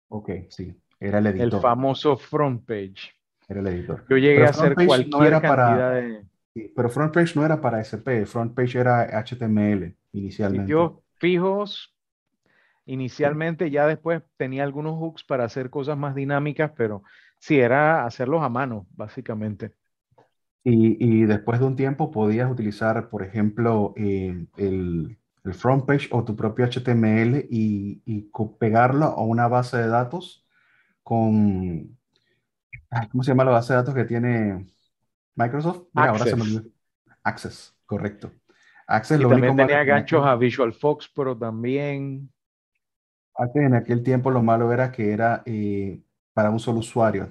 Ok, 0.09 0.29
sí, 0.49 0.75
era 0.99 1.19
el 1.19 1.27
editor. 1.27 1.53
El 1.53 1.61
famoso 1.61 2.17
front 2.17 2.65
page. 2.65 3.13
Era 3.47 3.59
el 3.59 3.67
editor. 3.67 4.05
Yo 4.09 4.17
llegué 4.17 4.45
a 4.45 4.49
hacer 4.49 4.75
cualquier 4.75 5.31
cantidad 5.41 5.41
para, 5.41 5.91
de... 5.91 6.25
pero 6.75 6.89
front 6.89 7.13
page 7.13 7.33
no 7.35 7.45
era 7.45 7.59
para 7.59 7.79
SP, 7.83 8.25
front 8.25 8.53
page 8.53 8.79
era 8.79 9.21
HTML 9.23 9.95
inicialmente. 10.13 10.63
Sitios 10.63 10.93
fijos 11.17 11.95
inicialmente, 12.85 13.69
ya 13.69 13.87
después 13.87 14.21
tenía 14.37 14.63
algunos 14.63 14.97
hooks 14.97 15.23
para 15.23 15.45
hacer 15.45 15.69
cosas 15.69 15.97
más 15.97 16.15
dinámicas, 16.15 16.71
pero 16.75 17.03
sí, 17.39 17.59
era 17.59 18.05
hacerlos 18.05 18.41
a 18.43 18.49
mano, 18.49 18.87
básicamente. 18.91 19.73
Y, 20.63 21.23
después 21.25 21.59
de 21.59 21.65
un 21.65 21.75
tiempo 21.75 22.11
podías 22.11 22.51
utilizar, 22.51 23.09
por 23.09 23.23
ejemplo, 23.23 23.93
eh, 23.97 24.45
el, 24.57 25.17
el, 25.43 25.53
front 25.55 25.85
page 25.85 26.07
o 26.11 26.23
tu 26.23 26.35
propio 26.35 26.67
HTML 26.67 27.47
y, 27.49 28.03
y, 28.05 28.29
pegarlo 28.59 29.05
a 29.05 29.23
una 29.23 29.47
base 29.47 29.77
de 29.77 29.87
datos 29.87 30.45
con, 31.01 31.97
¿cómo 33.11 33.23
se 33.23 33.31
llama 33.31 33.45
la 33.45 33.51
base 33.51 33.73
de 33.73 33.77
datos 33.77 33.95
que 33.95 34.05
tiene 34.05 34.67
Microsoft? 35.35 35.87
Access. 35.95 36.33
Ahora 36.33 36.45
se 36.45 36.61
Access, 37.23 37.75
correcto. 37.87 38.31
Access 38.85 39.19
y 39.19 39.27
también 39.27 39.55
tenía 39.55 39.83
ganchos 39.83 40.23
a 40.25 40.35
Visual 40.35 40.73
Fox, 40.73 41.09
pero 41.15 41.35
también... 41.35 42.31
Antes 43.33 43.63
en 43.63 43.73
aquel 43.73 44.03
tiempo 44.03 44.29
lo 44.29 44.43
malo 44.43 44.71
era 44.71 44.91
que 44.91 45.11
era 45.11 45.41
eh, 45.45 46.03
para 46.33 46.51
un 46.51 46.59
solo 46.59 46.79
usuario. 46.79 47.27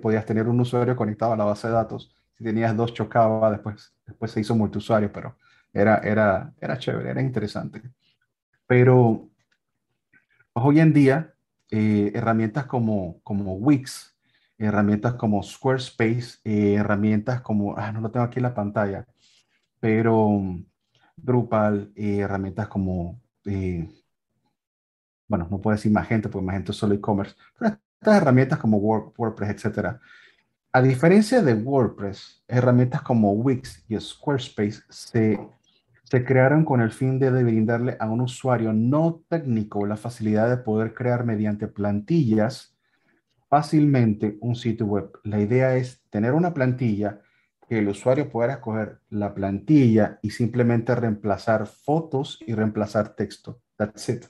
podías 0.00 0.24
tener 0.24 0.48
un 0.48 0.60
usuario 0.60 0.96
conectado 0.96 1.34
a 1.34 1.36
la 1.36 1.44
base 1.44 1.66
de 1.66 1.74
datos 1.74 2.14
si 2.40 2.44
tenías 2.44 2.74
dos 2.74 2.94
chocaba, 2.94 3.50
después, 3.50 3.94
después 4.06 4.30
se 4.30 4.40
hizo 4.40 4.54
multiusuario, 4.54 5.12
pero 5.12 5.36
era, 5.74 5.98
era, 5.98 6.54
era 6.58 6.78
chévere, 6.78 7.10
era 7.10 7.20
interesante. 7.20 7.82
Pero 8.66 9.28
pues, 10.54 10.64
hoy 10.64 10.80
en 10.80 10.94
día, 10.94 11.34
eh, 11.70 12.10
herramientas 12.14 12.64
como, 12.64 13.20
como 13.24 13.56
Wix, 13.56 14.16
herramientas 14.56 15.14
como 15.14 15.42
Squarespace, 15.42 16.38
eh, 16.44 16.76
herramientas 16.76 17.42
como, 17.42 17.76
ah, 17.76 17.92
no 17.92 18.00
lo 18.00 18.10
tengo 18.10 18.24
aquí 18.24 18.38
en 18.38 18.44
la 18.44 18.54
pantalla, 18.54 19.06
pero 19.78 20.40
Drupal, 21.14 21.92
eh, 21.94 22.20
herramientas 22.20 22.68
como, 22.68 23.20
bueno, 25.28 25.46
no 25.50 25.60
puedo 25.60 25.76
decir 25.76 25.92
Magento, 25.92 26.30
porque 26.30 26.46
Magento 26.46 26.72
es 26.72 26.78
solo 26.78 26.94
e-commerce, 26.94 27.36
pero 27.58 27.76
estas 28.00 28.16
herramientas 28.16 28.58
como 28.58 28.78
WordPress, 28.78 29.50
etcétera, 29.50 30.00
a 30.72 30.82
diferencia 30.82 31.42
de 31.42 31.54
WordPress, 31.54 32.44
herramientas 32.46 33.02
como 33.02 33.32
Wix 33.32 33.84
y 33.88 33.98
Squarespace 33.98 34.82
se, 34.88 35.40
se 36.04 36.24
crearon 36.24 36.64
con 36.64 36.80
el 36.80 36.92
fin 36.92 37.18
de 37.18 37.30
brindarle 37.30 37.96
a 37.98 38.08
un 38.08 38.20
usuario 38.20 38.72
no 38.72 39.22
técnico 39.28 39.84
la 39.84 39.96
facilidad 39.96 40.48
de 40.48 40.58
poder 40.58 40.94
crear 40.94 41.24
mediante 41.24 41.66
plantillas 41.66 42.76
fácilmente 43.48 44.38
un 44.40 44.54
sitio 44.54 44.86
web. 44.86 45.10
La 45.24 45.40
idea 45.40 45.74
es 45.74 46.02
tener 46.08 46.34
una 46.34 46.54
plantilla 46.54 47.20
que 47.68 47.80
el 47.80 47.88
usuario 47.88 48.30
pueda 48.30 48.52
escoger 48.52 49.00
la 49.10 49.34
plantilla 49.34 50.20
y 50.22 50.30
simplemente 50.30 50.94
reemplazar 50.94 51.66
fotos 51.66 52.38
y 52.46 52.54
reemplazar 52.54 53.16
texto. 53.16 53.60
That's 53.76 54.08
it. 54.08 54.24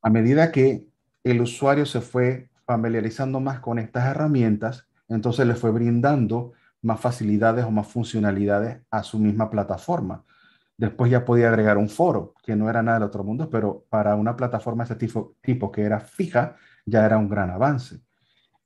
A 0.00 0.08
medida 0.08 0.50
que 0.50 0.86
el 1.24 1.42
usuario 1.42 1.84
se 1.84 2.00
fue 2.00 2.48
familiarizando 2.64 3.38
más 3.40 3.60
con 3.60 3.78
estas 3.78 4.06
herramientas, 4.06 4.89
entonces 5.10 5.46
le 5.46 5.54
fue 5.54 5.70
brindando 5.70 6.52
más 6.82 7.00
facilidades 7.00 7.64
o 7.64 7.70
más 7.70 7.86
funcionalidades 7.86 8.80
a 8.90 9.02
su 9.02 9.18
misma 9.18 9.50
plataforma. 9.50 10.24
Después 10.76 11.10
ya 11.10 11.24
podía 11.24 11.48
agregar 11.48 11.76
un 11.76 11.90
foro, 11.90 12.34
que 12.42 12.56
no 12.56 12.70
era 12.70 12.82
nada 12.82 12.98
del 12.98 13.08
otro 13.08 13.22
mundo, 13.22 13.50
pero 13.50 13.84
para 13.90 14.14
una 14.14 14.34
plataforma 14.36 14.84
de 14.84 14.94
ese 14.94 15.08
tipo, 15.42 15.72
que 15.72 15.82
era 15.82 16.00
fija, 16.00 16.56
ya 16.86 17.04
era 17.04 17.18
un 17.18 17.28
gran 17.28 17.50
avance. 17.50 18.00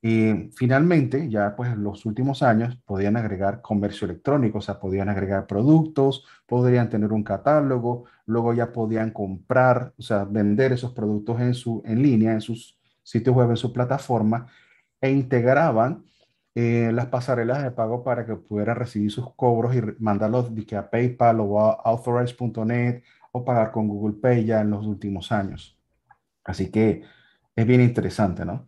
Y 0.01 0.51
finalmente, 0.55 1.29
ya 1.29 1.55
pues 1.55 1.71
en 1.73 1.83
los 1.83 2.05
últimos 2.05 2.43
años, 2.43 2.77
podían 2.85 3.17
agregar 3.17 3.61
comercio 3.61 4.05
electrónico, 4.05 4.59
o 4.59 4.61
sea, 4.61 4.79
podían 4.79 5.09
agregar 5.09 5.47
productos, 5.47 6.25
podrían 6.45 6.89
tener 6.89 7.11
un 7.11 7.23
catálogo, 7.23 8.05
luego 8.27 8.53
ya 8.53 8.71
podían 8.71 9.11
comprar, 9.11 9.93
o 9.97 10.01
sea, 10.01 10.23
vender 10.23 10.73
esos 10.73 10.93
productos 10.93 11.41
en, 11.41 11.53
su, 11.53 11.81
en 11.85 12.01
línea, 12.01 12.33
en 12.33 12.41
sus 12.41 12.79
sitios 13.03 13.35
web, 13.35 13.49
en 13.49 13.57
su 13.57 13.73
plataforma, 13.73 14.47
e 15.01 15.11
integraban 15.11 16.05
eh, 16.55 16.91
las 16.93 17.07
pasarelas 17.07 17.63
de 17.63 17.71
pago 17.71 18.03
para 18.03 18.25
que 18.25 18.35
pudiera 18.35 18.73
recibir 18.73 19.11
sus 19.11 19.33
cobros 19.35 19.75
y 19.75 19.81
mandarlos 19.99 20.51
a 20.77 20.89
PayPal 20.89 21.41
o 21.41 21.59
a 21.59 21.73
Authorize.net 21.83 23.03
o 23.33 23.43
pagar 23.43 23.71
con 23.71 23.89
Google 23.89 24.15
Pay 24.21 24.45
ya 24.45 24.61
en 24.61 24.69
los 24.71 24.85
últimos 24.85 25.33
años. 25.33 25.77
Así 26.45 26.71
que 26.71 27.03
es 27.55 27.65
bien 27.67 27.81
interesante, 27.81 28.45
¿no? 28.45 28.67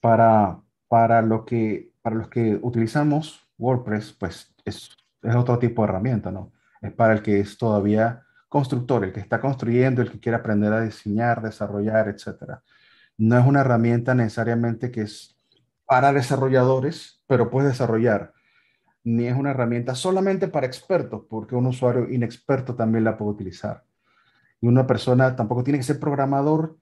Para, 0.00 0.60
para, 0.88 1.22
lo 1.22 1.44
que, 1.44 1.92
para 2.02 2.16
los 2.16 2.28
que 2.28 2.58
utilizamos 2.60 3.46
WordPress, 3.58 4.12
pues 4.14 4.52
es, 4.64 4.90
es 5.22 5.34
otro 5.36 5.58
tipo 5.60 5.82
de 5.82 5.88
herramienta, 5.88 6.32
¿no? 6.32 6.52
Es 6.80 6.92
para 6.92 7.14
el 7.14 7.22
que 7.22 7.38
es 7.38 7.56
todavía 7.56 8.24
constructor, 8.48 9.04
el 9.04 9.12
que 9.12 9.20
está 9.20 9.40
construyendo, 9.40 10.02
el 10.02 10.10
que 10.10 10.18
quiere 10.18 10.36
aprender 10.36 10.72
a 10.72 10.82
diseñar, 10.82 11.40
desarrollar, 11.40 12.08
etc. 12.08 12.58
No 13.16 13.38
es 13.38 13.46
una 13.46 13.60
herramienta 13.60 14.14
necesariamente 14.14 14.90
que 14.90 15.02
es 15.02 15.38
para 15.86 16.12
desarrolladores, 16.12 17.22
pero 17.26 17.50
puedes 17.50 17.70
desarrollar. 17.70 18.32
Ni 19.04 19.26
es 19.26 19.36
una 19.36 19.50
herramienta 19.50 19.94
solamente 19.94 20.48
para 20.48 20.66
expertos, 20.66 21.24
porque 21.28 21.54
un 21.54 21.66
usuario 21.66 22.08
inexperto 22.10 22.74
también 22.74 23.04
la 23.04 23.16
puede 23.16 23.32
utilizar. 23.32 23.84
Y 24.60 24.68
una 24.68 24.86
persona 24.86 25.34
tampoco 25.34 25.64
tiene 25.64 25.78
que 25.78 25.84
ser 25.84 25.98
programador 25.98 26.78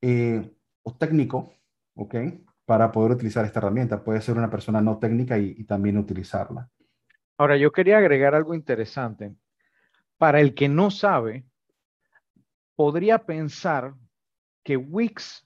eh, 0.00 0.52
o 0.82 0.94
técnico, 0.94 1.52
¿ok? 1.94 2.14
Para 2.64 2.92
poder 2.92 3.12
utilizar 3.12 3.44
esta 3.44 3.58
herramienta. 3.58 4.04
Puede 4.04 4.20
ser 4.20 4.36
una 4.36 4.50
persona 4.50 4.80
no 4.80 4.98
técnica 4.98 5.36
y, 5.38 5.54
y 5.58 5.64
también 5.64 5.98
utilizarla. 5.98 6.70
Ahora, 7.36 7.56
yo 7.56 7.72
quería 7.72 7.98
agregar 7.98 8.34
algo 8.34 8.54
interesante. 8.54 9.34
Para 10.16 10.40
el 10.40 10.54
que 10.54 10.68
no 10.68 10.92
sabe, 10.92 11.44
podría 12.76 13.26
pensar 13.26 13.94
que 14.62 14.76
Wix 14.76 15.44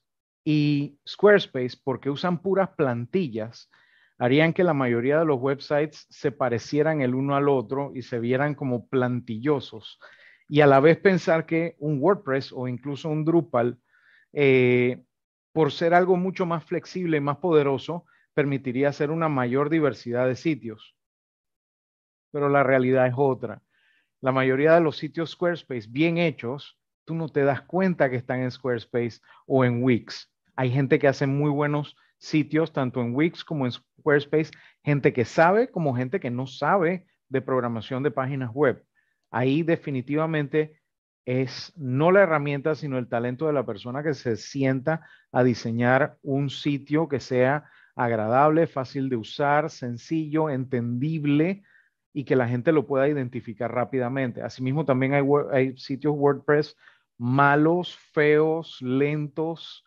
y 0.51 0.99
Squarespace, 1.07 1.77
porque 1.85 2.09
usan 2.09 2.41
puras 2.41 2.71
plantillas, 2.71 3.71
harían 4.17 4.55
que 4.55 4.65
la 4.65 4.73
mayoría 4.73 5.19
de 5.19 5.27
los 5.27 5.39
websites 5.39 6.07
se 6.09 6.33
parecieran 6.33 7.03
el 7.03 7.15
uno 7.15 7.37
al 7.37 7.51
otro 7.51 7.93
y 7.95 8.01
se 8.01 8.19
vieran 8.19 8.55
como 8.55 8.89
plantillosos. 8.89 10.01
Y 10.49 10.63
a 10.63 10.67
la 10.67 10.81
vez 10.81 10.97
pensar 10.97 11.45
que 11.45 11.77
un 11.81 11.99
WordPress 12.01 12.55
o 12.55 12.67
incluso 12.67 13.11
un 13.11 13.27
Drupal, 13.27 13.79
eh, 14.33 15.05
por 15.53 15.71
ser 15.71 15.93
algo 15.93 16.17
mucho 16.17 16.47
más 16.47 16.65
flexible 16.65 17.19
y 17.19 17.21
más 17.21 17.37
poderoso, 17.37 18.07
permitiría 18.33 18.89
hacer 18.89 19.11
una 19.11 19.29
mayor 19.29 19.69
diversidad 19.69 20.27
de 20.27 20.37
sitios. 20.37 20.97
Pero 22.31 22.49
la 22.49 22.63
realidad 22.63 23.07
es 23.07 23.15
otra. 23.19 23.61
La 24.23 24.33
mayoría 24.33 24.73
de 24.73 24.81
los 24.81 24.97
sitios 24.97 25.33
Squarespace 25.33 25.89
bien 25.91 26.17
hechos, 26.17 26.81
tú 27.05 27.15
no 27.15 27.29
te 27.29 27.45
das 27.45 27.61
cuenta 27.61 28.09
que 28.09 28.17
están 28.17 28.41
en 28.41 28.51
Squarespace 28.51 29.21
o 29.47 29.63
en 29.67 29.83
Wix. 29.83 30.33
Hay 30.59 30.73
gente 30.73 30.99
que 30.99 31.07
hace 31.07 31.29
muy 31.29 31.51
buenos 31.51 31.97
sitios, 32.17 32.73
tanto 32.73 33.01
en 33.01 33.15
Wix 33.15 33.45
como 33.45 33.65
en 33.65 33.71
Squarespace, 33.71 34.51
gente 34.83 35.13
que 35.13 35.25
sabe 35.25 35.71
como 35.71 35.95
gente 35.95 36.19
que 36.19 36.33
no 36.33 36.49
sabe 36.49 37.07
de 37.29 37.41
programación 37.41 38.03
de 38.03 38.11
páginas 38.11 38.51
web. 38.53 38.85
Ahí 39.31 39.63
definitivamente 39.63 40.81
es 41.25 41.73
no 41.77 42.11
la 42.11 42.23
herramienta, 42.23 42.75
sino 42.75 42.99
el 42.99 43.09
talento 43.09 43.47
de 43.47 43.53
la 43.53 43.65
persona 43.65 44.03
que 44.03 44.15
se 44.15 44.37
sienta 44.37 45.07
a 45.31 45.45
diseñar 45.45 46.19
un 46.23 46.51
sitio 46.51 47.09
que 47.09 47.21
sea 47.21 47.71
agradable, 47.95 48.67
fácil 48.67 49.09
de 49.09 49.15
usar, 49.15 49.71
sencillo, 49.71 50.51
entendible 50.51 51.63
y 52.13 52.25
que 52.25 52.35
la 52.35 52.49
gente 52.49 52.73
lo 52.73 52.85
pueda 52.85 53.07
identificar 53.07 53.73
rápidamente. 53.73 54.43
Asimismo, 54.43 54.85
también 54.85 55.15
hay, 55.15 55.23
hay 55.53 55.77
sitios 55.77 56.15
WordPress 56.17 56.77
malos, 57.17 57.97
feos, 58.13 58.83
lentos, 58.83 59.85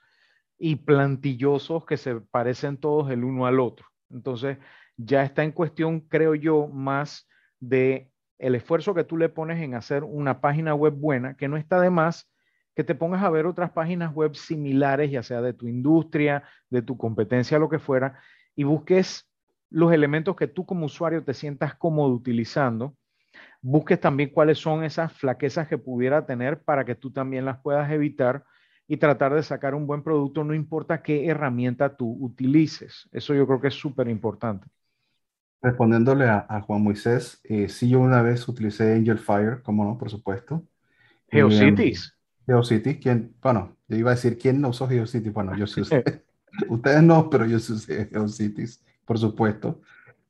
y 0.64 0.76
plantillosos 0.76 1.88
que 1.88 1.98
se 1.98 2.22
parecen 2.22 2.78
todos 2.78 3.10
el 3.10 3.24
uno 3.24 3.48
al 3.48 3.60
otro. 3.60 3.88
Entonces, 4.12 4.60
ya 4.96 5.24
está 5.24 5.44
en 5.44 5.54
cuestión, 5.54 6.02
creo 6.02 6.36
yo, 6.36 6.68
más 6.68 7.28
de 7.60 8.12
el 8.38 8.54
esfuerzo 8.54 8.94
que 8.94 9.04
tú 9.04 9.18
le 9.18 9.28
pones 9.28 9.60
en 9.60 9.74
hacer 9.74 10.04
una 10.04 10.40
página 10.40 10.76
web 10.76 10.94
buena, 10.94 11.36
que 11.36 11.48
no 11.48 11.58
está 11.58 11.82
de 11.82 11.90
más 11.90 12.32
que 12.76 12.84
te 12.84 12.94
pongas 12.94 13.24
a 13.24 13.32
ver 13.32 13.48
otras 13.48 13.72
páginas 13.72 14.14
web 14.14 14.36
similares, 14.36 15.10
ya 15.10 15.24
sea 15.24 15.42
de 15.42 15.54
tu 15.54 15.68
industria, 15.68 16.44
de 16.70 16.84
tu 16.84 16.96
competencia, 16.96 17.58
lo 17.58 17.68
que 17.68 17.80
fuera, 17.80 18.20
y 18.56 18.64
busques 18.64 19.28
los 19.72 19.92
elementos 19.92 20.36
que 20.36 20.48
tú 20.48 20.68
como 20.68 20.86
usuario 20.86 21.24
te 21.24 21.34
sientas 21.34 21.74
cómodo 21.74 22.14
utilizando. 22.14 22.96
Busques 23.64 24.00
también 24.00 24.30
cuáles 24.30 24.60
son 24.60 24.84
esas 24.84 25.12
flaquezas 25.12 25.68
que 25.68 25.80
pudiera 25.80 26.28
tener 26.28 26.62
para 26.62 26.86
que 26.86 26.94
tú 26.94 27.12
también 27.12 27.46
las 27.46 27.60
puedas 27.62 27.90
evitar 27.92 28.44
y 28.92 28.98
tratar 28.98 29.34
de 29.34 29.42
sacar 29.42 29.74
un 29.74 29.88
buen 29.88 30.04
producto, 30.04 30.44
no 30.44 30.54
importa 30.54 31.02
qué 31.02 31.26
herramienta 31.26 31.96
tú 31.96 32.18
utilices. 32.20 33.08
Eso 33.14 33.34
yo 33.34 33.48
creo 33.48 33.62
que 33.62 33.70
es 33.70 33.74
súper 33.74 34.10
importante. 34.10 34.68
Respondiéndole 35.62 36.28
a, 36.28 36.60
Juan 36.68 36.84
Moisés, 36.84 37.40
eh, 37.46 37.70
sí, 37.70 37.88
yo 37.88 38.02
una 38.02 38.22
vez 38.22 38.46
utilicé 38.50 38.94
Angel 38.94 39.18
Fire, 39.18 39.62
como 39.64 39.86
no, 39.86 39.98
por 39.98 40.10
supuesto. 40.10 40.66
Geocities. 41.30 42.18
Geocities, 42.46 42.98
¿quién? 42.98 43.34
Bueno, 43.42 43.78
yo 43.88 43.96
iba 43.96 44.12
a 44.12 44.16
decir, 44.16 44.38
¿quién 44.38 44.60
no 44.60 44.68
usó 44.68 44.90
Geocities? 44.90 45.32
Bueno, 45.32 45.56
yo 45.56 45.68
sí 45.68 45.80
usé. 45.80 46.04
Ustedes 46.68 47.02
no, 47.02 47.30
pero 47.30 47.46
yo 47.46 47.60
sí 47.60 47.72
usé 47.72 48.08
Geocities, 48.08 48.84
por 49.06 49.18
supuesto. 49.18 49.80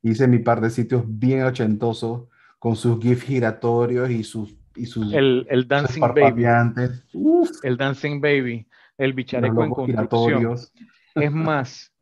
Hice 0.02 0.28
mi 0.28 0.38
par 0.38 0.60
de 0.60 0.70
sitios 0.70 1.02
bien 1.08 1.42
ochentosos, 1.42 2.28
con 2.60 2.76
sus 2.76 3.00
GIFs 3.00 3.24
giratorios 3.24 4.08
y 4.08 4.22
sus... 4.22 4.54
Y 4.74 4.86
sus 4.86 5.12
el, 5.12 5.46
el 5.50 5.68
Dancing 5.68 6.00
Baby. 6.00 6.44
El 7.62 7.76
Dancing 7.76 8.20
Baby. 8.20 8.66
El 8.98 9.12
bichareco 9.12 9.64
en 9.64 9.70
construcción. 9.70 10.56
Es 11.14 11.32
más, 11.32 11.92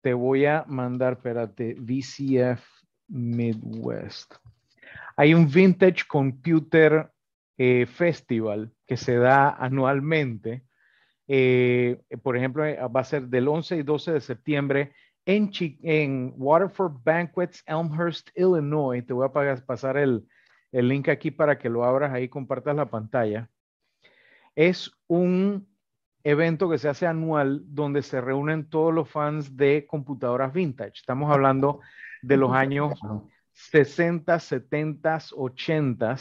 te 0.00 0.14
voy 0.14 0.46
a 0.46 0.64
mandar, 0.66 1.14
espérate, 1.14 1.76
VCF 1.78 2.62
Midwest. 3.08 4.34
Hay 5.16 5.34
un 5.34 5.50
Vintage 5.50 6.04
Computer 6.06 7.10
eh, 7.58 7.86
Festival 7.86 8.72
que 8.86 8.96
se 8.96 9.16
da 9.16 9.50
anualmente. 9.50 10.64
Eh, 11.28 12.00
por 12.22 12.36
ejemplo, 12.36 12.64
eh, 12.64 12.78
va 12.94 13.00
a 13.00 13.04
ser 13.04 13.28
del 13.28 13.48
11 13.48 13.76
y 13.78 13.82
12 13.82 14.12
de 14.12 14.20
septiembre 14.20 14.92
en, 15.26 15.50
en 15.82 16.32
Waterford 16.36 17.02
Banquets, 17.04 17.62
Elmhurst, 17.66 18.30
Illinois. 18.34 19.04
Te 19.04 19.12
voy 19.12 19.28
a 19.28 19.56
pasar 19.64 19.96
el, 19.96 20.26
el 20.72 20.88
link 20.88 21.08
aquí 21.08 21.30
para 21.30 21.58
que 21.58 21.68
lo 21.68 21.84
abras 21.84 22.12
ahí, 22.12 22.28
compartas 22.28 22.76
la 22.76 22.90
pantalla. 22.90 23.48
Es 24.54 24.90
un 25.06 25.68
evento 26.22 26.68
que 26.68 26.78
se 26.78 26.88
hace 26.88 27.06
anual 27.06 27.62
donde 27.66 28.02
se 28.02 28.20
reúnen 28.20 28.68
todos 28.68 28.92
los 28.92 29.08
fans 29.08 29.56
de 29.56 29.86
computadoras 29.86 30.52
vintage. 30.52 30.92
Estamos 30.96 31.32
hablando 31.32 31.80
de 32.22 32.36
los 32.36 32.52
años 32.52 33.00
60, 33.52 34.38
70, 34.38 35.18
80 35.34 36.16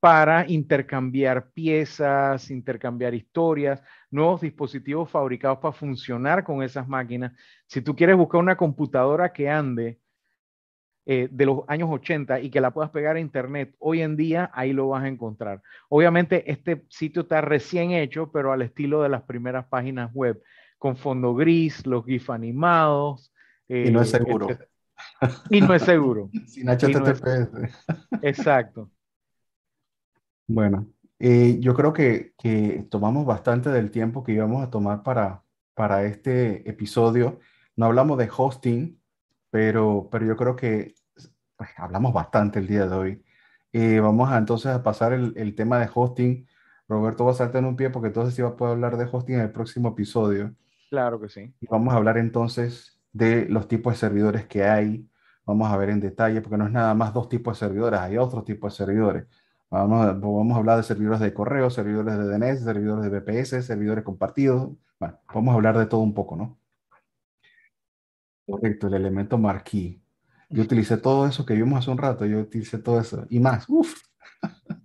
para 0.00 0.48
intercambiar 0.48 1.50
piezas, 1.50 2.50
intercambiar 2.50 3.14
historias, 3.14 3.82
nuevos 4.10 4.40
dispositivos 4.40 5.10
fabricados 5.10 5.58
para 5.58 5.72
funcionar 5.72 6.44
con 6.44 6.62
esas 6.62 6.86
máquinas. 6.86 7.32
Si 7.66 7.82
tú 7.82 7.96
quieres 7.96 8.16
buscar 8.16 8.40
una 8.40 8.56
computadora 8.56 9.32
que 9.32 9.50
ande 9.50 9.98
eh, 11.10 11.26
de 11.30 11.46
los 11.46 11.60
años 11.68 11.88
80 11.90 12.40
y 12.40 12.50
que 12.50 12.60
la 12.60 12.70
puedas 12.70 12.90
pegar 12.90 13.16
a 13.16 13.20
internet 13.20 13.74
hoy 13.78 14.02
en 14.02 14.14
día, 14.14 14.50
ahí 14.52 14.74
lo 14.74 14.88
vas 14.88 15.04
a 15.04 15.08
encontrar. 15.08 15.62
Obviamente 15.88 16.52
este 16.52 16.84
sitio 16.90 17.22
está 17.22 17.40
recién 17.40 17.92
hecho, 17.92 18.30
pero 18.30 18.52
al 18.52 18.60
estilo 18.60 19.02
de 19.02 19.08
las 19.08 19.22
primeras 19.22 19.64
páginas 19.68 20.12
web, 20.12 20.42
con 20.76 20.98
fondo 20.98 21.34
gris, 21.34 21.86
los 21.86 22.04
GIF 22.04 22.28
animados. 22.28 23.32
y 23.70 23.90
no 23.90 24.02
es 24.02 24.12
eh, 24.12 24.18
seguro. 24.18 24.48
Y 25.48 25.62
no 25.62 25.72
es 25.72 25.80
seguro. 25.80 26.28
Sin 26.46 26.66
HTTPS. 26.66 27.52
Exacto. 28.20 28.90
Bueno, 30.46 30.92
eh, 31.18 31.56
yo 31.58 31.72
creo 31.72 31.94
que, 31.94 32.34
que, 32.36 32.86
tomamos 32.90 33.24
bastante 33.24 33.70
del 33.70 33.90
tiempo 33.90 34.22
que 34.22 34.32
íbamos 34.32 34.62
a 34.62 34.68
tomar 34.68 35.02
para, 35.02 35.42
para 35.72 36.04
este 36.04 36.68
episodio. 36.68 37.40
No 37.76 37.86
hablamos 37.86 38.18
de 38.18 38.28
hosting, 38.30 38.97
pero, 39.50 40.08
pero 40.10 40.26
yo 40.26 40.36
creo 40.36 40.56
que 40.56 40.94
pues, 41.56 41.70
hablamos 41.76 42.12
bastante 42.12 42.58
el 42.58 42.66
día 42.66 42.86
de 42.86 42.96
hoy. 42.96 43.24
Eh, 43.72 44.00
vamos 44.00 44.30
a, 44.30 44.38
entonces 44.38 44.72
a 44.72 44.82
pasar 44.82 45.12
el, 45.12 45.34
el, 45.36 45.54
tema 45.54 45.78
de 45.78 45.90
hosting. 45.92 46.46
Roberto 46.88 47.24
va 47.24 47.32
a 47.32 47.34
saltar 47.34 47.62
en 47.62 47.68
un 47.68 47.76
pie 47.76 47.90
porque 47.90 48.08
entonces 48.08 48.34
sí 48.34 48.42
va 48.42 48.50
a 48.50 48.56
poder 48.56 48.74
hablar 48.74 48.96
de 48.96 49.08
hosting 49.10 49.36
en 49.36 49.42
el 49.42 49.52
próximo 49.52 49.90
episodio. 49.90 50.54
Claro 50.90 51.20
que 51.20 51.28
sí. 51.28 51.54
Y 51.60 51.66
vamos 51.66 51.92
a 51.92 51.98
hablar 51.98 52.16
entonces 52.16 52.98
de 53.12 53.46
los 53.48 53.68
tipos 53.68 53.94
de 53.94 53.98
servidores 53.98 54.46
que 54.46 54.64
hay. 54.64 55.08
Vamos 55.44 55.70
a 55.70 55.76
ver 55.76 55.90
en 55.90 56.00
detalle, 56.00 56.40
porque 56.40 56.58
no 56.58 56.66
es 56.66 56.72
nada 56.72 56.94
más 56.94 57.12
dos 57.12 57.28
tipos 57.28 57.58
de 57.58 57.66
servidores, 57.66 58.00
hay 58.00 58.18
otros 58.18 58.44
tipos 58.44 58.72
de 58.72 58.84
servidores. 58.84 59.26
Vamos 59.70 60.06
a, 60.06 60.12
vamos 60.12 60.54
a 60.54 60.58
hablar 60.58 60.78
de 60.78 60.82
servidores 60.82 61.20
de 61.20 61.34
correo, 61.34 61.68
servidores 61.70 62.16
de 62.16 62.24
DNS, 62.24 62.64
servidores 62.64 63.10
de 63.10 63.20
VPS, 63.20 63.62
servidores 63.66 64.04
compartidos. 64.04 64.70
Bueno, 64.98 65.18
vamos 65.34 65.52
a 65.52 65.54
hablar 65.56 65.78
de 65.78 65.86
todo 65.86 66.00
un 66.00 66.14
poco, 66.14 66.36
¿no? 66.36 66.58
Correcto, 68.48 68.86
el 68.86 68.94
elemento 68.94 69.36
marquee. 69.36 70.00
Yo 70.48 70.62
utilicé 70.62 70.96
todo 70.96 71.26
eso 71.26 71.44
que 71.44 71.52
vimos 71.52 71.80
hace 71.80 71.90
un 71.90 71.98
rato, 71.98 72.24
yo 72.24 72.40
utilicé 72.40 72.78
todo 72.78 72.98
eso 72.98 73.26
y 73.28 73.38
más. 73.40 73.66
Uf. 73.68 73.94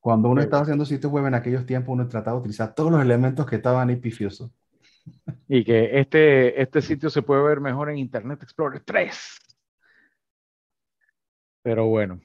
Cuando 0.00 0.30
uno 0.30 0.40
estaba 0.40 0.62
haciendo 0.62 0.86
sitios 0.86 1.12
web 1.12 1.26
en 1.26 1.34
aquellos 1.34 1.66
tiempos, 1.66 1.92
uno 1.92 2.08
trataba 2.08 2.36
de 2.36 2.40
utilizar 2.40 2.74
todos 2.74 2.90
los 2.90 3.02
elementos 3.02 3.44
que 3.44 3.56
estaban 3.56 3.90
ahí 3.90 3.96
pifiosos. 3.96 4.50
Y 5.48 5.64
que 5.64 6.00
este, 6.00 6.60
este 6.62 6.80
sitio 6.80 7.10
se 7.10 7.20
puede 7.20 7.42
ver 7.42 7.60
mejor 7.60 7.90
en 7.90 7.98
Internet 7.98 8.42
Explorer 8.42 8.80
3. 8.82 9.38
Pero 11.68 11.84
bueno, 11.84 12.18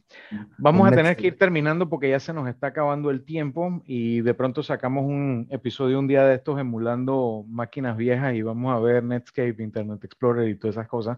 vamos 0.58 0.88
a 0.88 0.96
tener 0.96 1.18
que 1.18 1.28
ir 1.28 1.38
terminando 1.38 1.90
porque 1.90 2.10
ya 2.10 2.22
se 2.22 2.32
nos 2.32 2.48
está 2.48 2.68
acabando 2.68 3.10
el 3.10 3.26
tiempo 3.26 3.84
y 3.86 4.22
de 4.22 4.34
pronto 4.34 4.64
sacamos 4.64 5.04
un 5.04 5.48
episodio 5.50 6.00
un 6.00 6.08
día 6.08 6.24
de 6.24 6.36
estos 6.36 6.58
emulando 6.62 7.44
máquinas 7.50 7.98
viejas 7.98 8.36
y 8.36 8.42
vamos 8.42 8.74
a 8.74 8.80
ver 8.80 9.04
Netscape, 9.04 9.62
Internet 9.62 10.02
Explorer 10.02 10.48
y 10.48 10.56
todas 10.56 10.78
esas 10.78 10.88
cosas. 10.88 11.18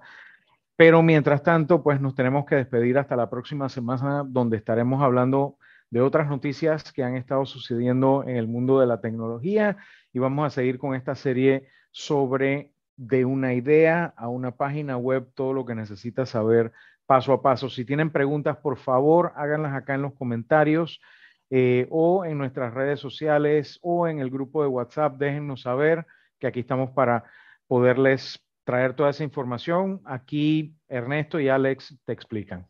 Pero 0.76 1.04
mientras 1.04 1.44
tanto, 1.44 1.84
pues 1.84 2.02
nos 2.02 2.16
tenemos 2.16 2.48
que 2.48 2.56
despedir 2.56 2.98
hasta 2.98 3.16
la 3.16 3.30
próxima 3.30 3.70
semana 3.70 4.24
donde 4.26 4.58
estaremos 4.58 5.04
hablando 5.04 5.60
de 5.92 6.02
otras 6.02 6.28
noticias 6.28 6.92
que 6.92 7.04
han 7.04 7.18
estado 7.18 7.46
sucediendo 7.46 8.24
en 8.26 8.38
el 8.38 8.48
mundo 8.48 8.80
de 8.80 8.88
la 8.88 9.02
tecnología 9.02 9.78
y 10.12 10.18
vamos 10.18 10.48
a 10.48 10.50
seguir 10.50 10.80
con 10.80 10.96
esta 10.96 11.14
serie 11.14 11.68
sobre 11.92 12.72
de 12.98 13.24
una 13.24 13.54
idea 13.54 14.16
a 14.18 14.30
una 14.30 14.50
página 14.50 14.98
web, 14.98 15.28
todo 15.36 15.54
lo 15.54 15.64
que 15.64 15.76
necesitas 15.76 16.30
saber 16.30 16.72
paso 17.06 17.34
a 17.34 17.42
paso. 17.42 17.70
Si 17.70 17.86
tienen 17.86 18.12
preguntas, 18.12 18.58
por 18.58 18.78
favor, 18.78 19.34
háganlas 19.36 19.74
acá 19.74 19.96
en 19.96 20.02
los 20.02 20.14
comentarios 20.14 21.02
eh, 21.50 21.88
o 21.92 22.26
en 22.26 22.38
nuestras 22.38 22.74
redes 22.74 23.00
sociales 23.00 23.80
o 23.82 24.08
en 24.08 24.20
el 24.20 24.30
grupo 24.30 24.62
de 24.62 24.70
WhatsApp. 24.70 25.18
Déjennos 25.18 25.62
saber 25.62 26.06
que 26.40 26.48
aquí 26.48 26.62
estamos 26.62 26.92
para 26.92 27.24
poderles 27.68 28.44
traer 28.64 28.94
toda 28.94 29.12
esa 29.12 29.24
información. 29.24 30.02
Aquí 30.06 30.76
Ernesto 30.88 31.40
y 31.40 31.50
Alex 31.50 31.98
te 32.04 32.14
explican. 32.14 32.68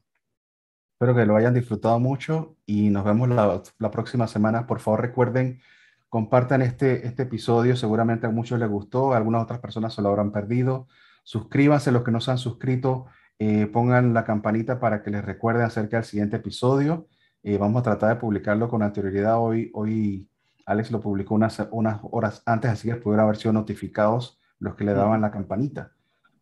Espero 0.95 1.15
que 1.15 1.25
lo 1.25 1.35
hayan 1.35 1.53
disfrutado 1.53 1.99
mucho 1.99 2.55
y 2.65 2.89
nos 2.89 3.03
vemos 3.03 3.29
la, 3.29 3.91
próxima 3.91 4.27
semana. 4.27 4.65
Por 4.65 4.79
favor, 4.79 5.01
recuerden, 5.01 5.61
compartan 6.07 6.61
este, 6.61 7.05
este 7.05 7.23
episodio. 7.23 7.75
Seguramente 7.75 8.27
a 8.27 8.29
muchos 8.29 8.59
les 8.59 8.69
gustó, 8.69 9.13
a 9.13 9.17
algunas 9.17 9.43
otras 9.43 9.59
personas 9.59 9.93
se 9.93 10.01
lo 10.01 10.09
habrán 10.09 10.31
perdido. 10.31 10.87
Suscríbanse 11.23 11.91
los 11.91 12.03
que 12.03 12.11
no 12.11 12.21
se 12.21 12.31
han 12.31 12.37
suscrito 12.37 13.07
eh, 13.39 13.67
pongan 13.67 14.13
la 14.13 14.23
campanita 14.23 14.79
para 14.79 15.03
que 15.03 15.11
les 15.11 15.23
recuerde 15.23 15.63
acerca 15.63 15.97
del 15.97 16.05
siguiente 16.05 16.37
episodio. 16.37 17.07
Eh, 17.43 17.57
vamos 17.57 17.81
a 17.81 17.83
tratar 17.83 18.09
de 18.09 18.19
publicarlo 18.19 18.69
con 18.69 18.81
anterioridad. 18.81 19.39
Hoy, 19.39 19.71
hoy 19.73 20.29
Alex 20.65 20.91
lo 20.91 21.01
publicó 21.01 21.35
unas, 21.35 21.67
unas 21.71 21.99
horas 22.03 22.41
antes, 22.45 22.71
así 22.71 22.89
que 22.89 22.95
pudiera 22.95 23.23
haber 23.23 23.37
sido 23.37 23.53
notificados 23.53 24.39
los 24.59 24.75
que 24.75 24.85
le 24.85 24.93
daban 24.93 25.21
la 25.21 25.31
campanita. 25.31 25.91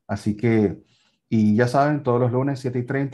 Así 0.07 0.37
que, 0.37 0.83
y 1.29 1.55
ya 1.55 1.67
saben, 1.67 2.03
todos 2.03 2.19
los 2.19 2.31
lunes 2.31 2.59
7 2.59 2.79
y 2.79 2.83
30 2.83 3.11